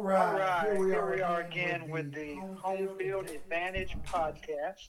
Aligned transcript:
All 0.00 0.06
right. 0.06 0.32
All 0.32 0.38
right, 0.38 0.62
Here 0.62 0.80
we 0.80 0.86
here 0.92 1.00
are, 1.02 1.14
we 1.14 1.20
are 1.20 1.40
again 1.42 1.90
with 1.90 2.14
the 2.14 2.36
Home 2.62 2.88
Field 2.96 3.28
Advantage 3.28 3.94
podcast. 4.06 4.88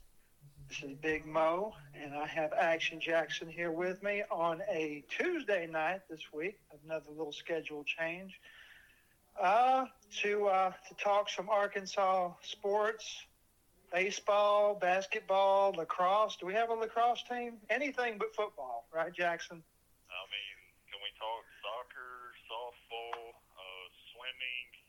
This 0.70 0.84
is 0.84 0.94
Big 1.02 1.26
Mo, 1.26 1.74
and 1.94 2.14
I 2.14 2.26
have 2.28 2.54
Action 2.54 2.98
Jackson 3.02 3.50
here 3.50 3.72
with 3.72 4.02
me 4.02 4.24
on 4.32 4.62
a 4.72 5.04
Tuesday 5.10 5.68
night 5.68 6.00
this 6.10 6.22
week. 6.34 6.60
Another 6.86 7.10
little 7.10 7.34
schedule 7.34 7.84
change 7.84 8.40
uh, 9.38 9.84
to 10.22 10.48
uh, 10.48 10.72
to 10.88 10.96
talk 10.96 11.30
some 11.30 11.50
Arkansas 11.50 12.32
sports, 12.44 13.26
baseball, 13.92 14.76
basketball, 14.76 15.74
lacrosse. 15.78 16.38
Do 16.38 16.46
we 16.46 16.54
have 16.54 16.70
a 16.70 16.74
lacrosse 16.74 17.22
team? 17.30 17.56
Anything 17.70 18.16
but 18.18 18.34
football, 18.34 18.88
right, 18.96 19.12
Jackson? 19.14 19.58
I 19.58 20.24
mean, 20.32 20.56
can 20.88 21.00
we 21.04 21.12
talk 21.20 21.44
soccer, 21.60 22.32
softball, 22.48 23.36
uh, 23.60 23.86
swimming? 24.16 24.81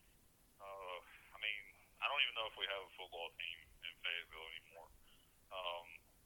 I 2.02 2.10
don't 2.10 2.18
even 2.26 2.34
know 2.34 2.50
if 2.50 2.56
we 2.58 2.66
have 2.66 2.82
a 2.82 2.92
football 2.98 3.30
team 3.38 3.58
in 3.62 3.94
Fayetteville 4.02 4.48
anymore. 4.58 4.90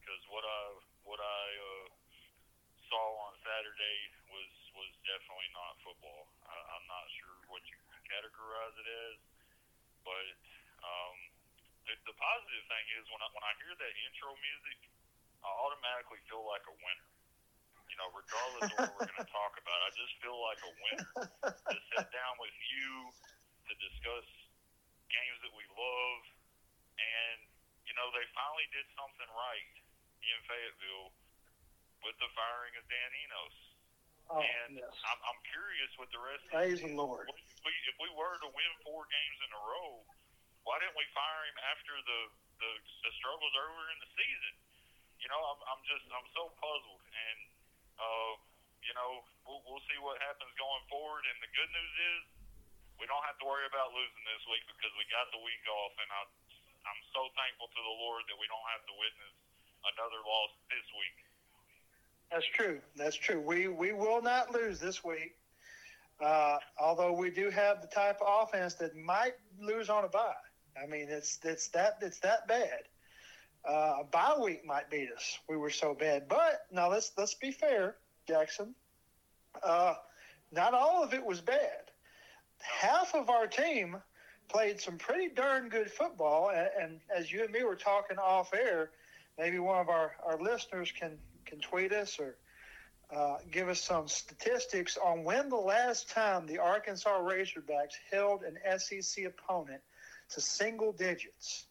Because 0.01 0.23
what 0.33 0.41
I 0.41 0.61
what 1.05 1.21
I 1.21 1.45
uh, 1.53 1.87
saw 2.89 3.05
on 3.29 3.37
Saturday 3.45 3.97
was 4.33 4.51
was 4.73 4.89
definitely 5.05 5.53
not 5.53 5.77
football. 5.85 6.33
I, 6.49 6.57
I'm 6.57 6.85
not 6.89 7.05
sure 7.21 7.35
what 7.53 7.61
you 7.69 7.77
categorize 8.09 8.75
it 8.81 8.89
as, 8.89 9.17
but 10.01 10.27
um, 10.81 11.17
the, 11.85 11.93
the 12.09 12.15
positive 12.17 12.65
thing 12.73 12.85
is 12.97 13.05
when 13.13 13.21
I 13.21 13.29
when 13.37 13.45
I 13.45 13.53
hear 13.61 13.77
that 13.77 13.93
intro 14.09 14.33
music, 14.33 14.79
I 15.45 15.49
automatically 15.61 16.25
feel 16.25 16.41
like 16.41 16.65
a 16.65 16.73
winner 16.73 17.11
you 17.87 17.95
know, 17.95 18.11
regardless 18.11 18.67
of 18.67 18.77
what 18.83 18.93
we're 18.99 19.09
going 19.09 19.23
to 19.23 19.31
talk 19.31 19.53
about. 19.63 19.79
I 19.87 19.89
just 19.95 20.13
feel 20.19 20.35
like 20.43 20.59
a 20.59 20.71
winner 20.75 21.09
to 21.71 21.77
sit 21.95 22.05
down 22.11 22.33
with 22.35 22.51
you 22.67 23.15
to 23.71 23.73
discuss 23.79 24.27
games 25.11 25.39
that 25.43 25.53
we 25.55 25.65
love. 25.73 26.21
And, 26.97 27.39
you 27.85 27.93
know, 27.93 28.09
they 28.13 28.25
finally 28.33 28.67
did 28.73 28.87
something 28.97 29.29
right 29.33 29.73
in 30.23 30.37
Fayetteville 30.49 31.13
with 32.01 32.17
the 32.17 32.29
firing 32.33 32.73
of 32.77 32.83
Dan 32.89 33.11
Enos. 33.25 33.57
Oh, 34.27 34.43
and 34.43 34.75
yes. 34.75 34.91
I'm, 35.07 35.19
I'm 35.23 35.39
curious 35.47 35.91
with 35.95 36.11
the 36.11 36.19
rest 36.19 36.43
Praise 36.51 36.83
of 36.83 36.91
the 36.91 36.99
Lord. 36.99 37.31
If 37.31 37.63
we, 37.63 37.71
if 37.87 37.95
we 37.95 38.11
were 38.11 38.35
to 38.43 38.49
win 38.51 38.71
four 38.83 39.07
games 39.07 39.39
in 39.39 39.51
a 39.55 39.61
row, 39.61 40.03
why 40.67 40.75
didn't 40.83 40.99
we 40.99 41.07
fire 41.15 41.43
him 41.47 41.57
after 41.71 41.95
the, 41.95 42.21
the, 42.59 42.71
the 43.07 43.11
struggles 43.23 43.55
earlier 43.55 43.87
in 43.95 43.99
the 44.03 44.11
season? 44.19 44.53
You 45.23 45.31
know, 45.31 45.39
I'm, 45.39 45.61
I'm 45.71 45.81
just, 45.87 46.03
I'm 46.11 46.27
so 46.35 46.51
puzzled. 46.59 47.03
And, 47.07 47.39
uh, 47.95 48.33
you 48.83 48.93
know, 48.99 49.23
we'll, 49.47 49.63
we'll 49.63 49.85
see 49.87 49.99
what 50.03 50.19
happens 50.19 50.51
going 50.59 50.83
forward. 50.91 51.23
And 51.23 51.37
the 51.39 51.51
good 51.55 51.71
news 51.71 51.95
is 51.95 52.23
we 52.97 53.05
don't 53.05 53.25
have 53.25 53.37
to 53.41 53.45
worry 53.45 53.65
about 53.69 53.93
losing 53.93 54.23
this 54.25 54.43
week 54.49 54.65
because 54.65 54.93
we 54.97 55.05
got 55.13 55.29
the 55.29 55.41
week 55.41 55.63
off. 55.69 55.93
And 56.01 56.09
I, 56.09 56.21
I'm 56.89 57.01
so 57.13 57.29
thankful 57.37 57.69
to 57.69 57.81
the 57.81 57.95
Lord 58.01 58.25
that 58.29 58.37
we 58.37 58.49
don't 58.49 58.67
have 58.73 58.83
to 58.89 58.93
witness 58.97 59.33
another 59.95 60.19
loss 60.25 60.51
this 60.69 60.87
week. 60.97 61.17
That's 62.31 62.49
true. 62.53 62.77
That's 62.95 63.15
true. 63.15 63.39
We 63.39 63.67
we 63.67 63.93
will 63.93 64.21
not 64.21 64.51
lose 64.51 64.79
this 64.79 65.03
week. 65.03 65.35
Uh, 66.19 66.57
although 66.79 67.13
we 67.13 67.29
do 67.29 67.49
have 67.49 67.81
the 67.81 67.87
type 67.87 68.19
of 68.21 68.47
offense 68.47 68.73
that 68.75 68.95
might 68.97 69.33
lose 69.61 69.89
on 69.89 70.03
a 70.03 70.09
bye. 70.09 70.33
I 70.81 70.87
mean, 70.87 71.07
it's 71.09 71.39
it's 71.43 71.69
that 71.69 71.99
it's 72.01 72.19
that 72.19 72.47
bad. 72.47 72.83
Uh, 73.67 74.01
a 74.01 74.03
bye 74.03 74.35
week 74.41 74.65
might 74.65 74.89
beat 74.89 75.09
us. 75.15 75.39
We 75.47 75.57
were 75.57 75.69
so 75.69 75.93
bad. 75.93 76.27
But 76.27 76.65
now 76.71 76.89
let's 76.89 77.11
let's 77.17 77.35
be 77.35 77.51
fair, 77.51 77.95
Jackson. 78.27 78.75
Uh, 79.63 79.95
not 80.51 80.73
all 80.73 81.03
of 81.03 81.13
it 81.13 81.23
was 81.23 81.41
bad. 81.41 81.86
Half 82.59 83.15
of 83.15 83.29
our 83.29 83.47
team 83.47 83.97
played 84.49 84.79
some 84.79 84.97
pretty 84.97 85.33
darn 85.33 85.69
good 85.69 85.91
football, 85.91 86.49
and, 86.49 86.69
and 86.81 86.99
as 87.15 87.31
you 87.31 87.43
and 87.43 87.51
me 87.51 87.63
were 87.63 87.75
talking 87.75 88.17
off 88.17 88.53
air, 88.53 88.91
maybe 89.37 89.59
one 89.59 89.79
of 89.79 89.89
our, 89.89 90.13
our 90.25 90.41
listeners 90.41 90.91
can 90.91 91.17
can 91.45 91.59
tweet 91.59 91.93
us 91.93 92.19
or 92.19 92.35
uh, 93.15 93.37
give 93.51 93.69
us 93.69 93.81
some 93.81 94.07
statistics 94.07 94.97
on 94.97 95.23
when 95.23 95.49
the 95.49 95.55
last 95.55 96.09
time 96.09 96.45
the 96.45 96.59
Arkansas 96.59 97.21
Razorbacks 97.21 97.95
held 98.11 98.43
an 98.43 98.57
SEC 98.79 99.25
opponent 99.25 99.81
to 100.31 100.41
single 100.41 100.91
digits 100.91 101.67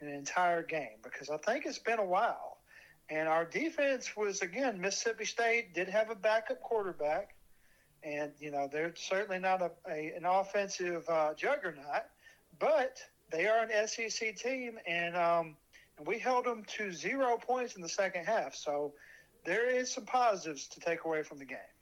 in 0.00 0.08
an 0.08 0.14
entire 0.14 0.62
game 0.62 0.98
because 1.02 1.28
I 1.28 1.36
think 1.36 1.66
it's 1.66 1.78
been 1.78 1.98
a 1.98 2.04
while. 2.04 2.56
And 3.10 3.28
our 3.28 3.44
defense 3.44 4.16
was, 4.16 4.40
again, 4.40 4.80
Mississippi 4.80 5.26
State 5.26 5.74
did 5.74 5.88
have 5.88 6.08
a 6.08 6.14
backup 6.14 6.62
quarterback. 6.62 7.34
And, 8.04 8.32
you 8.38 8.50
know, 8.50 8.68
they're 8.70 8.94
certainly 8.96 9.38
not 9.38 9.62
a, 9.62 9.70
a 9.88 10.12
an 10.16 10.24
offensive 10.24 11.08
uh, 11.08 11.34
juggernaut, 11.34 12.10
but 12.58 12.98
they 13.30 13.46
are 13.46 13.62
an 13.62 13.70
SEC 13.86 14.36
team. 14.36 14.78
And, 14.86 15.16
um, 15.16 15.56
and 15.98 16.06
we 16.06 16.18
held 16.18 16.44
them 16.44 16.64
to 16.78 16.90
zero 16.92 17.38
points 17.38 17.76
in 17.76 17.82
the 17.82 17.88
second 17.88 18.24
half. 18.24 18.54
So 18.54 18.92
there 19.44 19.66
is 19.70 19.90
some 19.90 20.06
positives 20.06 20.66
to 20.74 20.80
take 20.80 21.04
away 21.04 21.22
from 21.22 21.38
the 21.38 21.46
game. 21.46 21.72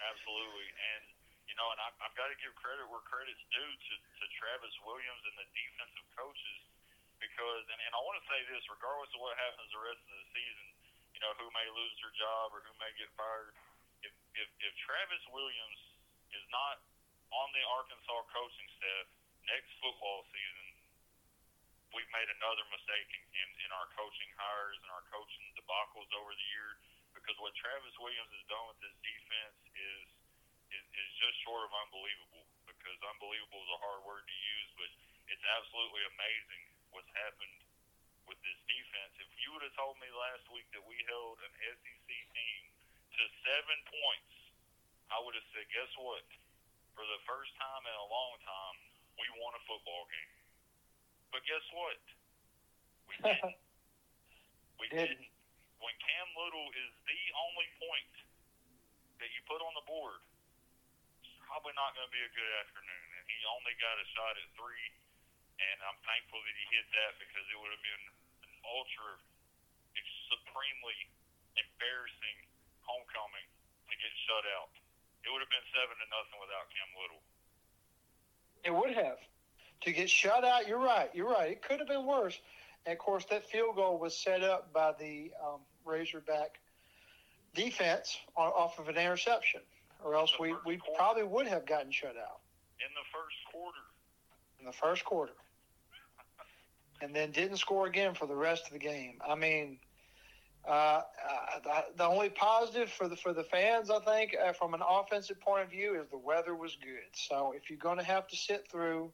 Absolutely, 0.00 0.68
and 0.96 1.02
you 1.46 1.54
know, 1.58 1.68
and 1.74 1.78
I, 1.82 1.90
I've 2.02 2.16
got 2.16 2.30
to 2.32 2.38
give 2.40 2.54
credit 2.56 2.86
where 2.88 3.02
credit's 3.04 3.42
due 3.52 3.62
to, 3.62 3.94
to 3.94 4.24
Travis 4.38 4.74
Williams 4.86 5.22
and 5.28 5.36
the 5.38 5.46
defensive 5.52 6.08
coaches 6.16 6.60
because, 7.20 7.62
and, 7.68 7.80
and 7.84 7.92
I 7.92 8.00
want 8.00 8.16
to 8.16 8.26
say 8.26 8.40
this, 8.48 8.64
regardless 8.72 9.12
of 9.12 9.20
what 9.20 9.36
happens 9.36 9.68
the 9.70 9.82
rest 9.82 10.00
of 10.00 10.14
the 10.16 10.26
season, 10.32 10.66
you 11.12 11.20
know, 11.20 11.32
who 11.36 11.46
may 11.52 11.68
lose 11.68 11.94
their 12.00 12.14
job 12.16 12.56
or 12.56 12.64
who 12.64 12.72
may 12.80 12.90
get 12.96 13.12
fired, 13.12 13.52
if 14.06 14.14
if, 14.36 14.48
if 14.62 14.72
Travis 14.84 15.24
Williams 15.32 15.80
is 16.32 16.44
not 16.54 16.80
on 17.30 17.48
the 17.54 17.64
Arkansas 17.78 18.20
coaching 18.30 18.68
staff 18.78 19.06
next 19.46 19.70
football 19.78 20.26
season, 20.30 20.68
we've 21.94 22.10
made 22.14 22.30
another 22.30 22.62
mistake 22.70 23.08
in, 23.14 23.24
in, 23.34 23.48
in 23.66 23.70
our 23.74 23.88
coaching 23.98 24.30
hires 24.38 24.78
and 24.82 24.90
our 24.94 25.04
coaching 25.10 25.46
debacles 25.58 26.10
over 26.14 26.32
the 26.34 26.48
year 26.54 26.70
because 27.14 27.36
what 27.42 27.54
Travis 27.58 27.94
Williams 27.98 28.30
has 28.30 28.44
done 28.46 28.64
with 28.70 28.78
this 28.82 28.94
defense 29.02 29.58
is 29.74 30.06
is, 30.70 30.84
is 30.94 31.10
just 31.18 31.36
short 31.42 31.66
of 31.66 31.72
unbelievable. 31.74 32.46
Because 32.66 32.98
unbelievable 33.02 33.60
is 33.66 33.72
a 33.74 33.80
hard 33.82 34.02
word 34.06 34.22
to 34.24 34.36
use, 34.38 34.70
but 34.78 34.90
it's 35.26 35.46
absolutely 35.58 36.02
amazing 36.06 36.62
what's 36.94 37.10
happened 37.12 37.58
with 38.30 38.38
this 38.46 38.58
defense. 38.70 39.12
If 39.18 39.30
you 39.42 39.50
would 39.52 39.66
have 39.66 39.74
told 39.74 39.98
me 39.98 40.06
last 40.14 40.46
week 40.54 40.70
that 40.72 40.82
we 40.86 40.94
held 41.10 41.42
an 41.42 41.52
SEC 41.82 42.08
team 42.08 42.62
to 43.20 43.28
seven 43.44 43.78
points, 43.86 44.32
I 45.12 45.20
would 45.20 45.36
have 45.36 45.48
said, 45.52 45.66
guess 45.70 45.92
what? 46.00 46.24
For 46.96 47.04
the 47.04 47.20
first 47.28 47.52
time 47.60 47.82
in 47.84 47.96
a 47.96 48.08
long 48.08 48.34
time, 48.44 48.76
we 49.20 49.26
won 49.40 49.52
a 49.56 49.62
football 49.68 50.04
game. 50.08 50.34
But 51.30 51.44
guess 51.44 51.64
what? 51.76 52.00
We 53.10 53.14
didn't. 53.24 53.58
We 54.80 54.86
Didn't. 54.88 55.20
didn't. 55.20 55.32
When 55.80 55.96
Cam 55.96 56.28
Little 56.36 56.68
is 56.76 56.92
the 57.08 57.22
only 57.40 57.68
point 57.80 58.12
that 59.20 59.28
you 59.32 59.40
put 59.48 59.60
on 59.64 59.72
the 59.76 59.84
board, 59.88 60.20
it's 61.24 61.32
probably 61.44 61.72
not 61.72 61.96
going 61.96 62.04
to 62.04 62.12
be 62.12 62.20
a 62.20 62.32
good 62.36 62.52
afternoon. 62.60 63.06
And 63.16 63.24
he 63.28 63.38
only 63.48 63.72
got 63.80 63.96
a 63.96 64.06
shot 64.12 64.36
at 64.36 64.48
three, 64.60 64.86
and 65.56 65.76
I'm 65.88 65.96
thankful 66.04 66.36
that 66.40 66.52
he 66.56 66.64
hit 66.72 66.84
that 67.00 67.12
because 67.16 67.44
it 67.48 67.56
would 67.56 67.72
have 67.72 67.84
been 67.84 68.04
an 68.44 68.52
ultra, 68.68 69.20
supremely 70.28 70.98
embarrassing 71.58 72.38
homecoming 72.90 73.46
to 73.86 73.94
get 73.94 74.12
shut 74.26 74.44
out. 74.58 74.74
It 75.22 75.30
would 75.30 75.42
have 75.44 75.52
been 75.52 75.68
seven 75.70 75.94
to 75.94 76.06
nothing 76.10 76.38
without 76.42 76.66
Cam 76.74 76.90
Little. 76.98 77.22
It 78.66 78.74
would 78.74 78.94
have. 78.98 79.18
To 79.86 79.92
get 79.92 80.10
shut 80.10 80.44
out, 80.44 80.68
you're 80.68 80.82
right. 80.82 81.08
You're 81.14 81.30
right. 81.30 81.52
It 81.52 81.62
could 81.62 81.78
have 81.78 81.88
been 81.88 82.04
worse. 82.04 82.38
And 82.84 82.92
of 82.92 82.98
course, 82.98 83.24
that 83.30 83.46
field 83.46 83.76
goal 83.76 83.98
was 83.98 84.16
set 84.16 84.42
up 84.42 84.72
by 84.72 84.92
the 84.98 85.32
um, 85.40 85.60
Razorback 85.84 86.58
defense 87.54 88.18
on, 88.36 88.48
off 88.48 88.78
of 88.78 88.88
an 88.88 88.96
interception, 88.96 89.60
or 90.04 90.14
else 90.14 90.38
we, 90.38 90.54
we 90.66 90.78
probably 90.96 91.22
would 91.24 91.46
have 91.46 91.66
gotten 91.66 91.90
shut 91.90 92.16
out 92.16 92.40
In 92.78 92.92
the 92.94 93.06
first 93.12 93.36
quarter, 93.52 93.84
in 94.58 94.66
the 94.66 94.72
first 94.72 95.04
quarter. 95.04 95.32
And 97.02 97.14
then 97.14 97.30
didn't 97.30 97.56
score 97.56 97.86
again 97.86 98.14
for 98.14 98.26
the 98.26 98.36
rest 98.36 98.66
of 98.66 98.72
the 98.72 98.78
game. 98.78 99.18
I 99.26 99.34
mean, 99.34 99.78
uh, 100.66 100.70
uh, 100.70 101.02
the, 101.64 101.84
the 101.96 102.04
only 102.04 102.28
positive 102.28 102.90
for 102.90 103.08
the 103.08 103.16
for 103.16 103.32
the 103.32 103.44
fans, 103.44 103.88
I 103.90 103.98
think, 104.00 104.36
uh, 104.36 104.52
from 104.52 104.74
an 104.74 104.82
offensive 104.84 105.40
point 105.40 105.64
of 105.64 105.70
view, 105.70 105.98
is 106.00 106.08
the 106.10 106.18
weather 106.20 106.54
was 106.54 106.76
good. 106.82 107.08
So 107.12 107.54
if 107.56 107.70
you're 107.70 107.80
going 107.80 107.98
to 107.98 108.04
have 108.04 108.28
to 108.28 108.36
sit 108.36 108.68
through 108.70 109.10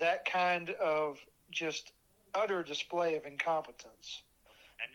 that 0.00 0.24
kind 0.24 0.70
of 0.82 1.18
just 1.50 1.92
utter 2.34 2.62
display 2.62 3.14
of 3.14 3.26
incompetence, 3.26 4.22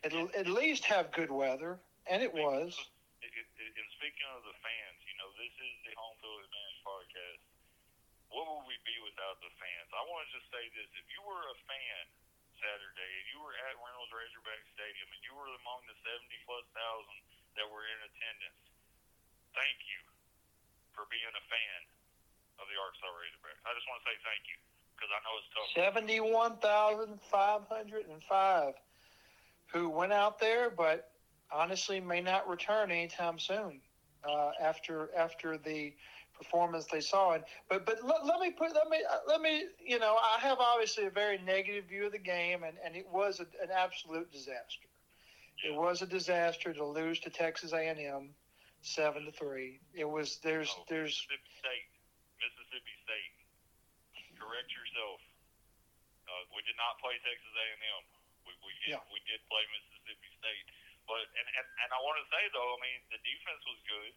and, 0.04 0.12
at, 0.12 0.20
and, 0.20 0.28
at 0.36 0.48
least 0.52 0.84
have 0.84 1.12
good 1.16 1.32
weather, 1.32 1.80
and 2.12 2.22
it 2.22 2.34
was. 2.34 2.76
It, 3.24 3.32
and 3.32 3.88
speaking 3.96 4.28
of 4.36 4.44
the 4.44 4.58
fans, 4.60 5.00
you 5.08 5.16
know, 5.24 5.30
this 5.40 5.56
is 5.56 5.74
the 5.88 5.94
Home 5.96 6.16
Field 6.20 6.42
Advantage 6.44 6.82
podcast. 6.84 7.42
What 8.28 8.44
would 8.44 8.68
we 8.68 8.76
be 8.84 8.98
without 9.08 9.40
the 9.40 9.52
fans? 9.56 9.88
I 9.96 10.04
want 10.12 10.28
to 10.28 10.30
just 10.36 10.52
say 10.52 10.68
this: 10.76 10.90
if 11.00 11.08
you 11.16 11.24
were 11.24 11.48
a 11.48 11.58
fan 11.64 12.27
Saturday, 12.60 13.12
and 13.22 13.26
you 13.34 13.40
were 13.42 13.56
at 13.70 13.74
Reynolds 13.80 14.12
Razorback 14.14 14.62
Stadium, 14.74 15.08
and 15.14 15.22
you 15.26 15.34
were 15.38 15.48
among 15.64 15.82
the 15.90 15.98
seventy 16.04 16.40
plus 16.46 16.66
thousand 16.74 17.20
that 17.58 17.66
were 17.70 17.86
in 17.86 18.00
attendance, 18.10 18.62
thank 19.58 19.78
you 19.88 20.02
for 20.98 21.06
being 21.10 21.30
a 21.34 21.46
fan. 21.50 21.82
of 22.60 22.66
the 22.70 22.78
Arkansas 22.82 23.06
Razorbacks. 23.14 23.62
I 23.70 23.72
just 23.78 23.86
want 23.86 24.02
to 24.02 24.06
say 24.10 24.18
thank 24.26 24.42
you 24.50 24.58
because 24.98 25.12
I 25.14 25.20
know 25.22 25.34
it's 25.38 25.50
tough. 25.54 25.70
Seventy-one 25.78 26.58
thousand 26.58 27.22
five 27.30 27.62
hundred 27.70 28.10
and 28.10 28.24
five 28.24 28.74
who 29.74 29.90
went 29.90 30.14
out 30.14 30.40
there, 30.40 30.70
but 30.70 31.12
honestly 31.52 32.00
may 32.00 32.22
not 32.22 32.50
return 32.50 32.92
anytime 32.92 33.38
soon 33.40 33.80
uh, 34.28 34.52
after 34.62 35.10
after 35.16 35.58
the 35.58 35.94
performance 36.38 36.86
they 36.86 37.02
saw. 37.02 37.34
And 37.34 37.44
but 37.70 37.86
but 37.86 38.04
let, 38.06 38.26
let 38.26 38.40
me 38.40 38.52
put 38.52 38.74
let 38.74 38.90
me 38.90 39.00
uh, 39.10 39.18
let 39.28 39.42
me 39.42 39.66
you 39.84 40.00
know 40.00 40.16
I 40.22 40.40
have 40.40 40.60
obviously 40.60 41.06
a 41.06 41.10
very 41.10 41.38
negative 41.40 41.86
view 41.86 42.06
of 42.06 42.12
the 42.12 42.20
game, 42.22 42.64
and 42.64 42.78
and 42.84 42.96
it 42.96 43.08
was 43.12 43.40
a, 43.40 43.48
an 43.62 43.70
absolute 43.74 44.32
disaster. 44.32 44.88
It 45.66 45.74
was 45.74 46.02
a 46.02 46.08
disaster 46.08 46.72
to 46.74 46.86
lose 46.86 47.20
to 47.26 47.30
Texas 47.32 47.74
A&M 47.74 48.30
seven 48.82 49.26
to 49.26 49.32
three. 49.34 49.80
It 49.98 50.06
was 50.06 50.38
there's 50.46 50.70
Oh, 50.70 50.86
there's 50.88 51.18
Mississippi 51.28 51.52
State. 51.58 51.88
Mississippi 52.38 52.96
State. 53.04 53.34
Correct 54.38 54.70
yourself. 54.70 55.20
Uh, 56.30 56.44
we 56.54 56.62
did 56.68 56.78
not 56.78 57.02
play 57.02 57.18
Texas 57.26 57.50
A&M. 57.58 58.02
We 58.46 58.54
we 58.62 58.72
did, 58.86 58.94
Yeah. 58.96 59.02
we 59.10 59.18
did 59.26 59.42
play 59.50 59.64
Mississippi 59.74 60.30
State. 60.38 60.68
But 61.10 61.26
and, 61.26 61.48
and 61.58 61.66
and 61.84 61.90
I 61.90 62.00
want 62.06 62.22
to 62.22 62.28
say 62.30 62.44
though, 62.54 62.72
I 62.78 62.80
mean 62.86 63.00
the 63.10 63.20
defense 63.26 63.64
was 63.66 63.80
good. 63.90 64.14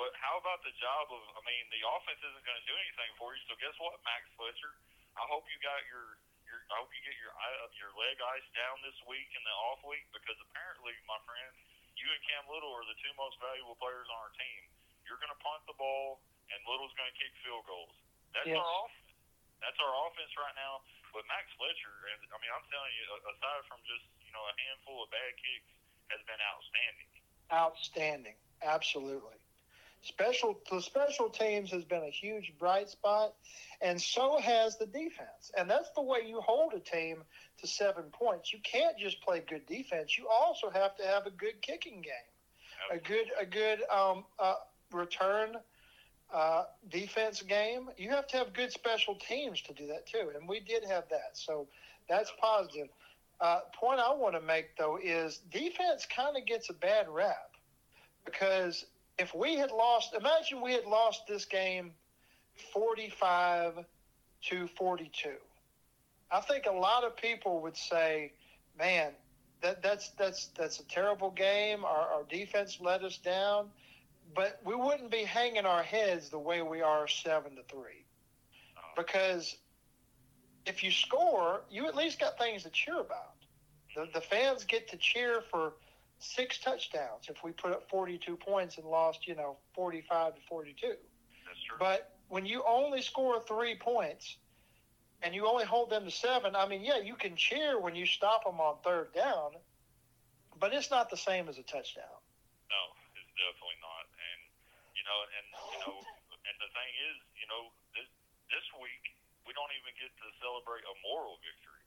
But 0.00 0.10
how 0.16 0.40
about 0.40 0.64
the 0.64 0.72
job 0.80 1.12
of? 1.12 1.20
I 1.36 1.40
mean 1.44 1.64
the 1.68 1.82
offense 1.84 2.20
isn't 2.20 2.44
going 2.44 2.58
to 2.58 2.66
do 2.68 2.76
anything 2.80 3.10
for 3.20 3.36
you. 3.36 3.40
So 3.48 3.54
guess 3.60 3.76
what, 3.78 4.00
Max 4.08 4.24
Fletcher? 4.40 4.72
I 5.18 5.24
hope 5.28 5.44
you 5.48 5.58
got 5.60 5.82
your. 5.88 6.16
Your, 6.42 6.58
I 6.74 6.82
hope 6.82 6.90
you 6.90 6.98
get 7.06 7.14
your 7.22 7.30
your 7.78 7.92
leg 7.96 8.18
ice 8.18 8.48
down 8.58 8.74
this 8.82 8.98
week 9.06 9.30
in 9.30 9.42
the 9.46 9.54
off 9.70 9.78
week 9.86 10.02
because 10.10 10.34
apparently, 10.42 10.90
my 11.06 11.16
friend, 11.22 11.54
you 11.94 12.04
and 12.10 12.18
Cam 12.26 12.44
Little 12.50 12.74
are 12.74 12.82
the 12.84 12.98
two 12.98 13.14
most 13.14 13.38
valuable 13.38 13.78
players 13.78 14.10
on 14.10 14.18
our 14.26 14.34
team. 14.34 14.60
You're 15.06 15.22
going 15.22 15.30
to 15.32 15.38
punt 15.38 15.62
the 15.70 15.76
ball, 15.78 16.18
and 16.50 16.58
Little's 16.66 16.92
going 16.98 17.06
to 17.08 17.16
kick 17.16 17.30
field 17.46 17.62
goals. 17.70 17.94
That's 18.34 18.50
Yes. 18.50 18.58
our 18.58 18.68
offense. 18.84 19.06
That's 19.62 19.78
our 19.78 19.94
offense 20.08 20.32
right 20.34 20.56
now. 20.58 20.82
But 21.14 21.22
Max 21.30 21.46
Fletcher, 21.54 21.94
and 22.10 22.20
I 22.34 22.36
mean, 22.42 22.50
I'm 22.50 22.66
telling 22.66 22.94
you, 22.98 23.04
aside 23.38 23.62
from 23.70 23.78
just 23.86 24.02
you 24.26 24.32
know 24.34 24.42
a 24.42 24.54
handful 24.66 24.98
of 25.06 25.08
bad 25.14 25.32
kicks, 25.38 25.70
has 26.10 26.20
been 26.26 26.42
outstanding. 26.42 27.08
outstanding. 27.54 28.36
Absolutely. 28.66 29.38
Special 30.04 30.58
the 30.68 30.80
special 30.82 31.28
teams 31.28 31.70
has 31.70 31.84
been 31.84 32.02
a 32.02 32.10
huge 32.10 32.52
bright 32.58 32.88
spot, 32.88 33.34
and 33.80 34.00
so 34.00 34.38
has 34.40 34.76
the 34.76 34.86
defense. 34.86 35.52
And 35.56 35.70
that's 35.70 35.90
the 35.94 36.02
way 36.02 36.20
you 36.26 36.40
hold 36.40 36.74
a 36.74 36.80
team 36.80 37.22
to 37.60 37.68
seven 37.68 38.04
points. 38.12 38.52
You 38.52 38.58
can't 38.64 38.98
just 38.98 39.20
play 39.22 39.44
good 39.48 39.64
defense. 39.66 40.18
You 40.18 40.26
also 40.28 40.70
have 40.70 40.96
to 40.96 41.06
have 41.06 41.26
a 41.26 41.30
good 41.30 41.62
kicking 41.62 42.02
game, 42.02 42.90
a 42.90 42.98
good 42.98 43.26
a 43.40 43.46
good 43.46 43.82
um, 43.90 44.24
uh, 44.40 44.54
return 44.90 45.54
uh, 46.34 46.64
defense 46.90 47.40
game. 47.42 47.88
You 47.96 48.10
have 48.10 48.26
to 48.28 48.38
have 48.38 48.52
good 48.54 48.72
special 48.72 49.14
teams 49.14 49.62
to 49.62 49.72
do 49.72 49.86
that 49.86 50.06
too, 50.06 50.32
and 50.34 50.48
we 50.48 50.58
did 50.58 50.84
have 50.84 51.04
that. 51.10 51.34
So 51.34 51.68
that's 52.08 52.32
positive. 52.40 52.88
Uh, 53.40 53.60
point 53.72 54.00
I 54.00 54.12
want 54.14 54.34
to 54.34 54.40
make 54.40 54.76
though 54.76 54.98
is 55.02 55.38
defense 55.52 56.06
kind 56.06 56.36
of 56.36 56.44
gets 56.44 56.70
a 56.70 56.74
bad 56.74 57.08
rap 57.08 57.52
because 58.24 58.84
if 59.18 59.34
we 59.34 59.56
had 59.56 59.70
lost, 59.70 60.14
imagine 60.14 60.60
we 60.60 60.72
had 60.72 60.84
lost 60.84 61.22
this 61.28 61.44
game 61.44 61.92
45 62.72 63.84
to 64.48 64.66
42. 64.78 65.30
I 66.30 66.40
think 66.40 66.66
a 66.66 66.72
lot 66.72 67.04
of 67.04 67.16
people 67.16 67.60
would 67.60 67.76
say, 67.76 68.32
man, 68.78 69.12
that, 69.60 69.82
that's, 69.82 70.10
that's, 70.18 70.46
that's 70.56 70.80
a 70.80 70.84
terrible 70.84 71.30
game. 71.30 71.84
Our, 71.84 72.08
our 72.08 72.22
defense 72.28 72.78
let 72.80 73.04
us 73.04 73.18
down, 73.18 73.68
but 74.34 74.60
we 74.64 74.74
wouldn't 74.74 75.10
be 75.10 75.24
hanging 75.24 75.66
our 75.66 75.82
heads 75.82 76.30
the 76.30 76.38
way 76.38 76.62
we 76.62 76.80
are 76.80 77.06
seven 77.06 77.54
to 77.56 77.62
three 77.70 78.04
oh. 78.76 78.80
because 78.96 79.56
if 80.64 80.82
you 80.82 80.90
score, 80.90 81.62
you 81.70 81.86
at 81.86 81.94
least 81.94 82.20
got 82.20 82.38
things 82.38 82.62
to 82.62 82.70
cheer 82.70 83.00
about. 83.00 83.34
The, 83.94 84.08
the 84.14 84.20
fans 84.20 84.64
get 84.64 84.88
to 84.90 84.96
cheer 84.96 85.42
for 85.50 85.74
six 86.22 86.58
touchdowns 86.58 87.26
if 87.28 87.42
we 87.42 87.50
put 87.52 87.72
up 87.72 87.88
42 87.90 88.36
points 88.36 88.78
and 88.78 88.86
lost, 88.86 89.26
you 89.26 89.34
know, 89.34 89.58
45 89.74 90.34
to 90.36 90.40
42. 90.48 90.86
That's 90.86 91.58
true. 91.66 91.76
But 91.78 92.14
when 92.28 92.46
you 92.46 92.62
only 92.66 93.02
score 93.02 93.42
three 93.42 93.74
points 93.76 94.38
and 95.22 95.34
you 95.34 95.46
only 95.46 95.64
hold 95.66 95.90
them 95.90 96.04
to 96.04 96.10
seven, 96.10 96.54
I 96.54 96.66
mean, 96.66 96.82
yeah, 96.82 96.98
you 97.02 97.14
can 97.18 97.34
cheer 97.36 97.78
when 97.80 97.94
you 97.94 98.06
stop 98.06 98.44
them 98.46 98.60
on 98.62 98.78
third 98.86 99.12
down, 99.12 99.58
but 100.58 100.72
it's 100.72 100.90
not 100.90 101.10
the 101.10 101.18
same 101.18 101.48
as 101.50 101.58
a 101.58 101.66
touchdown. 101.66 102.18
No, 102.70 102.82
it's 103.18 103.32
definitely 103.34 103.78
not. 103.82 104.04
And 104.14 104.40
you 104.94 105.02
know, 105.04 105.18
and 105.26 105.46
you 105.74 105.78
know, 105.82 105.96
and 106.48 106.54
the 106.62 106.70
thing 106.70 106.90
is, 107.10 107.16
you 107.36 107.46
know, 107.50 107.62
this 107.98 108.08
this 108.48 108.66
week 108.78 109.04
we 109.42 109.50
don't 109.58 109.70
even 109.82 109.90
get 109.98 110.10
to 110.22 110.26
celebrate 110.38 110.86
a 110.86 110.94
moral 111.02 111.36
victory. 111.42 111.82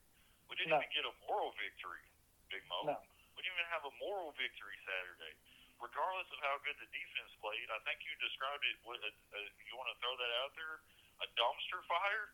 We 0.51 0.59
didn't 0.59 0.75
No. 0.75 0.83
even 0.83 0.91
get 0.91 1.07
a 1.07 1.15
moral 1.25 1.55
victory, 1.57 2.03
Big 2.51 2.61
Mo. 2.67 2.91
No. 2.93 2.99
Even 3.45 3.63
have 3.69 3.85
a 3.85 3.93
moral 4.01 4.33
victory 4.35 4.75
Saturday. 4.83 5.33
Regardless 5.77 6.25
of 6.33 6.39
how 6.41 6.55
good 6.63 6.75
the 6.81 6.87
defense 6.89 7.29
played, 7.43 7.67
I 7.69 7.77
think 7.85 8.01
you 8.07 8.11
described 8.23 8.63
it. 8.63 8.75
With 8.87 9.03
a, 9.05 9.11
a, 9.11 9.39
you 9.69 9.75
want 9.77 9.91
to 9.91 9.97
throw 10.01 10.13
that 10.17 10.31
out 10.43 10.51
there? 10.57 10.81
A 11.23 11.27
dumpster 11.37 11.79
fire. 11.85 12.25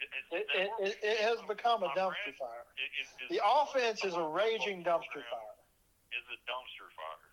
Is 0.00 0.10
It, 0.34 0.46
it, 0.50 0.68
it, 0.82 0.94
it 1.04 1.18
has 1.22 1.38
become 1.46 1.86
a 1.86 1.92
dumpster 1.94 2.34
fire. 2.34 2.66
it- 2.80 2.90
is- 2.98 3.12
is- 3.22 3.30
The 3.30 3.40
offense 3.44 4.02
is 4.02 4.16
a 4.18 4.26
raging 4.26 4.82
dumpster 4.82 5.22
fire. 5.30 5.56
Is 6.10 6.26
a 6.34 6.38
dumpster 6.50 6.88
fire. 6.98 7.30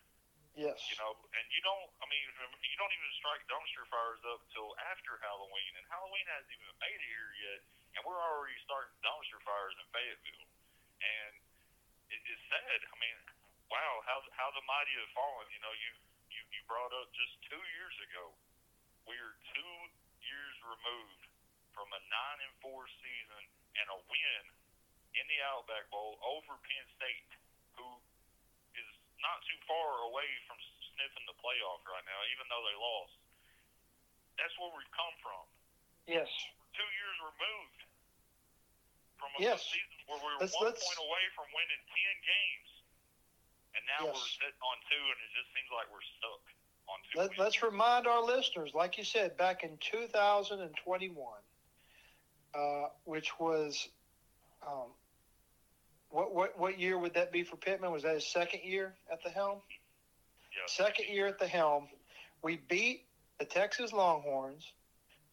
Yes. 0.58 0.84
You 0.92 1.00
know, 1.00 1.16
and 1.16 1.46
you 1.56 1.64
don't. 1.64 1.88
I 2.04 2.06
mean, 2.12 2.20
you 2.28 2.76
don't 2.76 2.92
even 2.92 3.12
strike 3.24 3.40
dumpster 3.48 3.88
fires 3.88 4.20
up 4.36 4.44
till 4.52 4.76
after 4.92 5.16
Halloween, 5.24 5.72
and 5.80 5.84
Halloween 5.88 6.28
hasn't 6.28 6.52
even 6.52 6.76
made 6.84 6.92
it 7.00 7.08
here 7.08 7.32
yet, 7.40 7.60
and 7.96 8.00
we're 8.04 8.20
already 8.20 8.60
starting 8.68 8.92
dumpster 9.00 9.40
fires 9.48 9.72
in 9.80 9.88
Fayetteville, 9.96 10.48
and 11.00 11.34
it, 12.12 12.22
it's 12.28 12.46
sad. 12.52 12.80
I 12.84 12.96
mean, 13.00 13.18
wow, 13.72 13.94
how 14.06 14.20
how 14.36 14.50
the 14.52 14.64
mighty 14.68 14.94
have 15.00 15.12
fallen. 15.16 15.48
You 15.50 15.62
know, 15.64 15.74
you 15.74 15.92
you 16.30 16.42
you 16.52 16.62
brought 16.68 16.92
up 16.92 17.08
just 17.16 17.40
two 17.48 17.64
years 17.80 17.96
ago. 18.12 18.36
We 19.08 19.16
are 19.18 19.36
two 19.56 19.76
years 20.22 20.56
removed 20.62 21.24
from 21.74 21.90
a 21.90 22.02
nine 22.12 22.40
and 22.46 22.54
four 22.62 22.86
season 23.02 23.44
and 23.80 23.88
a 23.90 24.00
win 24.12 24.44
in 25.18 25.26
the 25.28 25.40
Outback 25.56 25.88
Bowl 25.90 26.20
over 26.24 26.54
Penn 26.62 26.88
State, 26.96 27.32
who 27.76 27.88
is 28.78 28.90
not 29.20 29.42
too 29.48 29.60
far 29.68 30.08
away 30.08 30.30
from 30.48 30.60
sniffing 30.94 31.26
the 31.28 31.36
playoff 31.40 31.82
right 31.88 32.06
now, 32.06 32.22
even 32.36 32.46
though 32.48 32.64
they 32.64 32.78
lost. 32.78 33.16
That's 34.40 34.56
where 34.60 34.72
we've 34.72 34.96
come 34.96 35.16
from. 35.20 35.44
Yes. 36.08 36.30
Two 36.72 36.90
years 36.96 37.18
removed 37.20 37.82
from 39.22 39.30
a 39.38 39.42
Yes. 39.46 39.62
season 39.70 39.98
where 40.10 40.18
we 40.18 40.26
were 40.26 40.40
Let's- 40.42 40.56
one 40.58 40.66
let's- 40.66 40.82
point 40.84 41.08
away 41.08 41.24
from 41.38 41.46
winning 41.54 41.84
ten 41.94 42.16
games, 42.26 42.70
and 43.78 43.86
now 43.86 44.02
Yes. 44.10 44.16
we're 44.18 44.34
sitting 44.42 44.62
on 44.62 44.78
two, 44.90 44.98
and 44.98 45.18
it 45.22 45.32
just 45.38 45.54
seems 45.54 45.70
like 45.72 45.88
we're 45.94 46.02
stuck 46.18 46.42
on 46.90 46.98
two. 47.04 47.20
Let, 47.20 47.30
wins. 47.30 47.40
let's 47.40 47.64
remind 47.64 48.08
our 48.08 48.22
listeners, 48.22 48.74
like 48.74 48.98
you 48.98 49.04
said, 49.06 49.38
back 49.38 49.64
in 49.64 49.78
2021, 49.78 51.44
uh, 52.54 52.90
which 53.06 53.40
was, 53.40 53.88
um, 54.66 54.94
what, 56.10 56.34
what 56.34 56.58
what 56.58 56.78
year 56.80 56.98
would 56.98 57.14
that 57.14 57.32
be 57.32 57.44
for 57.44 57.56
Pittman? 57.56 57.92
Was 57.92 58.04
that 58.04 58.16
his 58.16 58.28
second 58.28 58.64
year 58.64 58.98
at 59.10 59.22
the 59.24 59.30
helm? 59.30 59.62
Yeah. 60.52 60.66
Second 60.66 61.08
year 61.08 61.28
at 61.28 61.40
the 61.40 61.48
helm, 61.48 61.88
we 62.42 62.58
beat 62.58 63.08
the 63.38 63.46
Texas 63.46 63.94
Longhorns, 63.94 64.74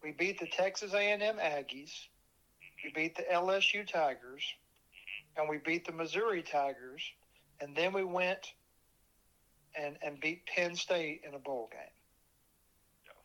we 0.03 0.13
beat 0.13 0.39
the 0.39 0.47
Texas 0.47 0.95
A&M 0.95 1.39
Aggies, 1.39 2.07
we 2.85 2.91
beat 2.95 3.17
the 3.17 3.27
LSU 3.33 3.87
Tigers, 3.87 4.43
and 5.37 5.49
we 5.49 5.59
beat 5.59 5.87
the 5.87 5.93
Missouri 5.93 6.43
Tigers, 6.43 7.03
and 7.61 7.75
then 7.75 7.93
we 7.93 8.05
went 8.05 8.53
and 9.77 9.99
and 10.03 10.19
beat 10.21 10.47
Penn 10.47 10.75
State 10.75 11.23
in 11.27 11.35
a 11.35 11.43
bowl 11.43 11.69
game. 11.71 11.95
Yeah, 13.07 13.19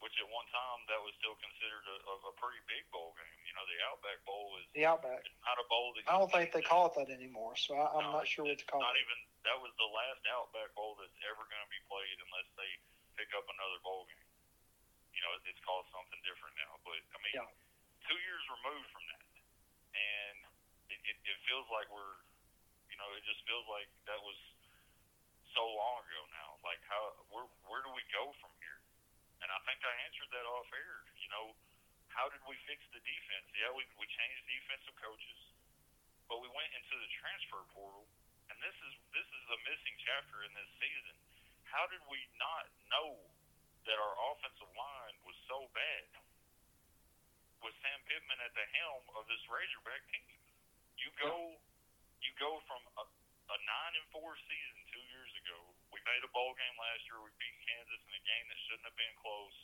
which 0.00 0.14
at 0.18 0.28
one 0.30 0.46
time 0.50 0.80
that 0.90 1.00
was 1.02 1.12
still 1.20 1.36
considered 1.38 1.84
a, 1.86 2.14
a, 2.30 2.34
pretty 2.40 2.62
big 2.70 2.82
bowl 2.90 3.14
game. 3.14 3.38
You 3.46 3.54
know, 3.54 3.64
the 3.70 3.78
Outback 3.86 4.18
Bowl 4.26 4.58
is 4.58 4.66
The 4.74 4.82
Outback. 4.88 5.22
not 5.46 5.58
a 5.60 5.66
bowl 5.70 5.94
I 6.10 6.18
don't 6.18 6.32
think 6.32 6.50
they 6.50 6.64
call 6.64 6.90
it 6.90 6.94
that 6.98 7.10
anymore, 7.12 7.54
so 7.54 7.78
I, 7.78 7.86
I'm 7.94 8.10
No, 8.10 8.18
not 8.18 8.26
sure 8.26 8.42
what 8.48 8.58
to 8.58 8.66
call 8.66 8.82
Not 8.82 8.98
it. 8.98 9.04
even 9.06 9.18
that 9.46 9.58
was 9.62 9.70
the 9.78 9.86
last 9.94 10.22
Outback 10.34 10.74
Bowl 10.74 10.98
that's 10.98 11.14
ever 11.30 11.44
going 11.46 11.62
to 11.62 11.70
be 11.70 11.82
played 11.86 12.16
unless 12.18 12.48
they 12.58 12.70
pick 13.14 13.30
up 13.38 13.46
another 13.46 13.78
bowl 13.86 14.08
game. 14.10 14.26
You 15.14 15.22
know, 15.22 15.30
it's 15.46 15.62
called 15.62 15.86
something 15.94 16.18
different 16.26 16.58
now, 16.58 16.74
but 16.82 16.98
I 17.14 17.18
mean, 17.22 17.38
Yeah. 17.38 17.63
Two 18.04 18.18
years 18.20 18.42
removed 18.52 18.88
from 18.92 19.04
that, 19.08 19.24
and 19.96 20.36
it, 20.92 21.00
it, 21.08 21.16
it 21.24 21.38
feels 21.48 21.64
like 21.72 21.88
we're, 21.88 22.16
you 22.92 22.96
know, 23.00 23.08
it 23.16 23.24
just 23.24 23.40
feels 23.48 23.64
like 23.68 23.88
that 24.08 24.20
was 24.20 24.36
so 25.56 25.64
long 25.64 26.02
ago 26.04 26.22
now. 26.34 26.50
Like 26.66 26.82
how 26.90 27.14
where 27.30 27.46
where 27.70 27.80
do 27.86 27.90
we 27.94 28.04
go 28.12 28.34
from 28.42 28.52
here? 28.60 28.80
And 29.40 29.48
I 29.48 29.58
think 29.68 29.80
I 29.84 29.92
answered 30.08 30.30
that 30.34 30.44
off 30.48 30.68
air. 30.72 30.96
You 31.20 31.28
know, 31.32 31.54
how 32.10 32.28
did 32.28 32.42
we 32.44 32.58
fix 32.68 32.82
the 32.90 33.00
defense? 33.00 33.46
Yeah, 33.54 33.70
we 33.72 33.86
we 33.96 34.06
changed 34.10 34.42
defensive 34.50 34.96
coaches, 35.00 35.40
but 36.26 36.42
we 36.42 36.50
went 36.52 36.70
into 36.74 36.94
the 36.98 37.10
transfer 37.22 37.62
portal, 37.72 38.04
and 38.50 38.56
this 38.60 38.76
is 38.84 38.92
this 39.14 39.28
is 39.28 39.46
a 39.48 39.58
missing 39.64 39.96
chapter 40.02 40.42
in 40.44 40.52
this 40.52 40.70
season. 40.82 41.16
How 41.70 41.86
did 41.88 42.02
we 42.10 42.20
not 42.36 42.68
know 42.92 43.18
that 43.86 43.96
our 43.98 44.14
offensive 44.32 44.70
line 44.76 45.16
was 45.24 45.36
so 45.48 45.66
bad? 45.74 46.23
Sam 47.80 48.00
Pittman 48.04 48.40
at 48.44 48.52
the 48.52 48.66
helm 48.76 49.04
of 49.16 49.24
this 49.24 49.40
Razorback 49.48 50.04
team. 50.12 50.28
You 51.00 51.08
go, 51.16 51.56
you 52.20 52.32
go 52.36 52.60
from 52.68 52.82
a, 53.00 53.04
a 53.08 53.56
nine 53.64 53.94
and 53.96 54.06
four 54.12 54.36
season 54.36 54.78
two 54.92 55.04
years 55.08 55.32
ago. 55.40 55.58
We 55.88 56.00
made 56.04 56.20
a 56.20 56.30
bowl 56.36 56.52
game 56.60 56.76
last 56.76 57.08
year. 57.08 57.16
We 57.24 57.32
beat 57.40 57.56
Kansas 57.64 58.00
in 58.04 58.12
a 58.12 58.24
game 58.28 58.44
that 58.52 58.58
shouldn't 58.68 58.88
have 58.88 58.98
been 59.00 59.16
close. 59.20 59.56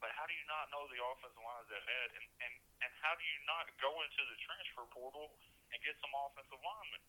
But 0.00 0.10
how 0.18 0.26
do 0.26 0.34
you 0.34 0.46
not 0.50 0.66
know 0.74 0.88
the 0.90 0.98
offensive 0.98 1.38
lines 1.38 1.68
that 1.70 1.78
had, 1.86 2.08
and 2.18 2.26
and 2.42 2.54
and 2.82 2.90
how 2.98 3.14
do 3.14 3.22
you 3.22 3.38
not 3.46 3.70
go 3.78 3.92
into 4.02 4.22
the 4.26 4.36
transfer 4.42 4.82
portal 4.90 5.30
and 5.70 5.78
get 5.78 5.94
some 6.02 6.10
offensive 6.26 6.58
linemen? 6.58 7.02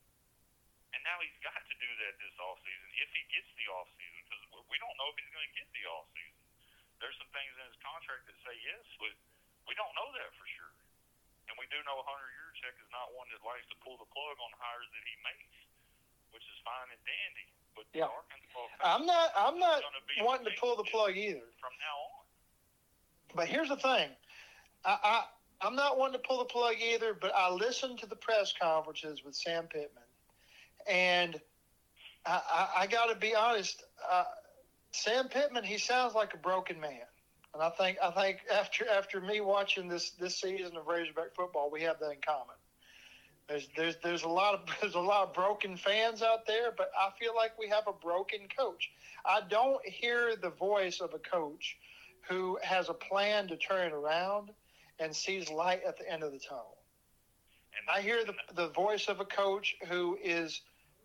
And 0.93 1.01
now 1.01 1.17
he's 1.25 1.33
got 1.41 1.57
to 1.57 1.75
do 1.81 1.89
that 2.05 2.13
this 2.21 2.37
off 2.37 2.61
season 2.61 2.85
if 3.01 3.09
he 3.17 3.21
gets 3.33 3.49
the 3.57 3.65
off 3.73 3.89
season 3.97 4.21
because 4.29 4.45
we 4.69 4.77
don't 4.77 4.93
know 5.01 5.09
if 5.09 5.17
he's 5.17 5.33
going 5.33 5.49
to 5.49 5.55
get 5.57 5.65
the 5.73 5.85
off 5.89 6.05
season. 6.13 6.37
There's 7.01 7.17
some 7.17 7.33
things 7.33 7.49
in 7.57 7.65
his 7.65 7.79
contract 7.81 8.29
that 8.29 8.37
say 8.45 8.55
yes, 8.61 8.85
but 9.01 9.09
we 9.67 9.73
don't 9.75 9.93
know 9.95 10.09
that 10.19 10.29
for 10.35 10.45
sure. 10.47 10.73
And 11.51 11.55
we 11.59 11.67
do 11.69 11.77
know 11.83 11.99
a 11.99 12.05
Hunter 12.05 12.29
Yurachek 12.33 12.75
is 12.79 12.89
not 12.91 13.11
one 13.13 13.27
that 13.35 13.43
likes 13.43 13.67
to 13.71 13.77
pull 13.83 13.99
the 13.99 14.07
plug 14.09 14.35
on 14.39 14.49
hires 14.57 14.89
that 14.89 15.03
he 15.03 15.15
makes, 15.21 15.53
which 16.31 16.45
is 16.47 16.57
fine 16.63 16.89
and 16.91 17.01
dandy. 17.03 17.47
But 17.75 17.85
Yeah. 17.93 18.09
I'm 18.83 19.05
not. 19.05 19.31
I'm 19.35 19.57
not 19.59 19.81
wanting 20.21 20.45
to 20.45 20.55
pull 20.59 20.75
the 20.75 20.83
plug 20.83 21.17
either. 21.17 21.41
from 21.59 21.73
now 21.81 21.97
on. 22.19 22.25
But 23.35 23.47
here's 23.47 23.69
the 23.69 23.77
thing, 23.77 24.09
I, 24.85 24.97
I 25.03 25.25
I'm 25.61 25.75
not 25.75 25.97
wanting 25.97 26.21
to 26.21 26.27
pull 26.27 26.39
the 26.39 26.45
plug 26.45 26.75
either. 26.79 27.13
But 27.13 27.33
I 27.35 27.49
listened 27.49 27.99
to 27.99 28.05
the 28.05 28.15
press 28.15 28.53
conferences 28.59 29.23
with 29.25 29.35
Sam 29.35 29.65
Pittman, 29.65 30.03
and 30.87 31.41
I, 32.25 32.41
I, 32.51 32.81
I 32.81 32.87
got 32.87 33.07
to 33.07 33.15
be 33.15 33.33
honest. 33.35 33.83
Uh, 34.09 34.25
Sam 34.91 35.27
Pittman, 35.27 35.63
he 35.63 35.79
sounds 35.79 36.13
like 36.13 36.35
a 36.35 36.37
broken 36.37 36.79
man, 36.79 37.01
and 37.53 37.61
I 37.61 37.69
think 37.69 37.97
I 38.01 38.11
think 38.11 38.39
after 38.51 38.87
after 38.89 39.21
me 39.21 39.41
watching 39.41 39.87
this 39.87 40.11
this 40.11 40.39
season 40.39 40.75
of 40.75 40.87
Razorback 40.87 41.35
football, 41.35 41.69
we 41.71 41.81
have 41.81 41.99
that 41.99 42.11
in 42.11 42.21
common. 42.25 42.55
There's 43.47 43.67
there's 43.77 43.95
there's 44.03 44.23
a 44.23 44.29
lot 44.29 44.55
of 44.55 44.61
there's 44.81 44.95
a 44.95 44.99
lot 44.99 45.27
of 45.27 45.33
broken 45.33 45.77
fans 45.77 46.21
out 46.21 46.47
there, 46.47 46.71
but 46.75 46.91
I 46.97 47.09
feel 47.19 47.35
like 47.35 47.57
we 47.59 47.69
have 47.69 47.87
a 47.87 47.93
broken 47.93 48.39
coach. 48.55 48.89
I 49.25 49.41
don't 49.47 49.85
hear 49.85 50.35
the 50.35 50.49
voice 50.49 50.99
of 50.99 51.13
a 51.13 51.19
coach 51.19 51.77
who 52.27 52.57
has 52.63 52.89
a 52.89 52.93
plan 52.93 53.47
to 53.49 53.57
turn 53.57 53.87
it 53.87 53.93
around 53.93 54.49
and 54.99 55.15
sees 55.15 55.49
light 55.49 55.81
at 55.87 55.97
the 55.97 56.09
end 56.09 56.23
of 56.23 56.31
the 56.31 56.39
tunnel. 56.39 56.77
And 57.77 57.97
I 57.97 58.01
hear 58.01 58.23
the 58.25 58.33
the 58.55 58.69
voice 58.69 59.07
of 59.07 59.19
a 59.19 59.25
coach 59.25 59.75
who 59.87 60.17
is 60.23 60.61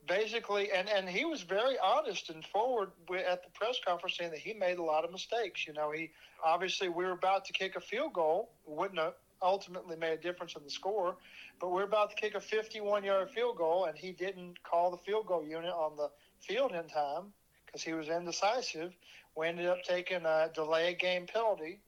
basically, 0.09 0.73
and 0.73 0.89
and 0.89 1.09
he 1.09 1.25
was 1.25 1.43
very 1.43 1.77
honest 1.79 2.31
and 2.31 2.45
forward 2.47 2.91
at 3.11 3.45
the 3.45 3.51
press 3.55 3.79
conference 3.87 4.17
saying 4.17 4.31
that 4.31 4.41
he 4.41 4.55
made 4.55 4.79
a 4.79 4.83
lot 4.83 5.05
of 5.05 5.13
mistakes. 5.13 5.67
You 5.67 5.75
know, 5.75 5.93
he 5.93 6.11
obviously 6.45 6.89
we 6.89 7.05
were 7.05 7.13
about 7.13 7.45
to 7.47 7.53
kick 7.53 7.77
a 7.77 7.81
field 7.81 8.15
goal, 8.15 8.51
wouldn't 8.67 8.99
have 8.99 9.15
ultimately 9.43 9.97
made 9.97 10.13
a 10.13 10.17
difference 10.17 10.57
in 10.57 10.65
the 10.65 10.71
score, 10.71 11.17
but 11.61 11.71
we're 11.71 11.85
about 11.85 12.11
to 12.11 12.17
kick 12.17 12.35
a 12.35 12.41
51 12.41 13.05
yard 13.05 13.31
field 13.31 13.57
goal, 13.57 13.85
and 13.85 13.97
he 13.97 14.13
didn't 14.13 14.63
call 14.63 14.91
the 14.91 14.97
field 14.99 15.27
goal 15.27 15.45
unit 15.47 15.71
on 15.71 15.97
the 15.97 16.11
field 16.41 16.73
in 16.73 16.89
time 16.89 17.33
because 17.67 17.83
he 17.83 17.93
was 17.93 18.09
indecisive. 18.09 18.93
We 19.37 19.47
ended 19.47 19.67
up 19.67 19.83
taking 19.85 20.25
a 20.25 20.51
delay 20.55 20.95
game 20.95 21.27
penalty, 21.27 21.81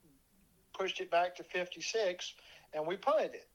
pushed 0.78 1.00
it 1.00 1.10
back 1.10 1.34
to 1.36 1.44
56, 1.44 2.34
and 2.74 2.86
we 2.86 2.96
punted 2.96 3.34
it. 3.34 3.48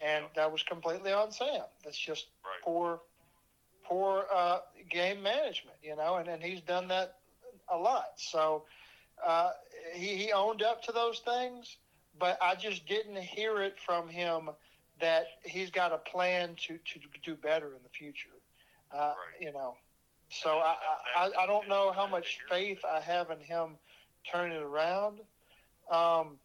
And 0.00 0.26
that 0.36 0.52
was 0.52 0.62
completely 0.62 1.12
on 1.12 1.32
Sam. 1.32 1.62
That's 1.82 1.98
just 1.98 2.26
right. 2.44 2.62
poor, 2.62 3.00
poor 3.88 4.24
uh, 4.34 4.58
game 4.90 5.22
management, 5.22 5.76
you 5.82 5.96
know, 5.96 6.16
and, 6.16 6.28
and 6.28 6.42
he's 6.42 6.60
done 6.62 6.88
that 6.88 7.16
a 7.72 7.76
lot. 7.76 8.12
So 8.16 8.64
uh, 9.26 9.50
he, 9.94 10.16
he 10.16 10.32
owned 10.32 10.62
up 10.62 10.82
to 10.84 10.92
those 10.92 11.20
things, 11.20 11.76
but 12.18 12.38
I 12.42 12.54
just 12.54 12.86
didn't 12.86 13.18
hear 13.18 13.62
it 13.62 13.76
from 13.84 14.08
him 14.08 14.50
that 15.00 15.26
he's 15.44 15.70
got 15.70 15.92
a 15.92 15.98
plan 15.98 16.56
to, 16.66 16.78
to 16.78 17.00
do 17.22 17.34
better 17.34 17.68
in 17.68 17.82
the 17.82 17.90
future. 17.90 18.28
Uh, 18.92 19.12
Right. 19.14 19.46
You 19.46 19.52
know, 19.52 19.76
so 20.30 20.58
I, 20.58 20.74
I, 21.16 21.30
I 21.42 21.46
don't 21.46 21.68
know 21.68 21.92
how 21.92 22.06
much 22.06 22.38
faith 22.48 22.78
I 22.84 23.00
have 23.00 23.30
in 23.30 23.40
him 23.40 23.76
turning 24.30 24.56
it 24.56 24.62
around. 24.62 25.20
Um, 25.90 26.38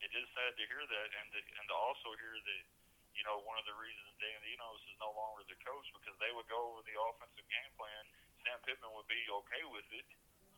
it 0.00 0.12
is 0.12 0.26
sad 0.36 0.52
to 0.56 0.64
hear 0.68 0.84
that, 0.84 1.08
and 1.08 1.26
to, 1.32 1.38
and 1.40 1.64
to 1.68 1.76
also 1.76 2.08
hear 2.20 2.34
that, 2.36 2.62
you 3.16 3.22
know, 3.24 3.40
one 3.44 3.56
of 3.60 3.66
the 3.66 3.76
reasons 3.80 4.07
Dan 4.18 4.40
Enos 4.50 4.82
is 4.90 4.96
no 4.98 5.10
longer 5.14 5.46
the 5.46 5.58
coach 5.62 5.86
because 5.94 6.16
they 6.18 6.30
would 6.34 6.46
go 6.50 6.58
over 6.74 6.82
the 6.86 6.96
offensive 7.10 7.46
game 7.46 7.72
plan. 7.78 8.02
Sam 8.42 8.58
Pittman 8.66 8.90
would 8.94 9.06
be 9.10 9.18
okay 9.44 9.62
with 9.70 9.86
it, 9.94 10.06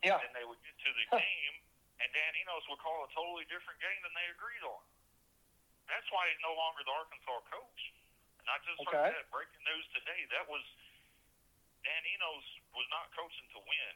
yeah. 0.05 0.21
and 0.21 0.31
they 0.37 0.45
would 0.45 0.61
get 0.65 0.77
to 0.81 0.91
the 0.97 1.07
game, 1.13 1.55
and 2.01 2.09
Dan 2.13 2.33
Enos 2.45 2.65
would 2.73 2.81
call 2.81 3.05
a 3.05 3.11
totally 3.13 3.45
different 3.53 3.81
game 3.81 4.01
than 4.05 4.13
they 4.17 4.29
agreed 4.33 4.65
on. 4.65 4.83
That's 5.89 6.07
why 6.15 6.29
he's 6.31 6.41
no 6.45 6.55
longer 6.55 6.85
the 6.87 6.95
Arkansas 6.95 7.41
coach. 7.51 7.83
And 8.41 8.47
I 8.49 8.57
just 8.65 8.79
Okay. 8.81 8.95
heard 8.97 9.17
that 9.21 9.29
breaking 9.35 9.65
news 9.69 9.87
today. 9.93 10.25
That 10.33 10.47
was 10.49 10.63
Dan 11.85 12.03
Enos 12.17 12.47
was 12.77 12.87
not 12.95 13.11
coaching 13.17 13.49
to 13.57 13.61
win. 13.61 13.95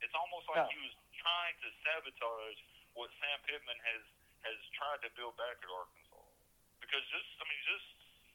It's 0.00 0.14
almost 0.14 0.48
like 0.50 0.64
No. 0.66 0.70
he 0.72 0.78
was 0.82 0.94
trying 1.20 1.54
to 1.62 1.68
sabotage 1.84 2.58
what 2.94 3.10
Sam 3.20 3.38
Pittman 3.46 3.78
has 3.92 4.02
has 4.44 4.60
tried 4.76 5.00
to 5.02 5.10
build 5.16 5.36
back 5.40 5.56
at 5.62 5.68
Arkansas. 5.70 6.20
Because 6.80 7.04
just 7.12 7.28
I 7.40 7.44
mean 7.48 7.62
just 7.64 7.88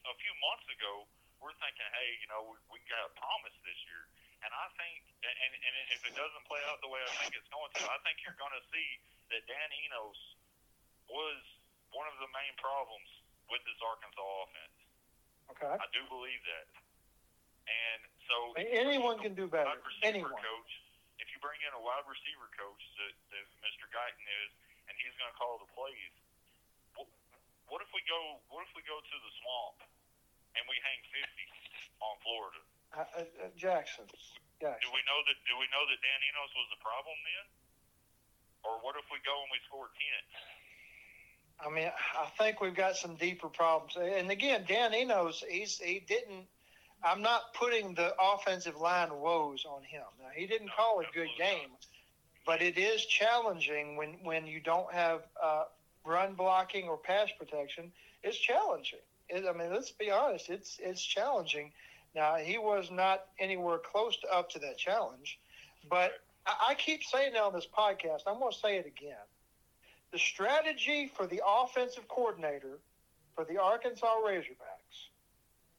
a 0.08 0.14
few 0.16 0.34
months 0.40 0.66
ago, 0.72 1.04
we're 1.40 1.56
thinking, 1.56 1.88
hey, 1.96 2.10
you 2.20 2.28
know, 2.28 2.52
we, 2.52 2.56
we 2.72 2.78
got 2.88 3.00
a 3.04 3.12
promise 3.16 3.56
this 3.64 3.80
year. 3.88 4.04
And 4.40 4.52
I 4.52 4.66
think, 4.80 5.04
and, 5.20 5.52
and, 5.52 5.74
if 5.92 6.00
it 6.08 6.16
doesn't 6.16 6.44
play 6.48 6.60
out 6.72 6.80
the 6.80 6.88
way 6.88 7.00
I 7.04 7.12
think 7.20 7.36
it's 7.36 7.48
going 7.52 7.68
to, 7.76 7.82
I 7.84 8.00
think 8.08 8.24
you're 8.24 8.36
going 8.40 8.56
to 8.56 8.64
see 8.72 8.88
that 9.36 9.44
Dan 9.44 9.68
Enos 9.84 10.20
was 11.12 11.40
one 11.92 12.08
of 12.08 12.16
the 12.24 12.30
main 12.32 12.54
problems 12.56 13.08
with 13.52 13.60
this 13.68 13.76
Arkansas 13.84 14.24
offense. 14.24 14.78
Okay. 15.56 15.76
I 15.76 15.86
do 15.92 16.00
believe 16.08 16.40
that. 16.48 16.66
And 17.68 18.00
so 18.24 18.36
Anyone 18.56 19.20
can 19.20 19.36
do 19.36 19.44
better. 19.44 19.76
Anyone. 20.00 20.32
coach, 20.32 20.72
if 21.20 21.28
you 21.34 21.38
bring 21.44 21.60
in 21.66 21.72
a 21.76 21.82
wide 21.82 22.06
receiver 22.08 22.48
coach 22.56 22.82
that, 22.96 23.14
that 23.36 23.46
Mr. 23.60 23.90
Guiton 23.92 24.24
is, 24.24 24.50
and 24.88 24.94
he's 24.96 25.12
going 25.20 25.28
to 25.28 25.36
call 25.36 25.60
the 25.60 25.68
plays, 25.76 26.14
what 27.70 27.80
if 27.80 27.90
we 27.94 28.02
go? 28.10 28.18
What 28.50 28.66
if 28.66 28.72
we 28.74 28.82
go 28.84 28.98
to 28.98 29.16
the 29.22 29.32
swamp 29.40 29.78
and 30.58 30.62
we 30.66 30.76
hang 30.82 31.00
fifty 31.08 31.46
on 32.02 32.14
Florida? 32.26 32.60
Uh, 32.90 33.22
uh, 33.22 33.46
uh, 33.46 33.50
Jackson. 33.54 34.04
Do 34.60 34.90
we 34.92 35.02
know 35.08 35.20
that? 35.24 35.38
Do 35.48 35.54
we 35.56 35.66
know 35.72 35.82
that 35.88 35.98
Dan 36.04 36.20
Enos 36.20 36.52
was 36.52 36.68
the 36.74 36.80
problem 36.82 37.16
then? 37.22 37.46
Or 38.66 38.76
what 38.84 38.98
if 38.98 39.06
we 39.08 39.22
go 39.24 39.32
and 39.40 39.48
we 39.48 39.58
score 39.64 39.88
ten? 39.96 40.22
I 41.62 41.68
mean, 41.70 41.88
I 41.88 42.26
think 42.36 42.60
we've 42.60 42.74
got 42.74 42.96
some 42.96 43.16
deeper 43.16 43.48
problems. 43.48 43.96
And 43.96 44.30
again, 44.30 44.64
Dan 44.66 44.92
Enos, 44.92 45.44
he's 45.48 45.78
he 45.78 46.00
didn't. 46.00 46.44
I'm 47.02 47.22
not 47.22 47.54
putting 47.54 47.94
the 47.94 48.12
offensive 48.20 48.76
line 48.76 49.08
woes 49.14 49.64
on 49.64 49.82
him. 49.82 50.04
Now, 50.20 50.28
he 50.34 50.46
didn't 50.46 50.70
call 50.76 51.00
a 51.00 51.04
good 51.14 51.30
game, 51.38 51.70
but 52.44 52.60
it 52.60 52.76
is 52.76 53.04
challenging 53.06 53.96
when 53.96 54.18
when 54.22 54.46
you 54.46 54.60
don't 54.60 54.92
have 54.92 55.22
uh, 55.42 55.64
run 56.04 56.34
blocking 56.34 56.88
or 56.88 56.96
pass 56.96 57.28
protection. 57.38 57.92
It's 58.22 58.38
challenging. 58.38 59.00
It, 59.28 59.44
I 59.48 59.56
mean, 59.56 59.72
let's 59.72 59.92
be 59.92 60.10
honest. 60.10 60.50
It's 60.50 60.78
it's 60.82 61.02
challenging. 61.02 61.72
Now, 62.14 62.36
he 62.36 62.58
was 62.58 62.90
not 62.90 63.26
anywhere 63.38 63.78
close 63.78 64.16
to 64.18 64.34
up 64.34 64.50
to 64.50 64.58
that 64.60 64.76
challenge, 64.76 65.38
but 65.88 66.12
I, 66.46 66.70
I 66.70 66.74
keep 66.74 67.04
saying 67.04 67.36
on 67.36 67.52
this 67.52 67.66
podcast. 67.66 68.22
I'm 68.26 68.40
going 68.40 68.52
to 68.52 68.58
say 68.58 68.76
it 68.76 68.86
again 68.86 69.16
the 70.12 70.18
strategy 70.18 71.10
for 71.16 71.26
the 71.26 71.40
offensive 71.46 72.08
coordinator 72.08 72.78
for 73.34 73.44
the 73.44 73.58
Arkansas 73.58 74.14
Razorbacks 74.26 75.08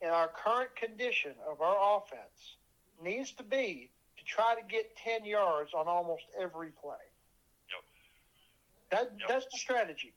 in 0.02 0.10
our 0.10 0.30
current 0.30 0.76
condition 0.76 1.34
of 1.50 1.62
our 1.62 1.98
offense 1.98 2.56
needs 3.04 3.32
to 3.34 3.44
be 3.44 3.90
to 4.18 4.24
try 4.24 4.56
to 4.56 4.62
get 4.68 4.96
10 4.98 5.26
yards 5.26 5.72
on 5.74 5.88
almost 5.88 6.24
every 6.40 6.70
play. 6.82 6.96
That, 8.92 9.12
Yep. 9.20 9.28
That's 9.28 9.46
the 9.52 9.58
strategy. 9.58 10.14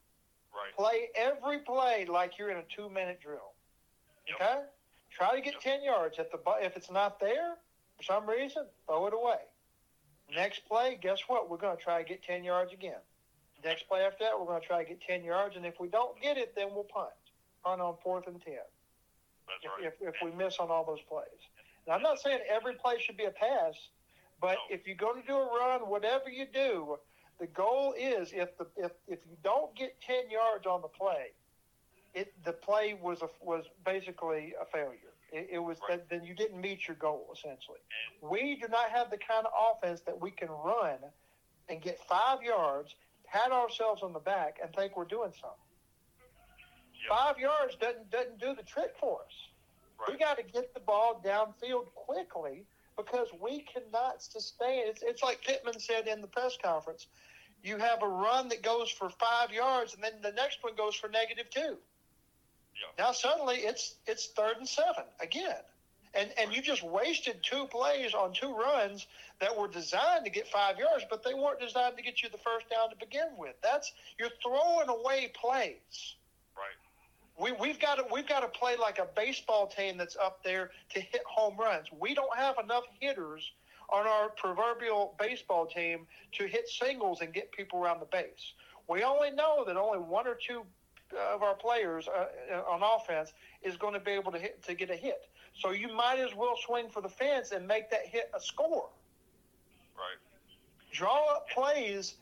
Right. 0.53 0.75
Play 0.77 1.09
every 1.17 1.61
play 1.61 2.07
like 2.09 2.39
you're 2.39 2.51
in 2.51 2.59
a 2.59 2.65
two 2.75 2.89
minute 2.89 3.21
drill. 3.21 3.53
Yep. 4.29 4.37
Okay? 4.41 4.61
Try 5.11 5.35
to 5.37 5.41
get 5.41 5.55
Yep. 5.55 5.63
10 5.63 5.83
yards. 5.85 6.19
If, 6.19 6.31
the, 6.31 6.39
if 6.61 6.77
it's 6.77 6.91
not 6.91 7.21
there, 7.21 7.57
for 7.97 8.03
some 8.03 8.29
reason, 8.29 8.67
throw 8.87 9.07
it 9.07 9.15
away. 9.15 9.39
Next 10.35 10.67
play, 10.67 10.99
guess 11.01 11.21
what? 11.29 11.49
We're 11.51 11.59
going 11.59 11.77
to 11.77 11.83
try 11.83 12.03
to 12.03 12.09
get 12.09 12.23
10 12.23 12.43
yards 12.45 12.73
again. 12.73 12.99
Next 13.65 13.87
play 13.89 14.01
after 14.03 14.25
that, 14.25 14.39
we're 14.39 14.47
going 14.47 14.61
to 14.61 14.67
try 14.67 14.83
to 14.83 14.89
get 14.89 15.01
10 15.01 15.23
yards. 15.25 15.57
And 15.57 15.65
if 15.65 15.79
we 15.79 15.89
don't 15.89 16.21
get 16.21 16.37
it, 16.37 16.55
then 16.57 16.69
we'll 16.75 16.85
punt. 16.85 17.11
Punt 17.65 17.81
on 17.81 17.97
fourth 18.03 18.27
and 18.27 18.41
10 18.43 18.55
That's 18.55 19.65
if, 19.65 19.71
right. 19.71 19.93
if, 20.03 20.15
if 20.15 20.23
we 20.23 20.33
miss 20.37 20.59
on 20.59 20.69
all 20.71 20.85
those 20.85 21.01
plays. 21.09 21.27
And 21.87 21.95
I'm 21.95 22.03
not 22.03 22.19
saying 22.21 22.41
every 22.51 22.75
play 22.75 22.97
should 22.99 23.17
be 23.17 23.25
a 23.25 23.31
pass, 23.31 23.75
but 24.41 24.53
No. 24.71 24.75
if 24.77 24.87
you're 24.87 24.97
going 24.97 25.21
to 25.21 25.27
do 25.27 25.37
a 25.37 25.47
run, 25.47 25.81
whatever 25.83 26.29
you 26.31 26.47
do, 26.53 26.99
the 27.41 27.47
goal 27.47 27.95
is 27.99 28.33
if 28.33 28.57
the 28.59 28.67
if, 28.77 28.93
if 29.09 29.19
you 29.29 29.37
don't 29.43 29.75
get 29.75 30.01
10 30.01 30.31
yards 30.31 30.67
on 30.67 30.83
the 30.83 30.89
play, 30.89 31.33
it 32.15 32.33
the 32.45 32.53
play 32.53 32.95
was 33.01 33.23
a, 33.23 33.29
was 33.43 33.65
basically 33.85 34.55
a 34.61 34.65
failure. 34.65 35.13
It, 35.33 35.49
it 35.53 35.59
was 35.59 35.79
Right. 35.89 35.99
that 35.99 36.09
then 36.09 36.25
you 36.25 36.35
didn't 36.35 36.61
meet 36.61 36.87
your 36.87 36.97
goal 36.97 37.29
essentially. 37.37 37.79
And 38.23 38.31
We 38.31 38.57
do 38.61 38.69
not 38.69 38.91
have 38.91 39.11
the 39.11 39.19
kind 39.19 39.47
of 39.47 39.53
offense 39.77 40.01
that 40.03 40.21
we 40.21 40.31
can 40.31 40.49
run 40.49 40.99
and 41.69 41.81
get 41.83 41.99
five 42.09 42.43
yards, 42.43 42.95
pat 43.27 43.51
ourselves 43.51 44.03
on 44.03 44.13
the 44.13 44.21
back, 44.21 44.59
and 44.63 44.73
think 44.75 44.97
we're 44.97 45.05
doing 45.05 45.33
something. 45.33 45.59
Yeah. 47.09 47.17
Five 47.17 47.39
yards 47.39 47.75
doesn't 47.77 48.11
doesn't 48.11 48.39
do 48.39 48.55
the 48.55 48.63
trick 48.63 48.95
for 49.01 49.21
us. 49.23 49.33
Right. 49.99 50.11
We 50.13 50.19
got 50.19 50.37
to 50.37 50.43
get 50.45 50.73
the 50.75 50.81
ball 50.81 51.21
downfield 51.25 51.87
quickly 51.95 52.65
because 52.97 53.29
we 53.41 53.61
cannot 53.61 54.23
sustain. 54.23 54.85
It's 54.87 55.03
it's 55.03 55.23
like 55.23 55.43
Pittman 55.43 55.79
said 55.79 56.07
in 56.07 56.21
the 56.21 56.27
press 56.27 56.57
conference. 56.63 57.07
You 57.63 57.79
have 57.79 58.03
a 58.03 58.09
run 58.09 58.49
that 58.49 58.63
goes 58.63 58.91
for 58.91 59.09
five 59.09 59.51
yards, 59.51 59.95
and 59.95 60.05
then 60.05 60.13
the 60.23 60.33
next 60.33 60.59
one 60.63 60.75
goes 60.77 60.95
for 60.95 61.09
negative 61.09 61.49
two. 61.51 61.61
Yeah. 62.75 63.05
Now 63.05 63.13
suddenly 63.13 63.57
it's 63.57 63.97
it's 64.07 64.29
third 64.29 64.57
and 64.59 64.69
seven 64.69 65.05
again. 65.21 65.63
And 66.15 66.31
and 66.39 66.55
you 66.55 66.63
just 66.63 66.83
wasted 66.83 67.43
two 67.43 67.67
plays 67.67 68.15
on 68.15 68.33
two 68.33 68.55
runs 68.55 69.07
that 69.41 69.57
were 69.57 69.69
designed 69.69 70.25
to 70.25 70.31
get 70.31 70.47
five 70.49 70.79
yards, 70.79 71.05
but 71.11 71.25
they 71.25 71.35
weren't 71.35 71.61
designed 71.61 71.97
to 71.97 72.03
get 72.03 72.23
you 72.23 72.29
the 72.29 72.39
first 72.39 72.69
down 72.71 72.91
to 72.91 72.97
begin 72.97 73.29
with. 73.37 73.55
That's 73.63 73.93
you're 74.19 74.31
throwing 74.43 74.89
away 74.89 75.33
plays. 75.35 76.17
We 77.39 77.53
we've 77.53 77.81
got 77.81 77.97
to 77.97 78.05
we've 78.13 78.29
got 78.29 78.41
to 78.41 78.49
play 78.49 78.77
like 78.77 78.99
a 78.99 79.09
baseball 79.17 79.67
team 79.67 79.97
that's 79.97 80.17
up 80.17 80.43
there 80.45 80.71
to 80.91 81.01
hit 81.01 81.23
home 81.27 81.57
runs. 81.59 81.89
We 81.99 82.15
don't 82.15 82.37
have 82.37 82.57
enough 82.63 82.85
hitters 83.01 83.53
on 83.91 84.07
our 84.07 84.31
proverbial 84.31 85.15
baseball 85.19 85.67
team 85.67 86.07
to 86.33 86.47
hit 86.47 86.69
singles 86.69 87.21
and 87.21 87.33
get 87.33 87.53
people 87.53 87.83
around 87.83 88.01
the 88.01 88.07
base. 88.07 88.55
We 88.89 89.03
only 89.03 89.31
know 89.31 89.65
that 89.67 89.77
only 89.77 89.99
one 89.99 90.27
or 90.27 90.35
two 90.35 90.63
of 91.33 91.43
our 91.43 91.55
players 91.55 92.09
uh, 92.09 92.61
on 92.69 92.83
offense 92.83 93.33
is 93.63 93.77
going 93.77 93.95
to 93.95 94.01
be 94.01 94.13
able 94.13 94.33
to 94.33 94.39
hit 94.39 94.63
to 94.65 94.75
get 94.75 94.91
a 94.91 94.97
hit. 94.97 95.29
So 95.55 95.71
you 95.71 95.95
might 95.95 96.19
as 96.19 96.35
well 96.35 96.57
swing 96.67 96.89
for 96.91 97.01
the 97.01 97.09
fence 97.09 97.53
and 97.53 97.67
make 97.67 97.91
that 97.91 98.07
hit 98.07 98.31
a 98.35 98.41
score. 98.41 98.89
Right. 99.97 100.19
Draw 100.93 101.35
up 101.35 101.49
plays. 101.49 102.15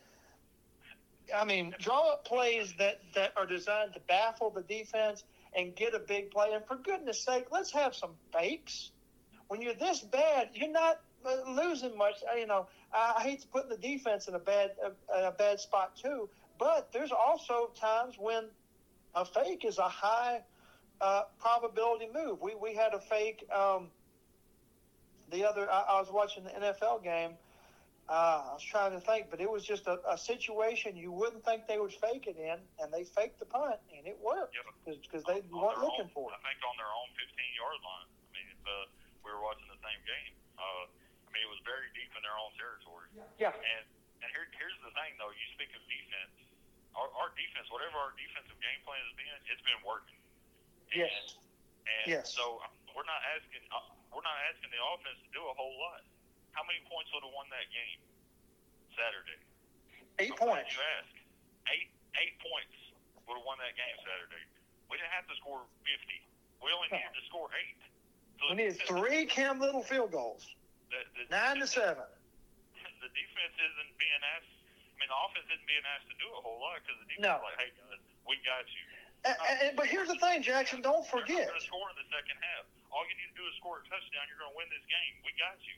I 1.35 1.45
mean, 1.45 1.75
draw 1.79 2.13
up 2.13 2.25
plays 2.25 2.75
that, 2.79 3.01
that 3.15 3.33
are 3.37 3.47
designed 3.47 3.95
to 3.95 4.01
baffle 4.01 4.51
the 4.51 4.63
defense 4.63 5.25
and 5.55 5.75
get 5.75 5.95
a 5.95 5.99
big 5.99 6.31
play. 6.31 6.53
And 6.53 6.65
for 6.67 6.77
goodness 6.77 7.25
sake, 7.25 7.47
let's 7.51 7.73
have 7.73 7.95
some 7.95 8.13
fakes. 8.33 8.91
When 9.49 9.61
you're 9.63 9.75
this 9.75 10.01
bad, 10.01 10.51
you're 10.55 10.71
not 10.71 11.01
uh, 11.25 11.51
losing 11.51 11.97
much. 11.97 12.23
Uh, 12.31 12.37
You 12.37 12.47
know, 12.47 12.67
I 12.93 13.21
hate 13.23 13.41
to 13.43 13.47
put 13.49 13.69
the 13.69 13.77
defense 13.77 14.29
in 14.29 14.35
a 14.35 14.39
bad 14.39 14.73
a, 15.15 15.29
a 15.29 15.33
bad 15.33 15.61
spot 15.61 15.97
too, 15.97 16.29
but 16.59 16.93
there's 16.93 17.13
also 17.13 17.71
times 17.79 18.17
when 18.19 18.45
a 19.15 19.25
fake 19.25 19.65
is 19.65 19.79
a 19.79 19.89
high 19.89 20.43
uh, 21.01 21.23
probability 21.39 22.09
move. 22.13 22.41
We 22.41 22.55
we 22.55 22.75
had 22.75 22.95
a 22.95 23.01
fake 23.01 23.45
um, 23.55 23.91
the 25.31 25.45
other. 25.45 25.71
I, 25.71 25.81
I 25.89 26.01
was 26.01 26.11
watching 26.11 26.45
the 26.45 26.51
NFL 26.51 27.03
game. 27.03 27.33
Uh, 28.13 28.45
I 28.45 28.53
was 28.53 28.61
trying 28.61 28.93
to 28.93 29.01
think, 29.01 29.33
but 29.33 29.41
it 29.41 29.49
was 29.49 29.65
just 29.65 29.89
a, 29.89 29.97
a 30.05 30.21
situation 30.21 30.93
you 31.01 31.09
wouldn't 31.09 31.41
think 31.49 31.65
they 31.65 31.81
would 31.81 31.97
fake 31.97 32.29
it 32.29 32.37
in, 32.37 32.61
and 32.77 32.93
they 32.93 33.09
faked 33.09 33.41
the 33.41 33.49
punt, 33.49 33.81
and 33.89 34.05
it 34.05 34.21
worked 34.21 34.53
because 34.85 35.25
they 35.25 35.41
On 35.49 35.57
weren't 35.57 35.81
looking 35.81 36.13
own, 36.13 36.13
for 36.13 36.29
it. 36.29 36.37
I 36.37 36.41
think 36.45 36.61
on 36.61 36.77
their 36.77 36.93
own 36.93 37.09
15 37.17 37.25
yard 37.57 37.81
line. 37.81 38.09
I 38.13 38.29
mean, 38.37 38.49
if, 38.53 38.61
uh, 38.69 38.73
we 39.25 39.33
were 39.33 39.41
watching 39.41 39.65
the 39.73 39.81
same 39.81 39.97
game. 40.05 40.33
Uh, 40.61 40.93
I 40.93 41.29
mean, 41.33 41.41
it 41.41 41.49
was 41.57 41.65
very 41.65 41.89
deep 41.97 42.13
in 42.13 42.21
their 42.21 42.37
own 42.37 42.53
territory. 42.61 43.09
Yeah. 43.41 43.57
And 43.57 43.85
and 44.21 44.29
here, 44.37 44.45
here's 44.61 44.77
the 44.85 44.93
thing, 44.93 45.17
though. 45.17 45.33
You 45.33 45.47
speak 45.57 45.73
of 45.73 45.81
defense. 45.89 46.37
Our, 46.93 47.09
our 47.17 47.33
defense, 47.33 47.73
whatever 47.73 47.97
our 47.97 48.13
defensive 48.21 48.61
game 48.61 48.81
plan 48.85 49.01
has 49.09 49.15
been, 49.17 49.33
it's 49.49 49.65
been 49.65 49.81
working. 49.89 50.21
And, 50.93 51.09
Yes. 51.09 51.41
And 51.89 52.05
Yes. 52.21 52.29
so 52.29 52.61
we're 52.93 53.09
not 53.09 53.25
asking 53.41 53.65
uh, 53.73 53.89
we're 54.13 54.21
not 54.21 54.37
asking 54.53 54.69
the 54.69 54.83
offense 54.93 55.17
to 55.25 55.31
do 55.33 55.41
a 55.49 55.55
whole 55.57 55.73
lot. 55.81 56.05
How 56.53 56.63
many 56.69 56.81
points 56.89 57.09
would 57.17 57.25
have 57.25 57.35
won 57.35 57.49
that 57.53 57.69
game 57.73 58.01
Saturday? 58.97 59.41
Eight 60.21 60.37
How 60.37 60.49
points. 60.53 60.73
You 60.77 60.83
ask. 61.01 61.13
Eight 61.73 61.89
eight 62.21 62.37
points 62.45 62.77
would 63.25 63.37
have 63.41 63.47
won 63.49 63.57
that 63.65 63.73
game 63.77 63.97
Saturday. 64.05 64.45
We 64.93 65.01
didn't 65.01 65.15
have 65.17 65.25
to 65.33 65.37
score 65.41 65.65
fifty. 65.85 66.21
We 66.61 66.69
only 66.77 66.93
needed 66.93 67.11
to 67.17 67.25
score 67.27 67.49
eight. 67.57 67.81
So 68.39 68.53
We 68.53 68.55
needed 68.61 68.79
three 68.87 69.25
Cam 69.27 69.59
Little 69.59 69.83
field 69.83 70.13
goals, 70.13 70.47
The, 70.93 71.01
the, 71.17 71.25
nine 71.33 71.59
to 71.63 71.67
seven. 71.69 72.05
The 73.03 73.11
defense 73.11 73.57
isn't 73.59 73.93
being 73.99 74.23
asked. 74.39 74.47
I 74.47 74.95
mean, 75.03 75.11
the 75.11 75.19
offense 75.27 75.43
isn't 75.51 75.67
being 75.67 75.83
asked 75.91 76.07
to 76.07 76.15
do 76.23 76.29
a 76.39 76.39
whole 76.39 76.63
lot 76.63 76.79
because 76.87 77.03
the 77.03 77.09
defense 77.11 77.27
No. 77.27 77.35
is 77.43 77.47
like, 77.51 77.59
hey 77.59 77.71
guys, 77.75 77.99
we 78.31 78.39
got 78.47 78.63
you. 78.71 78.85
And, 79.27 79.35
and, 79.59 79.73
but 79.75 79.91
here's 79.91 80.07
the 80.07 80.15
thing, 80.23 80.39
Jackson. 80.47 80.79
Don't 80.87 81.03
forget. 81.11 81.51
You're 81.51 81.51
going 81.51 81.59
to 81.59 81.67
score 81.67 81.91
in 81.91 81.99
the 81.99 82.07
second 82.15 82.39
half. 82.39 82.63
All 82.95 83.03
you 83.11 83.15
need 83.19 83.27
to 83.35 83.39
do 83.43 83.47
is 83.51 83.59
score 83.59 83.83
a 83.83 83.85
touchdown. 83.91 84.23
You're 84.31 84.39
going 84.39 84.55
to 84.55 84.59
win 84.59 84.71
this 84.71 84.87
game. 84.87 85.13
We 85.27 85.35
got 85.35 85.59
you. 85.67 85.75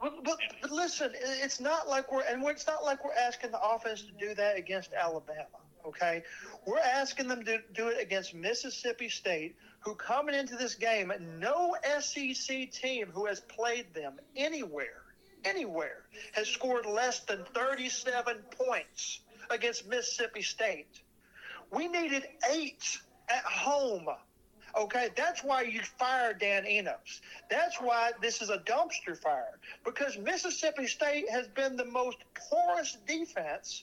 But, 0.00 0.22
but, 0.22 0.38
listen, 0.70 1.10
it's 1.14 1.60
not 1.60 1.88
like 1.88 2.12
we're 2.12 2.22
and 2.22 2.44
it's 2.46 2.66
not 2.66 2.84
like 2.84 3.04
we're 3.04 3.14
asking 3.14 3.50
the 3.50 3.60
offense 3.60 4.02
to 4.02 4.12
do 4.12 4.34
that 4.34 4.56
against 4.56 4.92
Alabama. 4.92 5.46
Okay, 5.86 6.22
we're 6.66 6.78
asking 6.78 7.28
them 7.28 7.44
to 7.44 7.58
do 7.72 7.88
it 7.88 8.00
against 8.00 8.34
Mississippi 8.34 9.08
State, 9.08 9.56
who 9.80 9.94
coming 9.94 10.34
into 10.34 10.56
this 10.56 10.74
game, 10.74 11.12
no 11.38 11.76
SEC 12.00 12.70
team 12.70 13.08
who 13.12 13.26
has 13.26 13.40
played 13.40 13.92
them 13.94 14.20
anywhere, 14.36 15.02
anywhere, 15.44 16.04
has 16.32 16.48
scored 16.48 16.84
less 16.84 17.20
than 17.20 17.44
37 17.54 18.36
points 18.50 19.20
against 19.50 19.88
Mississippi 19.88 20.42
State. 20.42 21.00
We 21.72 21.88
needed 21.88 22.24
eight 22.50 22.98
at 23.28 23.44
home. 23.44 24.08
Okay, 24.78 25.08
that's 25.16 25.42
why 25.42 25.62
you 25.62 25.80
fired 25.98 26.38
Dan 26.38 26.64
Enos. 26.64 27.20
That's 27.50 27.80
why 27.80 28.12
this 28.22 28.40
is 28.40 28.48
a 28.48 28.58
dumpster 28.58 29.18
fire 29.20 29.58
because 29.84 30.16
Mississippi 30.16 30.86
State 30.86 31.28
has 31.28 31.48
been 31.48 31.76
the 31.76 31.84
most 31.84 32.18
porous 32.48 32.96
defense 33.06 33.82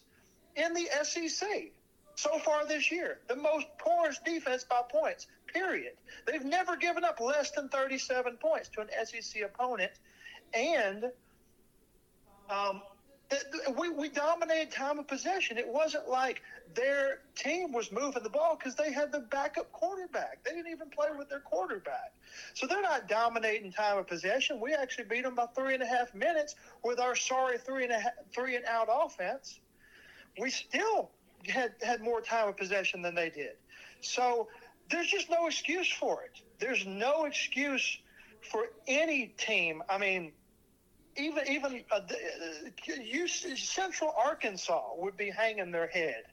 in 0.56 0.74
the 0.74 0.88
SEC 1.04 1.74
so 2.16 2.40
far 2.40 2.66
this 2.66 2.94
year. 2.94 3.20
The 3.28 3.36
most 3.36 3.68
porous 3.78 4.20
defense 4.26 4.64
by 4.64 4.84
points, 4.90 5.28
period. 5.54 5.94
They've 6.26 6.46
never 6.46 6.78
given 6.78 7.04
up 7.04 7.20
less 7.20 7.52
than 7.52 7.68
37 7.68 8.38
points 8.38 8.70
to 8.70 8.82
an 8.82 8.88
SEC 9.04 9.42
opponent. 9.42 9.92
And 10.54 11.12
um, 12.50 12.82
we, 13.78 13.90
we 13.90 14.10
dominated 14.10 14.72
time 14.72 15.00
of 15.00 15.08
possession. 15.08 15.58
It 15.58 15.68
wasn't 15.68 16.08
like 16.08 16.42
their 16.76 17.20
team 17.36 17.72
was 17.72 17.92
moving 17.92 18.24
the 18.24 18.30
ball 18.30 18.56
because 18.56 18.76
they 18.76 18.92
had 18.92 19.12
the 19.12 19.22
backup 19.22 19.72
quarterback. 19.72 20.44
They 20.44 20.52
didn't 20.52 20.72
even 20.72 20.90
play 20.90 21.08
with 21.18 21.30
their 21.30 21.40
quarterback. 21.40 22.14
So 22.54 22.68
they're 22.68 22.82
not 22.82 23.08
dominating 23.08 23.72
time 23.72 23.98
of 23.98 24.08
possession. 24.08 24.60
We 24.60 24.74
actually 24.74 25.06
beat 25.06 25.24
them 25.24 25.36
by 25.36 25.48
three 25.56 25.74
and 25.74 25.82
a 25.82 25.88
half 25.88 26.14
minutes 26.14 26.56
with 26.84 27.00
our 27.00 27.16
sorry 27.16 27.58
three 27.58 27.84
and 27.84 27.92
a 27.92 28.00
half, 28.00 28.14
three 28.34 28.56
and 28.56 28.66
out 28.66 28.90
offense. 28.92 29.60
We 30.40 30.50
still 30.50 31.10
had 31.48 31.74
had 31.82 32.02
more 32.02 32.22
time 32.22 32.48
of 32.48 32.58
possession 32.58 33.02
than 33.02 33.16
they 33.16 33.30
did. 33.30 33.54
So 34.02 34.50
there's 34.92 35.08
just 35.08 35.30
no 35.30 35.48
excuse 35.48 35.92
for 35.92 36.24
it. 36.24 36.42
There's 36.60 36.86
no 36.86 37.26
excuse 37.26 37.98
for 38.52 38.68
any 38.88 39.34
team. 39.38 39.82
I 39.90 39.98
mean, 39.98 40.32
even 41.18 41.48
even 41.48 41.84
uh, 41.92 42.04
uh, 42.04 42.12
you, 43.00 43.28
Central 43.28 44.14
Arkansas 44.18 44.96
would 44.98 45.16
be 45.16 45.30
hanging 45.30 45.72
their 45.72 45.88
head, 45.88 46.24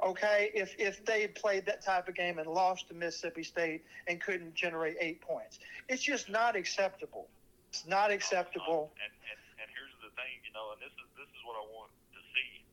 okay, 0.00 0.50
if 0.54 0.74
if 0.78 1.04
they 1.04 1.28
played 1.28 1.66
that 1.66 1.84
type 1.84 2.08
of 2.08 2.14
game 2.14 2.38
and 2.38 2.48
lost 2.48 2.88
to 2.88 2.94
Mississippi 2.94 3.42
State 3.42 3.84
and 4.08 4.20
couldn't 4.20 4.54
generate 4.54 4.96
eight 5.00 5.20
points. 5.20 5.60
It's 5.88 6.02
just 6.02 6.28
not 6.28 6.56
acceptable. 6.56 7.28
It's 7.68 7.84
not 7.86 8.10
acceptable. 8.10 8.92
And, 8.96 9.12
and 9.28 9.38
and 9.60 9.68
here's 9.76 9.96
the 10.00 10.10
thing, 10.16 10.40
you 10.44 10.52
know, 10.56 10.72
and 10.72 10.80
this 10.80 10.94
is 10.96 11.08
this 11.20 11.28
is 11.28 11.40
what 11.44 11.60
I 11.60 11.64
want 11.76 11.92
to 12.16 12.20
see. 12.32 12.64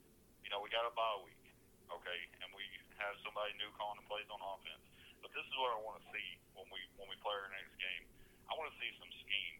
You 0.47 0.49
know, 0.55 0.63
we 0.63 0.71
got 0.71 0.87
a 0.87 0.93
bye 0.95 1.19
week, 1.27 1.43
okay, 1.91 2.19
and 2.43 2.47
we 2.55 2.63
have 2.95 3.19
somebody 3.27 3.51
new 3.59 3.67
calling 3.75 3.99
the 3.99 4.07
plays 4.07 4.27
on 4.31 4.39
offense. 4.39 4.83
But 5.19 5.35
this 5.35 5.43
is 5.43 5.55
what 5.59 5.75
I 5.75 5.79
want 5.83 5.99
to 5.99 6.05
see 6.15 6.27
when 6.55 6.71
we 6.71 6.79
when 6.95 7.11
we 7.11 7.19
play 7.19 7.35
our 7.35 7.51
next 7.51 7.75
game. 7.75 8.07
I 8.47 8.55
want 8.55 8.71
to 8.71 8.77
see 8.79 8.87
some 8.95 9.11
scheme. 9.19 9.59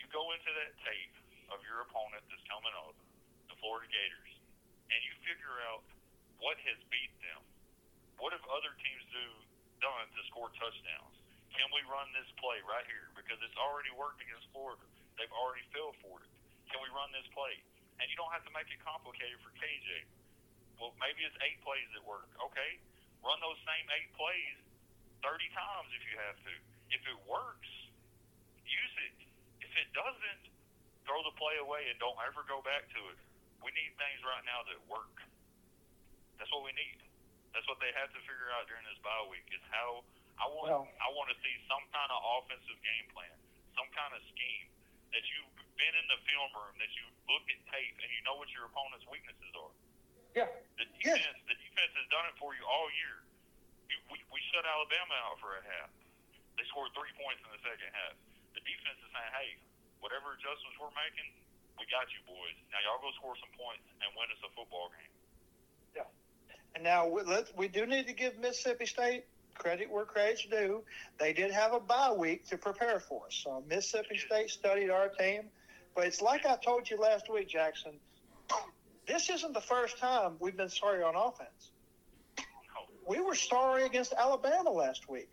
You 0.00 0.08
go 0.08 0.32
into 0.32 0.48
that 0.48 0.72
tape 0.80 1.12
of 1.54 1.62
your 1.62 1.86
opponent 1.86 2.26
that's 2.26 2.42
coming 2.50 2.74
up, 2.82 2.98
the 3.46 3.56
Florida 3.62 3.86
Gators, 3.86 4.32
and 4.90 4.98
you 5.06 5.14
figure 5.22 5.62
out 5.70 5.86
what 6.42 6.58
has 6.66 6.78
beat 6.90 7.14
them. 7.22 7.40
What 8.18 8.34
have 8.34 8.42
other 8.50 8.74
teams 8.82 9.02
do 9.14 9.26
done 9.78 10.06
to 10.10 10.20
score 10.34 10.50
touchdowns? 10.58 11.14
Can 11.54 11.70
we 11.70 11.86
run 11.86 12.10
this 12.10 12.26
play 12.42 12.58
right 12.66 12.82
here? 12.90 13.14
Because 13.14 13.38
it's 13.46 13.54
already 13.54 13.94
worked 13.94 14.18
against 14.18 14.50
Florida. 14.50 14.82
They've 15.14 15.30
already 15.30 15.62
fell 15.70 15.94
for 16.02 16.18
it. 16.26 16.30
Can 16.74 16.82
we 16.82 16.90
run 16.90 17.14
this 17.14 17.26
play? 17.30 17.54
And 18.02 18.10
you 18.10 18.18
don't 18.18 18.34
have 18.34 18.42
to 18.42 18.50
make 18.50 18.66
it 18.74 18.82
complicated 18.82 19.38
for 19.38 19.54
KJ. 19.54 20.10
Well, 20.82 20.90
maybe 20.98 21.22
it's 21.22 21.38
eight 21.46 21.62
plays 21.62 21.86
that 21.94 22.02
work. 22.02 22.26
Okay, 22.50 22.82
run 23.22 23.38
those 23.38 23.58
same 23.62 23.86
eight 23.94 24.10
plays 24.18 24.58
30 25.22 25.46
times 25.54 25.88
if 25.94 26.02
you 26.10 26.18
have 26.18 26.38
to. 26.42 26.52
If 26.90 27.02
it 27.06 27.18
works, 27.30 27.70
use 28.66 28.94
it. 29.06 29.18
If 29.62 29.72
it 29.78 29.88
doesn't, 29.94 30.44
throw 31.04 31.20
the 31.24 31.34
play 31.36 31.56
away 31.60 31.88
and 31.92 31.96
don't 32.00 32.16
ever 32.24 32.42
go 32.48 32.60
back 32.64 32.88
to 32.96 33.00
it. 33.12 33.18
We 33.62 33.72
need 33.72 33.92
things 33.96 34.20
right 34.24 34.44
now 34.44 34.60
that 34.68 34.80
work. 34.88 35.16
That's 36.36 36.50
what 36.52 36.64
we 36.66 36.72
need. 36.76 37.00
That's 37.56 37.64
what 37.70 37.78
they 37.80 37.92
have 37.96 38.10
to 38.12 38.20
figure 38.26 38.50
out 38.58 38.66
during 38.66 38.82
this 38.84 38.98
bye 39.00 39.24
week 39.30 39.46
is 39.54 39.62
how 39.70 40.02
I 40.36 40.50
want 40.50 40.66
Well- 40.68 40.88
I 41.00 41.08
want 41.14 41.30
to 41.30 41.38
see 41.40 41.54
some 41.70 41.84
kind 41.94 42.10
of 42.10 42.18
offensive 42.40 42.78
game 42.82 43.06
plan, 43.14 43.36
some 43.78 43.86
kind 43.94 44.12
of 44.12 44.20
scheme 44.34 44.66
that 45.14 45.22
you've 45.30 45.54
been 45.78 45.94
in 45.94 46.06
the 46.10 46.18
film 46.26 46.50
room, 46.58 46.74
that 46.82 46.90
you 46.98 47.06
look 47.30 47.46
at 47.48 47.58
tape 47.70 47.94
and 48.02 48.10
you 48.10 48.20
know 48.26 48.34
what 48.34 48.50
your 48.50 48.66
opponent's 48.66 49.06
weaknesses 49.06 49.54
are. 49.54 49.70
Yeah. 50.34 50.50
The 50.76 50.86
Yes. 50.98 51.22
defense, 51.22 51.38
the 51.46 51.54
defense 51.54 51.92
has 51.94 52.06
done 52.10 52.26
it 52.26 52.36
for 52.42 52.54
you 52.58 52.66
all 52.66 52.90
year. 52.98 53.22
You, 53.88 53.96
we 54.10 54.18
we 54.34 54.40
shut 54.50 54.66
Alabama 54.66 55.14
out 55.30 55.38
for 55.38 55.54
a 55.56 55.62
half. 55.62 55.90
They 56.58 56.64
scored 56.66 56.90
three 56.98 57.12
points 57.14 57.38
in 57.46 57.50
the 57.54 57.62
second 57.62 57.94
half. 57.94 58.14
The 58.58 58.60
defense 58.66 58.98
is 58.98 59.10
saying, 59.14 59.32
"Hey, 59.38 59.50
whatever 60.04 60.36
adjustments 60.36 60.76
we're 60.76 60.92
making, 60.92 61.32
we 61.80 61.88
got 61.88 62.04
you 62.12 62.20
boys. 62.28 62.56
Now 62.68 62.84
y'all 62.84 63.00
go 63.00 63.08
score 63.16 63.32
some 63.40 63.52
points 63.56 63.88
and 64.04 64.12
win 64.12 64.28
us 64.28 64.40
a 64.44 64.52
football 64.52 64.92
game." 64.92 65.12
Yeah. 65.96 66.76
And 66.76 66.84
now 66.84 67.08
we, 67.08 67.24
let 67.24 67.48
we 67.56 67.72
do 67.72 67.88
need 67.88 68.04
to 68.12 68.16
give 68.16 68.36
Mississippi 68.36 68.84
State 68.84 69.24
credit 69.56 69.88
where 69.90 70.04
credit's 70.04 70.44
due. 70.44 70.82
They 71.18 71.32
did 71.32 71.50
have 71.50 71.72
a 71.72 71.80
bye 71.80 72.12
week 72.12 72.46
to 72.48 72.58
prepare 72.58 73.00
for 73.00 73.26
us. 73.26 73.40
So 73.42 73.64
Mississippi 73.68 74.18
State 74.18 74.50
studied 74.50 74.90
our 74.90 75.08
team. 75.08 75.48
But 75.94 76.06
it's 76.06 76.20
like 76.20 76.44
I 76.44 76.56
told 76.56 76.90
you 76.90 76.98
last 76.98 77.32
week, 77.32 77.48
Jackson. 77.48 77.92
This 79.06 79.30
isn't 79.30 79.52
the 79.52 79.60
first 79.60 79.98
time 79.98 80.36
we've 80.40 80.56
been 80.56 80.68
sorry 80.68 81.02
on 81.02 81.14
offense. 81.14 81.70
We 83.06 83.20
were 83.20 83.34
sorry 83.34 83.84
against 83.84 84.12
Alabama 84.14 84.70
last 84.70 85.08
week. 85.08 85.28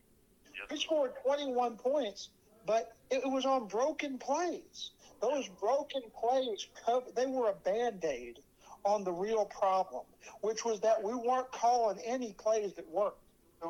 We 0.69 0.77
scored 0.77 1.13
21 1.25 1.77
points, 1.77 2.29
but 2.65 2.95
it 3.09 3.29
was 3.29 3.45
on 3.45 3.67
broken 3.67 4.17
plays. 4.17 4.91
Those 5.21 5.47
broken 5.59 6.01
plays, 6.19 6.67
they 7.15 7.25
were 7.27 7.49
a 7.49 7.53
band 7.53 8.03
aid 8.03 8.39
on 8.83 9.03
the 9.03 9.11
real 9.11 9.45
problem, 9.45 10.03
which 10.41 10.65
was 10.65 10.79
that 10.81 11.01
we 11.03 11.13
weren't 11.13 11.51
calling 11.51 11.99
any 12.05 12.33
plays 12.33 12.73
that 12.73 12.89
worked. 12.89 13.19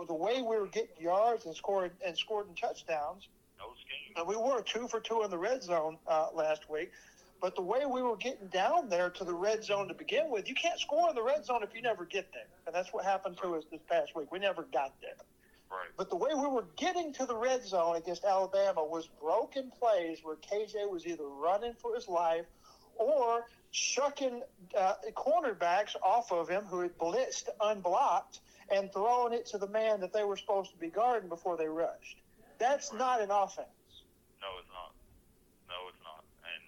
The 0.08 0.14
way 0.14 0.42
we 0.42 0.58
were 0.58 0.68
getting 0.68 0.96
yards 1.02 1.46
and 1.46 1.56
scoring 1.56 1.92
and 2.06 2.18
scored 2.18 2.48
in 2.48 2.56
touchdowns, 2.56 3.28
no 3.60 3.66
scheme. 3.76 4.16
And 4.16 4.28
we 4.28 4.38
were 4.38 4.62
two 4.62 4.88
for 4.88 5.02
two 5.02 5.24
in 5.24 5.30
the 5.30 5.38
red 5.38 5.64
zone 5.64 5.98
uh, 6.08 6.28
last 6.34 6.70
week. 6.70 6.92
But 7.42 7.56
the 7.56 7.62
way 7.62 7.86
we 7.86 8.02
were 8.04 8.16
getting 8.16 8.48
down 8.48 8.88
there 8.88 9.10
to 9.10 9.24
the 9.24 9.34
red 9.34 9.64
zone 9.64 9.88
to 9.88 9.94
begin 9.96 10.30
with, 10.30 10.48
you 10.48 10.54
can't 10.54 10.80
score 10.80 11.10
in 11.10 11.16
the 11.16 11.24
red 11.24 11.44
zone 11.44 11.64
if 11.64 11.74
you 11.76 11.82
never 11.82 12.06
get 12.06 12.32
there. 12.32 12.46
And 12.68 12.76
that's 12.76 12.94
what 12.94 13.04
happened 13.04 13.38
to 13.42 13.56
us 13.56 13.64
this 13.72 13.82
past 13.90 14.16
week. 14.16 14.32
We 14.32 14.40
never 14.40 14.62
got 14.72 14.94
there. 15.02 15.16
Right. 15.72 15.88
But 15.96 16.10
the 16.10 16.18
way 16.18 16.32
we 16.34 16.48
were 16.48 16.66
getting 16.76 17.14
to 17.14 17.26
the 17.26 17.36
red 17.36 17.66
zone 17.66 17.96
against 17.96 18.26
Alabama 18.26 18.84
was 18.84 19.08
broken 19.22 19.72
plays 19.80 20.20
where 20.22 20.36
KJ 20.36 20.92
was 20.92 21.08
either 21.08 21.24
running 21.24 21.74
for 21.80 21.96
his 21.96 22.10
life 22.10 22.46
or 22.98 23.46
shucking 23.72 24.44
uh, 24.78 24.94
cornerbacks 25.16 25.96
off 26.04 26.32
of 26.34 26.50
him 26.50 26.66
who 26.66 26.82
had 26.82 26.98
blitzed 26.98 27.48
unblocked 27.62 28.42
and 28.70 28.92
throwing 28.92 29.32
it 29.32 29.46
to 29.48 29.58
the 29.58 29.68
man 29.68 30.02
that 30.02 30.12
they 30.12 30.26
were 30.26 30.36
supposed 30.36 30.72
to 30.72 30.78
be 30.78 30.90
guarding 30.90 31.30
before 31.30 31.56
they 31.56 31.68
rushed. 31.68 32.20
That's 32.60 32.92
not 32.92 33.22
an 33.22 33.32
offense. 33.32 33.72
No, 34.44 34.50
it's 34.60 34.70
not. 34.76 34.92
No, 35.72 35.88
it's 35.88 36.04
not. 36.04 36.24
And 36.44 36.64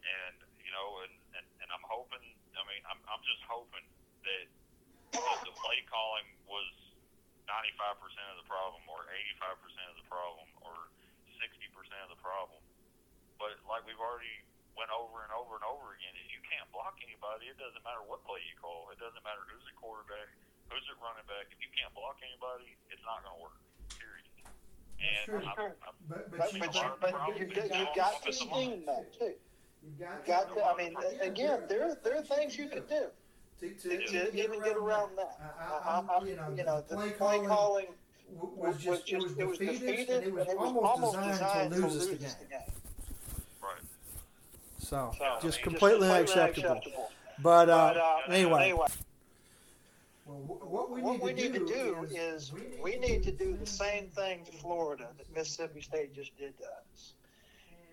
and 0.00 0.36
you 0.64 0.72
know, 0.72 1.04
and 1.04 1.12
and, 1.36 1.46
and 1.60 1.68
I'm 1.68 1.84
hoping. 1.84 2.24
I 2.56 2.64
mean, 2.64 2.82
I'm 2.88 3.00
I'm 3.04 3.20
just 3.20 3.44
hoping 3.44 3.84
that 4.24 4.46
the 5.12 5.52
play 5.60 5.84
calling 5.92 6.24
was 6.48 6.72
95% 7.80 8.36
of 8.36 8.38
the 8.44 8.48
problem, 8.48 8.84
or 8.84 9.08
85% 9.40 9.56
of 9.88 9.96
the 9.96 10.08
problem, 10.08 10.46
or 10.60 10.76
60% 11.40 12.04
of 12.04 12.10
the 12.12 12.20
problem. 12.20 12.60
But 13.40 13.56
like 13.64 13.88
we've 13.88 14.00
already 14.00 14.44
went 14.76 14.92
over 14.92 15.24
and 15.24 15.32
over 15.32 15.56
and 15.56 15.64
over 15.64 15.96
again, 15.96 16.12
is 16.20 16.28
you 16.28 16.44
can't 16.44 16.68
block 16.76 17.00
anybody. 17.00 17.48
It 17.48 17.56
doesn't 17.56 17.80
matter 17.80 18.04
what 18.04 18.20
play 18.28 18.44
you 18.44 18.56
call. 18.60 18.92
It 18.92 19.00
doesn't 19.00 19.24
matter 19.24 19.40
who's 19.48 19.64
the 19.64 19.72
quarterback, 19.80 20.28
who's 20.68 20.84
the 20.92 20.96
running 21.00 21.24
back. 21.24 21.48
If 21.48 21.58
you 21.64 21.72
can't 21.72 21.92
block 21.96 22.20
anybody, 22.20 22.76
it's 22.92 23.02
not 23.08 23.24
going 23.24 23.32
to 23.32 23.40
work. 23.40 23.58
Period. 23.96 24.28
And 25.00 25.24
True. 25.24 25.40
I'm, 25.40 25.72
I'm, 25.88 25.96
But, 26.04 26.28
but, 26.28 26.36
But, 26.36 26.48
you, 26.52 26.60
but, 26.60 27.00
but, 27.00 27.12
you, 27.32 27.48
but 27.48 27.72
you, 27.72 27.80
you 27.80 27.86
got 27.96 28.20
to 28.20 28.30
scheme 28.32 28.84
that 28.84 29.08
too. 29.16 29.32
you 29.80 29.96
got, 29.96 30.20
You 30.20 30.28
got 30.28 30.44
to. 30.52 30.60
I 30.60 30.76
mean, 30.76 30.92
again, 31.24 31.64
there 31.64 31.96
there 32.04 32.20
are 32.20 32.28
things 32.28 32.60
you 32.60 32.68
could 32.68 32.88
do 32.92 33.08
to, 33.60 33.68
to, 33.74 34.06
to 34.06 34.36
even 34.44 34.62
get 34.62 34.76
around 34.76 35.16
that. 35.16 35.38
I, 35.58 35.90
I, 35.90 35.94
I'm- 35.96 36.10
I'm, 36.10 36.26
you 36.26 36.36
know, 36.36 36.48
you 36.56 36.64
know, 36.64 36.84
the 36.88 36.94
the 36.94 36.96
play 36.96 37.10
play 37.10 37.16
calling 37.18 37.46
calling 37.48 37.86
w- 38.38 38.54
was 38.56 38.76
just, 38.78 39.10
it 39.10 39.18
was 39.22 39.32
it 39.38 39.46
was 39.46 39.58
defeated, 39.58 40.08
and 40.10 40.24
it 40.24 40.32
was 40.34 40.48
and 40.48 40.58
almost 40.58 41.18
designed 41.22 41.72
to 41.72 41.78
lose 41.80 41.96
us 41.96 42.06
the 42.06 42.12
lose 42.12 42.18
game. 42.18 42.58
right. 43.62 43.72
So, 44.78 45.12
So, 45.18 45.38
just 45.42 45.62
completely 45.62 46.08
unacceptable. 46.08 46.70
unacceptable. 46.70 47.10
But, 47.42 47.68
uh, 47.70 47.94
But, 47.94 47.96
uh, 47.96 48.16
anyway, 48.28 48.62
anyway, 48.64 48.86
well, 50.26 50.36
wh- 50.36 50.70
what 50.72 50.90
we 50.90 51.00
what 51.02 51.12
need, 51.14 51.22
we 51.22 51.30
to, 51.34 51.34
need 51.36 51.52
to 51.54 51.58
do 51.60 52.06
do 52.08 52.08
is 52.14 52.52
we 52.82 52.96
need 52.96 53.22
to 53.24 53.32
do 53.32 53.56
the 53.56 53.66
same 53.66 54.06
thing 54.08 54.44
to 54.46 54.52
Florida 54.52 55.08
that 55.18 55.34
Mississippi 55.34 55.80
State 55.80 56.14
just 56.14 56.36
did 56.38 56.56
to 56.58 56.64
us. 56.64 57.12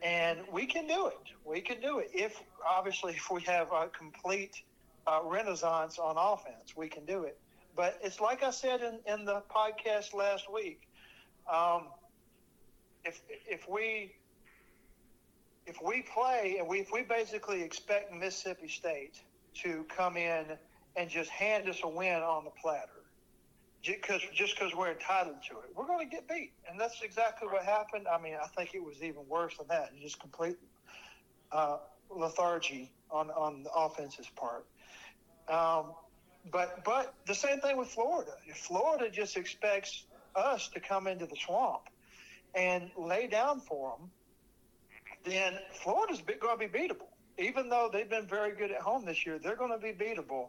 And 0.04 0.40
we 0.52 0.68
can 0.68 0.86
do 0.86 1.08
it. 1.08 1.18
We 1.44 1.60
can 1.60 1.82
do 1.82 1.98
it. 2.00 2.12
If 2.14 2.40
obviously 2.68 3.14
if 3.14 3.32
we 3.32 3.42
have 3.44 3.72
a 3.72 3.88
complete 3.88 4.62
uh, 5.08 5.22
renaissance 5.24 5.98
on 5.98 6.16
offense, 6.18 6.76
we 6.76 6.88
can 6.88 7.06
do 7.06 7.24
it. 7.24 7.40
But 7.76 8.00
it's 8.04 8.20
like 8.20 8.44
I 8.44 8.52
said 8.52 8.82
in, 8.82 9.00
in 9.12 9.26
the 9.26 9.44
podcast 9.50 10.14
last 10.14 10.52
week. 10.52 10.82
Um, 11.52 11.86
if 13.06 13.22
if 13.48 13.70
we 13.70 14.16
if 15.66 15.78
we 15.82 16.04
play 16.14 16.58
and 16.60 16.68
we 16.68 16.80
if 16.80 16.92
we 16.92 17.04
basically 17.04 17.62
expect 17.62 18.14
Mississippi 18.14 18.68
State 18.68 19.22
to 19.64 19.86
come 19.96 20.18
in 20.18 20.46
and 20.96 21.10
just 21.10 21.30
hand 21.30 21.70
us 21.70 21.80
a 21.84 21.88
win 21.88 22.22
on 22.22 22.44
the 22.44 22.52
platter, 22.62 23.04
because 23.86 24.22
just 24.34 24.58
because 24.58 24.76
we're 24.76 24.92
entitled 24.92 25.38
to 25.50 25.58
it, 25.60 25.70
we're 25.76 25.86
going 25.86 26.08
to 26.08 26.14
get 26.14 26.28
beat, 26.28 26.52
and 26.70 26.80
that's 26.80 27.02
exactly 27.02 27.48
what 27.48 27.64
happened. 27.64 28.08
I 28.12 28.20
mean, 28.22 28.36
I 28.42 28.48
think 28.48 28.74
it 28.74 28.84
was 28.84 29.02
even 29.02 29.22
worse 29.30 29.56
than 29.58 29.68
that. 29.68 29.92
Just 30.02 30.20
complete 30.20 30.58
uh, 31.52 31.78
lethargy 32.10 32.92
on 33.10 33.30
on 33.30 33.64
the 33.64 33.72
offense's 33.72 34.28
part. 34.36 34.66
Um, 35.50 35.94
but 36.52 36.84
but 36.84 37.14
the 37.26 37.36
same 37.36 37.60
thing 37.60 37.78
with 37.78 37.90
Florida. 37.90 38.32
Florida 38.56 39.10
just 39.10 39.38
expects 39.38 40.06
us 40.36 40.70
to 40.70 40.80
come 40.80 41.08
into 41.08 41.26
the 41.26 41.36
swamp 41.36 41.84
and 42.56 42.90
lay 42.98 43.28
down 43.28 43.60
for 43.60 43.98
them, 43.98 44.10
then 45.26 45.60
Florida's 45.84 46.22
going 46.22 46.60
to 46.60 46.68
be 46.68 46.80
beatable. 46.80 47.08
Even 47.38 47.70
though 47.70 47.90
they've 47.92 48.10
been 48.10 48.26
very 48.26 48.56
good 48.56 48.72
at 48.72 48.82
home 48.82 49.06
this 49.06 49.26
year, 49.26 49.38
they're 49.38 49.56
going 49.56 49.72
to 49.72 49.78
be 49.78 49.94
beatable. 49.94 50.48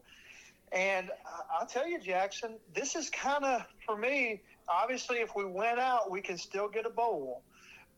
And 0.72 1.10
I'll 1.52 1.66
tell 1.66 1.86
you, 1.86 1.98
Jackson, 1.98 2.54
this 2.74 2.94
is 2.94 3.10
kind 3.10 3.44
of, 3.44 3.62
for 3.84 3.96
me, 3.96 4.40
obviously, 4.68 5.18
if 5.18 5.34
we 5.34 5.44
win 5.44 5.78
out, 5.78 6.10
we 6.10 6.20
can 6.20 6.38
still 6.38 6.68
get 6.68 6.86
a 6.86 6.90
bowl. 6.90 7.42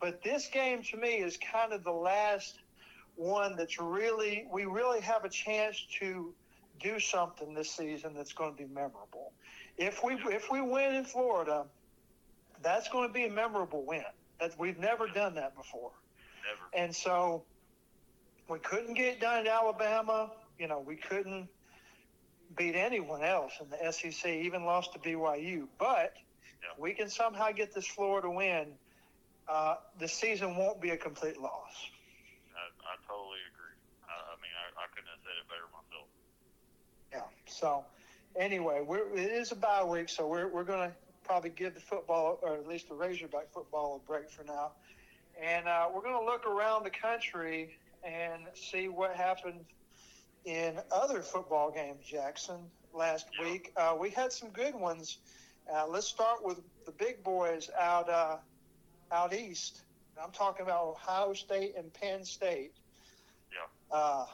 But 0.01 0.23
this 0.23 0.49
game, 0.49 0.83
to 0.85 0.97
me, 0.97 1.17
is 1.17 1.37
kind 1.37 1.73
of 1.73 1.85
the 1.85 1.93
last 1.93 2.59
one 3.17 3.57
that's 3.57 3.81
really, 3.81 4.47
we 4.51 4.65
really 4.65 5.01
have 5.01 5.25
a 5.25 5.29
chance 5.29 5.85
to 6.01 6.33
do 6.81 6.99
something 6.99 7.55
this 7.55 7.71
season 7.71 8.15
that's 8.15 8.33
going 8.33 8.51
to 8.53 8.57
be 8.57 8.69
memorable. 8.73 9.33
If 9.77 10.03
we 10.03 10.15
if 10.15 10.51
we 10.51 10.61
win 10.61 10.95
in 10.95 11.05
Florida, 11.05 11.65
that's 12.63 12.89
going 12.89 13.09
to 13.09 13.13
be 13.13 13.25
a 13.25 13.31
memorable 13.31 13.85
win. 13.87 14.03
That 14.41 14.59
we've 14.59 14.79
never 14.79 15.07
done 15.07 15.35
that 15.35 15.57
before. 15.57 15.93
Never. 16.45 16.85
And 16.85 16.95
so 16.95 17.45
we 18.49 18.59
couldn't 18.59 18.95
get 18.95 19.15
it 19.15 19.21
done 19.21 19.41
in 19.41 19.47
Alabama. 19.47 20.31
You 20.59 20.69
know, 20.69 20.81
we 20.81 20.97
couldn't 20.97 21.49
beat 22.57 22.75
anyone 22.75 23.23
else 23.23 23.53
in 23.61 23.71
the 23.71 23.93
SEC, 23.93 24.29
even 24.31 24.65
lost 24.65 24.93
to 24.95 24.99
BYU. 24.99 25.69
But 25.79 26.15
Yeah. 26.63 26.69
we 26.79 26.93
can 26.95 27.09
somehow 27.09 27.53
get 27.53 27.73
this 27.73 27.87
Florida 27.87 28.29
win. 28.31 28.75
Uh, 29.49 29.77
the 29.99 30.09
season 30.09 30.57
won't 30.57 30.81
be 30.81 30.91
a 30.91 30.97
complete 30.97 31.39
loss. 31.41 31.75
I, 32.55 32.67
I 32.93 32.95
totally 33.07 33.41
agree. 33.55 33.77
I, 34.05 34.15
I 34.15 34.35
mean, 34.43 34.55
I, 34.55 34.85
I 34.85 34.87
couldn't 34.95 35.09
have 35.11 35.23
said 35.25 35.37
it 35.41 35.47
better 35.49 35.67
myself. 35.73 36.07
Yeah. 37.13 37.23
So 37.47 37.85
anyway, 38.37 38.83
we're, 38.87 39.09
it 39.15 39.31
is 39.31 39.53
a 39.53 39.57
bye 39.57 39.85
week, 39.85 40.09
so 40.09 40.27
we're, 40.27 40.49
we're 40.49 40.65
going 40.65 40.89
to 40.91 40.95
probably 41.25 41.51
give 41.51 41.75
the 41.75 41.81
football, 41.81 42.39
or 42.43 42.55
at 42.55 42.67
least 42.67 42.89
the 42.89 42.95
Razorback 42.95 43.53
football, 43.53 44.01
a 44.03 44.09
break 44.09 44.31
for 44.31 44.45
now. 44.45 44.73
And 45.41 45.69
uh, 45.69 45.89
we're 45.95 46.03
going 46.03 46.19
to 46.19 46.25
look 46.25 46.47
around 46.47 46.85
the 46.85 46.91
country 46.91 47.77
and 48.05 48.43
see 48.55 48.89
what 48.89 49.15
happened 49.15 49.65
in 50.45 50.79
other 50.91 51.23
football 51.23 51.71
games, 51.71 52.05
Jackson, 52.07 52.59
last 52.95 53.27
week. 53.43 53.73
Uh, 53.77 53.97
we 53.99 54.11
had 54.11 54.33
some 54.33 54.51
good 54.51 54.75
ones. 54.75 55.19
Uh, 55.73 55.87
let's 55.87 56.07
start 56.07 56.45
with 56.45 56.61
the 56.87 56.93
big 56.93 57.23
boys 57.23 57.71
out 57.79 58.09
uh, 58.09 58.37
out 59.13 59.33
east. 59.35 59.83
I'm 60.23 60.33
talking 60.33 60.65
about 60.65 60.87
Ohio 60.87 61.33
State 61.33 61.75
and 61.77 61.93
Penn 61.93 62.25
State. 62.25 62.73
Yeah. 63.53 64.25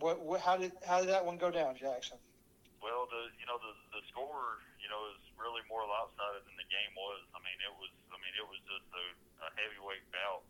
What, 0.00 0.18
what, 0.26 0.40
how 0.42 0.58
did 0.58 0.72
how 0.82 1.00
did 1.00 1.10
that 1.14 1.22
one 1.22 1.38
go 1.38 1.54
down, 1.54 1.78
Jackson? 1.78 2.18
Well, 2.82 3.06
the 3.06 3.30
you 3.38 3.46
know 3.46 3.56
the 3.62 3.72
the 3.94 4.02
score 4.10 4.58
you 4.82 4.90
know 4.90 5.00
is 5.14 5.22
really 5.38 5.62
more 5.70 5.86
lopsided 5.86 6.42
than 6.44 6.56
the 6.58 6.66
game 6.66 6.92
was. 6.98 7.22
I 7.30 7.38
mean, 7.40 7.58
it 7.62 7.74
was 7.78 7.92
I 8.10 8.18
mean 8.18 8.34
it 8.34 8.46
was 8.46 8.58
just 8.66 8.86
a, 8.90 9.04
a 9.46 9.48
heavyweight 9.54 10.04
bout 10.10 10.42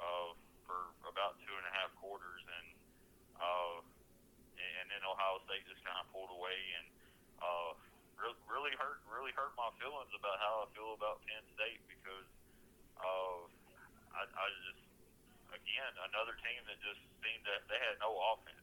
uh, 0.00 0.30
for 0.64 0.88
about 1.04 1.36
two 1.44 1.52
and 1.52 1.66
a 1.68 1.72
half 1.76 1.92
quarters, 2.00 2.42
and 2.48 2.66
uh, 3.36 3.76
and 4.56 4.86
then 4.88 5.02
Ohio 5.04 5.42
State 5.44 5.68
just 5.68 5.84
kind 5.84 6.00
of 6.00 6.08
pulled 6.10 6.32
away 6.32 6.58
and 6.80 6.86
uh, 7.44 7.70
re- 8.16 8.42
really 8.48 8.72
hurt 8.80 9.04
really 9.10 9.34
hurt 9.36 9.52
my 9.58 9.68
feelings 9.76 10.10
about 10.16 10.40
how 10.40 10.64
I 10.64 10.66
feel 10.72 10.96
about 10.96 11.20
Penn 11.28 11.44
State 11.58 11.82
because 11.92 12.28
uh, 12.98 13.40
I, 14.16 14.22
I 14.26 14.44
just 14.64 14.82
again 15.52 15.92
another 16.08 16.34
team 16.40 16.60
that 16.66 16.78
just 16.80 17.02
seemed 17.20 17.44
that 17.46 17.68
they 17.68 17.78
had 17.78 18.00
no 18.00 18.16
offense 18.34 18.61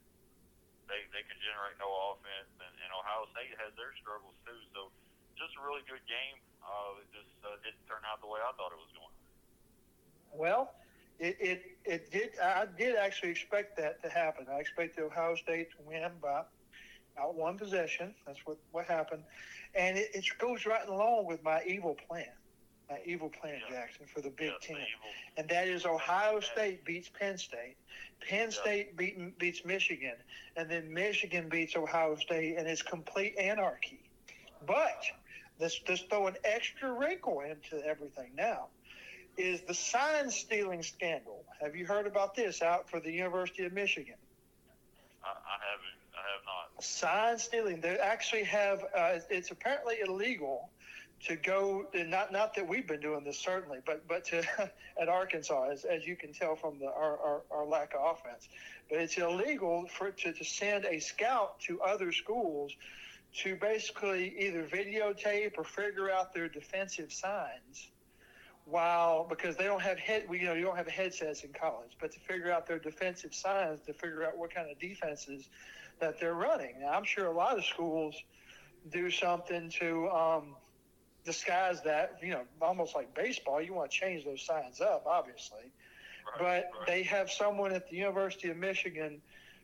they 0.90 1.06
they 1.14 1.24
can 1.24 1.38
generate 1.40 1.78
no 1.78 1.88
offense, 2.12 2.50
and, 2.60 2.74
and 2.82 2.90
Ohio 2.92 3.30
State 3.32 3.54
has 3.62 3.72
their 3.78 3.94
struggles 4.02 4.36
too. 4.44 4.58
So 4.74 4.90
just 5.38 5.56
a 5.56 5.62
really 5.64 5.86
good 5.88 6.04
game. 6.10 6.38
Uh, 6.60 7.00
it 7.00 7.08
just 7.16 7.32
uh, 7.46 7.56
didn't 7.64 7.80
turn 7.88 8.04
out 8.04 8.20
the 8.20 8.28
way 8.28 8.42
I 8.42 8.52
thought 8.58 8.76
it 8.76 8.82
was 8.82 8.92
going. 8.98 9.16
Well, 10.34 10.76
it, 11.20 11.38
it 11.40 11.60
it 11.86 12.02
did. 12.12 12.30
I 12.42 12.66
did 12.66 12.98
actually 12.98 13.32
expect 13.32 13.78
that 13.78 14.02
to 14.04 14.10
happen. 14.10 14.46
I 14.52 14.60
expected 14.60 15.06
Ohio 15.06 15.36
State 15.36 15.72
to 15.78 15.80
win 15.86 16.10
by 16.22 16.44
out 17.20 17.36
one 17.36 17.58
possession. 17.58 18.14
That's 18.26 18.40
what 18.46 18.58
what 18.72 18.86
happened, 18.86 19.24
and 19.76 19.98
it, 19.98 20.10
it 20.14 20.26
goes 20.38 20.66
right 20.66 20.88
along 20.88 21.26
with 21.26 21.44
my 21.44 21.64
evil 21.66 21.96
plan. 22.08 22.34
My 22.90 23.00
evil 23.06 23.30
plan, 23.30 23.62
Yeah. 23.70 23.82
Jackson, 23.82 24.08
for 24.08 24.22
the 24.22 24.32
Big 24.32 24.52
Ten, 24.62 24.78
evil- 24.78 25.10
and 25.38 25.48
that 25.50 25.68
is 25.68 25.86
Ohio 25.86 26.40
State 26.40 26.84
beats 26.84 27.08
Penn 27.10 27.38
State, 27.38 27.78
Penn 28.28 28.52
State 28.52 28.98
beat, 28.98 29.38
beats 29.38 29.64
Michigan, 29.64 30.16
and 30.56 30.70
then 30.70 30.92
Michigan 30.92 31.50
beats 31.50 31.76
Ohio 31.76 32.16
State, 32.16 32.58
and 32.58 32.68
it's 32.68 32.82
complete 32.82 33.38
anarchy. 33.38 34.00
But 34.66 35.04
let's 35.60 35.80
let's 35.88 36.02
throw 36.04 36.28
an 36.28 36.38
extra 36.44 36.92
wrinkle 36.92 37.42
into 37.42 37.86
everything 37.86 38.32
now 38.36 38.70
is 39.38 39.62
the 39.62 39.74
sign 39.74 40.30
stealing 40.32 40.84
scandal. 40.84 41.46
Have 41.62 41.76
you 41.76 41.86
heard 41.86 42.08
about 42.08 42.36
this 42.36 42.62
out 42.62 42.90
for 42.90 43.00
the 43.00 43.12
University 43.12 43.64
of 43.64 43.72
Michigan? 43.74 44.16
I, 45.24 45.30
I 45.30 45.58
haven't. 45.72 46.00
I 46.14 46.22
have 46.34 46.46
not. 46.46 46.84
Sign 46.84 47.38
stealing. 47.38 47.80
They 47.82 47.98
actually 47.98 48.44
have. 48.44 48.84
Uh, 48.96 49.20
it's 49.30 49.52
apparently 49.52 50.00
illegal 50.06 50.70
to 51.28 51.36
go. 51.36 51.86
Not 51.94 52.32
not 52.32 52.56
that 52.56 52.68
we've 52.68 52.88
been 52.88 53.02
doing 53.02 53.24
this 53.24 53.38
certainly, 53.38 53.80
but 53.86 54.08
but 54.08 54.26
to 54.26 54.44
at 55.02 55.10
Arkansas, 55.10 55.70
as, 55.72 55.86
as 55.86 56.06
you 56.06 56.16
can 56.16 56.34
tell 56.34 56.56
from 56.56 56.80
the 56.80 56.88
our, 56.88 57.18
our, 57.18 57.42
our 57.52 57.66
lack 57.66 57.94
of 57.94 58.18
offense, 58.18 58.48
but 58.90 59.00
it's 59.00 59.18
illegal 59.18 59.86
for 59.88 60.12
to, 60.12 60.34
to 60.34 60.44
send 60.44 60.86
a 60.86 61.00
scout 61.00 61.60
to 61.62 61.82
other 61.82 62.12
schools 62.12 62.74
to 63.32 63.56
basically 63.56 64.36
either 64.40 64.64
videotape 64.64 65.58
or 65.58 65.64
figure 65.64 66.12
out 66.12 66.34
their 66.34 66.48
defensive 66.48 67.14
signs 67.14 67.90
while 68.66 69.26
because 69.28 69.56
they 69.56 69.64
don't 69.64 69.82
have 69.82 69.98
head 69.98 70.24
we 70.30 70.40
you 70.40 70.46
know 70.46 70.54
you 70.54 70.64
don't 70.64 70.78
have 70.78 70.88
headsets 70.88 71.44
in 71.44 71.52
college 71.54 71.92
but 72.00 72.12
to 72.12 72.20
figure 72.20 72.52
out 72.52 72.68
their 72.68 72.80
defensive 72.80 73.34
signs 73.34 73.80
to 73.82 73.94
figure 73.94 74.24
out 74.24 74.38
what 74.38 74.54
kind 74.54 74.70
of 74.70 74.80
defenses 74.80 75.50
that 76.00 76.20
they're 76.20 76.36
running 76.36 76.76
now 76.80 76.90
i'm 76.90 77.04
sure 77.04 77.28
a 77.28 77.32
lot 77.32 77.58
of 77.58 77.66
schools 77.66 78.16
do 78.92 79.10
something 79.10 79.70
to 79.70 80.08
um, 80.10 80.56
disguise 81.30 81.82
that 81.84 82.18
you 82.22 82.32
know 82.32 82.44
almost 82.62 82.96
like 82.96 83.14
baseball 83.14 83.62
you 83.62 83.74
want 83.74 83.92
to 83.92 83.98
change 83.98 84.26
those 84.26 84.42
signs 84.42 84.82
up 84.82 85.04
obviously 85.06 85.72
Right, 86.40 86.64
but 86.72 86.80
right. 86.80 86.88
they 86.88 87.04
have 87.04 87.32
someone 87.32 87.72
at 87.72 87.90
the 87.90 87.96
University 87.96 88.50
of 88.50 88.58
Michigan 88.58 89.22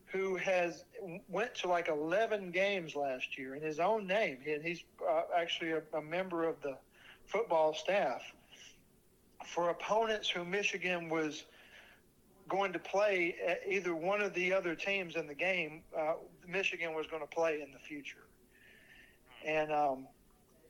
who 0.08 0.36
has 0.38 0.84
went 1.28 1.54
to 1.56 1.68
like 1.68 1.90
11 1.90 2.52
games 2.52 2.96
last 2.96 3.38
year 3.38 3.56
in 3.56 3.62
his 3.62 3.80
own 3.80 4.08
name, 4.08 4.38
and 4.48 4.64
he's 4.64 4.84
uh, 5.08 5.24
actually 5.36 5.72
a, 5.72 5.82
a 5.94 6.02
member 6.02 6.48
of 6.48 6.62
the 6.62 6.78
football 7.26 7.74
staff 7.74 8.22
for 9.46 9.70
opponents 9.70 10.30
who 10.30 10.46
Michigan 10.46 11.10
was 11.10 11.44
going 12.48 12.72
to 12.72 12.80
play 12.80 13.36
at 13.46 13.62
either 13.68 13.96
one 13.96 14.22
of 14.22 14.34
the 14.36 14.54
other 14.54 14.76
teams 14.76 15.16
in 15.16 15.28
the 15.28 15.34
game. 15.34 15.82
Uh, 15.98 16.14
Michigan 16.48 16.94
was 16.94 17.08
going 17.08 17.22
to 17.22 17.28
play 17.28 17.62
in 17.62 17.72
the 17.72 17.80
future, 17.80 18.28
and 19.46 19.72
um, 19.72 20.08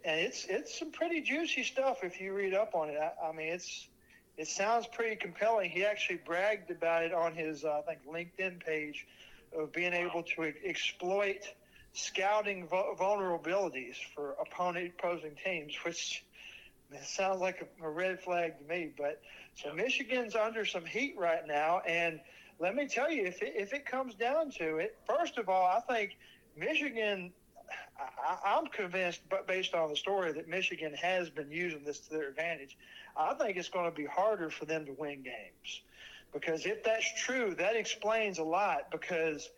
and 0.05 0.19
it's 0.19 0.45
it's 0.45 0.77
some 0.77 0.91
pretty 0.91 1.21
juicy 1.21 1.63
stuff 1.63 2.03
if 2.03 2.21
you 2.21 2.33
read 2.33 2.53
up 2.53 2.75
on 2.75 2.89
it. 2.89 2.97
I, 2.97 3.29
I 3.29 3.31
mean, 3.31 3.47
it's 3.47 3.87
it 4.37 4.47
sounds 4.47 4.85
pretty 4.87 5.15
compelling. 5.15 5.69
He 5.69 5.83
actually 5.83 6.19
bragged 6.25 6.69
about 6.69 7.03
it 7.03 7.13
on 7.13 7.33
his, 7.33 7.63
uh, 7.63 7.79
I 7.79 7.81
think, 7.81 8.05
LinkedIn 8.05 8.63
page 8.63 9.07
of 9.57 9.71
being 9.71 9.93
able 9.93 10.23
to 10.23 10.43
e- 10.43 10.53
exploit 10.65 11.41
scouting 11.93 12.67
vul- 12.67 12.95
vulnerabilities 12.99 13.95
for 14.13 14.35
opponent 14.41 14.93
opposing 14.99 15.35
teams, 15.43 15.73
which 15.85 16.23
man, 16.91 17.01
sounds 17.03 17.41
like 17.41 17.67
a, 17.81 17.85
a 17.85 17.89
red 17.89 18.21
flag 18.21 18.59
to 18.59 18.65
me. 18.65 18.91
But 18.95 19.21
so 19.55 19.73
Michigan's 19.73 20.35
under 20.35 20.65
some 20.65 20.85
heat 20.85 21.15
right 21.17 21.47
now, 21.47 21.79
and 21.79 22.19
let 22.59 22.75
me 22.75 22.87
tell 22.87 23.09
you, 23.11 23.25
if 23.25 23.41
it, 23.41 23.53
if 23.55 23.73
it 23.73 23.85
comes 23.85 24.13
down 24.15 24.51
to 24.59 24.77
it, 24.77 24.97
first 25.07 25.37
of 25.37 25.49
all, 25.49 25.65
I 25.65 25.79
think 25.91 26.17
Michigan. 26.55 27.33
I, 27.99 28.58
I'm 28.58 28.67
convinced, 28.67 29.21
but 29.29 29.47
based 29.47 29.73
on 29.73 29.89
the 29.89 29.95
story, 29.95 30.31
that 30.34 30.47
Michigan 30.47 30.93
has 30.93 31.29
been 31.29 31.51
using 31.51 31.84
this 31.84 31.99
to 31.99 32.10
their 32.12 32.29
advantage. 32.29 32.77
I 33.17 33.34
think 33.34 33.58
it's 33.58 33.69
going 33.69 33.89
to 33.89 33.95
be 33.95 34.05
harder 34.05 34.49
for 34.49 34.65
them 34.65 34.86
to 34.86 34.93
win 34.93 35.23
games 35.23 35.81
because 36.34 36.65
if 36.65 36.84
that's 36.84 37.10
true, 37.23 37.55
that 37.55 37.75
explains 37.75 38.39
a 38.39 38.43
lot. 38.43 38.91
Because 38.91 39.49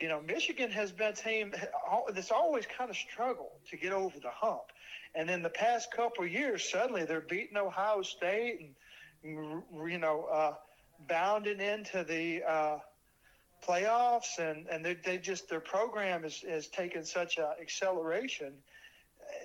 you 0.00 0.08
know, 0.08 0.20
Michigan 0.20 0.70
has 0.70 0.90
been 0.90 1.08
a 1.08 1.12
team 1.12 1.52
that's 2.12 2.32
always 2.32 2.66
kind 2.66 2.90
of 2.90 2.96
struggled 2.96 3.52
to 3.70 3.76
get 3.76 3.92
over 3.92 4.18
the 4.18 4.30
hump, 4.30 4.62
and 5.14 5.28
then 5.28 5.42
the 5.42 5.50
past 5.50 5.92
couple 5.92 6.26
years, 6.26 6.68
suddenly 6.68 7.04
they're 7.04 7.20
beating 7.20 7.56
Ohio 7.56 8.02
State 8.02 8.60
and 9.22 9.62
you 9.88 9.98
know, 9.98 10.24
uh, 10.24 10.54
bounding 11.08 11.60
into 11.60 12.04
the 12.04 12.42
uh, 12.42 12.78
playoffs, 13.64 14.38
and 14.38 14.68
and 14.68 14.84
they, 14.84 14.94
they 14.94 15.18
just 15.18 15.48
their 15.48 15.64
program 15.64 16.24
is 16.24 16.44
is 16.44 16.68
taken 16.68 17.04
such 17.04 17.38
a 17.38 17.56
acceleration. 17.60 18.52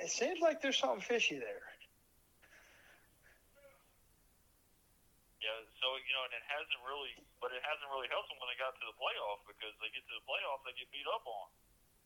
It 0.04 0.12
seems 0.12 0.44
like 0.44 0.62
there's 0.62 0.78
something 0.78 1.02
fishy 1.02 1.40
there. 1.40 1.66
Yeah, 5.40 5.56
so 5.80 5.88
you 5.96 6.14
know, 6.14 6.24
and 6.28 6.36
it 6.36 6.46
hasn't 6.52 6.82
really, 6.84 7.16
but 7.40 7.56
it 7.56 7.64
hasn't 7.64 7.88
really 7.96 8.12
helped 8.12 8.28
them 8.28 8.38
when 8.44 8.52
they 8.52 8.60
got 8.60 8.76
to 8.76 8.86
the 8.86 8.98
playoff 9.00 9.40
because 9.48 9.72
they 9.80 9.88
get 9.96 10.04
to 10.04 10.16
the 10.20 10.26
playoff, 10.28 10.60
they 10.68 10.76
get 10.76 10.92
beat 10.92 11.08
up 11.08 11.24
on 11.24 11.48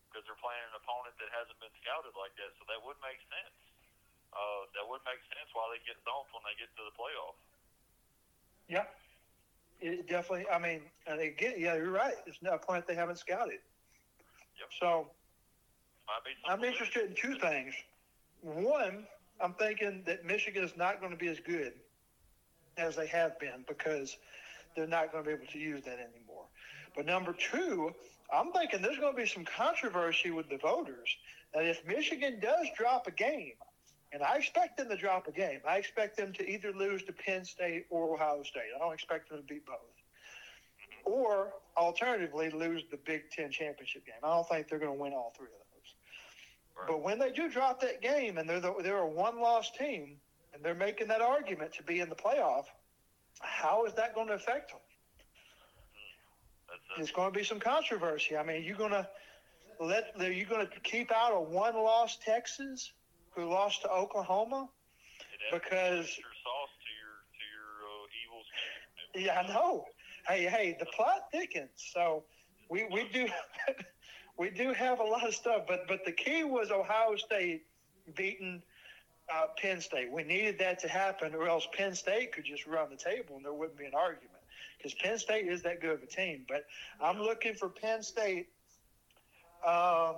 because 0.07 0.21
they're 0.29 0.37
playing 0.37 0.61
an 0.69 0.77
opponent 0.77 1.17
that 1.17 1.33
hasn't 1.33 1.57
been 1.57 1.73
scouted 1.81 2.13
like 2.13 2.37
that. 2.37 2.53
So 2.61 2.69
that 2.69 2.77
would 2.85 3.01
make 3.01 3.17
sense. 3.25 3.57
Uh, 4.29 4.69
that 4.77 4.85
would 4.85 5.01
make 5.09 5.21
sense 5.33 5.49
why 5.57 5.65
they 5.73 5.81
get 5.81 5.97
thumped 6.05 6.29
when 6.33 6.45
they 6.45 6.53
get 6.61 6.69
to 6.77 6.83
the 6.85 6.93
playoff. 6.93 7.37
Yeah, 8.69 8.85
it 9.83 10.07
definitely. 10.07 10.45
I 10.51 10.59
mean, 10.59 10.81
and 11.07 11.19
again, 11.19 11.55
yeah, 11.57 11.75
you're 11.75 11.91
right. 11.91 12.15
It's 12.25 12.41
not 12.41 12.55
a 12.55 12.57
plant 12.57 12.87
they 12.87 12.95
haven't 12.95 13.19
scouted. 13.19 13.59
Yep. 14.59 14.69
So 14.79 15.07
Might 16.07 16.23
be 16.25 16.31
some 16.45 16.59
I'm 16.59 16.63
interested 16.63 17.09
in 17.09 17.15
two 17.15 17.35
things. 17.39 17.73
One, 18.41 19.05
I'm 19.41 19.53
thinking 19.53 20.03
that 20.05 20.25
Michigan 20.25 20.63
is 20.63 20.75
not 20.77 20.99
going 20.99 21.11
to 21.11 21.17
be 21.17 21.27
as 21.27 21.39
good 21.39 21.73
as 22.77 22.95
they 22.95 23.07
have 23.07 23.39
been 23.39 23.65
because 23.67 24.17
they're 24.75 24.87
not 24.87 25.11
going 25.11 25.23
to 25.23 25.29
be 25.29 25.35
able 25.35 25.51
to 25.51 25.59
use 25.59 25.83
that 25.85 25.99
anymore. 25.99 26.45
But 26.95 27.05
number 27.05 27.33
two, 27.33 27.91
I'm 28.33 28.51
thinking 28.51 28.81
there's 28.81 28.97
going 28.97 29.15
to 29.15 29.21
be 29.21 29.27
some 29.27 29.45
controversy 29.45 30.31
with 30.31 30.49
the 30.49 30.57
voters 30.57 31.15
that 31.53 31.65
if 31.65 31.85
Michigan 31.85 32.39
does 32.39 32.67
drop 32.75 33.07
a 33.07 33.11
game, 33.11 33.53
and 34.13 34.21
I 34.21 34.37
expect 34.37 34.77
them 34.77 34.89
to 34.89 34.95
drop 34.95 35.27
a 35.27 35.31
game, 35.31 35.59
I 35.67 35.77
expect 35.77 36.15
them 36.15 36.31
to 36.33 36.47
either 36.47 36.71
lose 36.71 37.03
to 37.03 37.13
Penn 37.13 37.43
State 37.43 37.87
or 37.89 38.13
Ohio 38.13 38.43
State. 38.43 38.69
I 38.75 38.79
don't 38.79 38.93
expect 38.93 39.29
them 39.29 39.39
to 39.39 39.43
beat 39.43 39.65
both. 39.65 39.79
Or 41.03 41.53
alternatively, 41.75 42.51
lose 42.51 42.83
the 42.91 42.97
Big 42.97 43.31
Ten 43.31 43.49
championship 43.49 44.05
game. 44.05 44.15
I 44.23 44.27
don't 44.27 44.47
think 44.47 44.69
they're 44.69 44.79
going 44.79 44.95
to 44.95 45.01
win 45.01 45.13
all 45.13 45.33
three 45.35 45.47
of 45.47 45.51
those. 45.51 45.95
Right. 46.77 46.87
But 46.87 47.01
when 47.01 47.19
they 47.19 47.31
do 47.31 47.49
drop 47.49 47.81
that 47.81 48.01
game 48.01 48.37
and 48.37 48.47
they're 48.47 48.59
the, 48.59 48.73
they're 48.81 48.99
a 48.99 49.09
one 49.09 49.41
loss 49.41 49.71
team 49.71 50.17
and 50.53 50.63
they're 50.63 50.75
making 50.75 51.07
that 51.07 51.21
argument 51.21 51.73
to 51.73 51.83
be 51.83 51.99
in 51.99 52.07
the 52.07 52.15
playoff, 52.15 52.65
how 53.41 53.85
is 53.85 53.93
that 53.95 54.13
going 54.13 54.27
to 54.27 54.33
affect 54.33 54.69
them? 54.69 54.79
There's 56.95 57.11
going 57.11 57.33
to 57.33 57.37
be 57.37 57.43
some 57.43 57.59
controversy. 57.59 58.37
I 58.37 58.43
mean, 58.43 58.63
you're 58.63 58.77
going 58.77 58.91
to 58.91 59.07
let 59.79 60.11
are 60.19 60.31
you 60.31 60.45
going 60.45 60.65
to 60.65 60.79
keep 60.81 61.11
out 61.11 61.31
a 61.33 61.39
one 61.39 61.75
loss 61.75 62.17
Texas 62.23 62.91
who 63.35 63.45
lost 63.45 63.81
to 63.83 63.89
Oklahoma? 63.89 64.69
because- 65.51 66.07
sauce 66.07 66.73
to 66.83 66.91
your 66.99 67.15
to 67.37 67.45
your 67.53 67.69
uh, 67.83 68.21
evil 68.23 68.41
scheme. 68.49 69.25
Yeah, 69.25 69.39
I 69.41 69.47
know. 69.47 69.85
Hey, 70.27 70.45
hey, 70.45 70.75
the 70.79 70.85
plot 70.87 71.29
thickens. 71.31 71.71
So 71.75 72.23
we 72.69 72.85
we 72.91 73.07
do 73.13 73.27
we 74.37 74.49
do 74.49 74.73
have 74.73 74.99
a 74.99 75.03
lot 75.03 75.27
of 75.27 75.35
stuff, 75.35 75.63
but 75.67 75.87
but 75.87 76.05
the 76.05 76.11
key 76.11 76.43
was 76.43 76.71
Ohio 76.71 77.15
State 77.17 77.65
beating 78.15 78.61
uh, 79.33 79.47
Penn 79.57 79.81
State. 79.81 80.11
We 80.11 80.23
needed 80.23 80.59
that 80.59 80.79
to 80.79 80.87
happen, 80.87 81.33
or 81.35 81.47
else 81.47 81.67
Penn 81.73 81.95
State 81.95 82.31
could 82.31 82.45
just 82.45 82.65
run 82.65 82.89
the 82.89 82.97
table 82.97 83.35
and 83.35 83.45
there 83.45 83.53
wouldn't 83.53 83.77
be 83.77 83.85
an 83.85 83.95
argument. 83.95 84.29
Because 84.77 84.93
Penn 84.95 85.17
State 85.17 85.47
is 85.47 85.61
that 85.63 85.79
good 85.81 85.91
of 85.91 86.03
a 86.03 86.07
team. 86.07 86.45
But 86.47 86.65
I'm 87.01 87.19
looking 87.19 87.53
for 87.53 87.69
Penn 87.69 88.03
State. 88.03 88.47
Uh, 89.65 90.15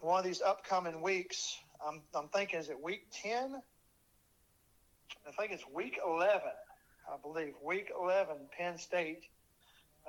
one 0.00 0.18
of 0.18 0.24
these 0.24 0.42
upcoming 0.42 1.00
weeks. 1.00 1.56
I'm 1.86 2.02
I'm 2.14 2.28
thinking 2.28 2.60
is 2.60 2.70
it 2.70 2.80
week 2.82 3.06
ten? 3.10 3.60
I 5.26 5.30
think 5.32 5.52
it's 5.52 5.64
week 5.72 5.98
eleven. 6.06 6.52
I 7.10 7.16
believe 7.20 7.54
week 7.64 7.90
11, 8.00 8.36
Penn 8.56 8.78
State 8.78 9.24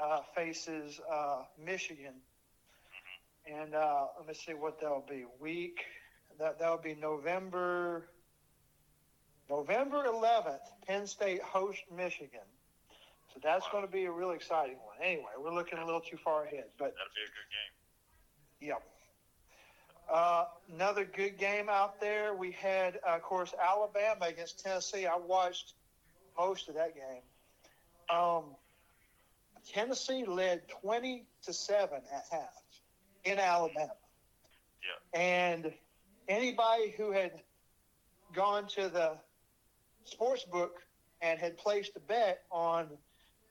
uh, 0.01 0.19
faces 0.35 0.99
uh, 1.11 1.43
Michigan, 1.63 2.13
and 3.51 3.73
uh, 3.73 4.05
let 4.19 4.27
me 4.27 4.33
see 4.35 4.53
what 4.53 4.79
that'll 4.79 5.05
be. 5.09 5.25
Week 5.39 5.79
that 6.39 6.59
that'll 6.59 6.77
be 6.77 6.95
November 6.95 8.09
November 9.49 10.05
11th. 10.05 10.59
Penn 10.87 11.07
State 11.07 11.41
hosts 11.41 11.83
Michigan, 11.95 12.45
so 13.33 13.39
that's 13.43 13.67
going 13.71 13.85
to 13.85 13.91
be 13.91 14.05
a 14.05 14.11
real 14.11 14.31
exciting 14.31 14.77
one. 14.85 14.95
Anyway, 15.01 15.31
we're 15.39 15.53
looking 15.53 15.79
a 15.79 15.85
little 15.85 16.01
too 16.01 16.17
far 16.17 16.45
ahead, 16.45 16.65
but 16.77 16.93
that'll 16.93 17.15
be 17.15 17.21
a 17.25 17.33
good 17.33 17.49
game. 17.49 18.69
Yep. 18.69 18.90
Uh, 20.11 20.45
another 20.73 21.05
good 21.05 21.37
game 21.37 21.69
out 21.69 22.01
there. 22.01 22.33
We 22.35 22.51
had, 22.51 22.99
uh, 23.07 23.15
of 23.15 23.21
course, 23.21 23.53
Alabama 23.61 24.25
against 24.25 24.59
Tennessee. 24.61 25.05
I 25.05 25.15
watched 25.15 25.73
most 26.37 26.67
of 26.67 26.75
that 26.75 26.93
game. 26.93 27.21
Um, 28.09 28.43
Tennessee 29.71 30.25
led 30.25 30.67
twenty 30.67 31.23
to 31.43 31.53
seven 31.53 32.01
at 32.13 32.25
half 32.29 32.61
in 33.23 33.39
Alabama. 33.39 33.93
Yeah. 35.13 35.19
And 35.19 35.73
anybody 36.27 36.93
who 36.97 37.11
had 37.11 37.31
gone 38.33 38.67
to 38.67 38.89
the 38.89 39.13
sports 40.03 40.43
book 40.43 40.81
and 41.21 41.39
had 41.39 41.57
placed 41.57 41.95
a 41.95 41.99
bet 41.99 42.41
on 42.51 42.87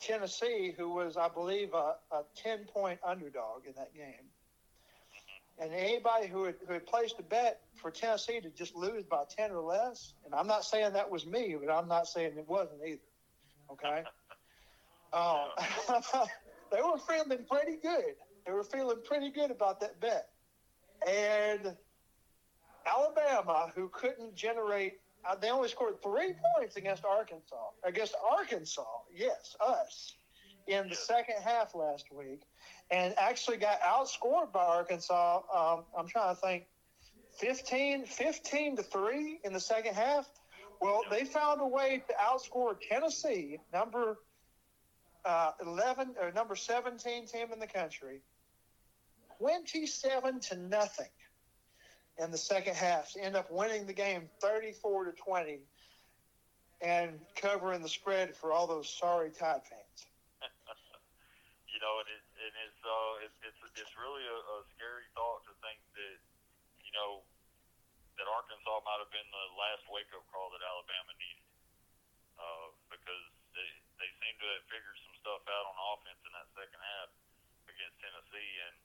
Tennessee, 0.01 0.75
who 0.77 0.91
was, 0.91 1.17
I 1.17 1.29
believe, 1.29 1.73
a, 1.75 1.95
a 2.11 2.25
10 2.37 2.65
point 2.65 2.99
underdog 3.05 3.67
in 3.67 3.73
that 3.77 3.95
game. 3.95 4.27
And 5.61 5.75
anybody 5.75 6.27
who 6.27 6.45
had, 6.45 6.55
who 6.67 6.73
had 6.73 6.87
placed 6.87 7.19
a 7.19 7.23
bet 7.23 7.61
for 7.77 7.91
Tennessee 7.91 8.41
to 8.41 8.49
just 8.49 8.75
lose 8.75 9.05
by 9.05 9.25
10 9.29 9.51
or 9.51 9.61
less, 9.61 10.15
and 10.25 10.35
I'm 10.35 10.47
not 10.47 10.65
saying 10.65 10.95
that 10.95 11.11
was 11.11 11.27
me, 11.27 11.55
but 11.63 11.71
I'm 11.71 11.87
not 11.87 12.07
saying 12.07 12.33
it 12.39 12.49
wasn't 12.49 12.81
either. 12.87 13.01
Okay? 13.71 14.03
Um, 15.13 15.49
they 16.73 16.81
were 16.81 16.99
feeling 16.99 17.45
pretty 17.51 17.77
good. 17.83 18.15
They 18.47 18.53
were 18.53 18.65
feeling 18.65 18.99
pretty 19.05 19.31
good 19.31 19.51
about 19.51 19.81
that 19.81 20.01
bet. 20.01 20.29
And 21.07 21.77
Alabama, 22.87 23.71
who 23.75 23.89
couldn't 23.89 24.35
generate, 24.35 24.95
uh, 25.29 25.35
they 25.35 25.51
only 25.51 25.69
scored 25.69 26.03
three 26.03 26.35
points 26.57 26.77
against 26.77 27.05
Arkansas. 27.05 27.57
Against 27.85 28.15
Arkansas, 28.31 28.85
yes, 29.15 29.57
us, 29.61 30.15
in 30.67 30.89
the 30.89 30.95
second 30.95 31.37
half 31.45 31.75
last 31.75 32.07
week, 32.13 32.43
and 32.91 33.15
actually 33.19 33.57
got 33.57 33.81
outscored 33.81 34.53
by 34.53 34.65
Arkansas. 34.65 35.43
Um, 35.55 35.85
I'm 35.97 36.09
trying 36.09 36.35
to 36.35 36.41
think, 36.41 36.67
15, 37.39 38.05
15 38.07 38.77
to 38.77 38.83
3 38.83 39.41
in 39.45 39.53
the 39.53 39.61
second 39.61 39.95
half. 39.95 40.29
Well, 40.81 41.03
they 41.11 41.25
found 41.25 41.61
a 41.61 41.67
way 41.67 42.03
to 42.09 42.15
outscore 42.15 42.75
Tennessee, 42.89 43.59
number 43.73 44.19
uh, 45.25 45.53
11 45.63 46.15
or 46.21 46.33
number 46.33 46.57
17 46.57 47.27
team 47.27 47.53
in 47.53 47.59
the 47.59 47.67
country, 47.67 48.21
27 49.39 50.41
to 50.41 50.57
nothing 50.57 51.09
in 52.19 52.31
the 52.31 52.39
second 52.39 52.75
half 52.77 53.15
end 53.21 53.37
up 53.37 53.51
winning 53.51 53.87
the 53.87 53.93
game 53.93 54.29
34 54.41 55.07
to 55.07 55.13
20 55.13 55.59
and 56.83 57.19
covering 57.37 57.83
the 57.83 57.89
spread 57.89 58.37
for 58.37 58.53
all 58.53 58.67
those 58.67 58.89
sorry 58.89 59.31
Tide 59.31 59.63
fans. 59.65 60.07
you 61.73 61.81
know, 61.81 62.01
and, 62.01 62.09
it, 62.09 62.21
and 62.51 62.67
it's, 62.67 62.83
uh, 62.83 63.23
it's 63.23 63.39
it's 63.47 63.63
it's 63.79 63.95
really 63.95 64.27
a, 64.27 64.39
a 64.59 64.59
scary 64.75 65.07
thought 65.15 65.47
to 65.47 65.55
think 65.63 65.79
that 65.95 66.19
you 66.83 66.91
know 66.91 67.23
that 68.19 68.27
Arkansas 68.27 68.83
might 68.83 68.99
have 68.99 69.13
been 69.15 69.31
the 69.31 69.47
last 69.55 69.87
wake 69.87 70.11
up 70.11 70.27
call 70.35 70.51
that 70.51 70.59
Alabama 70.59 71.15
needed 71.15 71.47
uh, 72.43 72.69
because 72.91 73.27
they 73.55 73.69
they 74.03 74.11
seem 74.19 74.35
to 74.43 74.47
have 74.51 74.67
figured 74.67 74.99
some 75.07 75.15
stuff 75.23 75.47
out 75.47 75.65
on 75.71 75.77
offense 75.95 76.19
in 76.27 76.33
that 76.35 76.51
second 76.59 76.83
half 76.83 77.11
against 77.71 77.97
Tennessee, 78.03 78.53
and 78.67 78.77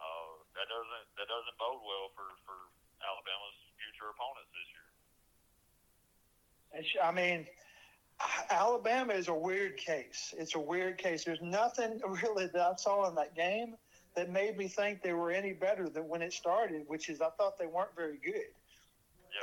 uh, 0.00 0.32
that 0.56 0.72
doesn't 0.72 1.06
that 1.20 1.28
doesn't 1.28 1.56
bode 1.60 1.84
well 1.84 2.08
for 2.16 2.32
for 2.48 2.56
Alabama's 3.04 3.60
future 3.76 4.08
opponents 4.08 4.48
this 4.56 4.68
year. 4.72 4.88
I 7.04 7.12
mean, 7.12 7.44
Alabama 8.50 9.12
is 9.12 9.28
a 9.28 9.34
weird 9.34 9.76
case. 9.76 10.34
It's 10.36 10.54
a 10.54 10.60
weird 10.60 10.98
case. 10.98 11.24
There's 11.24 11.42
nothing 11.42 12.00
really 12.22 12.46
that 12.46 12.60
I 12.60 12.74
saw 12.76 13.08
in 13.08 13.14
that 13.16 13.34
game 13.34 13.74
that 14.14 14.30
made 14.30 14.56
me 14.56 14.68
think 14.68 15.02
they 15.02 15.14
were 15.14 15.30
any 15.30 15.52
better 15.52 15.88
than 15.88 16.08
when 16.08 16.22
it 16.22 16.32
started, 16.32 16.84
which 16.86 17.08
is 17.08 17.20
I 17.20 17.30
thought 17.30 17.58
they 17.58 17.66
weren't 17.66 17.94
very 17.96 18.18
good. 18.22 18.50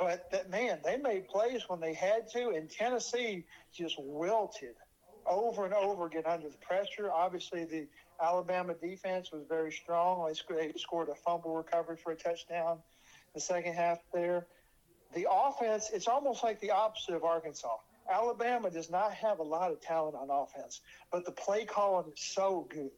But 0.00 0.30
that 0.30 0.50
man, 0.50 0.78
they 0.84 0.96
made 0.96 1.28
plays 1.28 1.64
when 1.68 1.80
they 1.80 1.92
had 1.92 2.28
to, 2.32 2.50
and 2.50 2.70
Tennessee 2.70 3.44
just 3.74 3.96
wilted 3.98 4.76
over 5.26 5.64
and 5.64 5.74
over 5.74 6.06
again 6.06 6.22
under 6.26 6.48
the 6.48 6.56
pressure. 6.58 7.10
Obviously, 7.10 7.64
the 7.64 7.88
Alabama 8.22 8.74
defense 8.74 9.32
was 9.32 9.42
very 9.48 9.72
strong. 9.72 10.26
They 10.26 10.34
scored, 10.34 10.60
they 10.60 10.72
scored 10.78 11.08
a 11.08 11.14
fumble 11.14 11.56
recovery 11.56 11.96
for 11.96 12.12
a 12.12 12.16
touchdown 12.16 12.78
the 13.34 13.40
second 13.40 13.74
half 13.74 13.98
there. 14.12 14.46
The 15.14 15.26
offense, 15.30 15.90
it's 15.92 16.08
almost 16.08 16.42
like 16.42 16.60
the 16.60 16.70
opposite 16.70 17.14
of 17.14 17.24
Arkansas. 17.24 17.76
Alabama 18.10 18.70
does 18.70 18.90
not 18.90 19.14
have 19.14 19.38
a 19.38 19.42
lot 19.42 19.70
of 19.70 19.80
talent 19.80 20.16
on 20.16 20.28
offense, 20.30 20.80
but 21.12 21.24
the 21.24 21.32
play 21.32 21.64
calling 21.64 22.10
is 22.12 22.20
so 22.20 22.66
good. 22.68 22.90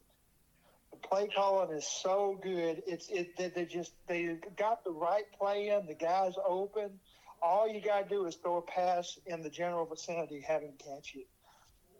The 0.91 1.07
play 1.07 1.27
calling 1.33 1.75
is 1.75 1.87
so 1.87 2.39
good. 2.41 2.81
It's 2.87 3.09
it 3.09 3.37
they, 3.37 3.49
they 3.49 3.65
just 3.65 3.93
they 4.07 4.37
got 4.57 4.83
the 4.83 4.91
right 4.91 5.25
play 5.39 5.69
in. 5.69 5.85
The 5.85 5.95
guys 5.95 6.33
open. 6.47 6.99
All 7.41 7.67
you 7.67 7.81
got 7.81 8.07
to 8.07 8.15
do 8.15 8.25
is 8.25 8.35
throw 8.35 8.57
a 8.57 8.61
pass 8.61 9.19
in 9.25 9.41
the 9.41 9.49
general 9.49 9.85
vicinity, 9.85 10.39
have 10.41 10.61
him 10.61 10.73
catch 10.77 11.15
it. 11.15 11.27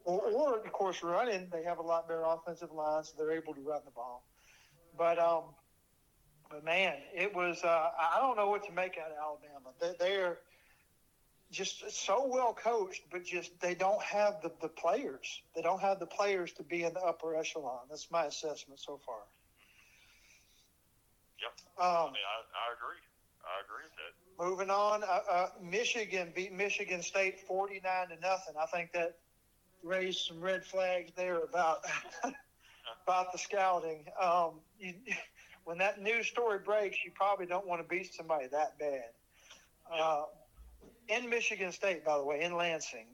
Or, 0.05 0.21
or 0.21 0.59
of 0.59 0.71
course, 0.71 1.03
running. 1.03 1.49
They 1.51 1.63
have 1.63 1.79
a 1.79 1.81
lot 1.81 2.07
better 2.07 2.23
offensive 2.23 2.71
line, 2.71 3.03
so 3.03 3.13
they're 3.17 3.31
able 3.31 3.53
to 3.53 3.61
run 3.61 3.81
the 3.85 3.91
ball. 3.91 4.25
But 4.97 5.19
um, 5.19 5.43
but 6.49 6.63
man, 6.63 6.93
it 7.13 7.33
was. 7.35 7.61
Uh, 7.63 7.89
I 7.99 8.19
don't 8.19 8.37
know 8.37 8.49
what 8.49 8.65
to 8.65 8.71
make 8.71 8.97
out 8.97 9.11
of 9.11 9.17
Alabama. 9.17 9.71
They, 9.79 9.93
they're 9.99 10.37
just 11.53 11.89
so 11.91 12.27
well 12.27 12.53
coached, 12.53 13.03
but 13.11 13.23
just 13.23 13.59
they 13.61 13.75
don't 13.75 14.03
have 14.03 14.41
the, 14.43 14.51
the 14.61 14.69
players. 14.69 15.43
They 15.55 15.61
don't 15.61 15.81
have 15.81 15.99
the 15.99 16.07
players 16.07 16.53
to 16.53 16.63
be 16.63 16.83
in 16.83 16.93
the 16.93 17.01
upper 17.01 17.35
echelon. 17.35 17.87
That's 17.89 18.11
my 18.11 18.25
assessment 18.25 18.79
so 18.81 18.99
far. 19.05 19.21
Yep. 21.41 21.53
I 21.91 22.07
Um, 22.07 22.13
mean, 22.13 22.23
I, 22.25 22.37
I 22.41 22.67
agree. 22.73 23.01
I 23.43 23.55
agree 23.63 23.83
with 23.83 23.95
that. 23.97 24.13
moving 24.39 24.69
on, 24.69 25.03
uh, 25.03 25.19
uh, 25.29 25.47
Michigan 25.61 26.31
beat 26.35 26.51
Michigan 26.53 27.01
State 27.01 27.39
forty-nine 27.39 28.09
to 28.09 28.17
nothing. 28.19 28.55
I 28.59 28.65
think 28.67 28.91
that 28.93 29.17
raised 29.83 30.19
some 30.27 30.41
red 30.41 30.65
flags 30.65 31.11
there 31.15 31.39
about 31.43 31.79
about 33.03 33.31
the 33.31 33.37
scouting. 33.37 34.05
Um, 34.21 34.61
you, 34.77 34.93
when 35.65 35.77
that 35.79 36.01
news 36.01 36.27
story 36.27 36.59
breaks, 36.59 36.97
you 37.05 37.11
probably 37.13 37.45
don't 37.45 37.67
want 37.67 37.81
to 37.81 37.87
beat 37.87 38.13
somebody 38.13 38.47
that 38.47 38.77
bad. 38.79 39.11
Uh, 39.91 40.23
in 41.07 41.29
Michigan 41.29 41.71
State, 41.71 42.05
by 42.05 42.17
the 42.17 42.23
way, 42.23 42.41
in 42.41 42.55
Lansing. 42.55 43.07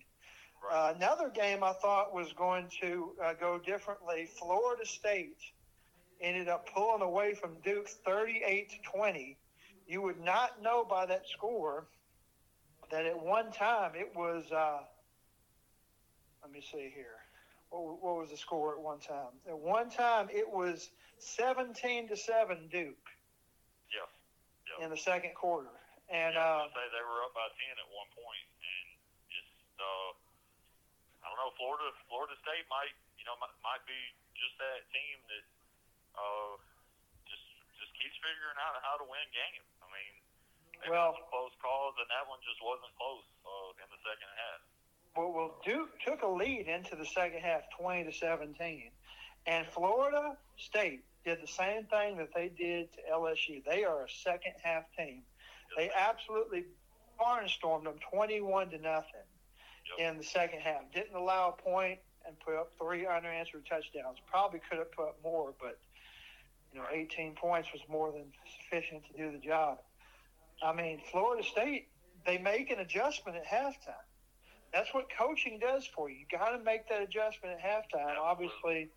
Right. 0.64 0.90
Uh, 0.90 0.94
another 0.96 1.30
game 1.30 1.64
I 1.64 1.74
thought 1.74 2.14
was 2.14 2.34
going 2.34 2.68
to 2.82 3.12
uh, 3.24 3.34
go 3.34 3.60
differently. 3.60 4.30
Florida 4.38 4.86
State 4.86 5.38
ended 6.22 6.50
up 6.50 6.68
pulling 6.74 7.02
away 7.02 7.34
from 7.34 7.56
Duke 7.64 7.88
38 7.88 8.70
to 8.70 8.76
20. 8.98 9.38
You 9.88 10.02
would 10.02 10.20
not 10.20 10.62
know 10.62 10.86
by 10.88 11.06
that 11.06 11.28
score 11.28 11.88
that 12.92 13.06
at 13.06 13.20
one 13.20 13.52
time 13.52 13.92
it 13.96 14.12
was. 14.16 14.52
Uh, 14.52 14.80
let 16.42 16.52
me 16.52 16.62
see 16.62 16.92
here. 16.94 17.18
What, 17.70 18.04
what 18.04 18.18
was 18.18 18.30
the 18.32 18.38
score 18.38 18.74
at 18.76 18.82
one 18.82 19.00
time? 19.00 19.34
At 19.48 19.58
one 19.58 19.90
time 19.90 20.28
it 20.32 20.48
was 20.50 20.90
17 21.20 22.08
to 22.10 22.18
seven 22.18 22.68
Duke 22.72 22.96
yeah. 23.92 24.08
Yeah. 24.80 24.86
in 24.86 24.92
the 24.92 24.98
second 24.98 25.36
quarter, 25.36 25.70
and 26.10 26.34
yeah, 26.34 26.42
I 26.42 26.66
uh, 26.66 26.70
gonna 26.70 26.74
say 26.74 26.86
they 26.90 27.06
were 27.06 27.22
up 27.26 27.34
by 27.38 27.48
ten 27.58 27.74
at 27.78 27.90
one 27.94 28.10
point, 28.18 28.48
and 28.62 28.88
just 29.30 29.54
uh, 29.78 30.10
I 31.22 31.26
don't 31.30 31.40
know. 31.40 31.54
Florida, 31.58 31.94
Florida 32.10 32.36
State 32.42 32.66
might, 32.72 32.94
you 33.22 33.26
know, 33.30 33.38
might, 33.38 33.54
might 33.62 33.84
be 33.86 33.98
just 34.34 34.58
that 34.58 34.82
team 34.90 35.18
that 35.30 35.46
uh, 36.18 36.54
just 37.30 37.46
just 37.78 37.92
keeps 37.98 38.18
figuring 38.26 38.58
out 38.58 38.78
how 38.82 38.98
to 38.98 39.06
win 39.06 39.28
games. 39.32 39.68
I 39.84 39.88
mean, 39.94 40.14
they 40.82 40.88
Well- 40.90 41.14
well, 41.14 41.22
some 41.22 41.30
close 41.30 41.56
calls, 41.62 41.94
and 42.02 42.08
that 42.10 42.26
one 42.26 42.42
just 42.42 42.60
wasn't 42.66 42.92
close 42.98 43.26
uh, 43.46 43.84
in 43.84 43.88
the 43.94 44.02
second 44.02 44.32
half. 44.34 44.60
Well, 45.18 45.32
well, 45.34 45.52
Duke 45.66 45.94
took 46.06 46.22
a 46.22 46.32
lead 46.32 46.70
into 46.70 46.96
the 46.96 47.06
second 47.06 47.42
half, 47.42 47.68
twenty 47.78 48.06
to 48.10 48.14
seventeen, 48.14 48.90
and 49.46 49.68
Florida 49.68 50.38
State 50.58 51.04
did 51.26 51.42
the 51.44 51.52
same 51.52 51.84
thing 51.86 52.18
that 52.18 52.34
they 52.34 52.48
did 52.50 52.90
to 52.94 53.00
LSU. 53.12 53.62
They 53.66 53.84
are 53.84 54.06
a 54.06 54.10
second 54.10 54.54
half 54.64 54.84
team. 54.98 55.22
They 55.78 55.90
absolutely 55.96 56.66
barnstormed 57.20 57.84
them, 57.84 57.96
twenty-one 58.12 58.70
to 58.72 58.78
nothing, 58.80 59.26
Yep. 59.98 60.12
in 60.12 60.18
the 60.18 60.24
second 60.24 60.62
half. 60.62 60.82
Didn't 60.94 61.16
allow 61.16 61.50
a 61.58 61.62
point 61.62 62.00
and 62.26 62.40
put 62.40 62.56
up 62.56 62.72
three 62.80 63.06
unanswered 63.08 63.66
touchdowns. 63.66 64.18
Probably 64.30 64.60
could 64.70 64.80
have 64.80 64.92
put 64.92 65.10
up 65.10 65.18
more, 65.24 65.54
but 65.60 65.80
you 66.74 66.80
know, 66.80 66.86
eighteen 66.92 67.34
points 67.36 67.70
was 67.74 67.82
more 67.90 68.12
than 68.12 68.26
sufficient 68.62 69.04
to 69.12 69.18
do 69.18 69.32
the 69.32 69.40
job. 69.40 69.80
I 70.62 70.74
mean, 70.74 71.02
Florida 71.12 71.44
State, 71.44 71.88
they 72.26 72.38
make 72.38 72.70
an 72.70 72.80
adjustment 72.80 73.38
at 73.38 73.46
halftime. 73.46 73.94
That's 74.74 74.94
what 74.94 75.08
coaching 75.18 75.60
does 75.60 75.88
for 75.88 76.10
you. 76.10 76.18
You 76.18 76.26
got 76.38 76.50
to 76.50 76.64
make 76.64 76.88
that 76.90 77.02
adjustment 77.02 77.58
at 77.58 77.66
halftime. 77.66 78.18
Obviously, 78.18 78.90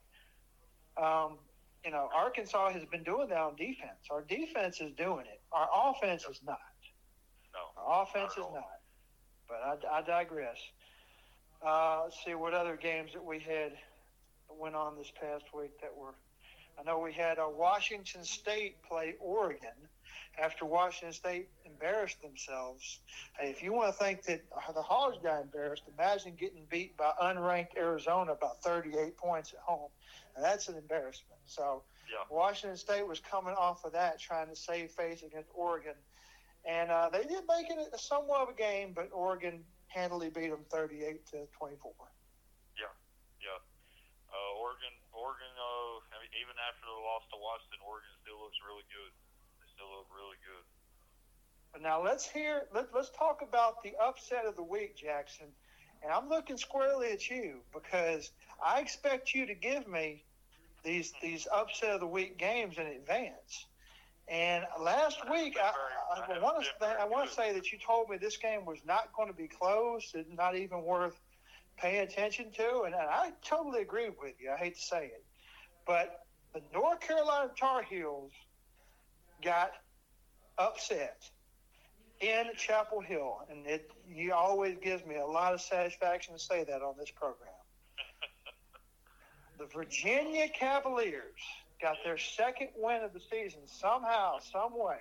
um, 0.97 1.39
you 1.85 1.91
know, 1.91 2.09
Arkansas 2.15 2.71
has 2.73 2.85
been 2.87 3.03
doing 3.05 3.29
that 3.29 3.39
on 3.39 3.57
defense. 3.57 4.09
Our 4.11 4.23
defense 4.23 4.81
is 4.81 4.93
doing 4.93 5.27
it. 5.27 5.41
Our 5.55 5.91
offense 5.91 6.25
is 6.31 6.41
not. 6.47 6.59
No. 7.53 7.83
Our 7.83 8.03
offense 8.05 8.33
Not 8.37 8.49
is 8.49 8.55
not. 8.55 8.81
But 9.49 9.89
I, 9.91 9.99
I 9.99 10.03
digress. 10.03 10.57
Uh, 11.65 12.01
let's 12.05 12.17
see 12.25 12.35
what 12.35 12.55
other 12.55 12.77
games 12.77 13.13
that 13.13 13.25
we 13.25 13.39
had 13.39 13.73
that 13.73 14.59
went 14.59 14.75
on 14.75 14.97
this 14.97 15.13
past 15.21 15.45
week 15.57 15.81
that 15.81 15.95
were. 15.97 16.15
I 16.79 16.83
know 16.85 16.99
we 16.99 17.13
had 17.13 17.39
a 17.39 17.49
Washington 17.49 18.25
State 18.25 18.83
play 18.83 19.15
Oregon. 19.21 19.69
after 20.43 20.65
Washington 20.65 21.13
State 21.13 21.49
embarrassed 21.67 22.21
themselves. 22.23 23.01
Hey, 23.39 23.51
if 23.51 23.63
you 23.63 23.73
want 23.73 23.93
to 23.97 24.05
think 24.05 24.23
that 24.25 24.43
the 24.75 24.83
Hogs 24.83 25.19
got 25.23 25.43
embarrassed, 25.43 25.83
imagine 25.99 26.35
getting 26.39 26.65
beat 26.71 26.97
by 26.97 27.13
unranked 27.23 27.77
Arizona 27.77 28.35
by 28.41 28.49
38 28.65 29.17
points 29.17 29.53
at 29.53 29.59
home. 29.61 29.91
And 30.35 30.45
that's 30.45 30.69
an 30.69 30.77
embarrassment. 30.77 31.41
So 31.45 31.83
Yeah. 32.13 32.29
Washington 32.29 32.77
State 32.77 33.09
was 33.09 33.21
coming 33.25 33.57
off 33.57 33.89
of 33.89 33.97
that, 33.97 34.21
trying 34.21 34.53
to 34.53 34.57
save 34.57 34.93
face 34.93 35.25
against 35.25 35.49
Oregon. 35.57 35.97
And 36.69 36.93
uh, 36.93 37.09
they 37.09 37.25
did 37.25 37.49
make 37.49 37.73
it 37.73 37.81
a 37.81 37.99
somewhat 37.99 38.45
of 38.45 38.49
a 38.53 38.59
game, 38.59 38.93
but 38.93 39.09
Oregon 39.17 39.65
handily 39.89 40.29
beat 40.29 40.53
them 40.53 40.69
38 40.69 41.25
to 41.33 41.49
24. 41.57 41.91
Yeah. 42.77 42.93
Yeah. 43.41 43.57
Uh, 44.29 44.61
Oregon, 44.61 44.93
Oregon. 45.17 45.49
Uh, 45.57 46.05
I 46.13 46.21
mean, 46.21 46.33
even 46.37 46.53
after 46.69 46.85
the 46.85 47.01
loss 47.01 47.25
to 47.33 47.41
Washington, 47.41 47.81
Oregon 47.81 48.13
still 48.21 48.37
looks 48.45 48.61
really 48.61 48.85
good. 48.93 49.13
They 49.65 49.69
still 49.73 49.89
look 49.89 50.09
really 50.13 50.37
good. 50.45 50.65
But 51.73 51.81
now 51.81 52.05
let's 52.05 52.29
hear. 52.29 52.69
Let, 52.77 52.93
let's 52.93 53.11
talk 53.17 53.41
about 53.41 53.81
the 53.81 53.97
upset 53.97 54.45
of 54.45 54.55
the 54.55 54.63
week, 54.63 55.01
Jackson. 55.01 55.49
And 56.05 56.13
I'm 56.13 56.29
looking 56.29 56.61
squarely 56.61 57.09
at 57.09 57.25
you 57.31 57.65
because 57.73 58.31
I 58.61 58.81
expect 58.81 59.35
you 59.35 59.47
to 59.47 59.55
give 59.55 59.89
me 59.89 60.25
these 60.85 61.13
these 61.23 61.47
upset 61.55 61.91
of 61.91 62.01
the 62.01 62.07
week 62.07 62.39
games 62.39 62.79
in 62.79 62.87
advance. 62.87 63.67
And 64.29 64.65
last 64.81 65.19
week, 65.31 65.57
I, 65.61 65.73
I, 66.17 66.37
I 66.37 66.39
want 66.39 66.65
to 66.65 66.87
I 66.87 67.05
want 67.07 67.29
to 67.29 67.35
say 67.35 67.53
that 67.53 67.73
you 67.73 67.79
told 67.85 68.09
me 68.09 68.17
this 68.17 68.37
game 68.37 68.65
was 68.65 68.79
not 68.87 69.13
going 69.17 69.29
to 69.29 69.35
be 69.35 69.49
close, 69.49 70.13
and 70.15 70.25
not 70.37 70.57
even 70.57 70.83
worth 70.83 71.21
paying 71.77 72.03
attention 72.03 72.53
to, 72.53 72.83
and, 72.83 72.95
and 72.95 73.09
I 73.09 73.33
totally 73.45 73.83
agree 73.83 74.09
with 74.09 74.35
you. 74.41 74.51
I 74.53 74.57
hate 74.57 74.75
to 74.77 74.81
say 74.81 75.07
it, 75.07 75.25
but 75.87 76.21
the 76.55 76.61
North 76.73 77.01
Carolina 77.01 77.51
Tar 77.59 77.83
Heels 77.83 78.31
got 79.43 79.73
upset 80.59 81.23
in 82.21 82.45
Chapel 82.57 83.01
Hill, 83.01 83.39
and 83.51 83.67
it 83.67 83.91
you 84.09 84.33
always 84.33 84.77
gives 84.83 85.05
me 85.05 85.17
a 85.17 85.27
lot 85.27 85.55
of 85.55 85.61
satisfaction 85.61 86.35
to 86.35 86.41
say 86.41 86.65
that 86.65 86.83
on 86.83 86.95
this 86.99 87.11
program. 87.11 87.52
The 89.63 89.69
Virginia 89.69 90.49
Cavaliers 90.49 91.41
got 91.81 91.97
their 92.05 92.19
second 92.19 92.69
win 92.77 93.05
of 93.05 93.13
the 93.13 93.21
season 93.31 93.61
somehow, 93.67 94.39
some 94.41 94.77
way, 94.77 94.99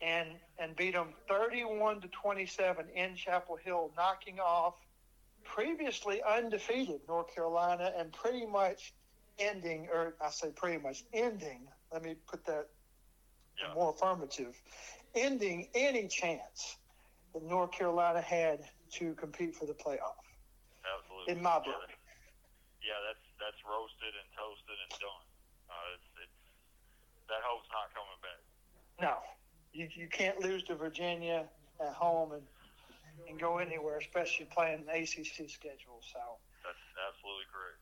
and 0.00 0.28
and 0.60 0.76
beat 0.76 0.94
them 0.94 1.08
31 1.28 2.02
to 2.02 2.08
27 2.08 2.86
in 2.94 3.16
Chapel 3.16 3.56
Hill, 3.56 3.90
knocking 3.96 4.38
off 4.38 4.74
previously 5.44 6.22
undefeated 6.22 7.00
North 7.08 7.34
Carolina 7.34 7.92
and 7.96 8.12
pretty 8.12 8.46
much 8.46 8.92
ending, 9.40 9.88
or 9.92 10.14
I 10.24 10.30
say 10.30 10.50
pretty 10.54 10.80
much 10.80 11.02
ending. 11.12 11.66
Let 11.92 12.02
me 12.02 12.14
put 12.28 12.44
that 12.46 12.68
Yeah. 13.60 13.74
more 13.74 13.90
affirmative, 13.90 14.56
ending 15.14 15.68
any 15.74 16.06
chance 16.06 16.78
that 17.34 17.42
North 17.42 17.72
Carolina 17.72 18.20
had 18.20 18.70
to 18.92 19.14
compete 19.14 19.56
for 19.56 19.66
the 19.66 19.74
playoff. 19.74 20.14
Absolutely. 20.84 21.32
In 21.34 21.42
my 21.42 21.58
book. 21.58 21.74
Yeah, 21.88 21.94
that's 22.84 23.26
that's 23.36 23.60
roasted 23.68 24.12
and 24.16 24.28
toasted 24.32 24.78
and 24.78 24.92
done. 25.00 25.24
Uh, 25.68 25.94
it's, 25.96 26.08
it's 26.24 26.40
that 27.28 27.40
hope's 27.46 27.68
not 27.70 27.92
coming 27.94 28.18
back. 28.24 28.40
No, 28.98 29.14
you, 29.72 29.88
you 29.94 30.08
can't 30.08 30.40
lose 30.40 30.62
to 30.64 30.74
Virginia 30.74 31.46
at 31.80 31.94
home 31.94 32.32
and 32.32 32.42
and 33.28 33.38
go 33.38 33.58
anywhere, 33.58 33.98
especially 33.98 34.46
playing 34.50 34.84
the 34.86 34.92
ACC 34.96 35.46
schedule. 35.48 36.00
So, 36.00 36.18
That's 36.64 36.80
absolutely 36.96 37.46
correct. 37.52 37.80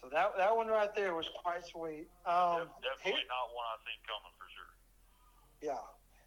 so 0.00 0.08
that 0.08 0.32
that 0.36 0.56
one 0.56 0.66
right 0.68 0.92
there 0.94 1.14
was 1.14 1.28
quite 1.42 1.64
sweet. 1.66 2.08
Um, 2.26 2.66
Def- 2.80 2.98
definitely 2.98 3.28
not 3.28 3.52
one 3.54 3.66
I 3.68 3.76
seen 3.84 4.00
coming 4.08 4.34
for 4.40 4.48
sure. 4.56 4.72
Yeah. 5.60 5.84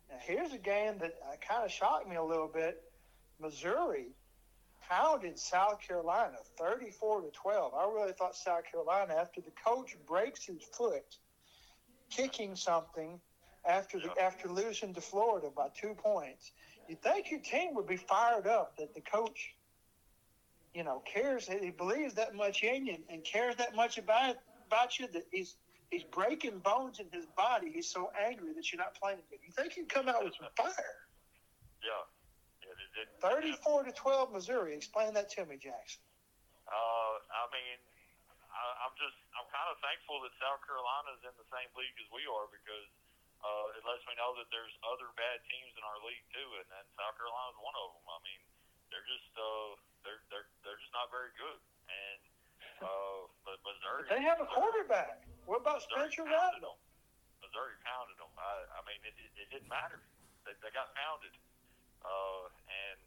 Now 0.09 0.22
here's 0.22 0.53
a 0.53 0.61
game 0.61 0.97
that 0.99 1.16
uh, 1.26 1.36
kind 1.41 1.66
of 1.66 1.72
shocked 1.72 2.07
me 2.07 2.16
a 2.16 2.24
little 2.24 2.47
bit. 2.47 2.84
Missouri 3.39 4.16
pounded 4.89 5.38
South 5.39 5.79
Carolina 5.86 6.38
34 6.57 7.21
to 7.21 7.29
12. 7.31 7.73
I 7.73 7.86
really 7.86 8.13
thought 8.13 8.36
South 8.36 8.63
Carolina, 8.71 9.15
after 9.19 9.41
the 9.41 9.51
coach 9.51 9.95
breaks 10.07 10.45
his 10.45 10.63
foot 10.63 11.17
kicking 12.09 12.55
something 12.55 13.19
after 13.67 13.99
the 13.99 14.11
after 14.21 14.47
losing 14.47 14.93
to 14.93 15.01
Florida 15.01 15.49
by 15.55 15.67
two 15.79 15.95
points, 15.95 16.51
you'd 16.88 17.01
think 17.01 17.31
your 17.31 17.39
team 17.39 17.73
would 17.73 17.88
be 17.88 17.95
fired 17.95 18.45
up 18.45 18.77
that 18.77 18.93
the 18.93 19.01
coach, 19.01 19.55
you 20.73 20.83
know, 20.83 21.01
cares 21.11 21.47
he 21.47 21.71
believes 21.71 22.13
that 22.13 22.36
much 22.36 22.63
in 22.63 22.86
you 22.86 22.97
and 23.09 23.23
cares 23.23 23.55
that 23.55 23.75
much 23.75 23.97
about 23.97 24.36
about 24.67 24.99
you 24.99 25.07
that 25.13 25.23
he's 25.31 25.55
he's 25.89 26.03
breaking 26.03 26.59
bones 26.59 26.99
in 26.99 27.07
his 27.11 27.25
body. 27.36 27.71
He's 27.73 27.89
so 27.89 28.11
angry 28.23 28.53
that 28.53 28.71
you're 28.71 28.79
not 28.79 28.99
playing 28.99 29.17
good. 29.29 29.39
You 29.43 29.51
think 29.51 29.73
he'd 29.73 29.89
come 29.89 30.07
out 30.07 30.23
with 30.23 30.33
some 30.39 30.49
fire? 30.55 30.73
Yeah. 31.81 32.14
Yeah. 32.95 33.03
It, 33.03 33.11
it, 33.11 33.59
34 33.59 33.83
to 33.83 33.93
12, 33.93 34.31
Missouri. 34.31 34.73
Explain 34.73 35.13
that 35.13 35.29
to 35.35 35.45
me, 35.45 35.59
Jackson. 35.59 36.01
Uh, 36.65 37.15
I 37.29 37.45
mean, 37.53 37.77
I, 38.49 38.87
I'm 38.87 38.95
just 38.97 39.17
I'm 39.37 39.45
kind 39.51 39.69
of 39.69 39.77
thankful 39.83 40.23
that 40.25 40.33
South 40.41 40.63
Carolina's 40.65 41.21
in 41.27 41.35
the 41.37 41.47
same 41.51 41.69
league 41.77 41.93
as 42.01 42.09
we 42.09 42.25
are 42.25 42.47
because 42.49 42.87
uh, 43.43 43.77
it 43.77 43.83
lets 43.85 44.01
me 44.09 44.17
know 44.17 44.33
that 44.39 44.49
there's 44.49 44.73
other 44.81 45.11
bad 45.13 45.43
teams 45.45 45.75
in 45.77 45.83
our 45.85 45.99
league 46.01 46.25
too, 46.33 46.49
and, 46.57 46.67
and 46.81 46.85
South 46.97 47.13
Carolina's 47.19 47.59
one 47.61 47.75
of 47.77 47.93
them. 47.93 48.05
I 48.09 48.19
mean, 48.25 48.41
they're 48.89 49.05
just 49.05 49.29
uh, 49.37 49.77
they're 50.01 50.23
they're 50.33 50.47
they're 50.65 50.79
just 50.81 50.95
not 50.95 51.13
very 51.13 51.29
good, 51.37 51.59
and 51.91 52.21
uh, 52.81 53.29
but 53.45 53.61
Missouri 53.61 54.09
They 54.09 54.23
have 54.25 54.41
a 54.41 54.49
quarterback. 54.49 55.27
What 55.45 55.61
about 55.61 55.85
Missouri 55.85 56.09
Spencer 56.09 56.25
Rattler? 56.25 56.73
Missouri 57.43 57.77
pounded 57.85 58.17
them. 58.17 58.33
I, 58.41 58.79
I 58.79 58.81
mean, 58.89 58.99
it, 59.05 59.13
it, 59.21 59.31
it 59.37 59.47
didn't 59.53 59.69
matter. 59.69 60.01
They, 60.49 60.57
they 60.65 60.73
got 60.73 60.89
pounded, 60.97 61.31
uh, 62.06 62.43
and 62.70 62.97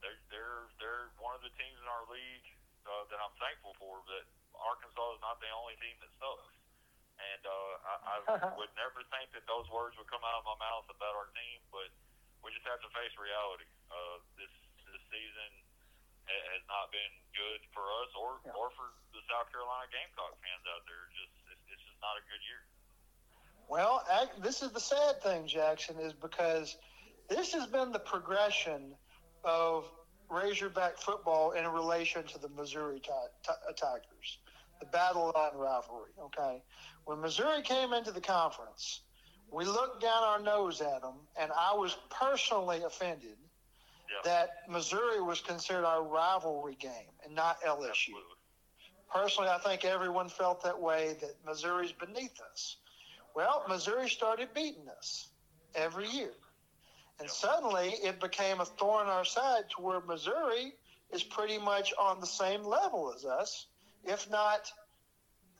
they're 0.00 0.20
they're 0.32 0.64
they're 0.80 1.06
one 1.20 1.36
of 1.36 1.42
the 1.44 1.52
teams 1.60 1.76
in 1.78 1.88
our 1.88 2.04
league 2.08 2.46
uh, 2.88 3.04
that 3.12 3.20
I'm 3.20 3.34
thankful 3.38 3.76
for. 3.78 4.00
That 4.08 4.24
Arkansas 4.56 5.16
is 5.16 5.20
not 5.22 5.38
the 5.44 5.50
only 5.52 5.76
team 5.84 5.94
that 6.00 6.12
sucks, 6.18 6.56
and 7.20 7.42
uh, 7.44 7.72
I, 7.84 7.94
I 8.08 8.16
would 8.60 8.72
never 8.78 9.04
think 9.12 9.30
that 9.36 9.44
those 9.46 9.68
words 9.70 9.94
would 10.00 10.08
come 10.10 10.22
out 10.24 10.40
of 10.40 10.44
my 10.48 10.58
mouth 10.58 10.88
about 10.90 11.12
our 11.14 11.28
team, 11.36 11.58
but 11.70 11.88
we 12.42 12.50
just 12.56 12.64
have 12.66 12.80
to 12.82 12.90
face 12.96 13.12
reality. 13.20 13.68
Uh, 13.92 14.18
this 14.40 14.50
this 14.88 15.02
season 15.12 15.52
has 16.26 16.62
not 16.70 16.88
been 16.94 17.12
good 17.36 17.60
for 17.76 17.82
us 18.02 18.10
or 18.16 18.38
Yeah. 18.46 18.56
or 18.56 18.70
for 18.78 18.88
the 19.12 19.20
South 19.28 19.50
Carolina 19.52 19.84
Gamecock 19.92 20.32
fans 20.40 20.64
out 20.70 20.82
there. 20.88 21.04
Just 21.18 21.34
it's, 21.52 21.64
it's 21.76 21.84
just 21.84 22.00
not 22.00 22.16
a 22.16 22.24
good 22.30 22.40
year. 22.46 22.62
Well, 23.68 24.04
ac- 24.10 24.40
this 24.42 24.62
is 24.62 24.70
the 24.72 24.80
sad 24.80 25.22
thing, 25.22 25.46
Jackson, 25.46 25.96
is 25.98 26.12
because 26.12 26.76
this 27.32 27.52
has 27.52 27.66
been 27.66 27.92
the 27.92 27.98
progression 27.98 28.94
of 29.44 29.90
Razorback 30.28 30.98
football 30.98 31.52
in 31.52 31.66
relation 31.68 32.24
to 32.24 32.38
the 32.38 32.48
Missouri 32.50 33.00
ti- 33.00 33.10
ti- 33.44 33.52
uh, 33.68 33.72
Tigers, 33.72 34.38
the 34.80 34.86
battle 34.86 35.32
line 35.34 35.54
rivalry. 35.54 36.12
Okay, 36.20 36.62
when 37.04 37.20
Missouri 37.20 37.62
came 37.62 37.92
into 37.92 38.12
the 38.12 38.20
conference, 38.20 39.00
we 39.50 39.64
looked 39.64 40.00
down 40.00 40.22
our 40.22 40.40
nose 40.40 40.80
at 40.80 41.02
them, 41.02 41.14
and 41.38 41.50
I 41.52 41.74
was 41.74 41.96
personally 42.10 42.82
offended 42.82 43.36
Yeah. 44.10 44.20
that 44.24 44.68
Missouri 44.68 45.20
was 45.20 45.40
considered 45.40 45.84
our 45.86 46.02
rivalry 46.02 46.76
game 46.76 47.10
and 47.24 47.34
not 47.34 47.60
LSU. 47.62 47.90
Absolutely. 47.90 48.36
Personally, 49.12 49.50
I 49.50 49.58
think 49.58 49.84
everyone 49.84 50.28
felt 50.28 50.62
that 50.62 50.78
way 50.80 51.14
that 51.20 51.44
Missouri's 51.44 51.92
beneath 51.92 52.40
us. 52.40 52.76
Well, 53.34 53.64
Missouri 53.68 54.08
started 54.08 54.52
beating 54.54 54.88
us 54.88 55.28
every 55.74 56.08
year. 56.08 56.32
And 57.22 57.30
suddenly 57.30 57.94
it 58.02 58.18
became 58.18 58.60
a 58.60 58.64
thorn 58.64 59.06
in 59.06 59.12
our 59.12 59.24
side 59.24 59.70
to 59.76 59.82
where 59.82 60.00
Missouri 60.00 60.72
is 61.12 61.22
pretty 61.22 61.56
much 61.56 61.94
on 61.96 62.20
the 62.20 62.26
same 62.26 62.64
level 62.64 63.12
as 63.14 63.24
us, 63.24 63.66
if 64.02 64.28
not, 64.28 64.70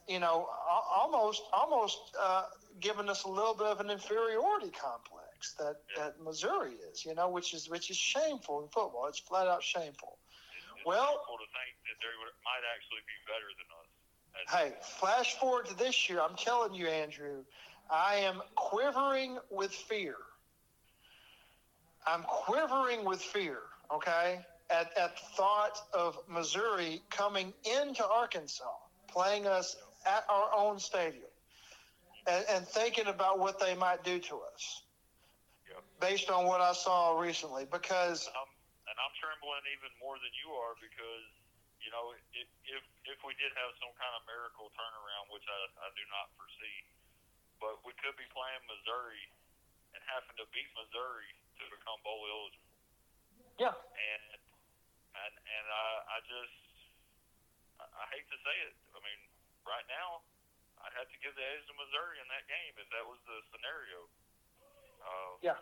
you 0.08 0.18
know, 0.18 0.48
almost 0.92 1.42
almost 1.52 1.98
uh, 2.20 2.44
giving 2.80 3.08
us 3.08 3.22
a 3.22 3.28
little 3.28 3.54
bit 3.54 3.68
of 3.68 3.78
an 3.78 3.90
inferiority 3.90 4.70
complex 4.70 5.54
that, 5.58 5.76
that 5.96 6.20
Missouri 6.20 6.74
is, 6.90 7.04
you 7.04 7.14
know, 7.14 7.28
which 7.28 7.54
is 7.54 7.70
which 7.70 7.90
is 7.90 7.96
shameful 7.96 8.60
in 8.62 8.68
football. 8.68 9.06
It's 9.06 9.20
flat 9.20 9.46
out 9.46 9.62
shameful. 9.62 10.18
It's 10.76 10.84
Well- 10.84 11.14
to 11.14 11.46
think 11.46 11.78
that 11.86 11.98
they 12.02 12.14
might 12.42 12.66
actually 12.74 13.02
be 13.06 13.18
better 13.30 13.50
than 13.54 13.68
us. 13.78 13.86
Hey, 14.50 14.72
flash 14.98 15.38
forward 15.38 15.66
to 15.66 15.74
this 15.74 16.08
year. 16.08 16.20
I'm 16.20 16.34
telling 16.34 16.74
you, 16.74 16.88
Andrew, 16.88 17.44
I 17.88 18.16
am 18.16 18.42
quivering 18.56 19.38
with 19.50 19.72
fear. 19.72 20.16
I'm 22.06 22.22
quivering 22.22 23.04
with 23.04 23.20
fear, 23.22 23.58
okay, 23.92 24.40
at, 24.70 24.90
at 24.98 25.14
the 25.16 25.22
thought 25.36 25.78
of 25.94 26.18
Missouri 26.28 27.02
coming 27.10 27.52
into 27.62 28.04
Arkansas, 28.06 28.64
playing 29.06 29.46
us 29.46 29.76
at 30.06 30.24
our 30.28 30.50
own 30.56 30.78
stadium, 30.78 31.30
and, 32.26 32.44
and 32.50 32.66
thinking 32.66 33.06
about 33.06 33.38
what 33.38 33.60
they 33.60 33.74
might 33.74 34.02
do 34.02 34.18
to 34.18 34.34
us 34.52 34.82
Yep. 35.70 35.82
based 36.00 36.28
on 36.30 36.46
what 36.46 36.60
I 36.60 36.72
saw 36.74 37.18
recently. 37.18 37.66
Because, 37.70 38.26
And 38.26 38.34
I'm, 38.34 38.50
and 38.90 38.96
I'm 38.98 39.14
trembling 39.22 39.62
even 39.78 39.90
more 40.02 40.18
than 40.18 40.32
you 40.42 40.50
are 40.58 40.74
because, 40.82 41.26
you 41.82 41.90
know, 41.94 42.14
if, 42.34 42.48
if, 42.66 42.82
if 43.06 43.18
we 43.22 43.34
did 43.38 43.54
have 43.54 43.70
some 43.78 43.94
kind 43.94 44.14
of 44.18 44.26
miracle 44.26 44.70
turnaround, 44.74 45.30
which 45.30 45.46
I, 45.46 45.86
I 45.86 45.88
do 45.94 46.04
not 46.10 46.26
foresee, 46.34 46.78
but 47.62 47.78
we 47.86 47.94
could 48.02 48.18
be 48.18 48.26
playing 48.34 48.62
Missouri 48.66 49.22
and 49.94 50.02
having 50.10 50.34
to 50.42 50.46
beat 50.50 50.66
Missouri 50.74 51.30
to 51.66 51.72
become 51.72 51.98
bowl 52.02 52.22
eligible. 52.26 52.72
Yeah. 53.60 53.74
And 53.74 54.24
and 55.16 55.34
and 55.34 55.66
I 55.68 55.86
I 56.06 56.18
just 56.26 56.58
I, 57.82 58.04
hate 58.14 58.26
to 58.30 58.38
say 58.42 58.56
it. 58.68 58.74
I 58.94 59.00
mean, 59.02 59.20
right 59.66 59.86
now, 59.90 60.22
I'd 60.82 60.94
have 60.98 61.10
to 61.10 61.18
give 61.22 61.34
the 61.34 61.42
edge 61.42 61.64
to 61.66 61.74
Missouri 61.74 62.22
in 62.22 62.28
that 62.30 62.46
game 62.46 62.72
if 62.78 62.88
that 62.94 63.04
was 63.04 63.18
the 63.26 63.38
scenario. 63.50 63.98
Uh, 65.02 65.32
Yeah. 65.42 65.58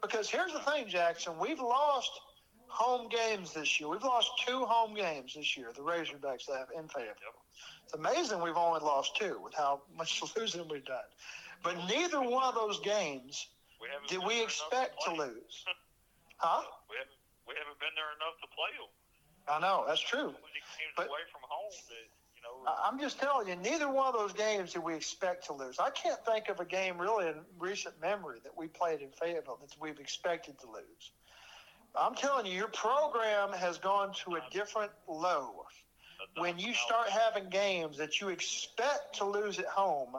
Because 0.00 0.28
here's 0.28 0.52
the 0.52 0.60
thing, 0.60 0.88
Jackson. 0.88 1.38
We've 1.38 1.60
lost 1.60 2.10
home 2.72 3.08
games 3.08 3.52
this 3.52 3.78
year. 3.78 3.88
We've 3.88 4.02
lost 4.02 4.30
two 4.46 4.64
home 4.64 4.94
games 4.94 5.34
this 5.34 5.56
year. 5.56 5.72
The 5.74 5.82
Razorbacks 5.82 6.48
have 6.48 6.68
in 6.76 6.88
Fayetteville. 6.88 7.40
It's 7.84 7.94
amazing 7.94 8.42
we've 8.42 8.56
only 8.56 8.80
lost 8.80 9.16
two 9.16 9.38
with 9.42 9.54
how 9.54 9.82
much 9.96 10.22
losing 10.36 10.66
we've 10.68 10.84
done. 10.84 11.08
But 11.62 11.76
neither 11.88 12.20
one 12.20 12.42
of 12.42 12.54
those 12.54 12.80
games 12.80 13.48
we 13.82 13.88
haven't 13.90 14.08
did 14.08 14.22
we 14.24 14.42
expect 14.42 15.02
to 15.04 15.10
'em. 15.10 15.16
lose. 15.18 15.64
Huh? 16.38 16.62
We 16.88 16.96
haven't 16.96 17.18
we 17.48 17.54
haven't 17.58 17.78
been 17.80 17.94
there 17.96 18.12
enough 18.16 18.38
to 18.40 18.46
play 18.54 18.70
them. 18.78 18.88
I 19.48 19.58
know 19.60 19.84
that's 19.86 20.00
true. 20.00 20.30
So 20.30 20.46
many 20.46 20.62
games 20.78 20.94
But- 20.96 21.08
away 21.08 21.24
from 21.32 21.40
home 21.42 21.72
that 21.88 22.06
you 22.36 22.42
know. 22.42 22.72
I'm 22.84 22.98
just 23.00 23.18
telling 23.18 23.48
you, 23.48 23.56
neither 23.56 23.90
one 23.90 24.06
of 24.06 24.14
those 24.14 24.32
games 24.32 24.72
did 24.72 24.82
we 24.84 24.94
expect 24.94 25.44
to 25.46 25.52
lose. 25.52 25.78
I 25.80 25.90
can't 25.90 26.24
think 26.24 26.48
of 26.48 26.60
a 26.60 26.64
game 26.64 26.98
really 27.00 27.26
in 27.28 27.44
recent 27.58 28.00
memory 28.00 28.38
that 28.44 28.56
we 28.56 28.68
played 28.68 29.00
in 29.00 29.10
Fayetteville 29.10 29.58
that 29.60 29.74
we've 29.80 29.98
expected 29.98 30.58
to 30.60 30.70
lose. 30.70 31.10
I'm 31.96 32.14
telling 32.14 32.46
you, 32.46 32.52
your 32.52 32.68
program 32.68 33.52
has 33.52 33.76
gone 33.78 34.14
to 34.24 34.36
a 34.36 34.42
different 34.50 34.92
low 35.08 35.66
when 36.36 36.58
you 36.58 36.72
start 36.72 37.08
having 37.10 37.48
games 37.50 37.98
that 37.98 38.20
you 38.20 38.28
expect 38.28 39.16
to 39.16 39.24
lose 39.24 39.58
at 39.58 39.66
home 39.66 40.16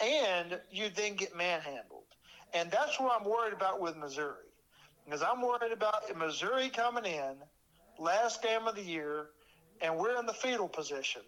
and 0.00 0.58
you 0.70 0.88
then 0.88 1.14
get 1.14 1.36
manhandled. 1.36 2.04
And 2.54 2.70
that's 2.70 3.00
what 3.00 3.18
I'm 3.18 3.28
worried 3.28 3.54
about 3.54 3.80
with 3.80 3.96
Missouri. 3.96 4.48
Because 5.04 5.22
I'm 5.22 5.40
worried 5.40 5.72
about 5.72 6.16
Missouri 6.16 6.68
coming 6.68 7.04
in, 7.04 7.34
last 7.98 8.42
game 8.42 8.66
of 8.66 8.76
the 8.76 8.82
year, 8.82 9.26
and 9.80 9.96
we're 9.96 10.18
in 10.18 10.26
the 10.26 10.32
fetal 10.32 10.68
position. 10.68 11.22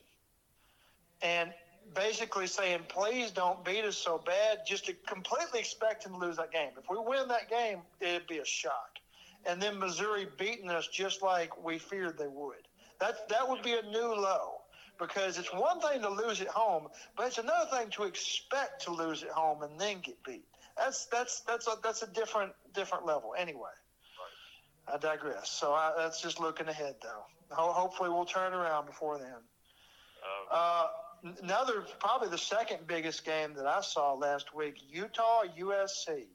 And 1.22 1.53
basically 1.95 2.47
saying, 2.47 2.81
please 2.89 3.31
don't 3.31 3.64
beat 3.64 3.85
us 3.85 3.97
so 3.97 4.22
bad, 4.25 4.61
just 4.66 4.87
to 4.87 4.95
completely 5.07 5.61
expect 5.61 6.05
them 6.05 6.12
to 6.12 6.18
lose 6.18 6.37
that 6.37 6.53
game. 6.53 6.70
If 6.79 6.89
we 6.89 6.97
win 6.99 7.29
that 7.29 7.51
game, 7.51 7.81
it'd 8.01 8.27
be 8.27 8.39
a 8.39 8.45
shock. 8.45 8.99
And 9.47 9.61
then 9.61 9.79
Missouri 9.79 10.27
beating 10.39 10.70
us 10.70 10.87
just 10.89 11.22
like 11.22 11.62
we 11.62 11.79
feared 11.79 12.16
they 12.18 12.29
would. 12.29 12.68
That 13.01 13.29
that 13.29 13.49
would 13.49 13.62
be 13.62 13.75
a 13.75 13.83
new 13.83 14.14
low 14.14 14.62
because 14.99 15.39
it's 15.39 15.53
one 15.53 15.81
thing 15.81 16.01
to 16.01 16.09
lose 16.09 16.41
at 16.41 16.49
home, 16.49 16.89
but 17.16 17.27
it's 17.27 17.39
another 17.39 17.68
thing 17.77 17.91
to 17.91 18.05
expect 18.05 18.83
to 18.85 18.93
lose 18.93 19.22
at 19.22 19.31
home 19.31 19.62
and 19.62 19.79
then 19.79 20.01
get 20.01 20.22
beat. 20.25 20.47
That's 20.77 21.07
that's 21.07 21.41
that's 21.41 21.66
a 21.66 21.77
that's 21.83 22.03
a 22.03 22.07
different 22.09 22.53
different 22.75 23.07
level. 23.07 23.35
Anyway, 23.39 23.70
I 24.93 24.99
digress. 24.99 25.51
So 25.51 25.72
I, 25.72 25.93
that's 25.97 26.20
just 26.20 26.41
looking 26.41 26.68
ahead, 26.68 26.97
though. 27.03 27.25
Ho- 27.51 27.72
hopefully, 27.72 28.11
we'll 28.11 28.25
turn 28.25 28.53
around 28.53 28.87
before 28.87 29.18
then. 29.18 29.29
Uh, 30.51 30.55
Uh, 30.55 30.87
another, 31.43 31.85
probably 32.01 32.29
the 32.29 32.39
second 32.39 32.87
biggest 32.87 33.25
game 33.25 33.55
that 33.55 33.66
I 33.66 33.81
saw 33.83 34.14
last 34.14 34.55
week: 34.55 34.75
Utah 34.89 35.43
USC. 35.59 36.27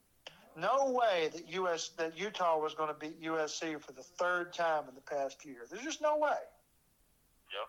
No 0.55 0.91
way 0.91 1.29
that 1.33 1.47
US 1.53 1.89
that 1.97 2.17
Utah 2.17 2.57
was 2.59 2.73
going 2.73 2.89
to 2.89 2.95
beat 2.95 3.21
USC 3.21 3.79
for 3.81 3.91
the 3.91 4.03
third 4.03 4.51
time 4.53 4.83
in 4.89 4.95
the 4.95 5.01
past 5.01 5.45
year. 5.45 5.65
There's 5.69 5.83
just 5.83 6.01
no 6.01 6.17
way. 6.17 6.41
yeah. 7.53 7.67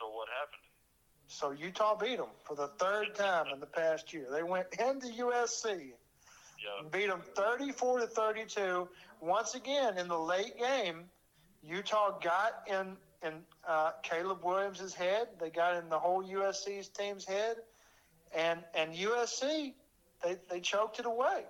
So 0.00 0.08
what 0.10 0.28
happened? 0.28 0.63
So 1.34 1.50
Utah 1.50 1.96
beat 1.96 2.18
them 2.18 2.28
for 2.44 2.54
the 2.54 2.68
third 2.78 3.16
time 3.16 3.46
in 3.52 3.58
the 3.58 3.66
past 3.66 4.12
year. 4.12 4.26
They 4.30 4.44
went 4.44 4.68
into 4.78 5.08
USC 5.08 5.92
Yeah. 6.64 6.88
beat 6.92 7.08
them 7.08 7.22
34 7.34 8.00
to 8.00 8.06
32. 8.06 8.88
Once 9.20 9.54
again, 9.54 9.98
in 9.98 10.06
the 10.06 10.18
late 10.18 10.56
game, 10.56 11.10
Utah 11.62 12.18
got 12.20 12.62
in 12.68 12.96
in 13.22 13.44
uh, 13.66 13.92
Caleb 14.02 14.44
Williams' 14.44 14.94
head. 14.94 15.28
They 15.40 15.50
got 15.50 15.76
in 15.76 15.88
the 15.88 15.98
whole 15.98 16.22
USC's 16.22 16.88
team's 16.88 17.24
head, 17.24 17.56
and 18.32 18.62
and 18.74 18.94
USC 18.94 19.74
they, 20.22 20.36
they 20.48 20.60
choked 20.60 21.00
it 21.00 21.06
away. 21.06 21.44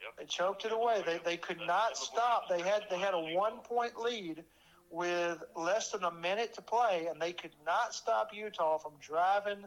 Yep. 0.00 0.16
They 0.18 0.24
choked 0.24 0.64
it 0.64 0.72
away. 0.72 1.02
They, 1.04 1.18
they 1.18 1.36
could 1.36 1.60
not 1.66 1.96
stop. 1.98 2.48
They 2.48 2.62
had 2.62 2.84
they 2.88 2.98
had 2.98 3.14
a 3.14 3.20
one 3.34 3.58
point 3.58 3.98
lead 4.00 4.42
with 4.92 5.42
less 5.56 5.90
than 5.90 6.04
a 6.04 6.12
minute 6.12 6.52
to 6.54 6.62
play, 6.62 7.08
and 7.10 7.20
they 7.20 7.32
could 7.32 7.56
not 7.64 7.94
stop 7.94 8.30
Utah 8.32 8.76
from 8.76 8.92
driving 9.00 9.64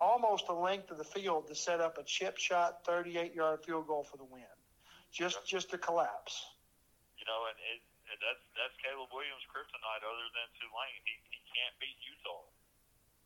almost 0.00 0.46
the 0.46 0.52
length 0.52 0.90
of 0.92 0.98
the 0.98 1.08
field 1.08 1.48
to 1.48 1.54
set 1.54 1.80
up 1.80 1.96
a 1.96 2.04
chip 2.04 2.36
shot 2.36 2.84
38 2.84 3.34
yard 3.34 3.64
field 3.64 3.88
goal 3.88 4.04
for 4.04 4.18
the 4.18 4.28
win. 4.28 4.44
Just 5.10 5.40
just 5.48 5.70
to 5.70 5.78
collapse. 5.78 6.44
You 7.16 7.24
know, 7.24 7.48
and 7.48 7.56
it, 7.72 7.80
and 8.12 8.18
that's 8.20 8.44
that's 8.52 8.76
Caleb 8.84 9.08
Williams' 9.16 9.48
kryptonite. 9.48 10.04
Other 10.04 10.28
than 10.36 10.46
Tulane, 10.60 11.00
he 11.08 11.14
he 11.32 11.40
can't 11.56 11.74
beat 11.80 11.96
Utah. 12.04 12.44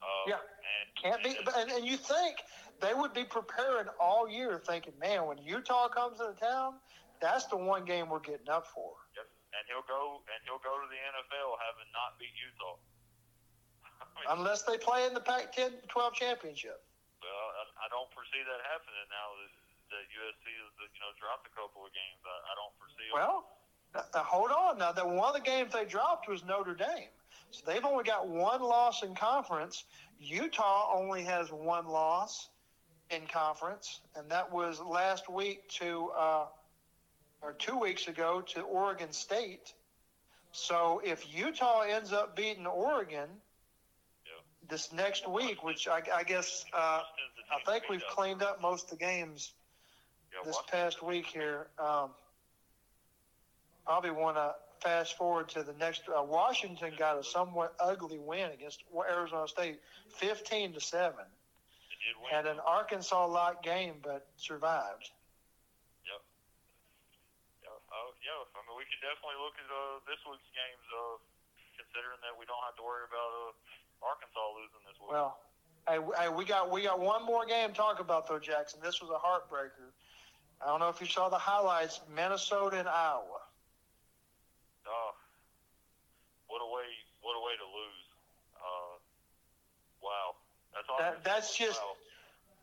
Uh, 0.01 0.07
Yeah. 0.31 0.39
And 0.39 0.87
Can't 0.95 1.23
be, 1.25 1.37
and, 1.59 1.71
and 1.71 1.85
you 1.85 1.97
think 1.97 2.37
they 2.81 2.95
would 2.95 3.13
be 3.13 3.25
preparing 3.25 3.87
all 4.01 4.29
year, 4.29 4.63
thinking, 4.65 4.95
man, 5.01 5.27
when 5.27 5.39
Utah 5.39 5.89
comes 5.89 6.21
into 6.21 6.39
town, 6.41 6.75
that's 7.21 7.45
the 7.47 7.57
one 7.57 7.85
game 7.85 8.09
we're 8.09 8.21
getting 8.21 8.49
up 8.49 8.67
for. 8.67 8.93
And 9.61 9.69
he'll 9.69 9.85
go 9.85 10.25
and 10.33 10.41
he'll 10.49 10.63
go 10.65 10.73
to 10.81 10.89
the 10.89 10.97
NFL 10.97 11.61
having 11.61 11.91
not 11.93 12.17
beat 12.17 12.33
Utah. 12.33 12.81
I 14.01 14.09
mean, 14.17 14.29
Unless 14.41 14.65
they 14.65 14.81
play 14.81 15.05
in 15.05 15.13
the 15.13 15.21
Pac-10, 15.21 15.85
12 15.85 16.17
championship. 16.17 16.81
well, 17.21 17.47
I, 17.61 17.85
I 17.85 17.87
don't 17.93 18.09
foresee 18.17 18.41
that 18.41 18.61
happening 18.73 19.05
now 19.13 19.29
that, 19.37 19.53
that 19.93 20.05
USC 20.09 20.45
has 20.49 20.73
you 20.81 21.01
know 21.05 21.13
dropped 21.21 21.45
a 21.45 21.53
couple 21.53 21.85
of 21.85 21.93
games. 21.93 22.21
I, 22.25 22.33
I 22.33 22.53
don't 22.57 22.73
foresee. 22.81 23.09
Well, 23.13 23.45
now, 23.93 24.09
now 24.17 24.25
hold 24.25 24.49
on. 24.49 24.81
Now, 24.81 24.97
that 24.97 25.05
one 25.05 25.29
of 25.29 25.37
the 25.37 25.45
games 25.45 25.77
they 25.77 25.85
dropped 25.85 26.25
was 26.25 26.41
Notre 26.49 26.75
Dame. 26.75 27.13
So 27.51 27.61
they've 27.67 27.85
only 27.85 28.05
got 28.05 28.29
one 28.29 28.63
loss 28.63 29.03
in 29.03 29.15
conference. 29.15 29.85
Utah 30.19 30.89
only 30.95 31.23
has 31.25 31.53
one 31.53 31.87
loss 31.87 32.49
in 33.11 33.27
conference, 33.27 34.01
and 34.15 34.31
that 34.31 34.51
was 34.51 34.81
last 34.81 35.29
week 35.29 35.69
to, 35.81 36.11
uh, 36.17 36.45
or 37.43 37.53
two 37.55 37.79
weeks 37.79 38.09
ago 38.09 38.43
to 38.55 38.61
Oregon 38.63 39.13
State. 39.13 39.73
So 40.53 41.01
if 41.05 41.33
Utah 41.35 41.83
ends 41.83 42.13
up 42.13 42.37
beating 42.37 42.67
Oregon 42.67 43.29
Yeah. 44.27 44.33
this 44.69 44.93
next 44.93 45.29
week, 45.29 45.63
which 45.63 45.87
I, 45.89 46.03
I 46.15 46.23
guess 46.25 46.65
uh, 46.73 47.03
I 47.51 47.71
think 47.71 47.89
we've 47.89 48.05
cleaned 48.11 48.43
up 48.43 48.61
most 48.61 48.85
of 48.85 48.91
the 48.99 49.05
games 49.05 49.53
this 50.45 50.57
past 50.71 51.03
week 51.03 51.27
here. 51.27 51.69
Um, 51.79 52.11
probably 53.85 54.11
want 54.13 54.37
to 54.37 54.55
fast 54.81 55.17
forward 55.17 55.49
to 55.51 55.63
the 55.63 55.73
next. 55.75 56.03
Uh, 56.09 56.23
Washington 56.23 56.93
got 56.99 57.19
a 57.19 57.25
somewhat 57.25 57.75
ugly 57.81 58.19
win 58.19 58.51
against 58.53 58.83
Arizona 59.09 59.49
State, 59.49 59.81
fifteen 60.17 60.73
to 60.73 60.81
seven. 60.81 61.17
they 61.19 61.97
did 62.07 62.17
win. 62.23 62.31
Had 62.31 62.47
an 62.47 62.61
Arkansas-like 62.65 63.63
game, 63.63 63.95
but 64.03 64.27
survived. 64.37 65.11
Yep. 66.07 66.21
Yeah. 67.65 67.69
Yeah. 68.31 68.47
I 68.55 68.63
mean, 68.63 68.77
we 68.79 68.87
could 68.87 69.03
definitely 69.03 69.39
look 69.43 69.59
at 69.59 69.67
uh, 69.67 69.99
this 70.07 70.21
week's 70.23 70.47
games, 70.55 70.87
uh, 70.95 71.19
considering 71.75 72.23
that 72.23 72.31
we 72.39 72.47
don't 72.47 72.63
have 72.63 72.79
to 72.79 72.85
worry 72.87 73.03
about 73.11 73.31
uh, 73.51 74.07
Arkansas 74.07 74.47
losing 74.55 74.83
this 74.87 74.99
week. 75.03 75.11
Well, 75.11 75.35
hey, 75.91 75.99
hey, 75.99 76.29
we 76.31 76.47
got 76.47 76.71
we 76.71 76.87
got 76.87 77.03
one 77.03 77.27
more 77.27 77.43
game 77.45 77.75
to 77.75 77.77
talk 77.77 77.99
about 77.99 78.31
though, 78.31 78.39
Jackson. 78.39 78.79
This 78.79 79.03
was 79.03 79.11
a 79.11 79.19
heartbreaker. 79.19 79.91
I 80.63 80.71
don't 80.71 80.79
know 80.79 80.89
if 80.93 81.01
you 81.03 81.11
saw 81.11 81.27
the 81.29 81.41
highlights. 81.43 81.99
Minnesota 82.15 82.79
and 82.79 82.89
Iowa. 82.89 83.43
Oh, 84.87 85.11
what 86.47 86.61
a 86.63 86.69
way! 86.71 86.87
What 87.23 87.35
a 87.35 87.43
way 87.43 87.55
to 87.59 87.67
lose! 87.67 88.07
Uh, 88.57 88.95
wow. 90.03 90.37
That's 90.75 90.87
all. 90.89 90.99
That- 90.99 91.25
that's 91.25 91.57
just- 91.57 91.81
Wow. 91.81 91.97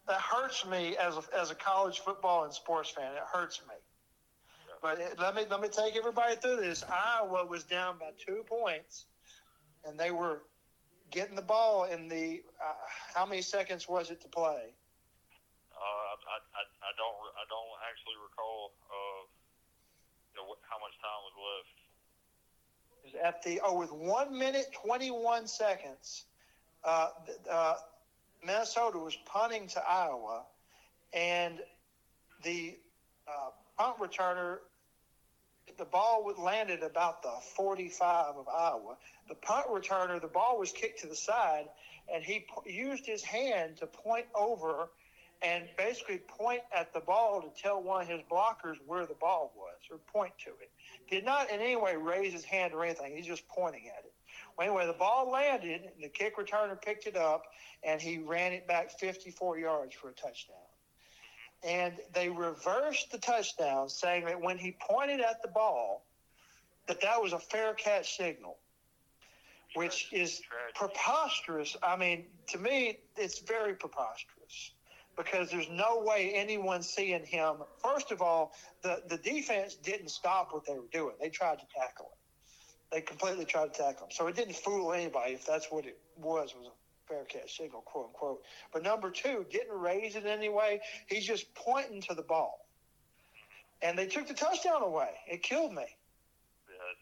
that 0.08 0.22
hurts 0.22 0.66
me 0.66 0.96
as 0.98 1.18
a, 1.18 1.24
as 1.36 1.52
a 1.52 1.56
college 1.56 2.00
football 2.00 2.44
and 2.46 2.54
sports 2.54 2.90
fan. 2.90 3.12
It 3.14 3.24
hurts 3.34 3.62
me. 3.68 3.76
But 4.82 5.00
let 5.20 5.36
me 5.36 5.44
let 5.50 5.62
me 5.62 5.70
take 5.70 5.96
everybody 5.96 6.36
through 6.36 6.58
this. 6.58 6.84
Iowa 6.84 7.46
was 7.46 7.64
down 7.64 7.98
by 8.00 8.12
two 8.18 8.44
points, 8.48 9.06
and 9.86 10.00
they 10.00 10.12
were 10.12 10.44
getting 11.12 11.36
the 11.36 11.42
ball 11.42 11.86
in 11.86 12.08
the 12.08 12.44
uh, 12.64 12.74
how 13.16 13.26
many 13.26 13.42
seconds 13.42 13.88
was 13.88 14.12
it 14.12 14.22
to 14.22 14.28
play? 14.28 14.74
Uh, 15.74 15.80
I, 15.80 16.38
I, 16.58 16.64
I 16.82 16.92
don't 16.98 17.18
I 17.36 17.46
don't 17.50 17.74
actually 17.90 18.18
recall 18.22 18.72
uh, 18.90 19.26
you 20.34 20.42
know, 20.42 20.56
how 20.70 20.78
much 20.80 20.94
time 21.02 21.22
was 21.26 21.36
left. 21.48 21.76
It 23.04 23.14
was 23.14 23.24
at 23.24 23.44
the 23.44 23.62
oh 23.64 23.78
with 23.78 23.92
one 23.92 24.38
minute 24.38 24.68
twenty 24.74 25.12
one 25.12 25.48
seconds, 25.48 26.26
uh, 26.84 27.10
uh, 27.50 27.76
Minnesota 28.46 29.00
was 29.00 29.16
punting 29.26 29.68
to 29.70 29.82
Iowa, 29.88 30.44
and 31.14 31.60
the 32.44 32.78
uh, 33.28 33.50
punt 33.78 33.98
returner, 34.00 34.58
the 35.78 35.86
ball 35.86 36.32
landed 36.38 36.82
about 36.84 37.22
the 37.22 37.34
forty 37.56 37.90
five 37.90 38.36
of 38.36 38.48
Iowa. 38.48 38.98
The 39.28 39.36
punt 39.36 39.68
returner, 39.68 40.20
the 40.20 40.28
ball 40.28 40.58
was 40.58 40.72
kicked 40.72 41.02
to 41.02 41.08
the 41.08 41.16
side, 41.16 41.66
and 42.14 42.24
he 42.24 42.40
p- 42.66 42.74
used 42.74 43.06
his 43.06 43.22
hand 43.22 43.78
to 43.78 43.88
point 43.88 44.26
over 44.34 44.90
and 45.42 45.66
basically 45.78 46.18
point 46.18 46.62
at 46.76 46.94
the 46.94 47.00
ball 47.00 47.42
to 47.42 47.62
tell 47.62 47.82
one 47.82 48.02
of 48.02 48.08
his 48.08 48.22
blockers 48.32 48.78
where 48.86 49.06
the 49.06 49.14
ball 49.14 49.54
was 49.56 49.76
or 49.92 49.98
point 50.12 50.34
to 50.44 50.50
it. 50.50 50.72
Did 51.10 51.26
not 51.26 51.52
in 51.52 51.60
any 51.60 51.76
way 51.76 51.96
raise 51.96 52.34
his 52.34 52.44
hand 52.44 52.74
or 52.74 52.84
anything. 52.84 53.16
He's 53.16 53.28
just 53.28 53.48
pointing 53.48 53.88
at 53.88 54.04
it. 54.04 54.14
Well, 54.58 54.68
anyway, 54.68 54.88
the 54.88 54.98
ball 54.98 55.30
landed, 55.32 55.82
and 55.82 56.04
the 56.04 56.10
kick 56.10 56.38
returner 56.38 56.82
picked 56.82 57.06
it 57.06 57.16
up, 57.16 57.44
and 57.84 58.02
he 58.02 58.18
ran 58.18 58.54
it 58.54 58.68
back 58.68 58.90
54 59.00 59.60
yards 59.60 59.94
for 59.94 60.10
a 60.10 60.14
touchdown. 60.14 60.58
And 61.64 61.94
they 62.14 62.30
reversed 62.30 63.12
the 63.12 63.18
touchdown, 63.18 63.90
saying 63.90 64.26
that 64.26 64.40
when 64.42 64.58
he 64.58 64.78
pointed 64.90 65.22
at 65.22 65.42
the 65.42 65.48
ball, 65.48 66.06
that 66.88 67.02
that 67.02 67.22
was 67.22 67.34
a 67.34 67.40
fair 67.40 67.74
catch 67.74 68.18
signal, 68.18 68.58
which 69.76 70.12
is 70.14 70.42
preposterous. 70.76 71.76
I 71.84 71.96
mean, 71.96 72.26
to 72.50 72.58
me, 72.58 73.00
it's 73.16 73.40
very 73.40 73.74
preposterous 73.74 74.72
because 75.18 75.50
there's 75.50 75.70
no 75.70 76.00
way 76.00 76.32
anyone 76.36 76.84
seeing 76.84 77.26
him. 77.26 77.58
First 77.84 78.12
of 78.12 78.22
all, 78.22 78.54
the 78.84 79.04
the 79.08 79.18
defense 79.18 79.76
didn't 79.76 80.10
stop 80.10 80.54
what 80.54 80.66
they 80.66 80.76
were 80.76 80.88
doing; 80.92 81.16
they 81.20 81.30
tried 81.30 81.60
to 81.60 81.66
tackle 81.76 82.06
him. 82.06 82.18
They 82.92 83.02
completely 83.02 83.46
tried 83.46 83.74
to 83.74 83.84
tackle 83.84 84.06
him, 84.06 84.12
so 84.12 84.28
it 84.28 84.36
didn't 84.36 84.56
fool 84.56 84.94
anybody 84.94 85.34
if 85.34 85.46
that's 85.46 85.72
what 85.72 85.86
it 85.86 86.00
was. 86.16 86.54
Was 86.56 86.68
a 86.68 86.87
fair 87.08 87.24
catch 87.26 87.58
signal, 87.58 87.82
quote 87.82 88.08
unquote. 88.08 88.44
But 88.74 88.84
number 88.84 89.10
two, 89.12 89.46
didn't 89.50 89.78
raise 89.80 90.16
it 90.16 90.26
anyway. 90.26 90.82
He's 91.08 91.26
just 91.26 91.54
pointing 91.56 92.02
to 92.04 92.14
the 92.14 92.22
ball, 92.24 92.66
and 93.82 93.98
they 93.98 94.08
took 94.08 94.28
the 94.28 94.34
touchdown 94.34 94.84
away. 94.84 95.10
It 95.28 95.44
killed 95.44 95.74
me. 95.74 95.86
Yeah, 96.68 96.76
it's, 96.92 97.02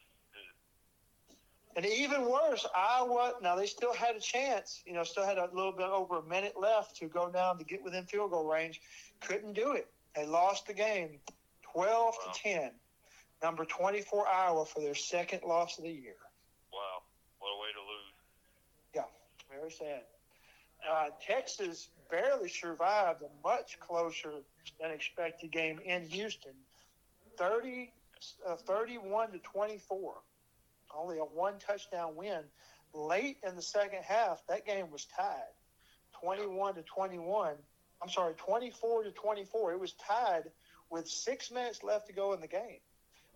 it, 1.31 1.77
And 1.77 1.85
even 1.85 2.29
worse, 2.29 2.65
Iowa. 2.75 3.33
Now 3.41 3.55
they 3.55 3.65
still 3.65 3.93
had 3.93 4.15
a 4.15 4.19
chance. 4.19 4.81
You 4.85 4.93
know, 4.93 5.03
still 5.03 5.25
had 5.25 5.37
a 5.37 5.49
little 5.53 5.71
bit 5.73 5.87
over 5.87 6.19
a 6.19 6.23
minute 6.23 6.53
left 6.59 6.95
to 6.97 7.07
go 7.07 7.29
down 7.31 7.57
to 7.57 7.63
get 7.63 7.83
within 7.83 8.05
field 8.05 8.31
goal 8.31 8.45
range. 8.47 8.81
Couldn't 9.21 9.53
do 9.53 9.71
it. 9.73 9.87
They 10.15 10.25
lost 10.25 10.67
the 10.67 10.73
game, 10.73 11.19
twelve 11.73 12.15
Wow. 12.25 12.31
to 12.31 12.39
ten. 12.39 12.71
Number 13.43 13.65
twenty-four 13.65 14.27
Iowa 14.27 14.65
for 14.65 14.79
their 14.81 14.95
second 14.95 15.41
loss 15.43 15.77
of 15.77 15.83
the 15.83 15.91
year. 15.91 16.15
wow, 16.71 17.01
what 17.39 17.49
a 17.49 17.59
way 17.61 17.67
to 17.73 17.79
lose. 17.81 18.11
Sad. 19.69 20.03
Uh, 20.89 21.07
Texas 21.25 21.89
barely 22.11 22.49
survived 22.49 23.21
a 23.21 23.47
much 23.47 23.79
closer 23.79 24.31
than 24.79 24.91
expected 24.91 25.51
game 25.51 25.79
in 25.83 26.03
Houston, 26.09 26.53
30, 27.37 27.91
uh, 28.47 28.55
31 28.55 29.31
to 29.31 29.39
24. 29.39 30.13
Only 30.95 31.17
a 31.17 31.21
one 31.21 31.55
touchdown 31.59 32.15
win. 32.15 32.41
Late 32.93 33.37
in 33.45 33.55
the 33.55 33.61
second 33.61 34.03
half, 34.03 34.41
that 34.47 34.65
game 34.65 34.89
was 34.91 35.05
tied, 35.05 35.53
21 36.21 36.75
to 36.75 36.83
21. 36.83 37.55
I'm 38.01 38.09
sorry, 38.09 38.33
24 38.35 39.03
to 39.03 39.11
24. 39.11 39.73
It 39.73 39.79
was 39.79 39.93
tied 39.93 40.43
with 40.89 41.07
six 41.07 41.51
minutes 41.51 41.83
left 41.83 42.07
to 42.07 42.13
go 42.13 42.33
in 42.33 42.39
the 42.39 42.47
game. 42.47 42.79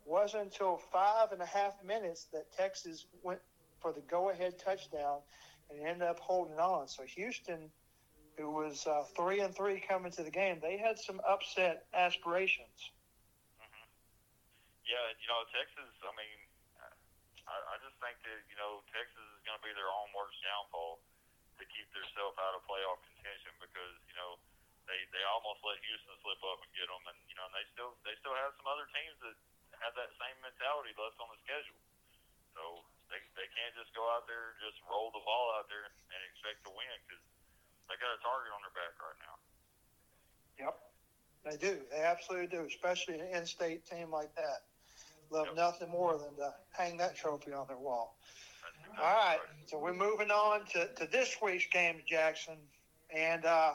Wasn't 0.06 0.44
until 0.44 0.78
five 0.92 1.32
and 1.32 1.42
a 1.42 1.46
half 1.46 1.74
minutes 1.84 2.28
that 2.34 2.52
Texas 2.56 3.06
went 3.24 3.40
for 3.82 3.92
the 3.92 4.02
go-ahead 4.02 4.60
touchdown 4.60 5.20
and 5.70 5.80
ended 5.86 6.08
up 6.08 6.20
holding 6.20 6.60
on. 6.60 6.88
So 6.88 7.04
Houston, 7.04 7.72
who 8.38 8.52
was 8.52 8.86
uh, 8.88 9.04
three 9.16 9.40
and 9.42 9.56
three 9.56 9.80
coming 9.82 10.12
to 10.14 10.24
the 10.24 10.32
game, 10.32 10.60
they 10.62 10.78
had 10.78 11.00
some 11.00 11.22
upset 11.28 11.86
aspirations. 11.94 12.92
hmm 13.60 13.88
Yeah, 14.86 15.06
you 15.22 15.28
know, 15.30 15.44
Texas. 15.54 15.92
I 16.04 16.12
mean, 16.18 16.40
I, 17.48 17.58
I 17.74 17.76
just 17.82 17.98
think 18.00 18.18
that 18.26 18.40
you 18.50 18.58
know 18.58 18.84
Texas 18.94 19.26
is 19.38 19.42
going 19.46 19.58
to 19.58 19.66
be 19.66 19.74
their 19.74 19.90
own 19.90 20.10
worst 20.14 20.38
downfall 20.46 21.02
to 21.58 21.64
keep 21.70 21.90
themselves 21.92 22.38
out 22.40 22.54
of 22.56 22.62
playoff 22.70 23.02
contention 23.04 23.54
because 23.60 23.96
you 24.08 24.16
know 24.16 24.38
they 24.86 25.00
they 25.14 25.24
almost 25.26 25.62
let 25.66 25.82
Houston 25.82 26.16
slip 26.22 26.42
up 26.46 26.62
and 26.62 26.72
get 26.78 26.88
them, 26.88 27.04
and 27.10 27.20
you 27.30 27.36
know 27.38 27.46
and 27.50 27.56
they 27.58 27.66
still 27.74 27.98
they 28.06 28.16
still 28.22 28.36
have 28.38 28.54
some 28.62 28.70
other 28.70 28.88
teams 28.94 29.18
that 29.26 29.36
have 29.82 29.94
that 29.98 30.12
same 30.22 30.38
mentality 30.46 30.94
left 30.98 31.18
on 31.22 31.30
the 31.34 31.40
schedule. 31.46 31.82
So 32.54 32.86
they 33.40 33.48
can't 33.56 33.72
just 33.80 33.96
go 33.96 34.04
out 34.12 34.28
there 34.28 34.52
and 34.52 34.60
just 34.60 34.76
roll 34.92 35.08
the 35.16 35.24
ball 35.24 35.56
out 35.56 35.72
there 35.72 35.88
and 35.88 36.20
expect 36.36 36.60
to 36.68 36.72
win 36.76 36.96
because 37.08 37.24
they 37.88 37.96
got 37.96 38.12
a 38.12 38.20
target 38.20 38.52
on 38.52 38.60
their 38.68 38.76
back 38.76 38.94
right 39.00 39.20
now. 39.24 39.36
Yep, 40.60 40.76
they 41.48 41.56
do. 41.56 41.74
They 41.88 42.04
absolutely 42.04 42.52
do, 42.52 42.68
especially 42.68 43.16
an 43.16 43.32
in-state 43.32 43.88
team 43.88 44.12
like 44.12 44.36
that. 44.36 44.68
Love 45.32 45.56
Yep. 45.56 45.56
nothing 45.56 45.90
more 45.90 46.20
than 46.20 46.36
to 46.36 46.54
hang 46.76 46.98
that 46.98 47.16
trophy 47.16 47.54
on 47.54 47.68
their 47.68 47.80
wall. 47.80 48.20
All 49.00 49.06
right, 49.06 49.40
so 49.68 49.78
we're 49.78 49.94
moving 49.94 50.32
on 50.32 50.66
to, 50.74 50.88
to 50.96 51.08
this 51.08 51.38
week's 51.42 51.68
game, 51.68 52.02
Jackson, 52.06 52.58
and 53.16 53.46
uh, 53.46 53.74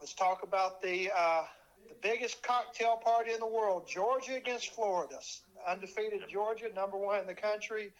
let's 0.00 0.14
talk 0.14 0.42
about 0.42 0.82
the 0.82 1.10
uh, 1.14 1.44
the 1.88 1.94
biggest 2.02 2.42
cocktail 2.42 2.96
party 2.96 3.32
in 3.32 3.38
the 3.38 3.46
world: 3.46 3.86
Georgia 3.86 4.34
against 4.34 4.74
Florida. 4.74 5.20
Undefeated 5.66 6.22
Georgia, 6.28 6.70
number 6.74 6.96
one 6.96 7.20
in 7.20 7.26
the 7.26 7.34
country. 7.34 7.92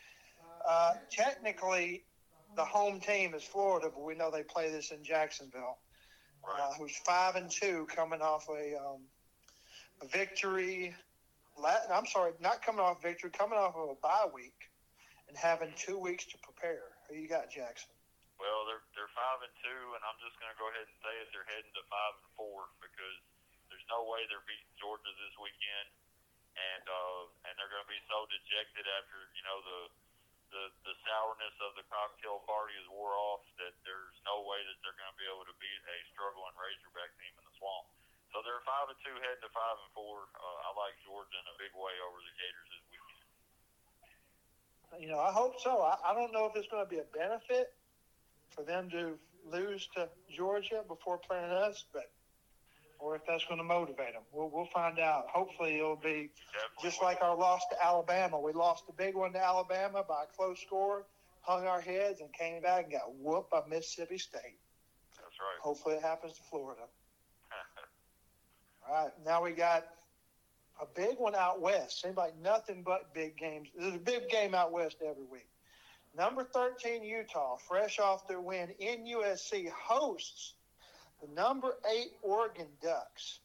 Uh, 0.66 0.94
technically, 1.10 2.04
the 2.56 2.64
home 2.64 3.00
team 3.00 3.34
is 3.34 3.42
Florida, 3.42 3.90
but 3.92 4.02
we 4.02 4.14
know 4.14 4.30
they 4.30 4.42
play 4.42 4.70
this 4.70 4.90
in 4.90 5.02
Jacksonville. 5.02 5.78
Uh, 6.48 6.72
who's 6.78 6.96
five 7.04 7.36
and 7.36 7.50
two, 7.50 7.84
coming 7.92 8.22
off 8.22 8.48
a, 8.48 8.72
um, 8.80 9.04
a 10.00 10.06
victory. 10.08 10.94
La- 11.60 11.84
I'm 11.92 12.06
sorry, 12.06 12.32
not 12.40 12.64
coming 12.64 12.80
off 12.80 13.02
victory, 13.02 13.28
coming 13.28 13.58
off 13.58 13.76
of 13.76 13.90
a 13.90 13.98
bye 14.00 14.30
week 14.32 14.56
and 15.28 15.36
having 15.36 15.68
two 15.76 16.00
weeks 16.00 16.24
to 16.32 16.40
prepare. 16.40 16.96
Who 17.06 17.20
you 17.20 17.28
got, 17.28 17.52
Jackson? 17.52 17.92
Well, 18.40 18.64
they're 18.64 18.86
they're 18.94 19.12
five 19.12 19.44
and 19.44 19.54
two, 19.60 19.82
and 19.98 20.00
I'm 20.06 20.16
just 20.22 20.38
going 20.38 20.48
to 20.54 20.58
go 20.62 20.70
ahead 20.70 20.86
and 20.86 20.98
say 21.02 21.14
it. 21.20 21.28
They're 21.34 21.48
heading 21.50 21.74
to 21.74 21.84
five 21.90 22.14
and 22.22 22.30
four 22.38 22.70
because 22.78 23.18
there's 23.68 23.84
no 23.90 24.06
way 24.06 24.24
they're 24.30 24.46
beating 24.46 24.72
Georgia 24.78 25.10
this 25.20 25.34
weekend, 25.42 25.88
and 26.54 26.84
uh, 26.86 27.22
and 27.50 27.52
they're 27.58 27.68
going 27.68 27.82
to 27.82 27.90
be 27.90 28.00
so 28.06 28.24
dejected 28.30 28.86
after 28.86 29.18
you 29.34 29.42
know 29.42 29.58
the 29.66 29.80
the 30.50 30.72
the 30.84 30.94
sourness 31.04 31.56
of 31.64 31.76
the 31.76 31.84
cocktail 31.92 32.40
party 32.48 32.74
is 32.80 32.86
wore 32.88 33.14
off 33.16 33.44
that 33.60 33.74
there's 33.84 34.16
no 34.24 34.44
way 34.48 34.60
that 34.64 34.76
they're 34.80 34.96
going 34.96 35.12
to 35.12 35.20
be 35.20 35.28
able 35.28 35.44
to 35.44 35.56
beat 35.60 35.82
a 35.84 35.96
struggling 36.12 36.54
Razorback 36.56 37.12
team 37.20 37.34
in 37.36 37.44
the 37.44 37.54
swamp. 37.60 37.88
So 38.32 38.44
they're 38.44 38.60
five 38.68 38.92
and 38.92 39.00
two, 39.00 39.16
heading 39.24 39.40
to 39.44 39.50
five 39.52 39.76
and 39.80 39.90
four. 39.96 40.28
Uh, 40.36 40.68
I 40.68 40.76
like 40.76 40.96
Georgia 41.04 41.36
in 41.36 41.46
a 41.48 41.56
big 41.56 41.72
way 41.72 41.94
over 42.04 42.20
the 42.20 42.34
Gators 42.36 42.68
this 42.72 42.84
weekend. 42.92 43.24
You 45.00 45.08
know, 45.12 45.20
I 45.20 45.32
hope 45.32 45.60
so. 45.60 45.80
I, 45.84 45.96
I 46.00 46.12
don't 46.12 46.32
know 46.32 46.48
if 46.48 46.56
it's 46.56 46.68
going 46.68 46.84
to 46.84 46.88
be 46.88 47.00
a 47.00 47.08
benefit 47.12 47.72
for 48.52 48.64
them 48.64 48.88
to 48.90 49.16
lose 49.48 49.88
to 49.96 50.08
Georgia 50.28 50.84
before 50.88 51.16
playing 51.16 51.52
us, 51.52 51.84
but 51.92 52.12
or 52.98 53.16
if 53.16 53.22
that's 53.26 53.44
going 53.44 53.58
to 53.58 53.64
motivate 53.64 54.12
them. 54.12 54.22
We'll, 54.32 54.50
we'll 54.50 54.68
find 54.72 54.98
out. 54.98 55.26
Hopefully, 55.32 55.76
it'll 55.76 55.96
be 55.96 56.30
Definitely 56.52 56.82
just 56.82 57.02
like 57.02 57.22
our 57.22 57.36
loss 57.36 57.62
to 57.70 57.84
Alabama. 57.84 58.40
We 58.40 58.52
lost 58.52 58.86
the 58.86 58.92
big 58.92 59.14
one 59.14 59.32
to 59.32 59.44
Alabama 59.44 60.04
by 60.06 60.24
a 60.24 60.36
close 60.36 60.60
score, 60.60 61.06
hung 61.40 61.66
our 61.66 61.80
heads, 61.80 62.20
and 62.20 62.32
came 62.32 62.62
back 62.62 62.84
and 62.84 62.92
got 62.92 63.14
whooped 63.14 63.50
by 63.50 63.62
Mississippi 63.68 64.18
State. 64.18 64.58
that's 65.16 65.38
right. 65.38 65.60
Hopefully, 65.60 65.96
it 65.96 66.02
happens 66.02 66.34
to 66.34 66.42
Florida. 66.50 66.82
All 68.88 69.04
right, 69.04 69.12
now 69.24 69.42
we 69.42 69.52
got 69.52 69.86
a 70.80 70.86
big 70.94 71.18
one 71.18 71.34
out 71.34 71.60
west. 71.60 72.02
Seems 72.02 72.16
like 72.16 72.38
nothing 72.40 72.82
but 72.84 73.12
big 73.14 73.36
games. 73.36 73.68
There's 73.78 73.94
a 73.94 73.98
big 73.98 74.28
game 74.28 74.54
out 74.54 74.72
west 74.72 74.96
every 75.02 75.24
week. 75.24 75.48
Number 76.16 76.42
13, 76.42 77.04
Utah, 77.04 77.56
fresh 77.68 77.98
off 77.98 78.26
their 78.26 78.40
win 78.40 78.70
in 78.80 79.04
USC, 79.04 79.70
hosts 79.70 80.54
the 81.20 81.28
number 81.34 81.76
eight 81.90 82.14
Oregon 82.22 82.68
Ducks. 82.82 83.40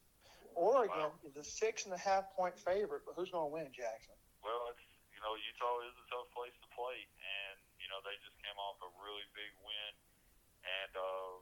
Oregon 0.54 1.10
Wow. 1.10 1.26
is 1.26 1.34
a 1.38 1.44
six 1.44 1.86
and 1.86 1.94
a 1.94 1.98
half 1.98 2.30
point 2.38 2.54
favorite, 2.60 3.02
but 3.06 3.18
who's 3.18 3.34
going 3.34 3.50
to 3.50 3.54
win, 3.54 3.70
Jackson? 3.74 4.14
Well, 4.46 4.70
it's 4.70 4.86
you 5.10 5.20
know 5.26 5.34
Utah 5.34 5.82
is 5.90 5.96
a 5.98 6.06
tough 6.14 6.30
place 6.38 6.54
to 6.62 6.70
play, 6.78 7.00
and 7.18 7.58
you 7.82 7.90
know 7.90 7.98
they 8.06 8.14
just 8.22 8.38
came 8.46 8.54
off 8.62 8.78
a 8.86 8.90
really 9.02 9.26
big 9.34 9.50
win, 9.66 9.94
and 10.62 10.94
uh, 10.94 11.34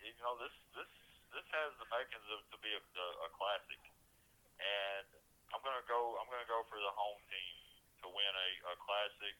you 0.00 0.16
know 0.24 0.40
this 0.40 0.54
this 0.72 0.88
this 1.36 1.44
has 1.52 1.70
the 1.76 1.88
makings 1.92 2.24
of 2.32 2.40
to 2.54 2.58
be 2.64 2.72
a, 2.72 2.80
a, 2.80 3.08
a 3.26 3.30
classic, 3.36 3.82
and 4.56 5.08
I'm 5.52 5.60
gonna 5.60 5.84
go 5.84 6.16
I'm 6.16 6.28
gonna 6.32 6.48
go 6.48 6.64
for 6.72 6.80
the 6.80 6.94
home 6.96 7.20
team 7.28 7.54
to 8.00 8.08
win 8.08 8.32
a, 8.32 8.48
a 8.72 8.74
classic, 8.80 9.36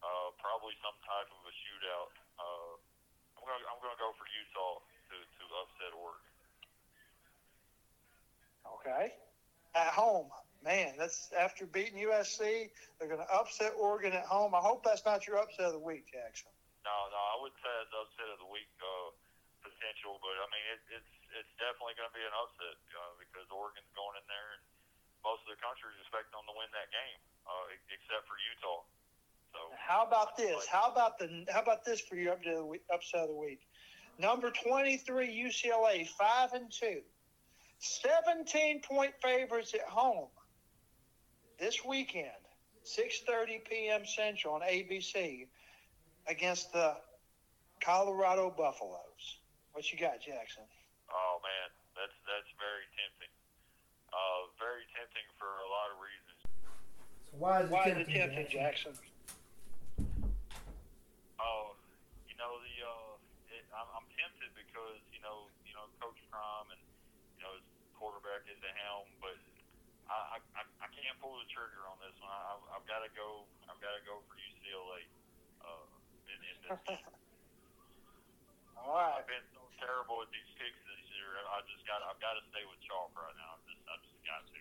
uh, 0.00 0.32
probably 0.40 0.72
some 0.80 0.96
type 1.04 1.28
of 1.28 1.40
a 1.44 1.52
shootout. 1.66 2.12
Uh, 2.40 2.72
I'm 3.36 3.44
gonna 3.44 3.66
I'm 3.68 3.78
gonna 3.84 4.00
go 4.00 4.16
for 4.16 4.24
Utah 4.32 4.80
to 5.48 5.56
upset 5.64 5.92
Oregon. 5.96 6.28
Okay. 8.78 9.04
At 9.74 9.92
home. 9.92 10.28
Man, 10.64 10.98
that's 10.98 11.30
after 11.38 11.66
beating 11.66 12.02
USC. 12.02 12.68
They're 12.98 13.08
going 13.08 13.22
to 13.22 13.30
upset 13.30 13.78
Oregon 13.78 14.12
at 14.12 14.26
home. 14.26 14.54
I 14.54 14.62
hope 14.62 14.82
that's 14.82 15.06
not 15.06 15.26
your 15.26 15.38
upset 15.38 15.70
of 15.70 15.78
the 15.78 15.84
week, 15.84 16.10
Jackson. 16.10 16.50
No, 16.82 16.96
no, 17.14 17.20
I 17.20 17.36
wouldn't 17.38 17.60
say 17.62 17.70
it's 17.84 17.94
upset 17.94 18.28
of 18.34 18.38
the 18.42 18.50
week 18.50 18.70
uh, 18.80 19.08
potential, 19.62 20.18
but 20.24 20.34
I 20.34 20.46
mean 20.50 20.66
it, 20.72 20.80
it's 20.98 21.12
it's 21.36 21.52
definitely 21.60 21.94
going 22.00 22.08
to 22.08 22.16
be 22.16 22.24
an 22.24 22.32
upset 22.32 22.76
uh, 22.96 23.12
because 23.20 23.44
Oregon's 23.52 23.92
going 23.92 24.16
in 24.16 24.26
there, 24.26 24.48
and 24.56 24.62
most 25.20 25.44
of 25.44 25.52
the 25.52 25.60
country 25.60 25.92
is 25.92 25.98
expecting 26.00 26.32
them 26.32 26.46
to 26.48 26.56
win 26.56 26.70
that 26.72 26.88
game, 26.88 27.20
uh, 27.44 27.92
except 27.92 28.24
for 28.24 28.40
Utah. 28.56 28.82
So 29.52 29.60
How 29.76 30.04
about 30.04 30.36
this? 30.36 30.64
How 30.68 30.88
about 30.88 31.20
the 31.20 31.44
how 31.52 31.60
about 31.60 31.84
this 31.84 32.00
for 32.00 32.16
your 32.16 32.34
upset 32.36 32.56
of 32.56 32.64
the 32.64 32.70
week? 32.72 32.84
Upset 32.88 33.28
of 33.28 33.30
the 33.32 33.38
week? 33.38 33.60
Number 34.18 34.50
23 34.50 35.28
UCLA, 35.28 36.08
5 36.08 36.52
and 36.54 36.70
2. 36.70 37.00
17 37.78 38.82
point 38.82 39.12
favorites 39.22 39.72
at 39.74 39.82
home 39.88 40.26
this 41.60 41.84
weekend, 41.84 42.42
6:30 42.84 43.64
p.m. 43.64 44.02
Central 44.04 44.54
on 44.54 44.62
ABC 44.62 45.46
against 46.26 46.72
the 46.72 46.96
Colorado 47.80 48.50
Buffaloes. 48.50 49.38
What 49.72 49.92
you 49.92 49.98
got, 49.98 50.18
Jackson? 50.18 50.66
Oh 51.10 51.38
man, 51.38 51.70
that's 51.94 52.18
that's 52.26 52.50
very 52.58 52.82
tempting. 52.98 53.30
Uh, 54.10 54.50
very 54.58 54.82
tempting 54.98 55.28
for 55.38 55.46
a 55.46 55.68
lot 55.70 55.88
of 55.94 55.96
reasons. 56.02 56.40
So 57.30 57.32
why 57.38 57.62
is 57.62 57.70
it 57.70 57.72
Why 57.72 57.84
is 57.86 57.94
tempting, 57.94 58.14
it 58.14 58.18
tempting, 58.18 58.48
Jackson? 58.50 58.92
Jackson? 58.98 59.06
Oh, 61.38 61.78
you 62.26 62.34
know 62.34 62.58
the 62.58 62.74
uh, 62.82 63.54
it, 63.54 63.62
I'm, 63.70 63.86
I'm 63.94 64.08
tempted 64.18 64.50
because 64.78 65.02
you 65.10 65.18
know 65.26 65.50
you 65.66 65.74
know 65.74 65.90
Coach 65.98 66.22
Prime 66.30 66.70
and 66.70 66.82
you 67.34 67.42
know 67.42 67.50
his 67.58 67.66
quarterback 67.98 68.46
is 68.46 68.58
the 68.62 68.70
helm, 68.86 69.10
but 69.18 69.34
I 70.06 70.38
I, 70.38 70.62
I 70.62 70.88
can't 70.94 71.18
pull 71.18 71.34
the 71.34 71.48
trigger 71.50 71.82
on 71.90 71.98
this 71.98 72.14
one. 72.22 72.30
I, 72.30 72.54
I've, 72.54 72.64
I've 72.78 72.86
got 72.86 73.02
to 73.02 73.10
go. 73.18 73.42
I've 73.66 73.82
got 73.82 73.98
to 73.98 74.02
go 74.06 74.22
for 74.30 74.38
UCLA. 74.38 75.02
Uh, 75.58 75.86
in, 76.30 76.38
in 76.38 76.56
this. 76.62 76.78
All 78.78 78.94
right. 78.94 79.18
I've 79.18 79.26
been 79.26 79.42
so 79.50 79.66
terrible 79.82 80.22
at 80.22 80.30
these 80.30 80.46
picks 80.54 80.78
this 80.86 81.02
year. 81.10 81.42
I 81.50 81.58
just 81.66 81.82
got. 81.82 81.98
I've 82.06 82.22
got 82.22 82.38
to 82.38 82.42
stay 82.54 82.62
with 82.62 82.78
chalk 82.86 83.10
right 83.18 83.34
now. 83.34 83.58
I 83.58 83.60
just 83.66 83.82
I 83.82 83.94
just 84.06 84.22
got 84.22 84.42
to. 84.46 84.58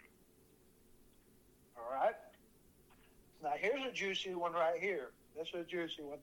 All 1.78 1.89
right. 1.93 2.18
Now 3.45 3.53
here's 3.53 3.86
a 3.86 3.93
juicy 3.93 4.34
one 4.34 4.57
right 4.57 4.82
here. 4.82 5.13
This 5.38 5.53
is 5.53 5.61
a 5.61 5.70
juicy 5.70 6.01
one. 6.01 6.18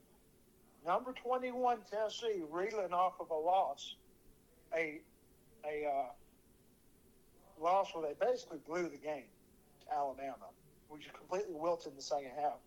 Number 0.85 1.13
21 1.13 1.79
Tennessee 1.89 2.43
reeling 2.51 2.93
off 2.93 3.13
of 3.19 3.31
a 3.31 3.35
loss, 3.35 3.95
a 4.75 5.01
a 5.65 5.89
uh, 5.89 7.63
loss 7.63 7.89
where 7.93 8.05
they 8.05 8.13
basically 8.23 8.59
blew 8.67 8.83
the 8.83 8.97
game 8.97 9.25
to 9.81 9.93
Alabama, 9.95 10.45
which 10.89 11.09
completely 11.11 11.55
wilted 11.55 11.91
in 11.91 11.95
the 11.95 12.03
second 12.03 12.31
half. 12.39 12.61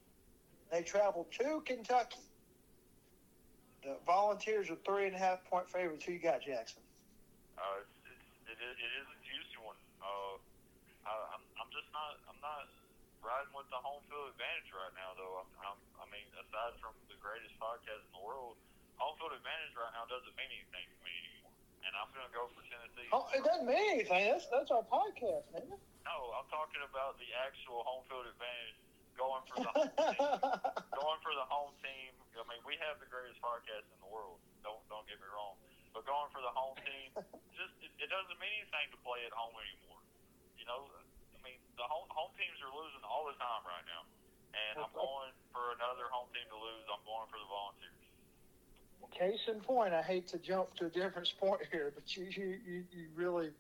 They 0.73 0.83
traveled 0.83 1.31
to 1.39 1.63
Kentucky. 1.65 2.27
The 3.85 3.95
Volunteers 4.05 4.69
are 4.69 4.77
three 4.85 5.07
and 5.07 5.15
a 5.15 5.19
half 5.19 5.45
point 5.47 5.71
favorites. 5.71 6.05
Who 6.05 6.13
you 6.13 6.19
got, 6.19 6.43
Jackson? 6.43 6.83
Uh, 7.57 7.87
it's, 7.87 7.95
it's, 8.03 8.51
it, 8.51 8.59
is, 8.59 8.75
it 8.83 8.93
is 8.99 9.07
a 9.07 9.19
juicy 9.23 9.63
one. 9.63 9.79
Uh, 10.03 10.43
I, 11.07 11.39
I'm, 11.39 11.43
I'm 11.63 11.71
just 11.71 11.87
not. 11.95 12.19
I'm 12.27 12.41
not 12.43 12.67
riding 13.23 13.53
with 13.55 13.69
the 13.71 13.81
home 13.83 14.03
field 14.07 14.31
advantage 14.35 14.71
right 14.75 14.95
now, 14.95 15.15
though. 15.19 15.43
I'm, 15.43 15.51
I'm, 15.63 15.79
I 16.03 16.05
mean, 16.11 16.27
aside 16.39 16.79
from 16.79 16.95
the 17.11 17.19
greatest 17.19 17.55
podcast 17.59 18.03
in 18.05 18.13
the 18.15 18.25
world, 18.25 18.59
home 18.99 19.15
field 19.19 19.35
advantage 19.35 19.75
right 19.79 19.93
now 19.95 20.07
doesn't 20.07 20.35
mean 20.35 20.51
anything 20.51 20.87
to 20.87 20.99
me 21.03 21.15
anymore. 21.23 21.55
And 21.87 21.93
I'm 21.95 22.11
going 22.11 22.27
to 22.27 22.35
go 22.35 22.51
for 22.53 22.63
Tennessee. 22.67 23.09
Oh, 23.15 23.27
it 23.33 23.43
doesn't 23.47 23.67
mean 23.67 24.03
anything. 24.03 24.35
That's 24.35 24.47
that's 24.51 24.71
our 24.75 24.85
podcast, 24.87 25.47
man. 25.55 25.71
No, 26.05 26.17
I'm 26.35 26.49
talking 26.51 26.83
about 26.83 27.17
the 27.23 27.31
actual 27.47 27.87
home 27.87 28.03
field 28.11 28.27
advantage. 28.27 28.79
Going 29.15 29.43
for 29.51 29.57
the 29.63 29.71
home 29.75 29.91
team. 29.95 30.19
Going 30.95 31.21
for 31.23 31.35
the 31.35 31.47
home 31.51 31.75
team. 31.83 32.11
I 32.39 32.45
mean, 32.47 32.63
we 32.63 32.79
have 32.83 33.03
the 33.03 33.11
greatest 33.11 33.43
podcast 33.43 33.87
in 33.91 33.99
the 34.03 34.11
world. 34.11 34.39
Don't 34.63 34.79
don't 34.91 35.07
get 35.11 35.19
me 35.19 35.27
wrong. 35.31 35.59
But 35.95 36.07
going 36.07 36.31
for 36.31 36.39
the 36.39 36.55
home 36.55 36.79
team, 36.87 37.11
just 37.59 37.75
it, 37.83 37.91
it 37.99 38.09
doesn't 38.11 38.39
mean 38.39 38.55
anything 38.63 38.95
to 38.95 38.99
play 39.03 39.23
at 39.27 39.35
home 39.35 39.55
anymore. 39.59 40.03
You 40.59 40.67
know, 40.71 40.87
the 41.79 41.87
home 41.87 42.11
home 42.11 42.35
teams 42.35 42.59
are 42.61 42.75
losing 42.75 43.01
all 43.07 43.25
the 43.31 43.39
time 43.39 43.63
right 43.65 43.87
now, 43.87 44.03
and 44.53 44.83
I'm 44.83 44.93
going 44.93 45.33
for 45.55 45.73
another 45.79 46.11
home 46.11 46.27
team 46.35 46.45
to 46.51 46.59
lose. 46.59 46.85
I'm 46.91 47.03
going 47.07 47.27
for 47.31 47.39
the 47.39 47.49
Volunteers. 47.49 47.95
Case 49.09 49.49
in 49.49 49.59
point, 49.61 49.95
I 49.95 50.03
hate 50.03 50.29
to 50.29 50.39
jump 50.39 50.75
to 50.77 50.87
a 50.87 50.91
different 50.91 51.27
sport 51.35 51.65
here, 51.71 51.95
but 51.95 52.05
you 52.19 52.27
you, 52.35 52.59
you, 52.67 52.79
you 52.91 53.05
really 53.15 53.51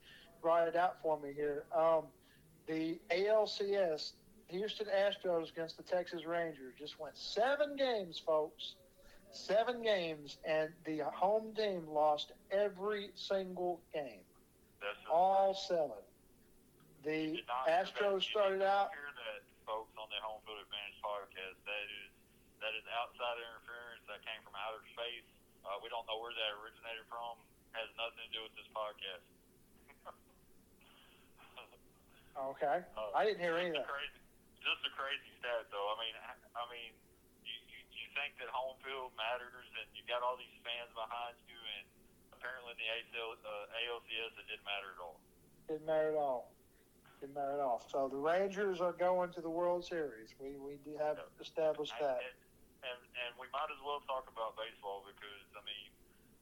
brought 0.42 0.68
it 0.68 0.76
out 0.76 1.00
for 1.00 1.18
me 1.18 1.32
here. 1.32 1.64
Um, 1.74 2.10
the 2.66 2.98
ALCS, 3.10 4.12
Houston 4.48 4.86
Astros 4.86 5.50
against 5.50 5.78
the 5.78 5.82
Texas 5.82 6.26
Rangers, 6.26 6.74
just 6.78 7.00
went 7.00 7.16
seven 7.16 7.76
games, 7.76 8.20
folks. 8.24 8.74
Seven 9.30 9.82
games, 9.82 10.38
and 10.44 10.70
the 10.86 11.00
home 11.12 11.52
team 11.54 11.86
lost 11.86 12.32
every 12.50 13.10
single 13.14 13.78
game, 13.92 14.24
That's 14.80 15.04
all 15.12 15.54
seven. 15.54 16.00
The 17.06 17.38
did 17.38 17.46
not 17.46 17.66
hear 17.68 17.78
that. 17.78 17.86
Astros 17.94 18.22
started 18.26 18.62
out. 18.64 18.90
Hear 18.92 19.10
that, 19.14 19.40
folks, 19.64 19.94
on 19.96 20.08
the 20.10 20.18
Home 20.26 20.42
Field 20.44 20.58
Advantage 20.62 20.98
podcast. 21.04 21.56
That 21.64 21.84
is 21.88 22.10
that 22.58 22.72
is 22.74 22.82
outside 22.90 23.38
interference 23.38 24.02
that 24.10 24.18
came 24.26 24.42
from 24.42 24.54
outer 24.58 24.82
space. 24.90 25.26
Uh, 25.62 25.78
we 25.78 25.86
don't 25.92 26.02
know 26.10 26.18
where 26.18 26.34
that 26.34 26.50
originated 26.58 27.06
from. 27.06 27.38
Has 27.78 27.86
nothing 27.94 28.18
to 28.26 28.30
do 28.34 28.40
with 28.42 28.54
this 28.58 28.66
podcast. 28.74 29.24
Okay, 32.38 32.86
Uh, 32.94 33.10
I 33.18 33.26
didn't 33.26 33.42
hear 33.42 33.58
any 33.58 33.74
of 33.74 33.82
just 33.82 33.82
a 33.82 33.90
that. 33.90 33.90
Crazy, 33.98 34.22
just 34.62 34.82
a 34.86 34.92
crazy 34.94 35.30
stat, 35.42 35.66
though. 35.74 35.90
I 35.90 35.96
mean, 35.98 36.14
I, 36.22 36.32
I 36.54 36.64
mean, 36.70 36.94
you, 37.42 37.50
you 37.66 37.78
you 37.90 38.06
think 38.14 38.38
that 38.38 38.46
home 38.54 38.78
field 38.86 39.10
matters, 39.18 39.66
and 39.74 39.86
you 39.98 40.06
got 40.06 40.22
all 40.22 40.38
these 40.38 40.54
fans 40.62 40.86
behind 40.94 41.34
you, 41.50 41.58
and 41.58 41.84
apparently 42.30 42.78
in 42.78 42.78
the 42.78 42.88
ACL, 42.94 43.34
uh, 43.42 43.78
ALCS 43.90 44.38
it 44.38 44.46
didn't 44.54 44.62
matter 44.62 44.94
at 44.94 45.00
all. 45.02 45.18
Didn't 45.66 45.86
matter 45.90 46.14
at 46.14 46.18
all. 46.22 46.54
Didn't 47.20 47.34
matter 47.34 47.58
at 47.58 47.60
all. 47.60 47.82
So 47.90 48.06
the 48.06 48.18
Rangers 48.20 48.78
are 48.80 48.94
going 48.94 49.34
to 49.34 49.40
the 49.42 49.50
World 49.50 49.82
Series. 49.84 50.30
We 50.38 50.54
we 50.62 50.78
have 51.02 51.18
established 51.42 51.94
that. 51.98 52.22
and, 52.22 52.38
and 52.86 53.00
and 53.26 53.30
we 53.42 53.50
might 53.50 53.70
as 53.74 53.80
well 53.82 53.98
talk 54.06 54.30
about 54.30 54.54
baseball 54.54 55.02
because 55.02 55.42
I 55.58 55.62
mean, 55.66 55.88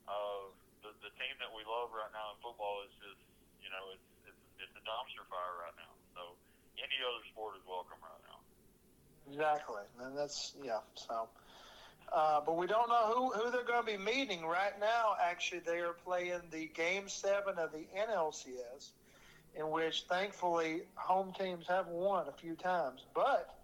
uh, 0.05 0.53
the 0.85 0.93
the 1.01 1.11
team 1.17 1.33
that 1.41 1.49
we 1.49 1.65
love 1.65 1.89
right 1.97 2.13
now 2.13 2.33
in 2.33 2.37
football 2.45 2.85
is 2.85 2.93
just 3.01 3.17
you 3.65 3.73
know 3.73 3.89
it's 3.89 4.05
it's 4.29 4.43
it's 4.61 4.75
a 4.77 4.83
dumpster 4.85 5.25
fire 5.33 5.65
right 5.65 5.77
now. 5.81 5.93
So 6.13 6.37
any 6.77 6.97
other 7.01 7.25
sport 7.33 7.57
is 7.57 7.65
welcome 7.65 7.97
right 8.05 8.23
now. 8.29 8.37
Exactly, 9.33 9.81
and 10.05 10.13
that's 10.13 10.53
yeah. 10.63 10.85
So, 10.93 11.27
uh, 12.13 12.39
but 12.45 12.55
we 12.55 12.67
don't 12.69 12.87
know 12.89 13.09
who 13.17 13.33
who 13.33 13.49
they're 13.49 13.65
going 13.65 13.81
to 13.81 13.91
be 13.91 13.97
meeting 13.97 14.45
right 14.45 14.77
now. 14.79 15.17
Actually, 15.17 15.65
they 15.65 15.81
are 15.81 15.97
playing 16.05 16.41
the 16.53 16.69
Game 16.77 17.09
Seven 17.09 17.57
of 17.57 17.73
the 17.73 17.89
NLCS, 17.97 18.93
in 19.57 19.69
which 19.69 20.05
thankfully 20.09 20.81
home 20.95 21.33
teams 21.37 21.65
have 21.67 21.87
won 21.87 22.27
a 22.27 22.31
few 22.31 22.55
times. 22.55 23.05
But 23.13 23.55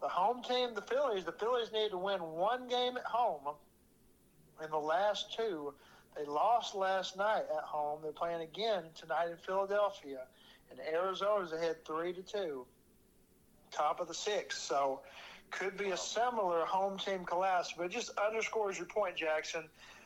the 0.00 0.08
home 0.08 0.42
team, 0.42 0.74
the 0.74 0.82
Phillies, 0.82 1.24
the 1.24 1.32
Phillies 1.32 1.72
need 1.72 1.90
to 1.90 1.98
win 1.98 2.20
one 2.20 2.68
game 2.68 2.96
at 2.96 3.04
home. 3.04 3.54
In 4.62 4.70
the 4.70 4.78
last 4.78 5.34
two, 5.36 5.74
they 6.16 6.24
lost 6.24 6.74
last 6.74 7.16
night 7.16 7.44
at 7.56 7.64
home. 7.64 8.00
They're 8.02 8.12
playing 8.12 8.42
again 8.42 8.84
tonight 8.94 9.30
in 9.30 9.36
Philadelphia, 9.36 10.26
and 10.70 10.80
Arizona's 10.80 11.52
ahead 11.52 11.84
three 11.86 12.12
to 12.12 12.22
two 12.22 12.66
top 13.70 14.00
of 14.00 14.08
the 14.08 14.14
six. 14.14 14.60
So 14.60 15.00
could 15.50 15.76
be 15.76 15.90
a 15.90 15.96
similar 15.96 16.64
home 16.64 16.98
team 16.98 17.24
collapse, 17.24 17.74
but 17.76 17.86
it 17.86 17.92
just 17.92 18.10
underscores 18.18 18.78
your 18.78 18.86
point, 18.86 19.16
Jackson. 19.16 19.64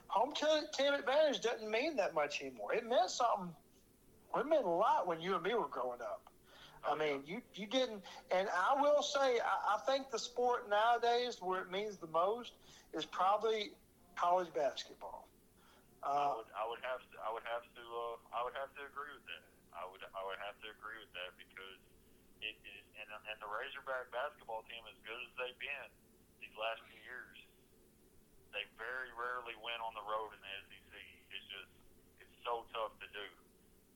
Home 0.09 0.33
team 0.33 0.95
advantage 0.95 1.41
doesn't 1.41 1.71
mean 1.71 1.97
that 1.97 2.15
much 2.15 2.41
anymore. 2.41 2.73
It 2.75 2.89
meant 2.89 3.11
something. 3.11 3.55
It 4.37 4.47
meant 4.47 4.65
a 4.65 4.71
lot 4.71 5.07
when 5.07 5.21
you 5.21 5.35
and 5.35 5.43
me 5.43 5.55
were 5.55 5.69
growing 5.69 6.01
up. 6.03 6.23
I 6.85 6.95
mean, 6.97 7.25
you 7.27 7.43
you 7.55 7.67
didn't, 7.67 8.05
and 8.31 8.49
I 8.51 8.81
will 8.81 9.03
say, 9.03 9.41
I, 9.41 9.77
I 9.77 9.79
think 9.87 10.11
the 10.11 10.19
sport 10.19 10.69
nowadays 10.69 11.41
where 11.41 11.63
it 11.63 11.71
means 11.71 11.99
the 11.99 12.09
most 12.09 12.53
is 12.93 13.07
probably 13.07 13.73
college 14.17 14.53
basketball. 14.53 15.29
I 16.03 16.09
Uh, 16.11 16.35
would 16.37 16.51
I 16.55 16.65
would 16.69 16.83
have 16.85 17.01
to 17.01 17.17
I 17.25 17.33
would 17.33 17.45
have 17.49 17.65
to 17.65 17.83
uh, 17.83 18.17
I 18.37 18.45
would 18.45 18.55
have 18.55 18.73
to 18.77 18.83
agree 18.85 19.13
with 19.15 19.25
that. 19.27 19.45
I 19.73 19.87
would 19.89 20.03
I 20.15 20.23
would 20.27 20.39
have 20.41 20.59
to 20.61 20.69
agree 20.71 20.99
with 21.01 21.13
that 21.15 21.33
because 21.39 21.81
it 22.41 22.57
is 22.65 22.85
and 23.01 23.09
and 23.31 23.37
the 23.41 23.49
Razorback 23.49 24.11
basketball 24.13 24.63
team 24.69 24.85
as 24.89 24.99
good 25.05 25.21
as 25.25 25.33
they've 25.41 25.59
been 25.59 25.89
these 26.41 26.55
last 26.61 26.83
few 26.89 27.01
years, 27.01 27.37
they 28.53 28.65
very 28.79 29.13
rarely 29.17 29.55
win 29.57 29.81
on 29.81 29.95
the 29.95 30.05
road 30.05 30.33
in 30.35 30.41
the 30.41 30.53
SEC. 30.69 30.93
It's 31.31 31.47
just 31.49 31.71
it's 32.21 32.37
so 32.45 32.67
tough 32.73 32.97
to 33.01 33.09
do. 33.13 33.27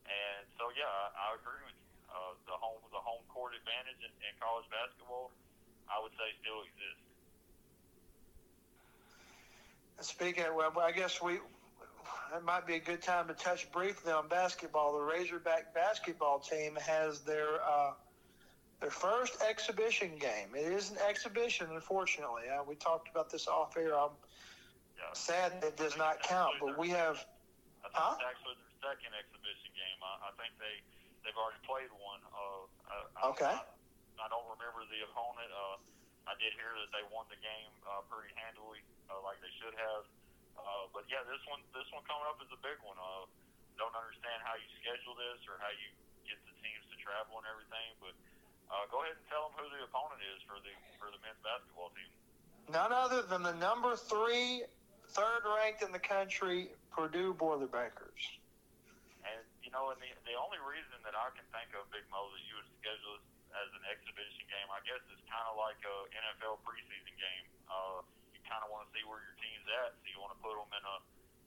And 0.09 0.43
so 0.57 0.73
yeah, 0.73 0.89
I, 0.89 1.05
I 1.13 1.37
agree 1.37 1.61
with 1.69 1.77
you. 1.77 1.87
Uh, 2.09 2.33
the 2.49 2.57
home 2.57 2.81
the 2.91 3.03
home 3.05 3.21
court 3.29 3.53
advantage 3.53 4.01
in, 4.01 4.13
in 4.25 4.33
college 4.41 4.65
basketball, 4.73 5.29
I 5.93 6.01
would 6.01 6.13
say 6.17 6.33
still 6.41 6.65
exists. 6.65 7.05
Speaking 10.01 10.45
of, 10.45 10.55
well, 10.55 10.73
I 10.81 10.93
guess 10.93 11.21
we 11.21 11.35
it 11.37 12.45
might 12.45 12.67
be 12.67 12.75
a 12.75 12.81
good 12.81 13.03
time 13.03 13.29
to 13.29 13.35
touch 13.35 13.71
briefly 13.73 14.13
on 14.13 14.29
basketball. 14.29 14.93
The 14.97 15.05
Razorback 15.05 15.75
basketball 15.75 16.39
team 16.39 16.77
has 16.77 17.21
their 17.21 17.61
uh, 17.61 17.93
their 18.81 18.91
first 18.91 19.43
exhibition 19.43 20.17
game. 20.19 20.55
It 20.55 20.73
is 20.73 20.91
an 20.91 20.99
exhibition, 21.09 21.69
unfortunately. 21.73 22.49
Uh, 22.49 22.63
we 22.65 22.75
talked 22.77 23.09
about 23.11 23.29
this 23.31 23.49
off 23.49 23.77
air. 23.77 23.99
I'm 23.99 24.11
Yeah. 24.97 25.05
sad 25.13 25.61
that 25.61 25.67
it 25.69 25.77
does 25.77 25.97
not 25.97 26.23
count, 26.23 26.55
but 26.61 26.79
we 26.79 26.89
have. 26.91 27.17
I 27.85 27.89
think 27.89 27.95
Huh? 27.95 28.15
it's 28.17 28.25
actually 28.25 28.55
their 28.55 28.91
second 28.93 29.13
exhibition. 29.19 29.68
I, 30.29 30.37
think 30.37 30.53
they 30.61 30.77
they've 31.25 31.37
already 31.41 31.61
played 31.65 31.89
one. 31.97 32.21
Uh, 32.29 32.69
I, 33.17 33.33
Okay. 33.33 33.49
I, 33.49 33.65
I 34.21 34.27
don't 34.29 34.47
remember 34.53 34.85
the 34.93 35.01
opponent. 35.09 35.49
Uh, 35.49 35.81
I 36.29 36.37
did 36.37 36.53
hear 36.61 36.69
that 36.85 36.93
they 36.93 37.01
won 37.09 37.25
the 37.33 37.41
game 37.41 37.73
uh, 37.89 38.05
pretty 38.13 38.37
handily, 38.37 38.85
uh, 39.09 39.17
like 39.25 39.41
they 39.41 39.53
should 39.57 39.73
have. 39.73 40.05
Uh, 40.59 40.85
but 40.93 41.09
yeah, 41.09 41.25
this 41.25 41.41
one 41.49 41.65
this 41.73 41.89
one 41.95 42.05
coming 42.05 42.29
up 42.29 42.37
is 42.45 42.51
a 42.53 42.61
big 42.61 42.77
one. 42.85 43.01
Uh, 43.01 43.25
don't 43.81 43.95
understand 43.95 44.43
how 44.45 44.59
you 44.59 44.69
schedule 44.83 45.17
this 45.17 45.41
or 45.49 45.57
how 45.63 45.71
you 45.73 45.89
get 46.27 46.37
the 46.45 46.55
teams 46.61 46.85
to 46.93 46.97
travel 47.01 47.41
and 47.41 47.47
everything, 47.49 47.91
but 48.03 48.13
uh, 48.69 48.85
go 48.93 49.01
ahead 49.01 49.17
and 49.17 49.27
tell 49.33 49.49
them 49.49 49.55
who 49.57 49.67
the 49.73 49.81
opponent 49.87 50.21
is 50.35 50.43
for 50.45 50.61
the 50.61 50.75
for 51.01 51.09
the 51.09 51.21
men's 51.25 51.41
basketball 51.41 51.95
team. 51.97 52.11
None 52.69 52.93
other 52.93 53.25
than 53.25 53.41
the 53.41 53.57
number 53.57 53.97
three, 53.97 54.67
third 55.15 55.43
ranked 55.47 55.81
in 55.81 55.95
the 55.95 56.03
country, 56.03 56.75
Purdue 56.93 57.33
Boilermakers. 57.33 58.21
You 59.69 59.77
know, 59.77 59.93
and 59.93 60.01
the 60.01 60.09
the 60.25 60.33
only 60.33 60.57
reason 60.65 60.97
that 61.05 61.13
I 61.13 61.29
can 61.37 61.45
think 61.53 61.69
of, 61.77 61.85
Big 61.93 62.01
Mo, 62.09 62.25
that 62.33 62.41
you 62.41 62.57
would 62.57 62.73
schedule 62.81 63.21
this 63.21 63.29
as 63.53 63.69
an 63.77 63.85
exhibition 63.93 64.49
game, 64.49 64.65
I 64.73 64.81
guess, 64.81 65.05
is 65.13 65.21
kind 65.29 65.45
of 65.45 65.61
like 65.61 65.77
a 65.85 66.09
NFL 66.09 66.65
preseason 66.65 67.13
game. 67.21 67.45
Uh, 67.69 68.01
you 68.33 68.41
kind 68.49 68.65
of 68.65 68.73
want 68.73 68.89
to 68.89 68.91
see 68.97 69.05
where 69.05 69.21
your 69.21 69.37
team's 69.37 69.69
at, 69.85 69.93
so 69.93 70.05
you 70.09 70.17
want 70.25 70.33
to 70.33 70.41
put 70.41 70.57
them 70.57 70.73
in 70.73 70.85
a 70.89 70.97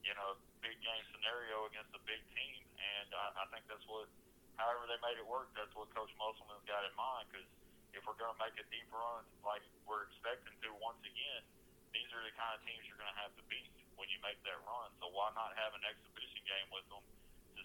you 0.05 0.13
know 0.13 0.37
big 0.61 0.77
game 0.85 1.01
scenario 1.09 1.65
against 1.65 1.97
a 1.97 2.01
big 2.05 2.21
team, 2.37 2.61
and 2.77 3.09
I, 3.09 3.41
I 3.41 3.45
think 3.49 3.65
that's 3.65 3.89
what. 3.89 4.05
However, 4.53 4.85
they 4.85 5.01
made 5.01 5.17
it 5.17 5.25
work. 5.25 5.49
That's 5.57 5.73
what 5.73 5.89
Coach 5.89 6.13
Musselman's 6.21 6.61
got 6.69 6.85
in 6.85 6.93
mind. 6.93 7.25
Because 7.25 7.49
if 7.97 8.05
we're 8.05 8.21
going 8.21 8.37
to 8.37 8.41
make 8.45 8.53
a 8.61 8.65
deep 8.69 8.85
run 8.93 9.25
like 9.41 9.65
we're 9.89 10.05
expecting 10.05 10.53
to 10.61 10.69
once 10.77 11.01
again, 11.01 11.41
these 11.89 12.05
are 12.13 12.21
the 12.21 12.37
kind 12.37 12.53
of 12.53 12.61
teams 12.69 12.85
you're 12.85 13.01
going 13.01 13.09
to 13.09 13.21
have 13.25 13.33
to 13.33 13.41
beat 13.49 13.73
when 13.97 14.05
you 14.13 14.21
make 14.21 14.37
that 14.45 14.61
run. 14.61 14.93
So 15.01 15.09
why 15.09 15.33
not 15.33 15.57
have 15.57 15.73
an 15.73 15.81
exhibition 15.89 16.45
game 16.45 16.69
with 16.69 16.85
them 16.93 17.01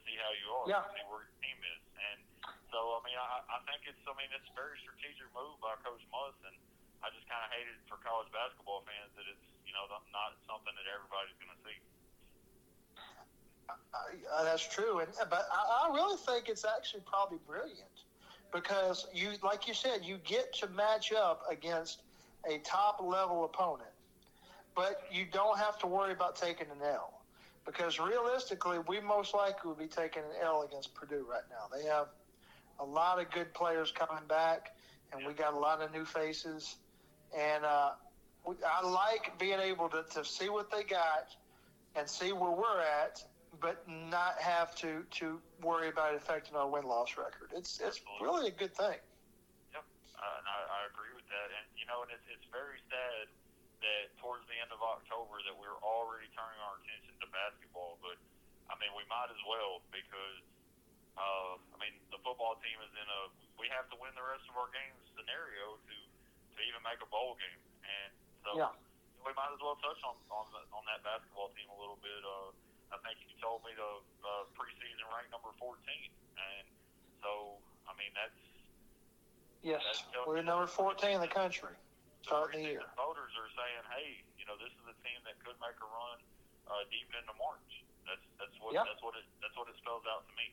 see 0.07 0.17
how 0.17 0.31
you 0.39 0.47
are, 0.55 0.65
Yeah. 0.71 0.87
to 0.87 0.91
see 0.95 1.05
where 1.11 1.27
your 1.27 1.37
team 1.43 1.59
is? 1.59 1.83
And 1.99 2.19
so, 2.71 2.95
I 2.97 3.03
mean, 3.03 3.19
I, 3.19 3.43
I 3.51 3.59
think 3.67 3.85
it's, 3.91 4.01
I 4.07 4.15
mean, 4.15 4.31
it's 4.31 4.47
a 4.47 4.57
very 4.57 4.79
strategic 4.81 5.27
move 5.35 5.59
by 5.59 5.75
Coach 5.83 6.03
Muss, 6.15 6.39
and 6.47 6.55
I 7.03 7.11
just 7.11 7.27
kind 7.27 7.43
of 7.43 7.51
hate 7.51 7.67
it 7.67 7.79
for 7.91 7.99
college 8.01 8.31
basketball 8.31 8.87
fans 8.87 9.11
that 9.19 9.27
it's, 9.27 9.47
you 9.67 9.75
know, 9.75 9.91
not 9.91 10.31
something 10.47 10.73
that 10.73 10.87
everybody's 10.87 11.37
going 11.43 11.53
to 11.53 11.61
see. 11.67 11.79
Uh, 13.69 14.45
that's 14.45 14.67
true, 14.67 15.01
and 15.01 15.11
but 15.29 15.49
I, 15.51 15.89
I 15.89 15.95
really 15.95 16.17
think 16.19 16.49
it's 16.49 16.65
actually 16.65 17.03
probably 17.07 17.39
brilliant 17.47 18.05
because 18.53 19.07
you, 19.13 19.33
like 19.43 19.67
you 19.67 19.75
said, 19.75 20.05
you 20.05 20.19
get 20.19 20.53
to 20.63 20.69
match 20.69 21.13
up 21.13 21.43
against 21.51 22.03
a 22.49 22.59
top 22.59 23.01
level 23.03 23.45
opponent, 23.45 23.91
but 24.75 25.03
you 25.11 25.27
don't 25.33 25.59
have 25.59 25.79
to 25.81 25.87
worry 25.87 26.13
about 26.13 26.37
taking 26.37 26.67
an 26.71 26.83
L 26.85 27.16
because 27.67 27.99
realistically, 27.99 28.79
we 28.87 29.01
most 29.01 29.35
likely 29.35 29.69
would 29.69 29.79
be 29.79 29.89
taking 29.89 30.23
an 30.23 30.31
L 30.43 30.62
against 30.62 30.95
Purdue 30.95 31.27
right 31.29 31.43
now. 31.51 31.77
They 31.77 31.87
have 31.89 32.09
a 32.79 32.85
lot 32.85 33.21
of 33.21 33.31
good 33.31 33.53
players 33.53 33.93
coming 33.93 34.25
back, 34.29 34.77
and 35.12 35.27
we 35.27 35.33
got 35.35 35.53
a 35.53 35.59
lot 35.59 35.83
of 35.83 35.93
new 35.93 36.05
faces, 36.05 36.77
and 37.37 37.64
uh, 37.64 37.91
we, 38.47 38.55
I 38.64 38.87
like 38.87 39.39
being 39.39 39.61
able 39.61 39.89
to, 39.89 40.05
to 40.14 40.25
see 40.25 40.49
what 40.49 40.71
they 40.71 40.85
got 40.85 41.35
and 41.97 42.09
see 42.09 42.33
where 42.33 42.53
we're 42.53 42.81
at 42.81 43.23
but 43.61 43.85
not 43.89 44.37
have 44.41 44.75
to 44.77 45.05
to 45.11 45.41
worry 45.62 45.89
about 45.89 46.12
it 46.12 46.17
affecting 46.17 46.57
our 46.57 46.69
win 46.69 46.85
loss 46.85 47.17
record. 47.17 47.51
It's 47.57 47.81
it's 47.81 48.01
really 48.21 48.49
a 48.49 48.57
good 48.57 48.75
thing. 48.75 49.01
Yep, 49.73 49.85
uh, 49.85 50.39
and 50.39 50.47
I, 50.47 50.59
I 50.61 50.81
agree 50.93 51.12
with 51.17 51.27
that. 51.29 51.49
And 51.49 51.67
you 51.77 51.87
know, 51.89 52.05
and 52.05 52.11
it's 52.12 52.27
it's 52.29 52.47
very 52.53 52.81
sad 52.91 53.33
that 53.87 54.11
towards 54.18 54.43
the 54.51 54.59
end 54.59 54.74
of 54.74 54.82
October 54.82 55.39
that 55.47 55.55
we're 55.55 55.78
already 55.78 56.26
turning 56.34 56.59
our 56.66 56.76
attention 56.82 57.14
to 57.22 57.26
basketball. 57.30 58.03
But 58.03 58.18
I 58.66 58.74
mean, 58.82 58.91
we 58.99 59.07
might 59.07 59.30
as 59.30 59.43
well 59.47 59.87
because 59.95 60.43
uh, 61.14 61.55
I 61.55 61.76
mean 61.78 61.95
the 62.11 62.18
football 62.26 62.59
team 62.61 62.76
is 62.82 62.93
in 62.99 63.07
a 63.07 63.20
we 63.57 63.70
have 63.70 63.87
to 63.95 63.97
win 64.03 64.11
the 64.18 64.26
rest 64.26 64.45
of 64.51 64.59
our 64.59 64.68
games 64.74 64.99
scenario 65.14 65.78
to 65.78 65.97
to 65.97 66.59
even 66.66 66.82
make 66.82 66.99
a 66.99 67.09
bowl 67.09 67.39
game, 67.39 67.62
and 67.87 68.11
so 68.43 68.51
Yeah. 68.59 68.72
we 69.22 69.30
might 69.39 69.53
as 69.55 69.61
well 69.62 69.78
touch 69.78 70.01
on 70.03 70.16
on, 70.34 70.47
the, 70.51 70.62
on 70.74 70.82
that 70.91 71.07
basketball 71.07 71.55
team 71.55 71.70
a 71.70 71.78
little 71.78 72.01
bit. 72.03 72.20
Uh, 72.26 72.51
I 72.91 72.99
think 73.03 73.18
you 73.22 73.34
told 73.43 73.66
me 73.66 73.74
the 73.74 73.93
uh, 74.22 74.47
preseason 74.55 75.07
rank 75.11 75.26
number 75.34 75.51
14, 75.59 75.82
and 75.82 76.66
so 77.22 77.62
I 77.87 77.95
mean 77.95 78.11
that's 78.18 78.34
Yes, 79.66 79.82
we're 80.26 80.47
number 80.47 80.70
14 80.70 81.11
in 81.11 81.20
the 81.20 81.26
country 81.26 81.74
starting 82.27 82.66
the 82.66 82.74
year. 82.79 82.85
voters 82.99 83.33
are 83.39 83.51
saying, 83.55 83.83
hey, 83.95 84.09
you 84.37 84.45
know, 84.51 84.59
this 84.59 84.70
is 84.74 84.85
a 84.91 84.97
team 85.07 85.18
that 85.24 85.39
could 85.47 85.57
make 85.62 85.79
a 85.79 85.89
run 85.89 86.18
uh, 86.66 86.83
deep 86.91 87.07
into 87.14 87.35
March. 87.39 87.70
That's 88.07 88.22
that's 88.39 88.55
what 88.62 88.74
Yep. 88.74 88.87
that's 88.87 89.03
what 89.03 89.14
it 89.18 89.27
that's 89.43 89.55
what 89.59 89.66
it 89.70 89.77
spells 89.79 90.03
out 90.11 90.27
to 90.27 90.35
me. 90.39 90.51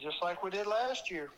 Just 0.00 0.20
like 0.24 0.40
we 0.44 0.48
did 0.52 0.64
last 0.68 1.08
year. 1.12 1.28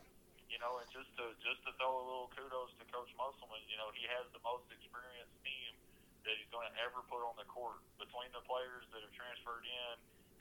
You 0.50 0.60
know, 0.60 0.78
and 0.78 0.86
just 0.92 1.08
to 1.18 1.32
just 1.42 1.62
to 1.66 1.72
throw 1.80 1.90
a 1.96 2.04
little 2.04 2.28
kudos 2.36 2.74
to 2.78 2.84
Coach 2.92 3.08
Musselman, 3.16 3.62
you 3.70 3.78
know, 3.80 3.88
he 3.96 4.04
has 4.12 4.28
the 4.36 4.42
most 4.44 4.68
experienced 4.70 5.34
team 5.42 5.72
that 6.22 6.34
he's 6.38 6.50
going 6.54 6.68
to 6.70 6.74
ever 6.86 7.02
put 7.10 7.24
on 7.26 7.34
the 7.34 7.48
court 7.50 7.82
between 7.98 8.30
the 8.30 8.42
players 8.46 8.86
that 8.94 9.02
have 9.02 9.10
transferred 9.16 9.66
in 9.66 9.94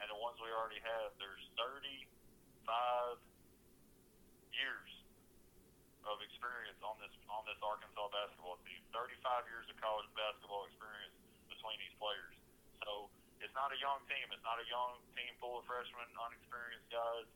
and 0.03 0.05
the 0.11 0.19
ones 0.22 0.38
we 0.38 0.51
already 0.53 0.78
have. 0.86 1.09
There's 1.17 1.41
35 1.57 3.17
years 4.53 4.91
of 6.06 6.18
experience 6.26 6.80
on 6.82 6.97
this 6.97 7.14
on 7.30 7.45
this 7.45 7.60
Arkansas 7.62 8.08
basketball 8.10 8.58
team. 8.66 8.82
35 8.93 9.47
years 9.49 9.66
of 9.70 9.78
college 9.78 10.10
basketball 10.18 10.66
experience 10.68 11.16
between 11.47 11.78
these 11.78 11.95
players. 12.02 12.36
So 12.84 13.08
it's 13.41 13.54
not 13.54 13.74
a 13.74 13.80
young 13.80 14.02
team. 14.10 14.26
It's 14.34 14.45
not 14.45 14.58
a 14.62 14.68
young 14.70 15.02
team 15.14 15.32
full 15.38 15.62
of 15.62 15.66
freshmen, 15.70 16.06
unexperienced 16.18 16.89
guys. 16.89 17.28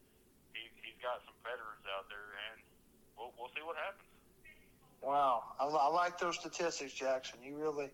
He, 0.53 0.69
he's 0.81 0.97
got 1.01 1.21
some 1.27 1.35
veterans 1.43 1.83
out 1.91 2.07
there, 2.07 2.29
and 2.49 2.57
we'll, 3.19 3.33
we'll 3.37 3.51
see 3.53 3.61
what 3.65 3.75
happens. 3.75 4.07
Wow, 5.03 5.43
I, 5.59 5.65
I 5.67 5.89
like 5.91 6.17
those 6.17 6.39
statistics, 6.39 6.93
Jackson. 6.93 7.43
You 7.43 7.57
really 7.57 7.91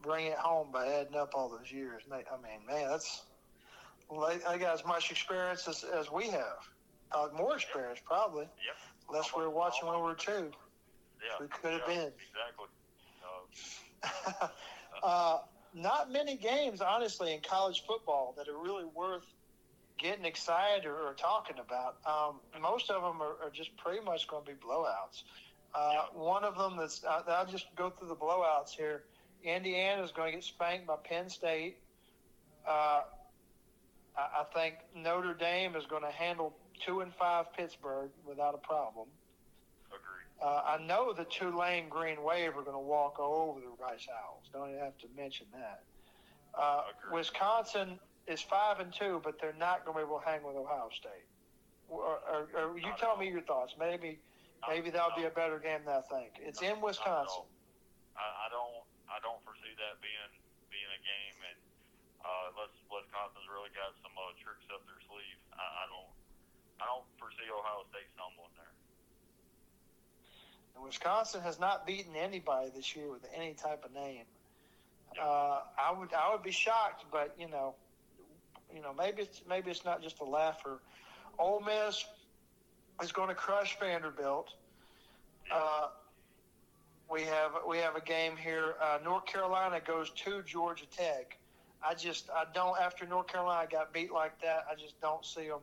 bring 0.00 0.26
it 0.26 0.38
home 0.38 0.68
by 0.72 0.86
adding 0.88 1.16
up 1.16 1.34
all 1.34 1.48
those 1.48 1.70
years. 1.70 2.02
I 2.08 2.16
mean, 2.40 2.64
man, 2.66 2.88
that's 2.88 3.24
they, 4.10 4.38
they 4.38 4.58
got 4.58 4.74
as 4.74 4.84
much 4.84 5.10
experience 5.10 5.66
as, 5.68 5.84
as 5.84 6.10
we 6.10 6.28
have. 6.28 6.60
Uh, 7.12 7.28
more 7.36 7.56
experience, 7.56 8.00
probably. 8.04 8.44
Yep. 8.44 8.76
Unless 9.08 9.34
we 9.36 9.42
were 9.42 9.50
watching 9.50 9.88
World 9.88 10.00
War 10.02 10.16
II. 10.16 10.44
Yeah. 10.44 11.40
We 11.40 11.46
could 11.48 11.72
have 11.72 11.82
yeah, 11.88 11.94
been. 11.94 12.12
Exactly. 12.12 12.66
Uh, 15.02 15.06
uh, 15.06 15.38
not 15.74 16.12
many 16.12 16.36
games, 16.36 16.80
honestly, 16.80 17.32
in 17.32 17.40
college 17.40 17.82
football 17.86 18.34
that 18.36 18.48
are 18.48 18.56
really 18.56 18.84
worth 18.84 19.24
getting 19.98 20.24
excited 20.24 20.86
or, 20.86 20.94
or 20.94 21.14
talking 21.14 21.56
about. 21.58 21.96
Um, 22.06 22.40
most 22.60 22.90
of 22.90 23.02
them 23.02 23.22
are, 23.22 23.36
are 23.42 23.50
just 23.52 23.76
pretty 23.76 24.04
much 24.04 24.26
going 24.26 24.44
to 24.44 24.50
be 24.50 24.56
blowouts. 24.56 25.22
Uh, 25.74 26.06
one 26.12 26.44
of 26.44 26.58
them 26.58 26.76
that's 26.76 27.02
uh, 27.04 27.22
I'll 27.28 27.46
just 27.46 27.66
go 27.76 27.90
through 27.90 28.08
the 28.08 28.16
blowouts 28.16 28.70
here. 28.70 29.04
Indiana 29.42 30.02
is 30.02 30.12
going 30.12 30.32
to 30.32 30.36
get 30.36 30.44
spanked 30.44 30.86
by 30.86 30.96
Penn 31.02 31.28
State. 31.28 31.78
Uh, 32.66 33.02
I, 34.16 34.40
I 34.40 34.44
think 34.52 34.76
Notre 34.94 35.34
Dame 35.34 35.74
is 35.76 35.86
going 35.86 36.02
to 36.02 36.10
handle 36.10 36.54
two 36.84 37.00
and 37.00 37.12
five 37.14 37.52
Pittsburgh 37.54 38.10
without 38.26 38.54
a 38.54 38.58
problem. 38.58 39.08
agreed. 39.90 40.28
Uh, 40.42 40.62
I 40.66 40.82
know 40.84 41.12
the 41.12 41.24
Tulane 41.24 41.88
Green 41.88 42.22
Wave 42.22 42.56
are 42.56 42.62
going 42.62 42.76
to 42.76 42.78
walk 42.78 43.18
all 43.18 43.50
over 43.50 43.60
the 43.60 43.70
Rice 43.82 44.06
Owls. 44.10 44.44
Don't 44.52 44.70
even 44.70 44.80
have 44.80 44.98
to 44.98 45.06
mention 45.16 45.46
that. 45.52 45.82
Uh, 46.54 46.82
Wisconsin 47.12 47.98
is 48.26 48.40
five 48.40 48.80
and 48.80 48.92
two, 48.92 49.20
but 49.24 49.40
they're 49.40 49.56
not 49.58 49.84
going 49.84 49.96
to 49.98 50.04
be 50.04 50.06
able 50.08 50.20
to 50.20 50.26
hang 50.26 50.42
with 50.42 50.56
Ohio 50.56 50.88
State. 50.94 51.26
Or, 51.88 52.20
or, 52.28 52.48
or 52.56 52.78
you 52.78 52.88
Not 52.88 52.98
tell 52.98 53.16
me 53.16 53.28
your 53.28 53.42
thoughts. 53.42 53.74
Maybe 53.78 54.18
Not- 54.62 54.70
maybe 54.70 54.88
that'll 54.90 55.16
be 55.16 55.24
a 55.28 55.34
better 55.34 55.58
game 55.58 55.80
than 55.84 56.00
I 56.00 56.04
think. 56.08 56.40
It's 56.40 56.60
not- 56.60 56.76
in 56.76 56.80
Wisconsin. 56.80 57.44
I, 58.16 58.24
I 58.44 58.48
don't. 58.52 58.84
I 59.08 59.20
don't 59.24 59.40
foresee 59.44 59.72
that 59.76 60.00
being 60.04 60.32
being 60.68 60.88
a 60.92 61.00
game, 61.00 61.36
and 61.52 61.58
uh, 62.20 62.52
unless 62.52 62.72
Wisconsin's 62.92 63.48
really 63.48 63.72
got 63.72 63.92
some 64.04 64.12
uh, 64.16 64.32
tricks 64.40 64.64
up 64.72 64.84
their 64.84 65.00
sleeve, 65.08 65.40
I, 65.56 65.64
I 65.64 65.84
don't. 65.88 66.11
I 66.82 66.86
don't 66.90 67.06
foresee 67.18 67.46
Ohio 67.46 67.86
State 67.90 68.10
stumbling 68.14 68.50
there. 68.58 68.74
And 70.74 70.84
Wisconsin 70.84 71.40
has 71.42 71.60
not 71.60 71.86
beaten 71.86 72.16
anybody 72.16 72.70
this 72.74 72.96
year 72.96 73.10
with 73.10 73.24
any 73.34 73.54
type 73.54 73.84
of 73.84 73.94
name. 73.94 74.24
Uh, 75.20 75.60
I 75.78 75.92
would 75.96 76.12
I 76.14 76.32
would 76.32 76.42
be 76.42 76.50
shocked, 76.50 77.04
but 77.12 77.34
you 77.38 77.48
know, 77.48 77.74
you 78.74 78.80
know 78.80 78.94
maybe 78.94 79.22
it's 79.22 79.42
maybe 79.48 79.70
it's 79.70 79.84
not 79.84 80.02
just 80.02 80.20
a 80.20 80.24
laugher. 80.24 80.80
Ole 81.38 81.60
Miss 81.60 82.04
is 83.02 83.12
going 83.12 83.28
to 83.28 83.34
crush 83.34 83.78
Vanderbilt. 83.78 84.54
Uh, 85.52 85.88
we 87.10 87.22
have 87.22 87.52
we 87.68 87.76
have 87.78 87.94
a 87.94 88.00
game 88.00 88.36
here. 88.36 88.74
Uh, 88.80 88.98
North 89.04 89.26
Carolina 89.26 89.80
goes 89.86 90.10
to 90.10 90.42
Georgia 90.42 90.86
Tech. 90.86 91.36
I 91.86 91.94
just 91.94 92.30
I 92.30 92.44
don't 92.54 92.78
after 92.80 93.06
North 93.06 93.26
Carolina 93.26 93.68
got 93.70 93.92
beat 93.92 94.12
like 94.12 94.40
that. 94.40 94.64
I 94.70 94.74
just 94.74 94.98
don't 95.00 95.24
see 95.24 95.48
them. 95.48 95.60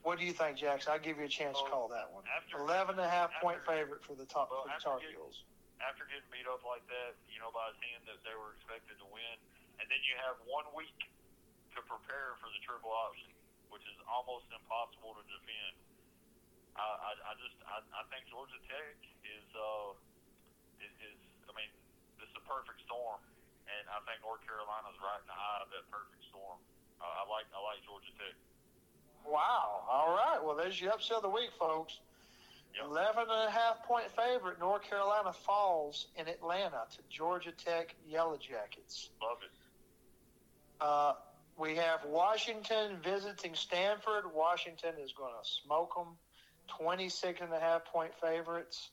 What 0.00 0.16
do 0.16 0.24
you 0.24 0.32
think, 0.32 0.56
Jackson? 0.56 0.92
I'll 0.96 1.02
give 1.02 1.20
you 1.20 1.28
a 1.28 1.32
chance 1.32 1.60
to 1.60 1.66
call 1.68 1.88
that 1.92 2.08
one. 2.12 2.24
After- 2.24 2.58
11 2.64 2.96
and 2.96 3.04
a 3.04 3.08
half 3.08 3.30
point 3.44 3.60
after- 3.60 3.72
favorite 3.72 4.02
for 4.04 4.16
the 4.16 4.24
top 4.24 4.48
Well, 4.50 4.64
for 4.64 4.72
the 4.72 4.80
Tar 4.80 4.98
getting- 4.98 5.16
Heels. 5.16 5.44
After 5.80 6.04
getting 6.08 6.28
beat 6.30 6.46
up 6.48 6.60
like 6.64 6.84
that, 6.88 7.16
you 7.28 7.40
know, 7.40 7.50
by 7.52 7.68
a 7.68 7.74
team 7.80 8.04
that 8.04 8.20
they 8.24 8.34
were 8.34 8.52
expected 8.52 8.98
to 9.00 9.06
win, 9.08 9.36
and 9.80 9.88
then 9.88 10.00
you 10.04 10.16
have 10.16 10.36
one 10.44 10.68
week 10.76 11.08
to 11.72 11.80
prepare 11.82 12.36
for 12.40 12.48
the 12.52 12.60
triple 12.60 12.92
option, 12.92 13.32
which 13.68 13.84
is 13.88 13.96
almost 14.08 14.44
impossible 14.52 15.14
to 15.16 15.22
defend. 15.24 15.76
I, 16.76 16.84
I, 16.84 17.32
I 17.32 17.34
just 17.40 17.56
I, 17.66 17.80
I 17.96 18.02
think 18.12 18.28
Georgia 18.28 18.60
Tech 18.68 18.96
is 19.24 19.46
uh 19.56 19.92
is, 20.84 20.92
is 21.00 21.18
I 21.48 21.52
mean 21.56 21.68
it's 22.20 22.32
a 22.36 22.44
perfect 22.44 22.80
storm, 22.84 23.20
and 23.68 23.84
I 23.88 24.00
think 24.04 24.20
North 24.22 24.44
Carolina's 24.46 24.96
right 25.00 25.20
in 25.20 25.26
the 25.28 25.34
eye 25.36 25.60
of 25.64 25.68
that 25.72 25.84
perfect 25.90 26.24
storm. 26.28 26.60
Uh, 27.00 27.04
I 27.04 27.26
like 27.26 27.48
I 27.56 27.60
like 27.60 27.80
Georgia 27.84 28.12
Tech. 28.20 28.36
Wow. 29.26 29.82
All 29.90 30.10
right. 30.10 30.38
Well, 30.42 30.56
there's 30.56 30.80
your 30.80 30.92
upset 30.92 31.18
of 31.18 31.22
the 31.22 31.28
week, 31.28 31.50
folks. 31.58 31.98
Yep. 32.76 32.86
11 32.90 33.22
and 33.28 33.48
a 33.48 33.50
half 33.50 33.82
point 33.84 34.06
favorite, 34.16 34.60
North 34.60 34.82
Carolina 34.82 35.32
falls 35.32 36.06
in 36.16 36.28
Atlanta 36.28 36.82
to 36.92 36.98
Georgia 37.08 37.52
Tech 37.52 37.94
Yellow 38.08 38.36
Jackets. 38.36 39.10
Love 39.20 39.38
it. 39.42 39.50
Uh, 40.80 41.12
we 41.58 41.76
have 41.76 42.04
Washington 42.06 42.96
visiting 43.02 43.54
Stanford. 43.54 44.24
Washington 44.34 44.94
is 45.02 45.12
going 45.12 45.32
to 45.32 45.48
smoke 45.64 45.94
them. 45.94 46.16
26 46.78 47.40
and 47.40 47.52
a 47.52 47.58
half 47.58 47.84
point 47.86 48.12
favorites. 48.20 48.90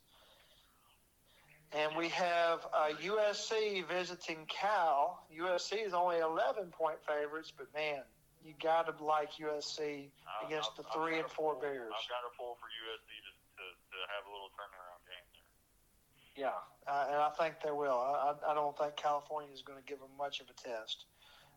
And 1.73 1.95
we 1.97 2.09
have 2.09 2.65
uh, 2.73 2.89
USC 3.03 3.85
visiting 3.87 4.45
Cal. 4.47 5.25
USC 5.37 5.85
is 5.85 5.93
only 5.93 6.17
11 6.17 6.67
point 6.71 6.97
favorites, 7.05 7.51
but 7.55 7.67
man, 7.73 8.01
you 8.47 8.53
got 8.63 8.87
to 8.87 8.95
like 9.03 9.31
USC 9.43 10.07
against 10.45 10.71
I've- 10.71 10.81
the 10.81 10.87
I've 10.87 10.93
three 10.95 11.19
and 11.19 11.29
four 11.29 11.53
pull- 11.53 11.61
Bears. 11.67 11.91
I've 11.91 12.07
got 12.09 12.23
a 12.23 12.31
pull 12.39 12.55
for 12.55 12.67
USC 12.71 13.09
to, 13.27 13.31
to, 13.59 13.63
to 13.91 13.97
have 14.15 14.23
a 14.27 14.31
little 14.31 14.47
turnaround 14.55 15.03
game 15.03 15.27
there. 15.35 16.47
Yeah, 16.47 16.59
uh, 16.87 17.07
and 17.11 17.17
I 17.17 17.29
think 17.37 17.55
they 17.63 17.71
will. 17.71 17.97
I, 17.99 18.33
I 18.47 18.51
I 18.51 18.53
don't 18.53 18.77
think 18.77 18.95
California 18.95 19.51
is 19.53 19.61
going 19.63 19.79
to 19.79 19.85
give 19.85 19.99
them 19.99 20.15
much 20.17 20.39
of 20.39 20.47
a 20.49 20.53
test. 20.53 21.05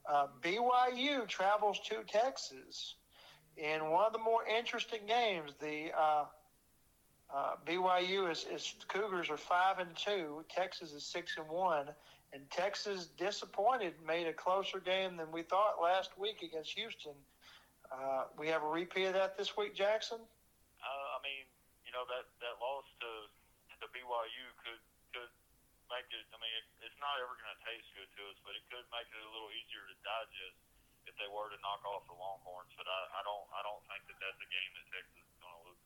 Uh, 0.08 0.26
BYU 0.42 1.28
travels 1.28 1.78
to 1.88 2.02
Texas 2.08 2.94
in 3.56 3.90
one 3.90 4.04
of 4.06 4.12
the 4.12 4.18
more 4.18 4.40
interesting 4.46 5.00
games. 5.06 5.52
The 5.60 5.92
uh, 5.96 6.24
uh, 7.32 7.56
BYU 7.66 8.30
is, 8.32 8.46
is 8.52 8.74
Cougars 8.88 9.28
are 9.30 9.36
five 9.36 9.78
and 9.78 9.94
two. 9.94 10.44
Texas 10.48 10.92
is 10.92 11.04
six 11.04 11.36
and 11.36 11.46
one, 11.48 11.86
and 12.32 12.46
Texas 12.50 13.10
disappointed, 13.18 13.94
made 14.06 14.26
a 14.26 14.32
closer 14.32 14.78
game 14.78 15.16
than 15.18 15.30
we 15.34 15.42
thought 15.42 15.82
last 15.82 16.14
week 16.14 16.42
against 16.46 16.70
Houston. 16.78 17.16
Uh, 17.90 18.30
we 18.38 18.46
have 18.46 18.62
a 18.62 18.70
repeat 18.70 19.10
of 19.10 19.14
that 19.18 19.34
this 19.34 19.56
week, 19.58 19.74
Jackson. 19.74 20.22
Uh, 20.22 21.06
I 21.14 21.18
mean, 21.26 21.42
you 21.82 21.90
know 21.90 22.06
that 22.06 22.30
that 22.38 22.54
loss 22.62 22.86
to 23.02 23.10
to 23.82 23.86
BYU 23.90 24.46
could 24.62 24.82
could 25.10 25.32
make 25.90 26.06
it. 26.14 26.22
I 26.30 26.38
mean, 26.38 26.54
it, 26.54 26.86
it's 26.86 27.00
not 27.02 27.18
ever 27.18 27.34
going 27.34 27.50
to 27.50 27.62
taste 27.66 27.90
good 27.98 28.06
to 28.06 28.22
us, 28.30 28.38
but 28.46 28.54
it 28.54 28.62
could 28.70 28.86
make 28.94 29.10
it 29.10 29.18
a 29.18 29.30
little 29.34 29.50
easier 29.50 29.82
to 29.90 29.96
digest 30.06 30.58
if 31.10 31.18
they 31.18 31.26
were 31.26 31.50
to 31.50 31.58
knock 31.66 31.82
off 31.82 32.06
the 32.06 32.14
Longhorns. 32.14 32.70
But 32.78 32.86
I, 32.86 33.00
I 33.18 33.20
don't 33.26 33.46
I 33.50 33.60
don't 33.66 33.82
think 33.90 34.06
that 34.06 34.18
that's 34.22 34.38
a 34.38 34.48
game 34.48 34.70
that 34.78 34.86
Texas 34.94 35.18
is 35.26 35.36
going 35.42 35.50
to 35.58 35.62
lose. 35.66 35.84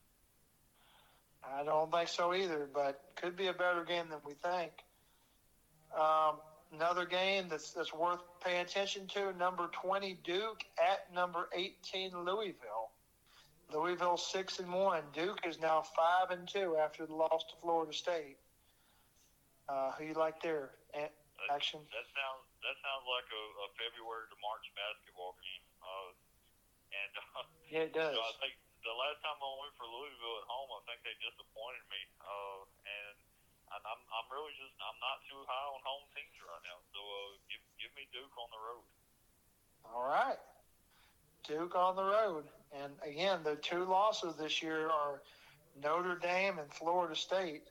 I 1.40 1.60
don't 1.64 1.88
think 1.88 2.12
so 2.12 2.36
either, 2.36 2.68
but 2.68 3.00
could 3.16 3.32
be 3.32 3.48
a 3.48 3.56
better 3.56 3.80
game 3.88 4.12
than 4.12 4.20
we 4.28 4.36
think. 4.44 4.83
Um, 5.98 6.36
another 6.72 7.04
game 7.06 7.46
that's 7.48 7.72
that's 7.72 7.92
worth 7.94 8.20
paying 8.44 8.62
attention 8.62 9.06
to: 9.14 9.32
number 9.38 9.68
twenty 9.72 10.18
Duke 10.24 10.64
at 10.78 11.12
number 11.14 11.48
eighteen 11.54 12.10
Louisville. 12.14 12.90
Louisville 13.72 14.16
six 14.18 14.58
and 14.58 14.72
one. 14.72 15.02
Duke 15.14 15.40
is 15.46 15.58
now 15.60 15.82
five 15.96 16.30
and 16.30 16.46
two 16.46 16.76
after 16.76 17.06
the 17.06 17.14
loss 17.14 17.44
to 17.50 17.54
Florida 17.62 17.92
State. 17.92 18.36
Uh, 19.68 19.92
who 19.96 20.04
you 20.04 20.14
like 20.14 20.42
there? 20.42 20.70
Action. 21.52 21.80
that 21.92 22.06
sounds 22.14 22.42
that 22.64 22.76
sounds 22.80 23.04
like 23.04 23.28
a, 23.28 23.44
a 23.64 23.68
February 23.76 24.24
to 24.32 24.36
March 24.40 24.64
basketball 24.76 25.36
game. 25.44 25.64
Uh, 25.82 26.10
and 26.94 27.12
uh, 27.36 27.44
Yeah, 27.68 27.84
it 27.90 27.92
does. 27.92 28.14
know, 28.16 28.24
I 28.24 28.34
think 28.40 28.54
the 28.80 28.94
last 28.96 29.20
time 29.20 29.36
I 29.40 29.52
went 29.60 29.74
for 29.76 29.84
Louisville 29.88 30.38
at 30.40 30.46
home, 30.48 30.70
I 30.72 30.80
think 30.88 31.04
they 31.04 31.16
disappointed 31.20 31.84
me. 31.92 32.00
Uh, 32.22 32.60
and 32.86 33.16
and 33.74 33.82
I'm 33.82 34.02
I'm 34.14 34.28
really 34.30 34.54
just 34.54 34.74
I'm 34.78 34.98
not 35.02 35.18
too 35.26 35.42
high 35.50 35.68
on 35.74 35.82
home 35.82 36.06
teams 36.14 36.38
right 36.46 36.62
now. 36.62 36.78
So 36.94 37.00
uh, 37.02 37.42
give 37.50 37.62
give 37.82 37.92
me 37.98 38.06
Duke 38.14 38.34
on 38.38 38.48
the 38.54 38.62
road. 38.62 38.86
All 39.84 40.06
right. 40.06 40.38
Duke 41.46 41.74
on 41.74 41.96
the 41.96 42.04
road. 42.04 42.44
And 42.72 42.92
again, 43.02 43.40
the 43.44 43.56
two 43.56 43.84
losses 43.84 44.36
this 44.36 44.62
year 44.62 44.88
are 44.88 45.20
Notre 45.82 46.16
Dame 46.16 46.58
and 46.58 46.72
Florida 46.72 47.14
State, 47.14 47.68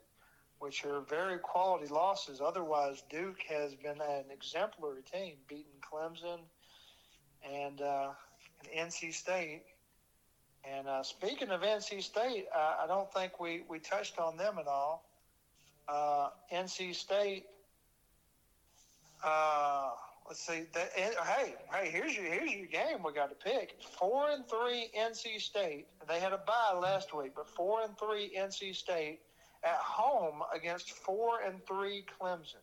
which 0.60 0.86
are 0.86 1.02
very 1.02 1.40
quality 1.40 1.88
losses. 1.88 2.40
Otherwise, 2.40 3.04
Duke 3.10 3.42
has 3.50 3.74
been 3.76 4.00
an 4.00 4.26
exemplary 4.32 5.02
team, 5.02 5.36
beating 5.48 5.82
Clemson 5.82 6.40
and, 7.44 7.82
uh, 7.82 8.12
and 8.76 8.92
NC 8.92 9.14
State. 9.14 9.64
And 10.64 10.88
uh, 10.88 11.04
speaking 11.04 11.50
of 11.50 11.62
NC 11.62 12.04
State, 12.04 12.46
I 12.56 12.86
don't 12.88 13.12
think 13.12 13.40
we, 13.40 13.64
we 13.68 13.80
touched 13.80 14.20
on 14.20 14.38
them 14.38 14.58
at 14.60 14.68
all. 14.68 15.04
Uh, 15.88 16.30
NC 16.54 16.96
State 16.96 17.46
uh, 19.24 19.92
let's 20.28 20.44
see. 20.46 20.68
That, 20.76 20.92
hey, 20.96 21.56
hey, 21.72 21.88
here's 21.90 22.12
your 22.16 22.26
here's 22.28 22.52
your 22.52 22.68
game. 22.68 23.00
We 23.04 23.14
got 23.16 23.32
to 23.32 23.40
pick 23.40 23.80
four 23.98 24.30
and 24.32 24.44
three 24.48 24.92
NC 24.92 25.40
State. 25.40 25.88
They 26.08 26.20
had 26.20 26.34
a 26.34 26.44
bye 26.44 26.76
last 26.76 27.16
week, 27.16 27.32
but 27.36 27.48
four 27.48 27.82
and 27.88 27.96
three 27.98 28.36
NC 28.36 28.76
State 28.76 29.22
at 29.64 29.80
home 29.80 30.44
against 30.52 30.92
four 30.92 31.40
and 31.40 31.64
three 31.64 32.04
Clemson. 32.20 32.60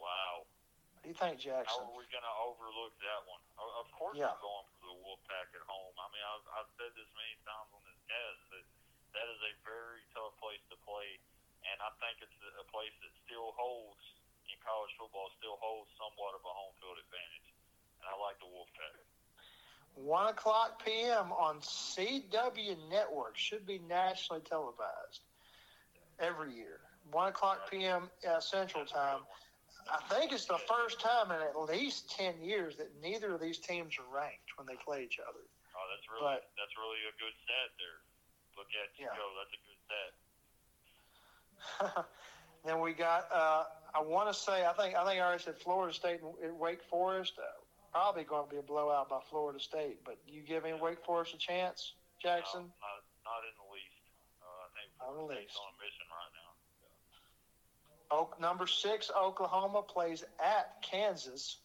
Wow. 0.00 0.48
What 0.96 1.04
do 1.04 1.08
you 1.12 1.18
think, 1.20 1.36
Jackson? 1.36 1.84
How 1.84 1.84
are 1.84 2.00
we 2.00 2.08
going 2.08 2.24
to 2.24 2.36
overlook 2.48 2.96
that 3.04 3.20
one? 3.28 3.44
Of 3.60 3.92
course, 3.92 4.16
Yeah. 4.16 4.32
we're 4.32 4.40
going 4.48 4.66
for 4.80 4.88
the 4.88 4.96
Wolfpack 5.04 5.52
at 5.52 5.64
home. 5.68 5.92
I 6.00 6.08
mean, 6.16 6.24
I've, 6.24 6.46
I've 6.64 6.70
said 6.80 6.96
this 6.96 7.10
many 7.12 7.36
times 7.44 7.68
on 7.76 7.82
this 7.84 8.00
cast 8.08 8.40
that 8.56 8.64
that 9.20 9.26
is 9.36 9.40
a 9.44 9.52
very 9.68 10.00
tough 10.16 10.32
place 10.40 10.64
to 10.72 10.76
play, 10.80 11.20
and 11.72 11.78
I 11.84 11.90
think 12.00 12.20
it's 12.24 12.38
a 12.60 12.66
place 12.72 12.92
that 13.04 13.12
still 13.26 13.52
holds 13.56 14.00
in 14.48 14.56
college 14.64 14.92
football 14.96 15.28
still 15.36 15.60
holds 15.60 15.92
somewhat 16.00 16.32
of 16.32 16.40
a 16.44 16.52
home 16.52 16.72
field 16.80 16.96
advantage, 16.96 17.48
and 18.00 18.06
I 18.08 18.16
like 18.16 18.40
the 18.40 18.48
Wolfpack. 18.48 18.96
One 19.98 20.30
o'clock 20.30 20.80
p.m. 20.84 21.32
on 21.34 21.58
CW 21.60 22.76
Network 22.88 23.36
should 23.36 23.66
be 23.66 23.80
nationally 23.88 24.40
televised 24.46 25.26
every 26.22 26.54
year. 26.54 26.80
One 27.10 27.28
o'clock 27.28 27.68
p.m. 27.70 28.08
Uh, 28.22 28.38
Central 28.40 28.84
Time. 28.86 29.20
I 29.88 30.00
think 30.12 30.32
it's 30.36 30.44
the 30.44 30.60
first 30.68 31.00
time 31.00 31.32
in 31.32 31.40
at 31.40 31.56
least 31.56 32.12
ten 32.12 32.36
years 32.44 32.76
that 32.76 32.92
neither 33.02 33.34
of 33.34 33.40
these 33.40 33.58
teams 33.58 33.96
are 33.96 34.08
ranked 34.12 34.52
when 34.56 34.68
they 34.68 34.76
play 34.80 35.02
each 35.04 35.16
other. 35.18 35.40
Oh, 35.76 35.84
that's 35.92 36.06
really 36.08 36.24
But- 36.40 36.48
that's 36.56 36.76
really 36.76 37.00
a 37.08 37.14
good 37.20 37.34
stat 37.44 37.68
there. 37.80 37.98
Look 38.56 38.68
at 38.76 38.92
you 39.00 39.06
Yeah. 39.08 39.16
go. 39.16 39.24
That's 39.40 39.54
a 39.54 39.60
good 39.64 39.80
stat. 39.88 40.10
then 42.66 42.80
we 42.80 42.92
got. 42.92 43.28
Uh, 43.32 43.64
I 43.94 44.02
want 44.02 44.32
to 44.32 44.38
say. 44.38 44.64
I 44.66 44.72
think. 44.74 44.94
I 44.96 45.04
think 45.04 45.20
I 45.20 45.24
already 45.24 45.42
said 45.42 45.56
Florida 45.58 45.92
State 45.94 46.20
and 46.42 46.58
Wake 46.58 46.82
Forest. 46.90 47.34
Uh, 47.38 47.42
probably 47.92 48.24
going 48.24 48.46
to 48.48 48.50
be 48.50 48.58
a 48.58 48.62
blowout 48.62 49.08
by 49.08 49.18
Florida 49.30 49.58
State. 49.60 49.98
But 50.04 50.18
you 50.26 50.42
giving 50.42 50.78
Wake 50.80 51.04
Forest 51.04 51.34
a 51.34 51.38
chance, 51.38 51.94
Jackson? 52.22 52.60
No, 52.60 52.66
not 52.66 53.00
not 53.24 53.40
in 53.48 53.54
the 53.56 53.68
least. 53.72 54.02
Uh, 54.42 54.46
I 54.46 54.68
think 54.76 54.88
Not 55.00 55.08
in 55.08 55.14
the 55.14 55.18
Florida 55.20 55.40
State's 55.40 55.54
least. 55.54 55.60
on 55.60 55.68
a 55.68 55.76
mission 55.82 56.06
right 56.12 56.32
now. 56.36 56.48
Oak, 58.10 58.40
number 58.40 58.66
six, 58.66 59.10
Oklahoma 59.14 59.82
plays 59.82 60.24
at 60.42 60.80
Kansas, 60.82 61.58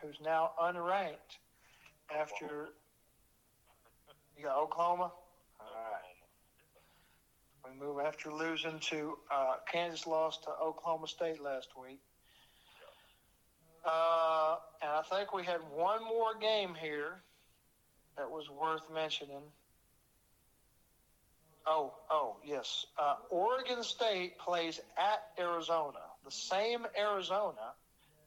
who's 0.00 0.18
now 0.24 0.50
unranked 0.60 1.38
after. 2.10 2.70
You 4.36 4.44
got 4.44 4.58
Oklahoma. 4.58 5.12
We 7.64 7.78
move 7.78 7.98
after 8.00 8.32
losing 8.32 8.78
to 8.90 9.18
uh, 9.30 9.54
Kansas 9.70 10.06
lost 10.06 10.44
to 10.44 10.50
Oklahoma 10.50 11.06
State 11.06 11.40
last 11.40 11.68
week. 11.80 12.00
Uh, 13.84 14.56
and 14.80 14.90
I 14.90 15.02
think 15.02 15.32
we 15.32 15.44
had 15.44 15.60
one 15.74 16.04
more 16.04 16.34
game 16.40 16.74
here 16.74 17.22
that 18.16 18.30
was 18.30 18.48
worth 18.50 18.82
mentioning. 18.92 19.42
Oh, 21.66 21.94
oh, 22.10 22.36
yes. 22.44 22.86
Uh, 22.98 23.16
Oregon 23.30 23.82
State 23.82 24.38
plays 24.38 24.80
at 24.98 25.22
Arizona, 25.38 26.00
the 26.24 26.30
same 26.30 26.86
Arizona 26.98 27.74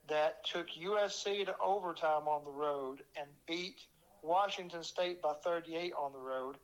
that 0.08 0.46
took 0.46 0.68
USC 0.70 1.46
to 1.46 1.56
overtime 1.64 2.28
on 2.28 2.44
the 2.46 2.52
road 2.52 3.02
and 3.18 3.28
beat 3.48 3.80
Washington 4.22 4.84
State 4.84 5.22
by 5.22 5.34
38 5.44 5.94
on 5.98 6.14
the 6.14 6.20
road. 6.20 6.58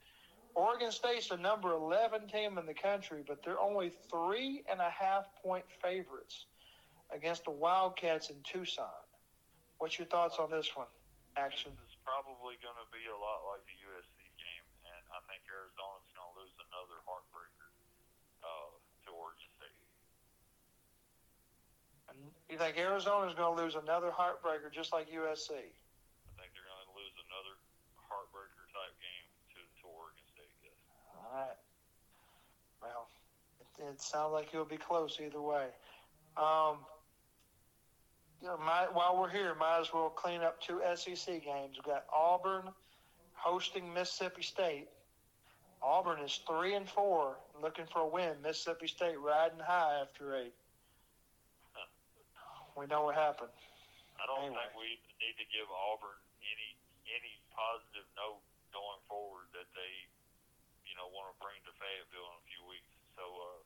Oregon 0.55 0.91
State's 0.91 1.29
the 1.29 1.37
number 1.37 1.71
11 1.71 2.27
team 2.27 2.57
in 2.57 2.65
the 2.65 2.73
country, 2.73 3.23
but 3.27 3.43
they're 3.43 3.59
only 3.59 3.91
three 4.09 4.63
and 4.69 4.79
a 4.79 4.89
half 4.89 5.25
point 5.43 5.65
favorites 5.81 6.45
against 7.13 7.45
the 7.45 7.51
Wildcats 7.51 8.29
in 8.29 8.37
Tucson. 8.43 9.01
What's 9.79 9.97
your 9.97 10.07
thoughts 10.07 10.37
on 10.37 10.51
this 10.51 10.75
one? 10.75 10.91
Action. 11.39 11.71
This 11.73 11.95
is 11.95 11.99
probably 12.03 12.59
going 12.59 12.75
to 12.75 12.87
be 12.91 13.03
a 13.07 13.17
lot 13.17 13.47
like 13.47 13.63
the 13.63 13.77
USC 13.87 14.19
game, 14.35 14.65
and 14.85 15.03
I 15.15 15.19
think 15.31 15.41
Arizona's 15.47 16.11
going 16.11 16.27
to 16.27 16.37
lose 16.43 16.55
another 16.67 16.99
heartbreaker 17.07 17.69
uh, 18.43 18.71
to 19.07 19.09
Oregon 19.15 19.47
State. 19.55 19.79
And 22.11 22.19
you 22.51 22.59
think 22.59 22.75
Arizona's 22.75 23.33
going 23.33 23.55
to 23.55 23.59
lose 23.63 23.79
another 23.79 24.11
heartbreaker 24.11 24.67
just 24.67 24.91
like 24.91 25.07
USC? 25.07 25.55
I 25.55 26.31
think 26.35 26.51
they're 26.51 26.67
going 26.67 26.83
to 26.91 26.95
lose 26.99 27.15
another 27.31 27.55
heartbreaker 28.11 28.67
type 28.75 28.95
game 28.99 29.27
to, 29.55 29.59
to 29.63 29.83
Oregon 29.87 30.25
State. 30.35 30.51
Yes. 30.59 30.75
All 31.31 31.37
right. 31.37 31.57
Well, 32.81 33.07
it, 33.59 33.83
it 33.93 34.01
sounds 34.01 34.33
like 34.33 34.49
it'll 34.53 34.65
be 34.65 34.77
close 34.77 35.17
either 35.23 35.41
way. 35.41 35.67
Um, 36.37 36.77
you 38.41 38.47
know, 38.47 38.57
might, 38.57 38.87
while 38.93 39.19
we're 39.19 39.29
here, 39.29 39.55
might 39.59 39.79
as 39.79 39.93
well 39.93 40.09
clean 40.09 40.41
up 40.41 40.59
two 40.61 40.81
SEC 40.95 41.43
games. 41.43 41.77
We've 41.77 41.85
got 41.85 42.05
Auburn 42.13 42.69
hosting 43.33 43.93
Mississippi 43.93 44.41
State. 44.41 44.87
Auburn 45.81 46.19
is 46.19 46.41
three 46.47 46.75
and 46.75 46.87
four, 46.89 47.37
looking 47.61 47.85
for 47.91 48.01
a 48.01 48.07
win. 48.07 48.33
Mississippi 48.43 48.87
State 48.87 49.19
riding 49.19 49.59
high 49.59 49.99
after 50.01 50.35
eight. 50.35 50.53
We 52.77 52.87
know 52.87 53.03
what 53.03 53.15
happened. 53.15 53.51
I 54.15 54.23
don't 54.29 54.47
Anyway. 54.47 54.63
think 54.63 54.77
we 54.79 54.89
need 55.19 55.35
to 55.41 55.47
give 55.51 55.67
Auburn 55.67 56.15
any 56.45 56.71
any 57.11 57.35
positive 57.51 58.07
note 58.15 58.39
going 58.71 59.01
forward 59.11 59.51
that 59.51 59.67
they, 59.75 59.93
know, 61.01 61.09
want 61.09 61.33
to 61.33 61.37
bring 61.41 61.57
to 61.65 61.73
Fayetteville 61.81 62.29
in 62.29 62.37
a 62.37 62.45
few 62.45 62.61
weeks. 62.69 62.91
So, 63.17 63.25
uh, 63.25 63.59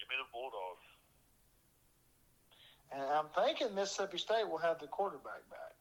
give 0.00 0.08
me 0.08 0.16
the 0.16 0.28
Bulldogs. 0.32 0.88
And 2.88 3.04
I'm 3.04 3.28
thinking 3.36 3.76
Mississippi 3.76 4.16
State 4.16 4.48
will 4.48 4.62
have 4.64 4.80
the 4.80 4.88
quarterback 4.88 5.44
back. 5.52 5.76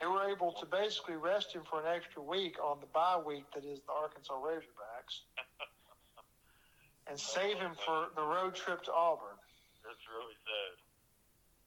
They 0.00 0.08
were 0.08 0.28
able 0.32 0.52
to 0.60 0.64
basically 0.64 1.16
rest 1.20 1.52
him 1.52 1.62
for 1.68 1.80
an 1.84 1.88
extra 1.88 2.24
week 2.24 2.56
on 2.56 2.80
the 2.80 2.88
bye 2.88 3.20
week 3.20 3.44
that 3.52 3.64
is 3.64 3.84
the 3.84 3.92
Arkansas 3.92 4.32
Razorbacks 4.32 5.28
and 7.08 7.20
save 7.20 7.60
him 7.60 7.76
for 7.84 8.08
the 8.16 8.24
road 8.24 8.56
trip 8.56 8.80
to 8.88 8.92
Auburn. 8.96 9.36
That's 9.84 10.04
really 10.08 10.36
sad. 10.40 10.72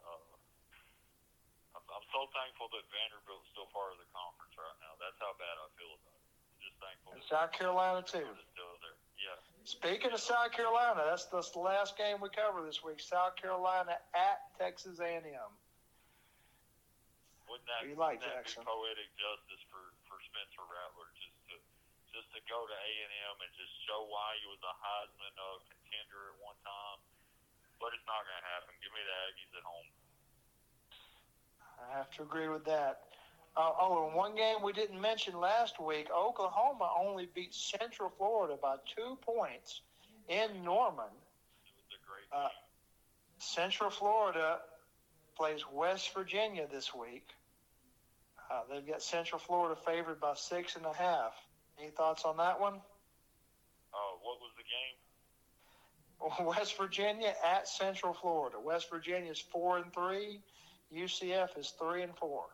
Uh, 0.01 1.77
I'm, 1.77 1.85
I'm 1.93 2.07
so 2.09 2.25
thankful 2.33 2.73
that 2.73 2.83
Vanderbilt's 2.89 3.53
still 3.53 3.69
part 3.69 3.93
of 3.93 4.01
the 4.01 4.09
conference 4.09 4.57
right 4.57 4.77
now. 4.81 4.97
That's 4.97 5.19
how 5.21 5.37
bad 5.37 5.53
I 5.53 5.69
feel 5.77 5.93
about 5.93 6.09
it. 6.09 6.12
Thankful 6.84 7.15
And 7.15 7.23
South 7.23 7.51
Carolina, 7.55 8.03
too. 8.03 8.27
Yeah. 8.27 9.39
Speaking 9.63 10.11
of 10.11 10.19
South 10.19 10.51
Carolina, 10.51 11.07
that's, 11.07 11.31
the 11.31 11.59
last 11.63 11.95
game 11.95 12.19
we 12.19 12.27
cover 12.36 12.59
this 12.67 12.84
week. 12.84 12.99
South 12.99 13.39
Carolina 13.39 13.95
at 14.11 14.43
Texas 14.59 14.99
A&M. 14.99 15.23
Wouldn't 17.47 17.67
that, 17.71 17.88
You 17.88 17.95
like 17.95 18.19
wouldn't 18.19 18.27
that 18.27 18.43
Jackson. 18.43 18.63
be 18.63 18.67
poetic 18.67 19.07
justice 19.15 19.63
for, 19.71 19.84
for 20.11 20.17
Spencer 20.27 20.63
Rattler 20.67 21.07
just 21.15 21.38
to 21.51 21.55
just 22.11 22.29
to 22.36 22.39
go 22.45 22.61
to 22.61 22.75
A 22.77 22.89
and 23.07 23.13
M 23.31 23.36
and 23.41 23.51
just 23.57 23.73
show 23.89 24.05
why 24.05 24.38
he 24.38 24.45
was 24.45 24.61
a 24.61 24.73
Heisman 24.86 25.34
uh, 25.34 25.57
contender 25.65 26.29
at 26.29 26.38
one 26.45 26.57
time? 26.61 26.99
But 27.81 27.89
it's 27.97 28.05
not 28.05 28.21
going 28.21 28.38
to 28.38 28.47
happen. 28.53 28.71
Give 28.86 28.93
me 28.93 29.01
the 29.01 29.15
Aggies 29.27 29.53
at 29.57 29.65
home. 29.65 29.89
I 31.84 31.88
have 31.97 32.09
to 32.15 32.21
agree 32.21 32.47
with 32.53 32.63
that. 32.69 33.09
Uh, 33.55 33.69
oh, 33.79 34.07
and 34.07 34.15
one 34.15 34.35
game 34.35 34.57
we 34.63 34.73
didn't 34.73 34.99
mention 34.99 35.39
last 35.39 35.79
week, 35.79 36.07
Oklahoma 36.15 36.89
only 36.99 37.27
beat 37.35 37.53
Central 37.53 38.09
Florida 38.09 38.57
by 38.59 38.77
two 38.95 39.17
points 39.21 39.81
in 40.27 40.63
Norman. 40.63 41.05
It 41.05 41.73
was 41.77 41.93
a 41.93 42.07
great 42.07 42.45
Uh. 42.45 42.49
Central 43.37 43.89
Florida 43.89 44.59
plays 45.35 45.61
West 45.71 46.13
Virginia 46.13 46.65
this 46.71 46.93
week. 46.95 47.27
Uh, 48.49 48.61
they've 48.71 48.87
got 48.87 49.01
Central 49.01 49.39
Florida 49.39 49.79
favored 49.85 50.19
by 50.19 50.33
six 50.35 50.75
and 50.75 50.85
a 50.85 50.93
half. 50.93 51.33
Any 51.79 51.91
thoughts 51.91 52.23
on 52.23 52.37
that 52.37 52.59
one? 52.59 52.75
Uh, 52.75 54.13
what 54.21 54.39
was 54.39 54.51
the 54.57 54.63
game? 54.63 56.47
West 56.47 56.77
Virginia 56.77 57.33
at 57.45 57.67
Central 57.67 58.13
Florida. 58.13 58.59
West 58.59 58.89
Virginia 58.89 59.31
is 59.31 59.39
four 59.39 59.77
and 59.77 59.93
three. 59.93 60.41
UCF 60.95 61.57
is 61.57 61.73
three 61.79 62.03
and 62.03 62.15
four. 62.17 62.45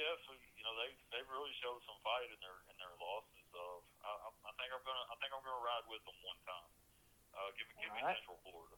Uh, 0.00 0.16
you, 0.24 0.40
you 0.40 0.40
know, 0.40 0.40
UCF, 0.40 0.56
you 0.56 0.64
know, 0.64 0.74
they 0.80 0.90
they 1.12 1.22
really 1.28 1.52
showed 1.60 1.80
some 1.84 1.98
fight 2.00 2.28
in 2.32 2.40
their 2.40 2.58
in 2.72 2.76
their 2.80 2.94
losses. 2.96 3.48
Of, 3.52 3.84
I, 4.00 4.10
I 4.10 4.28
I 4.48 4.52
think 4.56 4.70
I'm 4.72 4.84
gonna 4.84 5.06
I 5.12 5.14
think 5.20 5.30
I'm 5.36 5.44
gonna 5.44 5.64
ride 5.64 5.86
with 5.92 6.02
them 6.08 6.16
one 6.24 6.40
time. 6.48 6.70
Uh, 7.36 7.48
give 7.58 7.66
me 7.68 7.74
give 7.84 7.92
me 7.92 8.00
All 8.00 8.08
right. 8.08 8.16
Central 8.16 8.38
Florida. 8.48 8.76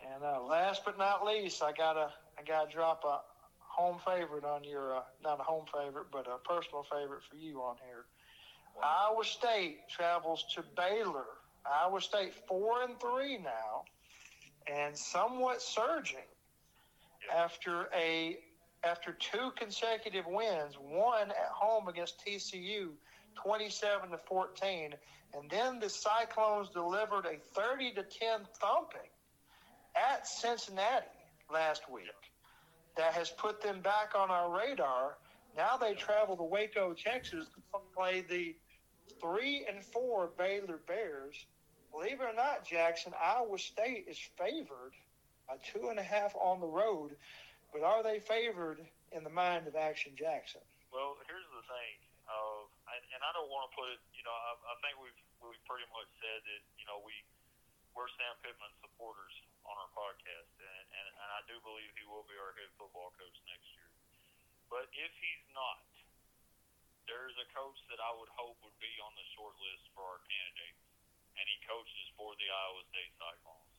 And 0.00 0.24
uh, 0.24 0.40
last 0.42 0.84
but 0.84 0.96
not 0.96 1.26
least, 1.26 1.62
I 1.62 1.72
gotta 1.72 2.12
I 2.38 2.42
gotta 2.46 2.70
drop 2.70 3.04
a 3.04 3.20
home 3.58 3.98
favorite 4.04 4.44
on 4.44 4.64
your 4.64 4.96
uh, 4.96 5.02
not 5.22 5.40
a 5.40 5.46
home 5.46 5.66
favorite, 5.68 6.08
but 6.12 6.26
a 6.26 6.38
personal 6.46 6.86
favorite 6.86 7.22
for 7.28 7.36
you 7.36 7.60
on 7.60 7.76
here. 7.84 8.06
Iowa 8.82 9.24
State 9.24 9.88
travels 9.88 10.44
to 10.54 10.62
Baylor. 10.76 11.26
Iowa 11.66 12.00
State 12.00 12.32
four 12.48 12.82
and 12.82 12.98
three 13.00 13.38
now, 13.38 13.84
and 14.66 14.96
somewhat 14.96 15.60
surging 15.60 16.30
after 17.34 17.88
a 17.94 18.38
after 18.84 19.12
two 19.12 19.50
consecutive 19.56 20.26
wins, 20.26 20.76
one 20.78 21.30
at 21.30 21.50
home 21.52 21.88
against 21.88 22.24
TCU, 22.24 22.88
twenty-seven 23.34 24.10
to 24.10 24.18
fourteen, 24.18 24.94
and 25.34 25.50
then 25.50 25.78
the 25.80 25.88
Cyclones 25.88 26.68
delivered 26.70 27.26
a 27.26 27.38
thirty 27.54 27.92
to 27.92 28.02
ten 28.02 28.40
thumping 28.60 29.10
at 29.96 30.26
Cincinnati 30.26 31.06
last 31.52 31.90
week. 31.90 32.04
That 32.96 33.12
has 33.12 33.30
put 33.30 33.62
them 33.62 33.80
back 33.80 34.12
on 34.16 34.30
our 34.30 34.50
radar. 34.50 35.16
Now 35.56 35.76
they 35.76 35.94
travel 35.94 36.36
to 36.36 36.42
Waco, 36.42 36.94
Texas 36.94 37.46
to 37.54 37.78
play 37.96 38.24
the 38.28 38.54
three 39.20 39.66
and 39.68 39.84
four 39.84 40.30
Baylor 40.38 40.80
Bears. 40.86 41.46
Believe 41.92 42.20
it 42.20 42.24
or 42.24 42.34
not, 42.34 42.66
Jackson, 42.66 43.12
Iowa 43.20 43.58
State 43.58 44.06
is 44.08 44.18
favored 44.38 44.92
by 45.48 45.56
two 45.72 45.88
and 45.88 45.98
a 45.98 46.02
half 46.02 46.34
on 46.36 46.60
the 46.60 46.66
road, 46.66 47.16
but 47.70 47.82
are 47.86 48.02
they 48.02 48.18
favored 48.18 48.82
in 49.14 49.22
the 49.22 49.32
mind 49.32 49.66
of 49.66 49.74
Action 49.74 50.14
Jackson? 50.18 50.62
Well, 50.90 51.18
here's 51.26 51.46
the 51.54 51.64
thing, 51.70 51.94
uh, 52.26 52.62
and, 52.66 53.02
and 53.14 53.20
I 53.22 53.30
don't 53.34 53.50
want 53.50 53.70
to 53.70 53.72
put 53.78 53.88
it. 53.94 54.02
You 54.14 54.26
know, 54.26 54.34
I, 54.34 54.58
I 54.58 54.74
think 54.82 54.98
we've 54.98 55.20
we've 55.38 55.64
pretty 55.66 55.86
much 55.94 56.10
said 56.18 56.42
that. 56.42 56.62
You 56.78 56.86
know, 56.90 56.98
we 57.06 57.14
we're 57.94 58.10
Sam 58.18 58.34
Pittman 58.42 58.74
supporters 58.82 59.34
on 59.62 59.74
our 59.78 59.90
podcast, 59.94 60.50
and, 60.58 60.84
and 60.90 61.06
and 61.14 61.28
I 61.38 61.40
do 61.46 61.58
believe 61.62 61.90
he 61.94 62.06
will 62.10 62.26
be 62.26 62.34
our 62.38 62.54
head 62.58 62.70
football 62.74 63.14
coach 63.14 63.38
next 63.46 63.70
year. 63.78 63.90
But 64.66 64.90
if 64.94 65.12
he's 65.18 65.46
not, 65.54 65.86
there's 67.10 67.34
a 67.42 67.48
coach 67.54 67.78
that 67.90 67.98
I 67.98 68.10
would 68.14 68.30
hope 68.34 68.58
would 68.62 68.78
be 68.78 68.94
on 69.02 69.14
the 69.18 69.26
short 69.34 69.54
list 69.58 69.90
for 69.94 70.06
our 70.06 70.22
candidates, 70.26 70.82
and 71.34 71.44
he 71.46 71.58
coaches 71.66 72.06
for 72.14 72.34
the 72.38 72.46
Iowa 72.46 72.82
State 72.94 73.14
Cyclones. 73.18 73.74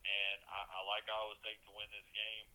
And 0.00 0.38
I, 0.48 0.60
I 0.64 0.80
like 0.88 1.04
Iowa 1.08 1.36
State 1.44 1.60
to 1.68 1.72
win 1.76 1.88
this 1.92 2.08
game. 2.16 2.48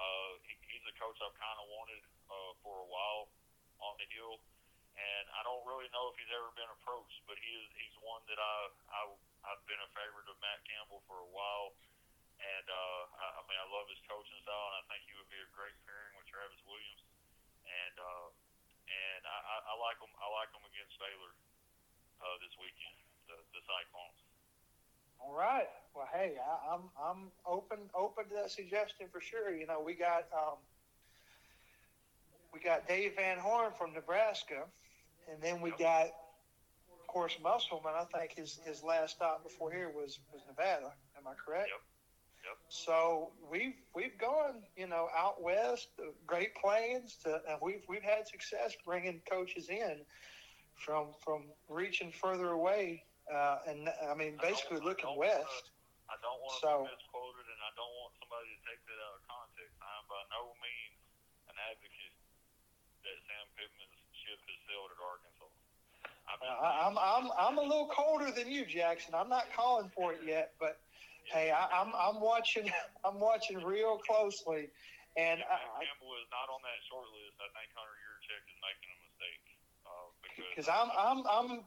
Uh, 0.00 0.32
he, 0.48 0.56
he's 0.72 0.84
a 0.88 0.96
coach 0.96 1.20
I've 1.20 1.36
kind 1.36 1.58
of 1.60 1.68
wanted 1.68 2.00
uh, 2.32 2.52
for 2.64 2.80
a 2.80 2.88
while 2.88 3.28
on 3.84 4.00
the 4.00 4.08
hill, 4.08 4.40
and 4.96 5.24
I 5.36 5.44
don't 5.44 5.60
really 5.68 5.88
know 5.92 6.08
if 6.08 6.16
he's 6.16 6.32
ever 6.32 6.48
been 6.56 6.72
approached, 6.80 7.20
but 7.28 7.36
he 7.36 7.50
is 7.52 7.68
he's 7.76 7.96
one 8.00 8.24
that 8.32 8.40
I, 8.40 8.56
I 8.96 9.00
I've 9.52 9.64
been 9.68 9.80
a 9.80 9.90
favorite 9.92 10.24
of 10.32 10.40
Matt 10.40 10.64
Campbell 10.64 11.04
for 11.04 11.20
a 11.20 11.30
while, 11.32 11.76
and 12.40 12.66
uh, 12.68 13.02
I, 13.12 13.26
I 13.36 13.40
mean 13.44 13.60
I 13.60 13.68
love 13.68 13.88
his 13.92 14.00
coaching 14.08 14.40
style, 14.40 14.66
and 14.72 14.76
I 14.80 14.84
think 14.88 15.04
he 15.04 15.12
would 15.20 15.28
be 15.28 15.40
a 15.40 15.48
great 15.52 15.76
pairing 15.84 16.16
with 16.16 16.28
Travis 16.32 16.60
Williams, 16.64 17.04
and 17.68 17.96
uh, 18.00 18.28
and 18.88 19.22
I, 19.28 19.56
I, 19.68 19.74
like 19.76 20.00
him 20.00 20.12
I 20.16 20.26
like 20.32 20.50
him 20.52 20.64
against 20.64 20.96
Baylor 20.96 21.32
uh, 22.24 22.36
this 22.40 22.56
weekend, 22.56 22.96
the 23.28 23.36
the 23.52 23.62
Cyclones. 23.68 24.19
All 25.20 25.34
right. 25.34 25.68
Well, 25.94 26.08
hey, 26.12 26.34
I, 26.38 26.74
I'm 26.74 26.82
I'm 27.02 27.30
open 27.46 27.78
open 27.94 28.24
to 28.28 28.34
that 28.34 28.50
suggestion 28.50 29.06
for 29.12 29.20
sure. 29.20 29.54
You 29.54 29.66
know, 29.66 29.82
we 29.84 29.94
got 29.94 30.26
um, 30.32 30.58
we 32.52 32.60
got 32.60 32.88
Dave 32.88 33.16
Van 33.16 33.38
Horn 33.38 33.72
from 33.76 33.92
Nebraska, 33.92 34.64
and 35.30 35.42
then 35.42 35.60
we 35.60 35.70
got, 35.72 36.06
of 36.06 37.06
course, 37.06 37.36
Musselman. 37.42 37.92
I 37.94 38.04
think 38.18 38.32
his 38.36 38.60
his 38.64 38.82
last 38.82 39.16
stop 39.16 39.42
before 39.42 39.72
here 39.72 39.90
was 39.94 40.18
was 40.32 40.42
Nevada. 40.48 40.92
Am 41.16 41.26
I 41.26 41.34
correct? 41.34 41.68
Yep. 41.68 41.80
Yep. 42.44 42.56
So 42.68 43.32
we've 43.50 43.74
we've 43.94 44.16
gone, 44.18 44.62
you 44.76 44.86
know, 44.86 45.08
out 45.16 45.42
west, 45.42 45.88
the 45.98 46.12
Great 46.26 46.54
Plains, 46.54 47.16
to, 47.24 47.40
and 47.48 47.58
we've 47.60 47.82
we've 47.88 48.02
had 48.02 48.26
success 48.26 48.74
bringing 48.84 49.20
coaches 49.30 49.68
in 49.68 49.98
from 50.76 51.08
from 51.22 51.44
reaching 51.68 52.10
further 52.10 52.48
away, 52.50 53.04
uh, 53.30 53.58
and 53.70 53.88
I 54.10 54.14
mean, 54.14 54.36
basically 54.42 54.78
I 54.82 54.84
looking 54.84 55.06
wanna- 55.14 55.40
west. 55.40 55.70
I 56.10 56.18
don't 56.18 56.42
want 56.42 56.58
to 56.58 56.66
So- 56.66 56.84
be 56.84 56.90
misquoted, 56.90 57.46
and 57.46 57.60
I 57.62 57.70
don't 57.78 57.94
want 58.02 58.12
somebody 58.18 58.50
to 58.50 58.60
take 58.66 58.82
that 58.82 58.98
out 58.98 59.14
of 59.14 59.22
context. 59.30 59.74
I'm 59.78 60.04
by 60.10 60.22
no 60.34 60.50
means 60.58 60.98
an 61.46 61.54
advocate 61.70 62.14
that 63.06 63.16
Sam 63.30 63.46
Pittman's 63.54 63.98
ship 64.18 64.40
has 64.42 64.58
sailed 64.66 64.90
at 64.90 64.98
Arkansas. 64.98 65.46
I'm 66.26 66.38
Uh, 66.42 66.46
I- 66.46 66.78
I'm 66.86 66.96
I'm 66.98 67.26
I'm 67.38 67.56
a 67.58 67.62
little 67.62 67.86
colder 67.94 68.30
than 68.34 68.50
you, 68.50 68.66
Jackson. 68.66 69.14
I'm 69.14 69.28
not 69.30 69.50
calling 69.54 69.88
for 69.90 70.12
it 70.12 70.22
yet, 70.26 70.54
but 70.58 70.80
hey, 71.30 71.50
I, 71.54 71.66
I'm 71.70 71.94
I'm 71.94 72.18
watching 72.20 72.66
I'm 73.06 73.20
watching 73.20 73.62
real 73.62 73.98
closely, 74.02 74.70
and 75.16 75.42
I, 75.44 75.56
Campbell 75.84 76.14
is 76.18 76.28
not 76.30 76.50
on 76.50 76.60
that 76.62 76.80
short 76.90 77.06
list, 77.10 77.38
I 77.38 77.48
think 77.54 77.70
Hunter 77.74 77.94
Yurachek 78.02 78.42
is 78.50 78.58
making 78.62 78.90
a 78.90 78.98
mistake. 79.06 79.44
Uh, 79.86 79.90
because 80.22 80.46
because 80.50 80.68
I'm 80.68 80.90
I'm 80.98 81.26
I'm 81.26 81.64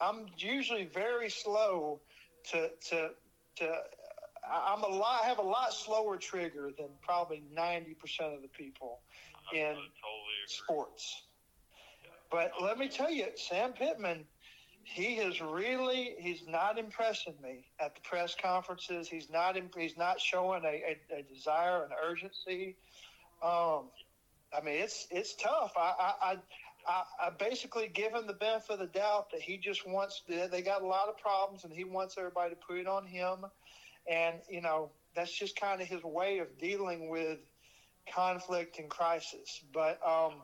I'm 0.00 0.26
usually 0.38 0.84
very 0.84 1.30
slow 1.30 2.00
to 2.50 2.70
to 2.88 3.10
to. 3.56 3.74
I'm 4.52 4.82
a 4.82 4.88
lot. 4.88 5.20
I 5.24 5.28
have 5.28 5.38
a 5.38 5.42
lot 5.42 5.72
slower 5.72 6.16
trigger 6.16 6.70
than 6.76 6.88
probably 7.02 7.42
ninety 7.54 7.94
percent 7.94 8.34
of 8.34 8.42
the 8.42 8.48
people 8.48 9.00
I, 9.52 9.56
in 9.56 9.74
totally 9.74 10.40
sports. 10.46 11.22
But 12.30 12.52
let 12.60 12.78
me 12.78 12.88
tell 12.88 13.10
you, 13.10 13.26
Sam 13.34 13.72
Pittman, 13.72 14.24
he 14.84 15.16
has 15.16 15.40
really 15.40 16.14
he's 16.18 16.46
not 16.48 16.78
impressing 16.78 17.34
me 17.42 17.66
at 17.78 17.94
the 17.94 18.00
press 18.00 18.34
conferences. 18.40 19.08
He's 19.08 19.30
not 19.30 19.56
he's 19.76 19.96
not 19.96 20.20
showing 20.20 20.64
a, 20.64 20.68
a, 21.12 21.18
a 21.18 21.22
desire 21.22 21.84
an 21.84 21.90
urgency. 22.08 22.76
Um, 23.42 23.90
I 24.56 24.60
mean, 24.64 24.82
it's 24.82 25.06
it's 25.10 25.34
tough. 25.34 25.72
I, 25.76 25.92
I, 25.98 26.12
I, 26.22 26.36
I 26.88 27.30
basically 27.30 27.88
give 27.88 28.12
him 28.12 28.26
the 28.26 28.32
benefit 28.32 28.70
of 28.70 28.78
the 28.78 28.86
doubt 28.86 29.30
that 29.32 29.40
he 29.40 29.56
just 29.58 29.86
wants. 29.86 30.22
To, 30.28 30.48
They 30.50 30.62
got 30.62 30.82
a 30.82 30.86
lot 30.86 31.08
of 31.08 31.18
problems, 31.18 31.64
and 31.64 31.72
he 31.72 31.84
wants 31.84 32.16
everybody 32.18 32.50
to 32.50 32.56
put 32.56 32.78
it 32.78 32.86
on 32.86 33.06
him. 33.06 33.44
And 34.10 34.36
you 34.48 34.60
know, 34.60 34.90
that's 35.14 35.32
just 35.36 35.60
kind 35.60 35.80
of 35.80 35.86
his 35.86 36.02
way 36.02 36.38
of 36.38 36.58
dealing 36.58 37.08
with 37.08 37.38
conflict 38.12 38.78
and 38.78 38.88
crisis. 38.88 39.62
But 39.72 40.00
um, 40.06 40.42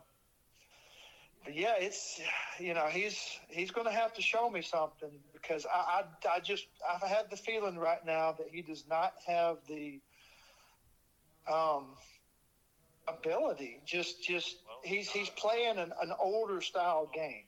but 1.45 1.55
yeah, 1.55 1.75
it's 1.79 2.21
you 2.59 2.75
know 2.75 2.87
he's 2.87 3.19
he's 3.49 3.71
going 3.71 3.87
to 3.87 3.93
have 3.93 4.13
to 4.15 4.23
show 4.23 4.51
me 4.51 4.63
something 4.63 5.11
because 5.33 5.67
I, 5.67 6.03
I 6.03 6.37
I 6.37 6.41
just 6.41 6.67
I 6.85 7.07
have 7.07 7.31
the 7.31 7.37
feeling 7.37 7.79
right 7.79 8.05
now 8.05 8.33
that 8.33 8.49
he 8.51 8.63
does 8.63 8.85
not 8.89 9.15
have 9.27 9.59
the 9.69 10.01
um 11.51 11.87
ability. 13.09 13.81
Just 13.85 14.23
just 14.23 14.57
he's 14.87 15.11
he's 15.11 15.31
playing 15.31 15.79
an, 15.79 15.93
an 16.01 16.13
older 16.19 16.61
style 16.61 17.11
game. 17.13 17.45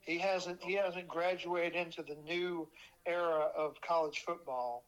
He 0.00 0.18
hasn't 0.18 0.62
he 0.62 0.74
hasn't 0.74 1.08
graduated 1.08 1.74
into 1.74 2.02
the 2.02 2.16
new 2.24 2.68
era 3.06 3.48
of 3.56 3.80
college 3.80 4.22
football, 4.24 4.84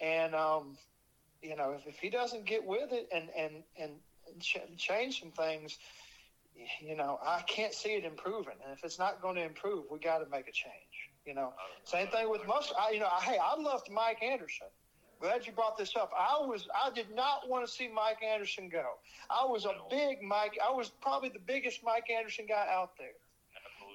and 0.00 0.34
um, 0.34 0.76
you 1.42 1.56
know 1.56 1.72
if, 1.72 1.86
if 1.86 1.98
he 1.98 2.10
doesn't 2.10 2.44
get 2.44 2.64
with 2.64 2.92
it 2.92 3.08
and 3.14 3.28
and 3.36 3.62
and 3.78 3.92
ch- 4.40 4.58
change 4.76 5.20
some 5.20 5.30
things, 5.30 5.78
you 6.80 6.96
know 6.96 7.18
I 7.24 7.42
can't 7.42 7.72
see 7.72 7.94
it 7.94 8.04
improving. 8.04 8.56
And 8.64 8.76
if 8.76 8.84
it's 8.84 8.98
not 8.98 9.22
going 9.22 9.36
to 9.36 9.44
improve, 9.44 9.84
we 9.90 9.98
got 9.98 10.18
to 10.18 10.30
make 10.30 10.46
a 10.48 10.52
change. 10.52 10.74
You 11.24 11.34
know, 11.34 11.52
same 11.84 12.08
thing 12.08 12.30
with 12.30 12.46
most. 12.46 12.72
I, 12.78 12.92
you 12.92 13.00
know, 13.00 13.08
hey, 13.22 13.38
I 13.42 13.60
loved 13.60 13.90
Mike 13.90 14.22
Anderson 14.22 14.68
glad 15.20 15.46
you 15.46 15.52
brought 15.52 15.76
this 15.76 15.94
up. 15.96 16.10
I 16.18 16.44
was 16.44 16.66
I 16.74 16.90
did 16.90 17.14
not 17.14 17.48
want 17.48 17.66
to 17.66 17.70
see 17.70 17.88
Mike 17.88 18.22
Anderson 18.22 18.68
go. 18.68 18.84
I 19.28 19.44
was 19.44 19.64
a 19.64 19.74
big 19.90 20.22
Mike. 20.22 20.58
I 20.66 20.72
was 20.72 20.88
probably 21.00 21.28
the 21.28 21.40
biggest 21.40 21.80
Mike 21.84 22.10
Anderson 22.10 22.46
guy 22.48 22.66
out 22.70 22.96
there. 22.98 23.12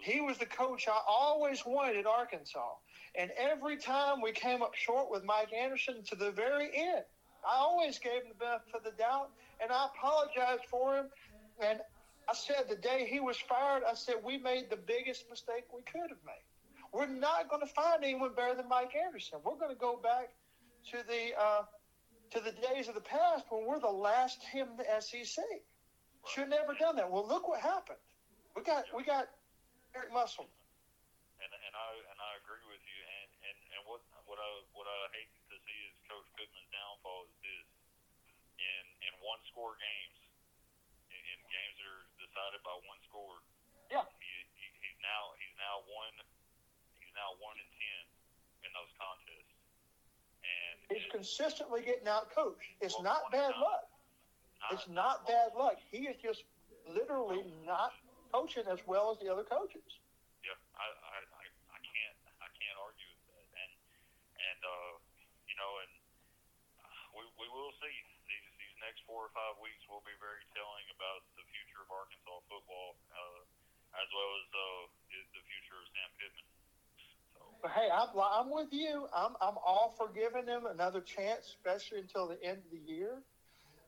He 0.04 0.22
was 0.22 0.38
the 0.38 0.46
coach 0.46 0.88
I 0.88 1.00
always 1.08 1.66
wanted 1.66 1.98
at 1.98 2.06
Arkansas. 2.06 2.76
And 3.16 3.32
every 3.38 3.78
time 3.78 4.22
we 4.22 4.32
came 4.32 4.62
up 4.62 4.76
short 4.76 5.10
with 5.10 5.24
Mike 5.24 5.52
Anderson 5.54 6.04
to 6.10 6.16
the 6.16 6.32
very 6.32 6.70
end, 6.76 7.04
I 7.44 7.58
always 7.58 7.98
gave 7.98 8.24
him 8.24 8.30
the 8.30 8.36
benefit 8.36 8.76
of 8.76 8.84
the 8.84 8.92
doubt 8.92 9.30
and 9.62 9.72
I 9.72 9.88
apologized 9.88 10.66
for 10.70 10.98
him. 10.98 11.06
And 11.60 11.80
I 12.30 12.34
said 12.34 12.66
the 12.70 12.76
day 12.76 13.08
he 13.10 13.20
was 13.20 13.38
fired, 13.38 13.84
I 13.90 13.96
said 13.96 14.16
we 14.24 14.38
made 14.38 14.70
the 14.70 14.78
biggest 14.78 15.30
mistake 15.30 15.66
we 15.74 15.82
could 15.84 16.10
have 16.10 16.24
made. 16.26 16.44
We're 16.92 17.08
not 17.08 17.50
going 17.50 17.62
to 17.62 17.74
find 17.74 18.04
anyone 18.04 18.34
better 18.36 18.56
than 18.56 18.70
Mike 18.70 18.94
Anderson. 18.96 19.40
We're 19.44 19.58
going 19.58 19.74
to 19.74 19.80
go 19.80 20.00
back 20.02 20.30
to 20.92 20.98
the 21.08 21.34
uh, 21.34 21.64
to 22.32 22.40
the 22.42 22.54
days 22.74 22.88
of 22.88 22.96
the 22.96 23.06
past 23.06 23.46
when 23.50 23.66
we're 23.66 23.80
the 23.80 23.90
last 23.90 24.42
in 24.54 24.68
the 24.78 24.86
SEC. 25.02 25.44
Should 26.26 26.50
have 26.50 26.54
never 26.54 26.74
done 26.74 26.98
that. 26.98 27.06
Well, 27.06 27.26
look 27.26 27.46
what 27.46 27.62
happened. 27.62 28.02
We 28.58 28.66
got 28.66 28.90
we 28.94 29.06
got 29.06 29.30
Eric 29.94 30.10
Musselman. 30.10 30.50
And 31.38 31.52
and 31.54 31.74
I 31.74 31.90
and 32.10 32.18
I 32.18 32.32
agree 32.42 32.66
with 32.66 32.82
you. 32.82 33.00
And 33.00 33.30
and, 33.46 33.58
and 33.78 33.82
what 33.86 34.02
what 34.26 34.42
I 34.42 34.50
what 34.74 34.90
I 34.90 34.98
hate 35.14 35.30
to 35.54 35.58
see 35.62 35.80
is 35.86 35.94
Coach 36.10 36.26
Pittman's 36.34 36.70
downfall 36.74 37.30
is 37.30 37.36
this. 37.46 37.68
In 38.56 38.86
in 39.06 39.14
one 39.22 39.38
score 39.52 39.76
games, 39.78 40.18
in, 41.12 41.22
in 41.22 41.40
games 41.52 41.76
that 41.78 41.90
are 41.92 42.06
decided 42.18 42.62
by 42.66 42.74
one 42.90 42.98
score. 43.06 43.38
Yeah. 43.94 44.08
He, 44.18 44.34
he, 44.58 44.66
he's 44.82 45.00
now 45.06 45.36
he's 45.38 45.54
now 45.62 45.86
one 45.86 46.16
he's 46.98 47.14
now 47.14 47.38
one 47.38 47.60
in 47.62 47.70
ten 47.70 48.04
in 48.66 48.72
those 48.74 48.90
contests. 48.98 49.45
He's 50.90 51.06
consistently 51.10 51.82
getting 51.82 52.08
out 52.08 52.30
coached. 52.30 52.78
It's 52.82 53.00
not 53.02 53.32
bad 53.32 53.58
luck. 53.58 53.90
It's 54.72 54.88
not 54.90 55.26
bad 55.28 55.54
luck. 55.58 55.78
He 55.90 56.10
is 56.10 56.18
just 56.22 56.46
literally 56.90 57.46
not 57.66 57.94
coaching 58.34 58.66
as 58.70 58.80
well 58.86 59.10
as 59.14 59.18
the 59.22 59.30
other 59.30 59.46
coaches. 59.46 59.86
Yeah, 60.46 60.58
I, 60.78 60.86
I, 60.86 61.18
I, 61.22 61.44
I 61.74 61.80
can't 61.82 62.18
I 62.42 62.50
can't 62.54 62.78
argue 62.82 63.10
with 63.10 63.26
that. 63.30 63.48
And 63.62 63.72
and 64.38 64.60
uh, 64.62 64.92
you 65.50 65.58
know, 65.58 65.72
and 65.86 65.92
we 67.18 67.24
we 67.42 67.48
will 67.50 67.74
see 67.82 67.96
these 68.30 68.48
these 68.58 68.76
next 68.82 69.06
four 69.10 69.26
or 69.30 69.34
five 69.34 69.58
weeks 69.62 69.82
will 69.90 70.06
be 70.06 70.14
very 70.22 70.46
telling 70.54 70.86
about 70.94 71.26
the 71.38 71.46
future 71.50 71.82
of 71.82 71.90
Arkansas 71.90 72.42
football, 72.50 72.98
uh, 73.14 73.42
as 74.02 74.10
well 74.14 74.32
as 74.38 74.48
uh, 74.54 74.62
the, 75.10 75.20
the 75.34 75.44
future 75.50 75.78
of 75.82 75.86
Sam 75.94 76.10
Pittman. 76.22 76.55
Hey, 77.74 77.90
I'm, 77.90 78.14
I'm 78.14 78.50
with 78.52 78.70
you. 78.72 79.08
I'm, 79.16 79.34
I'm 79.42 79.58
all 79.58 79.96
for 79.98 80.14
giving 80.14 80.46
him 80.46 80.70
another 80.70 81.02
chance, 81.02 81.56
especially 81.58 82.00
until 82.00 82.28
the 82.28 82.38
end 82.44 82.62
of 82.62 82.72
the 82.72 82.84
year. 82.86 83.24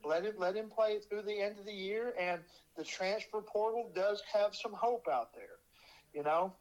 Let 0.06 0.24
him 0.24 0.38
let 0.38 0.56
him 0.56 0.70
play 0.70 1.02
through 1.04 1.26
the 1.26 1.36
end 1.41 1.60
of 1.60 1.66
the 1.66 1.74
year, 1.74 2.14
and 2.16 2.40
the 2.78 2.86
transfer 2.86 3.41
portal 3.41 3.90
does 3.94 4.22
have 4.32 4.56
some 4.56 4.72
hope 4.72 5.10
out 5.10 5.34
there, 5.34 5.60
you 6.14 6.22
know. 6.22 6.54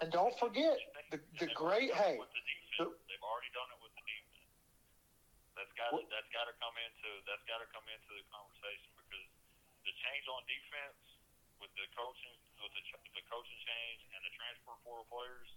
And 0.00 0.10
don't 0.10 0.32
forget 0.38 0.78
the 1.10 1.18
the 1.42 1.50
great 1.58 1.90
already 1.90 2.16
done 2.16 2.22
it 2.22 2.38
hey, 2.38 2.80
the. 2.80 2.86
They've 3.10 3.26
already 3.26 3.52
done 3.52 3.68
it 3.76 3.80
with 3.82 3.92
the 3.98 4.04
defense. 4.06 4.46
That's 5.58 5.74
got 5.74 5.90
to, 5.90 6.00
that's 6.08 6.30
got 6.32 6.46
to 6.48 6.54
come 6.62 6.74
into 6.80 7.10
that's 7.28 7.44
got 7.50 7.60
to 7.60 7.68
come 7.74 7.84
into 7.92 8.10
the 8.14 8.24
conversation 8.30 8.90
because 9.04 9.26
the 9.84 9.92
change 9.92 10.24
on 10.30 10.40
defense 10.48 11.02
with 11.60 11.70
the 11.76 11.86
coaching 11.98 12.34
with 12.62 12.72
the 12.72 12.82
the 13.18 13.24
coaching 13.26 13.60
change 13.68 14.00
and 14.16 14.22
the 14.22 14.32
transfer 14.38 14.74
portal 14.86 15.04
players 15.10 15.50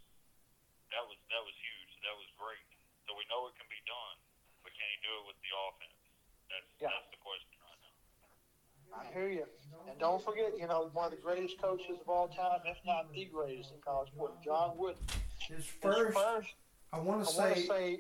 that 0.94 1.04
was 1.06 1.18
that 1.32 1.42
was 1.44 1.56
huge. 1.58 1.92
That 2.06 2.16
was 2.18 2.30
great. 2.38 2.66
So 3.08 3.14
we 3.18 3.24
know 3.30 3.46
it 3.50 3.56
can 3.58 3.70
be 3.70 3.82
done, 3.86 4.16
but 4.66 4.72
can 4.74 4.86
he 4.90 4.98
do 5.06 5.12
it 5.22 5.24
with 5.30 5.40
the 5.42 5.52
offense? 5.70 6.00
That's 6.50 6.70
Yeah. 6.82 6.90
that's 6.94 7.10
the 7.14 7.22
question 7.22 7.58
right 7.62 7.80
now. 7.82 7.96
I 8.98 9.04
hear 9.14 9.30
you. 9.30 9.46
And 9.90 9.98
don't 10.00 10.24
forget, 10.24 10.58
you 10.58 10.68
know, 10.68 10.90
one 10.94 11.06
of 11.10 11.14
the 11.14 11.22
greatest 11.22 11.58
coaches 11.62 11.98
of 12.02 12.08
all 12.10 12.28
time, 12.30 12.62
if 12.66 12.78
not 12.86 13.12
the 13.14 13.26
greatest 13.26 13.72
in 13.74 13.82
college 13.82 14.10
football, 14.18 14.42
John 14.44 14.78
Wooden. 14.78 15.02
His 15.50 15.58
His 15.58 15.66
first, 15.82 16.18
first 16.18 16.50
I 16.94 17.00
want 17.00 17.28
to 17.28 17.34
I 17.34 17.38
want 17.38 17.56
to 17.56 17.62
say, 17.62 17.68
say 17.68 18.00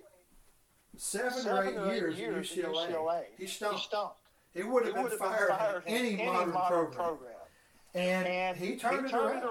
seven, 0.98 1.32
seven 1.42 1.78
or 1.78 1.92
eight 1.92 2.16
years, 2.16 2.52
at 2.52 2.58
UCLA. 2.58 2.88
UCLA. 2.90 3.24
He 3.38 3.44
He 3.46 3.48
stumped. 3.52 3.82
stumped. 3.82 4.18
He 4.54 4.64
would 4.64 4.86
have 4.86 4.96
been 4.96 5.10
fired, 5.18 5.50
been 5.50 5.58
fired 5.58 5.84
in 5.88 6.20
any, 6.20 6.46
modern, 6.46 6.92
program. 6.92 7.32
And, 7.94 8.26
And 8.28 8.58
he 8.58 8.76
turned, 8.78 9.06
it 9.06 9.14
around. 9.14 9.44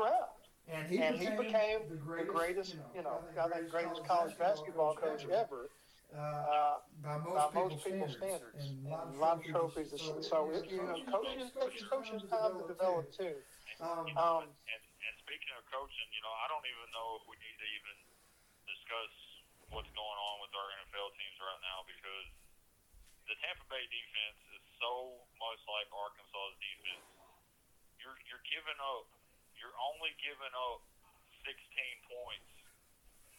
And 0.74 0.86
he 0.90 0.98
and 0.98 1.14
became, 1.18 1.38
he 1.38 1.42
became 1.46 1.78
the 1.88 1.94
the 1.94 2.02
greatest, 2.02 2.34
greatest, 2.34 2.70
you 2.94 3.02
know, 3.02 3.22
I 3.38 3.48
think 3.48 3.70
greatest 3.70 4.02
college 4.06 4.34
basketball 4.38 4.94
coach 4.94 5.26
ever, 5.30 5.70
Uh, 6.14 6.18
uh, 6.18 6.76
by 7.02 7.18
most, 7.18 7.34
by 7.34 7.46
people's, 7.50 7.72
most 7.74 7.84
people's 7.84 8.14
standards. 8.18 8.62
standards. 8.62 8.86
And 8.86 9.10
And 9.10 9.14
a 9.14 9.20
lot 9.22 9.38
of 9.38 9.44
trophies. 9.50 9.90
So, 9.94 10.20
so 10.20 10.36
it, 10.54 10.66
you 10.70 10.82
know, 10.86 10.98
coaches, 11.10 11.50
coaches, 11.54 11.82
coaches 11.90 12.22
time 12.30 12.54
to 12.58 12.64
develop 12.66 13.10
too. 13.14 13.34
Um, 13.82 14.06
You 14.06 14.14
Um, 14.14 14.46
and, 14.46 14.52
and 14.70 14.82
and 15.04 15.14
speaking 15.26 15.50
of 15.58 15.62
coaching, 15.70 16.08
you 16.14 16.22
know, 16.22 16.34
I 16.42 16.46
don't 16.50 16.66
even 16.66 16.88
know 16.94 17.08
if 17.18 17.24
we 17.26 17.36
need 17.42 17.58
to 17.58 17.68
even 17.78 17.96
discuss 18.70 19.12
what's 19.74 19.90
going 19.94 20.18
on 20.18 20.34
with 20.44 20.52
our 20.54 20.68
NFL 20.86 21.08
teams 21.18 21.38
right 21.42 21.62
now 21.66 21.82
because 21.86 22.26
the 23.26 23.36
Tampa 23.42 23.64
Bay 23.72 23.84
defense 23.90 24.40
is 24.54 24.64
so 24.78 25.18
much 25.42 25.60
like 25.66 25.88
Arkansas's 25.90 26.56
defense. 26.62 27.08
You're 27.98 28.18
you're 28.30 28.44
giving 28.46 28.78
up. 28.78 29.08
You're 29.64 29.80
only 29.80 30.12
giving 30.20 30.52
up 30.68 30.84
16 31.40 31.56
points, 32.12 32.52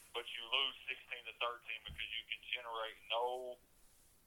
but 0.10 0.26
you 0.26 0.42
lose 0.50 0.74
16 0.90 1.22
to 1.22 1.34
13 1.38 1.86
because 1.86 2.10
you 2.18 2.24
can 2.34 2.42
generate 2.50 2.98
no 3.14 3.54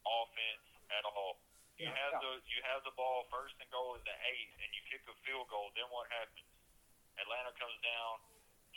offense 0.07 0.67
at 0.95 1.03
all. 1.11 1.43
You 1.75 1.91
Yeah. 1.91 1.99
have 1.99 2.23
the 2.23 2.33
you 2.55 2.63
have 2.71 2.87
the 2.87 2.95
ball 2.95 3.27
first 3.35 3.59
and 3.59 3.67
goal 3.75 3.99
at 3.99 4.05
the 4.07 4.15
eight, 4.31 4.51
and 4.63 4.71
you 4.71 4.83
kick 4.87 5.03
a 5.11 5.15
field 5.27 5.51
goal. 5.51 5.75
Then 5.75 5.91
what 5.91 6.07
happens? 6.15 6.47
Atlanta 7.19 7.51
comes 7.59 7.83
down, 7.83 8.23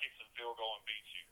kicks 0.01 0.17
a 0.17 0.25
field 0.33 0.57
goal, 0.57 0.81
and 0.81 0.85
beats 0.89 1.13
you. 1.13 1.25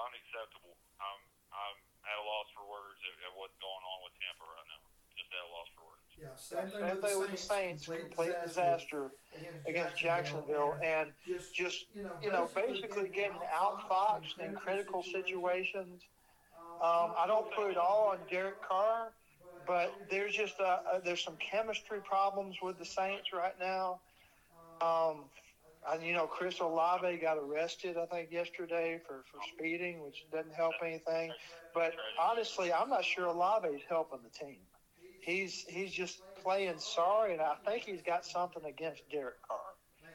Unacceptable. 0.00 0.80
I'm 0.96 1.20
I'm 1.52 1.76
at 2.08 2.16
a 2.16 2.24
loss 2.24 2.48
for 2.56 2.64
words 2.64 3.04
at, 3.04 3.20
at 3.28 3.32
what's 3.36 3.56
going 3.60 3.84
on 3.84 3.98
with 4.08 4.16
Tampa 4.16 4.44
right 4.48 4.68
now. 4.72 4.80
Just 5.12 5.28
at 5.32 5.44
a 5.44 5.50
loss 5.52 5.68
for 5.76 5.92
words. 5.92 5.97
Yeah, 6.20 6.28
Same 6.36 6.68
thing 7.00 7.18
with 7.20 7.30
the 7.30 7.36
Saints, 7.36 7.86
complete 7.86 8.32
disaster 8.44 9.10
against 9.66 9.96
Jacksonville, 9.96 10.76
and 10.82 11.10
just, 11.26 11.54
just 11.54 11.86
you 11.94 12.02
know, 12.02 12.10
you 12.22 12.32
know, 12.32 12.48
basically 12.54 13.08
getting 13.08 13.38
outfoxed 13.54 14.38
in 14.40 14.54
critical 14.54 15.02
situations. 15.02 16.02
Um, 16.82 17.12
I 17.18 17.24
don't 17.26 17.52
put 17.54 17.70
it 17.70 17.76
all 17.76 18.10
on 18.12 18.18
Derek 18.30 18.62
Carr, 18.62 19.08
but 19.66 19.92
there's 20.10 20.34
just 20.34 20.60
uh, 20.60 20.78
uh, 20.92 21.00
there's 21.04 21.22
some 21.22 21.36
chemistry 21.36 22.00
problems 22.00 22.56
with 22.62 22.78
the 22.78 22.84
Saints 22.84 23.32
right 23.32 23.54
now. 23.60 24.00
Um, 24.80 25.24
and 25.90 26.02
you 26.02 26.14
know, 26.14 26.26
Chris 26.26 26.60
Olave 26.60 27.16
got 27.18 27.38
arrested, 27.38 27.96
I 27.96 28.06
think, 28.06 28.30
yesterday 28.30 29.00
for, 29.06 29.24
for 29.30 29.40
speeding, 29.54 30.04
which 30.04 30.24
doesn't 30.32 30.54
help 30.54 30.74
anything. 30.84 31.32
But 31.74 31.94
honestly, 32.20 32.72
I'm 32.72 32.90
not 32.90 33.04
sure 33.04 33.26
Olave 33.26 33.68
is 33.68 33.82
helping 33.88 34.18
the 34.22 34.44
team. 34.44 34.58
He's 35.20 35.64
he's 35.68 35.92
just 35.92 36.22
playing 36.42 36.78
sorry, 36.78 37.32
and 37.32 37.42
I 37.42 37.54
think 37.66 37.84
he's 37.84 38.02
got 38.02 38.24
something 38.24 38.64
against 38.64 39.02
Derek 39.10 39.42
Carr. 39.46 39.58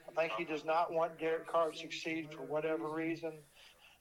I 0.10 0.22
think 0.22 0.34
he 0.38 0.46
does 0.46 0.66
not 0.66 0.92
want 0.92 1.20
Derek 1.20 1.48
Carr 1.48 1.72
to 1.72 1.78
succeed 1.78 2.30
for 2.36 2.44
whatever 2.44 2.88
reason. 2.90 3.34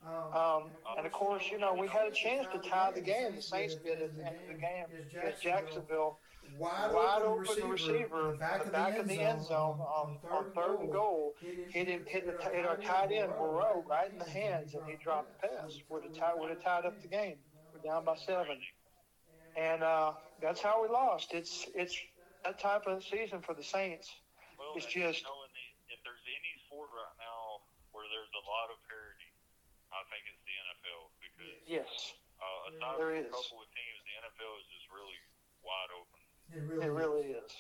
Um, 0.06 0.70
and 0.96 1.06
of 1.06 1.12
course, 1.12 1.44
you 1.50 1.58
know, 1.58 1.74
we 1.74 1.86
had 1.86 2.08
a 2.08 2.10
chance 2.10 2.46
to 2.52 2.68
tie 2.68 2.90
the 2.92 3.00
game. 3.00 3.36
The 3.36 3.42
Saints 3.42 3.76
did 3.76 4.02
at 4.02 4.16
the 4.16 4.26
end 4.26 4.36
of 4.42 4.48
the 4.48 4.60
game 4.60 4.86
against 5.10 5.42
Jacksonville. 5.42 6.18
Wide 6.58 7.22
open 7.24 7.70
receiver, 7.70 8.32
the 8.32 8.70
back 8.70 8.98
of 8.98 9.08
the 9.08 9.20
end 9.20 9.42
zone 9.44 9.78
on, 9.80 10.18
on 10.30 10.44
third 10.54 10.80
and 10.80 10.92
goal. 10.92 11.34
Hit 11.70 11.88
him, 11.88 12.04
hit, 12.06 12.26
the, 12.26 12.50
hit 12.50 12.66
our 12.66 12.76
tight 12.76 13.12
end 13.12 13.30
Moreau 13.38 13.84
right 13.88 14.10
in 14.12 14.18
the 14.18 14.28
hands, 14.28 14.74
and 14.74 14.82
he 14.86 14.96
dropped 15.02 15.40
the 15.40 15.48
pass. 15.48 15.78
Would 15.88 16.02
have 16.02 16.12
tied, 16.12 16.34
would 16.36 16.50
have 16.50 16.62
tied 16.62 16.84
up 16.84 17.00
the 17.00 17.08
game. 17.08 17.36
We're 17.72 17.88
down 17.88 18.04
by 18.04 18.16
seven, 18.16 18.58
and 19.56 19.82
uh, 19.82 20.12
that's 20.40 20.60
how 20.60 20.82
we 20.82 20.88
lost. 20.88 21.32
It's 21.34 21.66
it's 21.74 21.96
that 22.44 22.58
type 22.58 22.86
of 22.86 23.02
season 23.04 23.40
for 23.42 23.54
the 23.54 23.62
Saints. 23.62 24.10
Well, 24.58 24.74
It's 24.76 24.86
just- 24.86 25.22
you 25.22 25.28
know, 25.30 25.42
in 25.46 25.50
the, 25.54 25.66
if 25.94 26.00
there's 26.02 26.24
any 26.26 26.52
sport 26.66 26.90
right 26.90 27.16
now 27.22 27.62
where 27.92 28.06
there's 28.10 28.32
a 28.34 28.44
lot 28.48 28.72
of 28.72 28.78
parity, 28.88 29.30
I 29.92 30.00
think 30.10 30.22
it's 30.26 30.42
the 30.42 30.56
NFL 30.56 31.00
because 31.22 31.54
Yes, 31.68 31.90
uh, 32.40 32.70
aside 32.74 32.98
There 32.98 33.12
from 33.14 33.22
is. 33.22 33.30
a 33.30 33.36
couple 33.36 33.58
of 33.62 33.68
teams, 33.70 33.98
the 34.08 34.14
NFL 34.26 34.52
is 34.58 34.66
just 34.74 34.86
really 34.90 35.18
wide 35.62 35.90
open. 35.94 36.20
It 36.50 36.62
really, 36.66 36.86
it 36.86 36.92
really 36.92 37.26
is. 37.38 37.52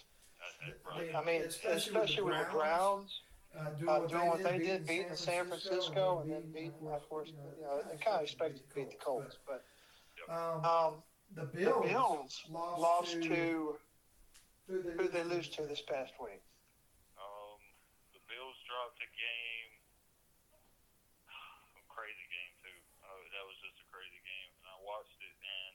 At, 0.42 0.52
at 0.68 0.74
I 0.82 0.98
mean, 0.98 1.14
I 1.14 1.22
mean, 1.22 1.40
especially, 1.46 2.22
with 2.26 2.38
the 2.38 2.50
Browns. 2.50 3.20
uh, 3.54 3.70
uh, 3.86 4.06
doing 4.08 4.26
what 4.26 4.42
they 4.42 4.58
did, 4.58 4.86
beating 4.86 5.14
San 5.14 5.46
Francisco, 5.46 6.20
and 6.24 6.32
then 6.32 6.42
beating, 6.50 6.74
of 6.90 7.06
course, 7.08 7.28
you 7.30 7.62
know, 7.62 7.82
they 7.86 7.96
kind 8.02 8.16
of 8.18 8.22
expected 8.26 8.66
to 8.68 8.74
beat 8.74 8.90
the 8.90 8.96
Colts, 8.96 9.36
but 9.46 9.62
Um, 10.32 11.02
the 11.34 11.44
the 11.48 11.64
Bills, 11.64 11.86
Bills 11.88 12.32
lost, 12.50 12.80
lost 12.80 13.12
to, 13.12 13.28
to 13.28 13.78
who 14.68 14.74
who 14.96 15.04
they 15.08 15.24
lose 15.24 15.48
to 15.56 15.62
this 15.66 15.80
past 15.88 16.12
week. 16.20 16.42
Um, 17.18 17.58
the 18.12 18.22
Bills 18.28 18.56
dropped 18.68 19.00
a 19.00 19.08
game, 19.16 19.70
a 21.78 21.82
crazy 21.92 22.26
game 22.30 22.52
too. 22.62 22.78
Uh, 23.04 23.08
that 23.36 23.44
was 23.48 23.56
just 23.64 23.76
a 23.80 23.86
crazy 23.92 24.20
game, 24.22 24.50
and 24.62 24.66
I 24.72 24.76
watched 24.84 25.18
it, 25.20 25.34
and 25.40 25.74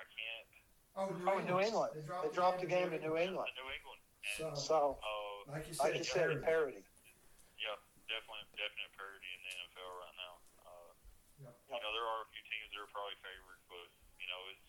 I 0.00 0.04
can't. 0.08 0.48
Oh, 0.96 1.06
New 1.12 1.28
Oh, 1.28 1.36
England. 1.36 1.46
New 1.52 1.60
England. 1.60 1.92
They 2.24 2.32
dropped 2.32 2.60
the 2.64 2.70
game 2.70 2.88
to 2.92 2.98
New 3.00 3.16
England. 3.20 3.52
New 3.52 3.68
England. 3.68 4.00
So, 4.36 4.48
And, 4.48 4.56
So, 4.58 4.78
uh, 4.98 5.52
like 5.52 5.68
you 5.68 5.74
said, 5.76 5.84
like 5.92 5.96
you 6.00 6.08
said, 6.08 6.28
parity. 6.42 6.80
parity. 6.80 6.82
yeah, 7.60 7.76
definitely, 8.08 8.42
definite 8.58 8.90
parity 8.96 9.28
in 9.36 9.40
the 9.44 9.52
NFL 9.60 9.92
right 10.02 10.16
now. 10.18 10.34
Uh, 10.64 10.90
Yep. 11.36 11.52
You 11.68 11.80
know, 11.84 11.92
there 11.92 12.08
are 12.08 12.20
a 12.24 12.28
few 12.32 12.40
teams 12.48 12.68
that 12.72 12.80
are 12.80 12.88
probably 12.96 13.18
favored, 13.20 13.60
but 13.68 13.86
you 14.18 14.24
know, 14.32 14.40
it's 14.56 14.68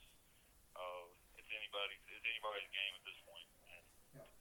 uh, 0.76 1.04
it's 1.94 2.06
it's 2.10 2.26
anybody's 2.26 2.70
game 2.74 2.94
at 2.98 3.04
this 3.06 3.20
point. 3.28 3.48
And, 3.72 3.86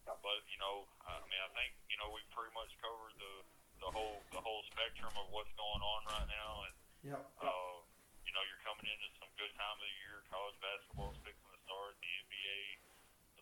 Yep. 0.07 0.19
But 0.23 0.39
you 0.49 0.59
know, 0.63 0.87
I 1.05 1.19
mean, 1.27 1.43
I 1.43 1.51
think 1.59 1.71
you 1.91 1.99
know 2.01 2.09
we 2.15 2.23
pretty 2.33 2.55
much 2.55 2.71
covered 2.81 3.13
the 3.19 3.35
the 3.83 3.91
whole 3.93 4.23
the 4.33 4.41
whole 4.41 4.63
spectrum 4.73 5.13
of 5.19 5.27
what's 5.35 5.53
going 5.59 5.83
on 5.83 6.01
right 6.09 6.29
now, 6.31 6.53
and 6.71 6.75
Yep. 7.13 7.23
uh, 7.43 7.77
you 8.25 8.33
know, 8.35 8.43
you're 8.47 8.63
coming 8.65 8.87
into 8.87 9.09
some 9.21 9.29
good 9.37 9.51
time 9.59 9.77
of 9.77 9.83
the 9.85 9.95
year. 10.07 10.23
College 10.31 10.57
basketball 10.63 11.11
is 11.15 11.19
fixing 11.27 11.51
to 11.53 11.61
start. 11.67 11.93
The 12.01 12.13
NBA, 12.25 12.61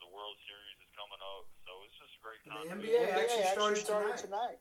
the 0.05 0.11
World 0.13 0.37
Series 0.49 0.79
is 0.85 0.91
coming 0.97 1.21
up, 1.23 1.45
so 1.69 1.71
it's 1.87 1.97
just 2.01 2.13
a 2.17 2.21
great 2.25 2.41
The 2.45 2.51
time. 2.51 2.65
to 2.67 2.75
NBA 2.81 3.01
be- 3.13 3.13
actually 3.13 3.45
started 3.53 3.85
tonight. 3.85 4.59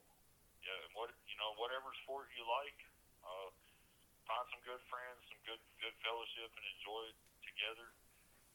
yeah, 0.64 0.84
and 0.88 0.92
what 1.00 1.10
you 1.28 1.36
know, 1.40 1.56
whatever 1.58 1.90
sport 2.06 2.28
you 2.38 2.44
like, 2.48 2.78
uh, 3.24 3.50
find 4.28 4.46
some 4.52 4.62
good 4.68 4.84
friends, 4.92 5.20
some 5.32 5.40
good 5.48 5.62
good 5.80 5.96
fellowship, 6.04 6.52
and 6.54 6.66
enjoy 6.80 7.02
it 7.12 7.18
together. 7.48 7.88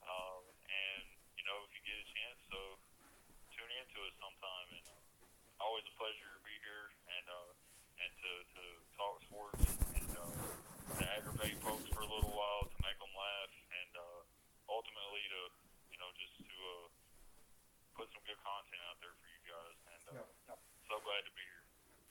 Um, 0.04 0.42
and 0.68 1.04
you 1.36 1.44
know, 1.48 1.64
if 1.66 1.70
you 1.76 1.80
get 1.84 1.96
a 1.98 2.06
chance, 2.12 2.40
so 2.52 2.60
tune 3.98 4.06
into 4.06 4.06
it 4.06 4.14
sometime. 4.22 4.66
And 4.78 4.86
uh, 4.86 5.64
always 5.66 5.82
a 5.90 5.94
pleasure 5.98 6.30
to 6.30 6.40
be 6.46 6.54
here 6.62 6.86
and 7.18 7.26
uh, 7.26 7.50
and 7.98 8.10
to, 8.22 8.30
to 8.54 8.62
talk 8.94 9.14
sports 9.26 9.62
and 9.98 10.10
uh, 10.14 10.30
to 10.98 11.02
aggravate 11.18 11.58
folks 11.66 11.90
for 11.90 12.06
a 12.06 12.10
little 12.10 12.30
while, 12.30 12.70
to 12.70 12.78
make 12.86 12.94
them 13.02 13.10
laugh, 13.10 13.50
and 13.50 13.92
uh, 13.98 14.70
ultimately 14.70 15.22
to 15.34 15.40
you 15.90 15.98
know 15.98 16.10
just 16.14 16.34
to 16.38 16.46
uh, 16.46 16.86
put 17.98 18.06
some 18.14 18.22
good 18.22 18.38
content 18.46 18.80
out 18.86 18.98
there 19.02 19.14
for 19.18 19.26
you 19.26 19.42
guys. 19.50 19.76
And 19.90 20.02
uh, 20.14 20.54
so 20.86 20.94
glad 21.02 21.22
to 21.26 21.32
be 21.34 21.42
here. 21.42 21.62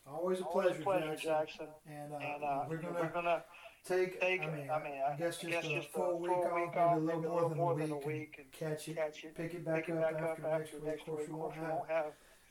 Always 0.07 0.39
a 0.39 0.47
Always 0.47 0.76
pleasure, 0.80 0.84
a 0.84 0.88
pleasure, 0.88 1.15
Jackson. 1.19 1.68
Jackson. 1.68 1.69
And, 1.88 2.09
uh, 2.15 2.19
And 2.19 2.41
uh, 2.43 2.68
we're 2.68 2.80
gonna 2.84 2.99
we're 2.99 3.15
gonna 3.15 3.43
take, 3.88 4.19
take, 4.22 4.41
I 4.41 4.45
mean, 4.47 4.69
I 4.69 4.84
mean, 4.84 5.01
I 5.07 5.15
guess 5.18 5.38
just 5.38 5.68
a 5.68 5.81
full 5.93 6.19
week 6.19 6.31
full 6.31 6.45
off, 6.45 6.55
week 6.55 6.76
maybe 6.76 7.26
a 7.26 7.30
little 7.30 7.49
maybe 7.49 7.59
more 7.59 7.76
than 7.76 7.91
a 7.91 7.99
than 7.99 8.07
week, 8.07 8.35
and 8.38 8.45
and 8.45 8.51
catch 8.77 8.88
it, 8.88 8.95
catch 8.95 9.23
it, 9.23 9.35
pick 9.35 9.53
it 9.53 9.65
back 9.65 9.85
pick 9.85 9.95
it 9.95 9.97
up 9.97 10.14
back 10.14 10.22
up 10.22 10.39
after, 10.43 10.47
after 10.47 10.77
next 10.85 11.07
week. 11.07 11.27
Of 11.27 11.31
course, 11.31 11.55
we 11.55 11.68
won't 11.68 11.88
have 11.88 11.88
have 11.88 12.05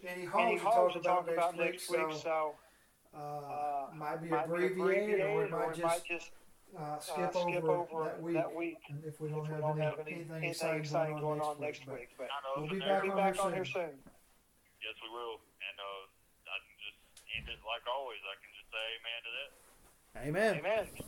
any 0.06 0.22
any 0.22 0.56
hogs 0.56 0.62
hogs 0.62 0.94
to 0.94 1.00
talk 1.00 1.28
about 1.30 1.56
next 1.56 1.90
week, 1.90 2.10
so 2.10 2.20
so 2.22 2.54
uh, 3.16 3.20
uh, 3.20 3.86
might 3.94 4.22
be 4.22 4.28
might 4.28 4.44
abbreviated, 4.44 5.20
or 5.20 5.44
it 5.44 5.50
might 5.50 5.74
just 5.74 6.06
just 6.06 6.30
uh, 6.76 6.82
uh, 6.82 6.98
skip, 6.98 7.32
skip 7.32 7.64
over, 7.64 7.86
over 7.92 8.04
that 8.04 8.22
week. 8.22 8.34
that 8.34 8.54
week. 8.54 8.78
If 9.06 9.20
we 9.20 9.28
If 9.28 9.34
don't 9.34 9.42
we 9.42 9.48
have, 9.54 9.60
don't 9.60 9.78
any, 9.78 9.84
have 9.84 9.98
any, 10.00 10.12
anything, 10.12 10.36
anything 10.36 10.50
exciting 10.50 10.80
exciting 10.80 11.18
going 11.20 11.40
on 11.40 11.60
next 11.60 11.86
but 11.86 11.94
week, 11.94 12.10
but 12.18 12.28
I 12.28 12.38
know 12.44 12.66
We'll 12.66 12.70
be 12.70 12.80
back 12.80 13.38
on 13.44 13.52
here 13.52 13.64
soon. 13.64 13.94
soon. 13.94 14.12
Yes, 14.82 14.94
we 15.02 15.08
will. 15.10 15.40
And 15.66 15.76
uh, 15.80 16.52
I 16.52 16.56
can 16.62 16.76
just 16.78 16.98
end 17.38 17.46
it 17.48 17.60
like 17.64 17.82
always. 17.88 18.20
I 18.22 18.34
can 18.38 18.50
just 18.54 18.68
say 18.70 18.84
amen 19.00 19.20
to 19.24 19.32
that. 19.36 19.50
Amen. 20.16 20.52
Amen. 20.60 21.06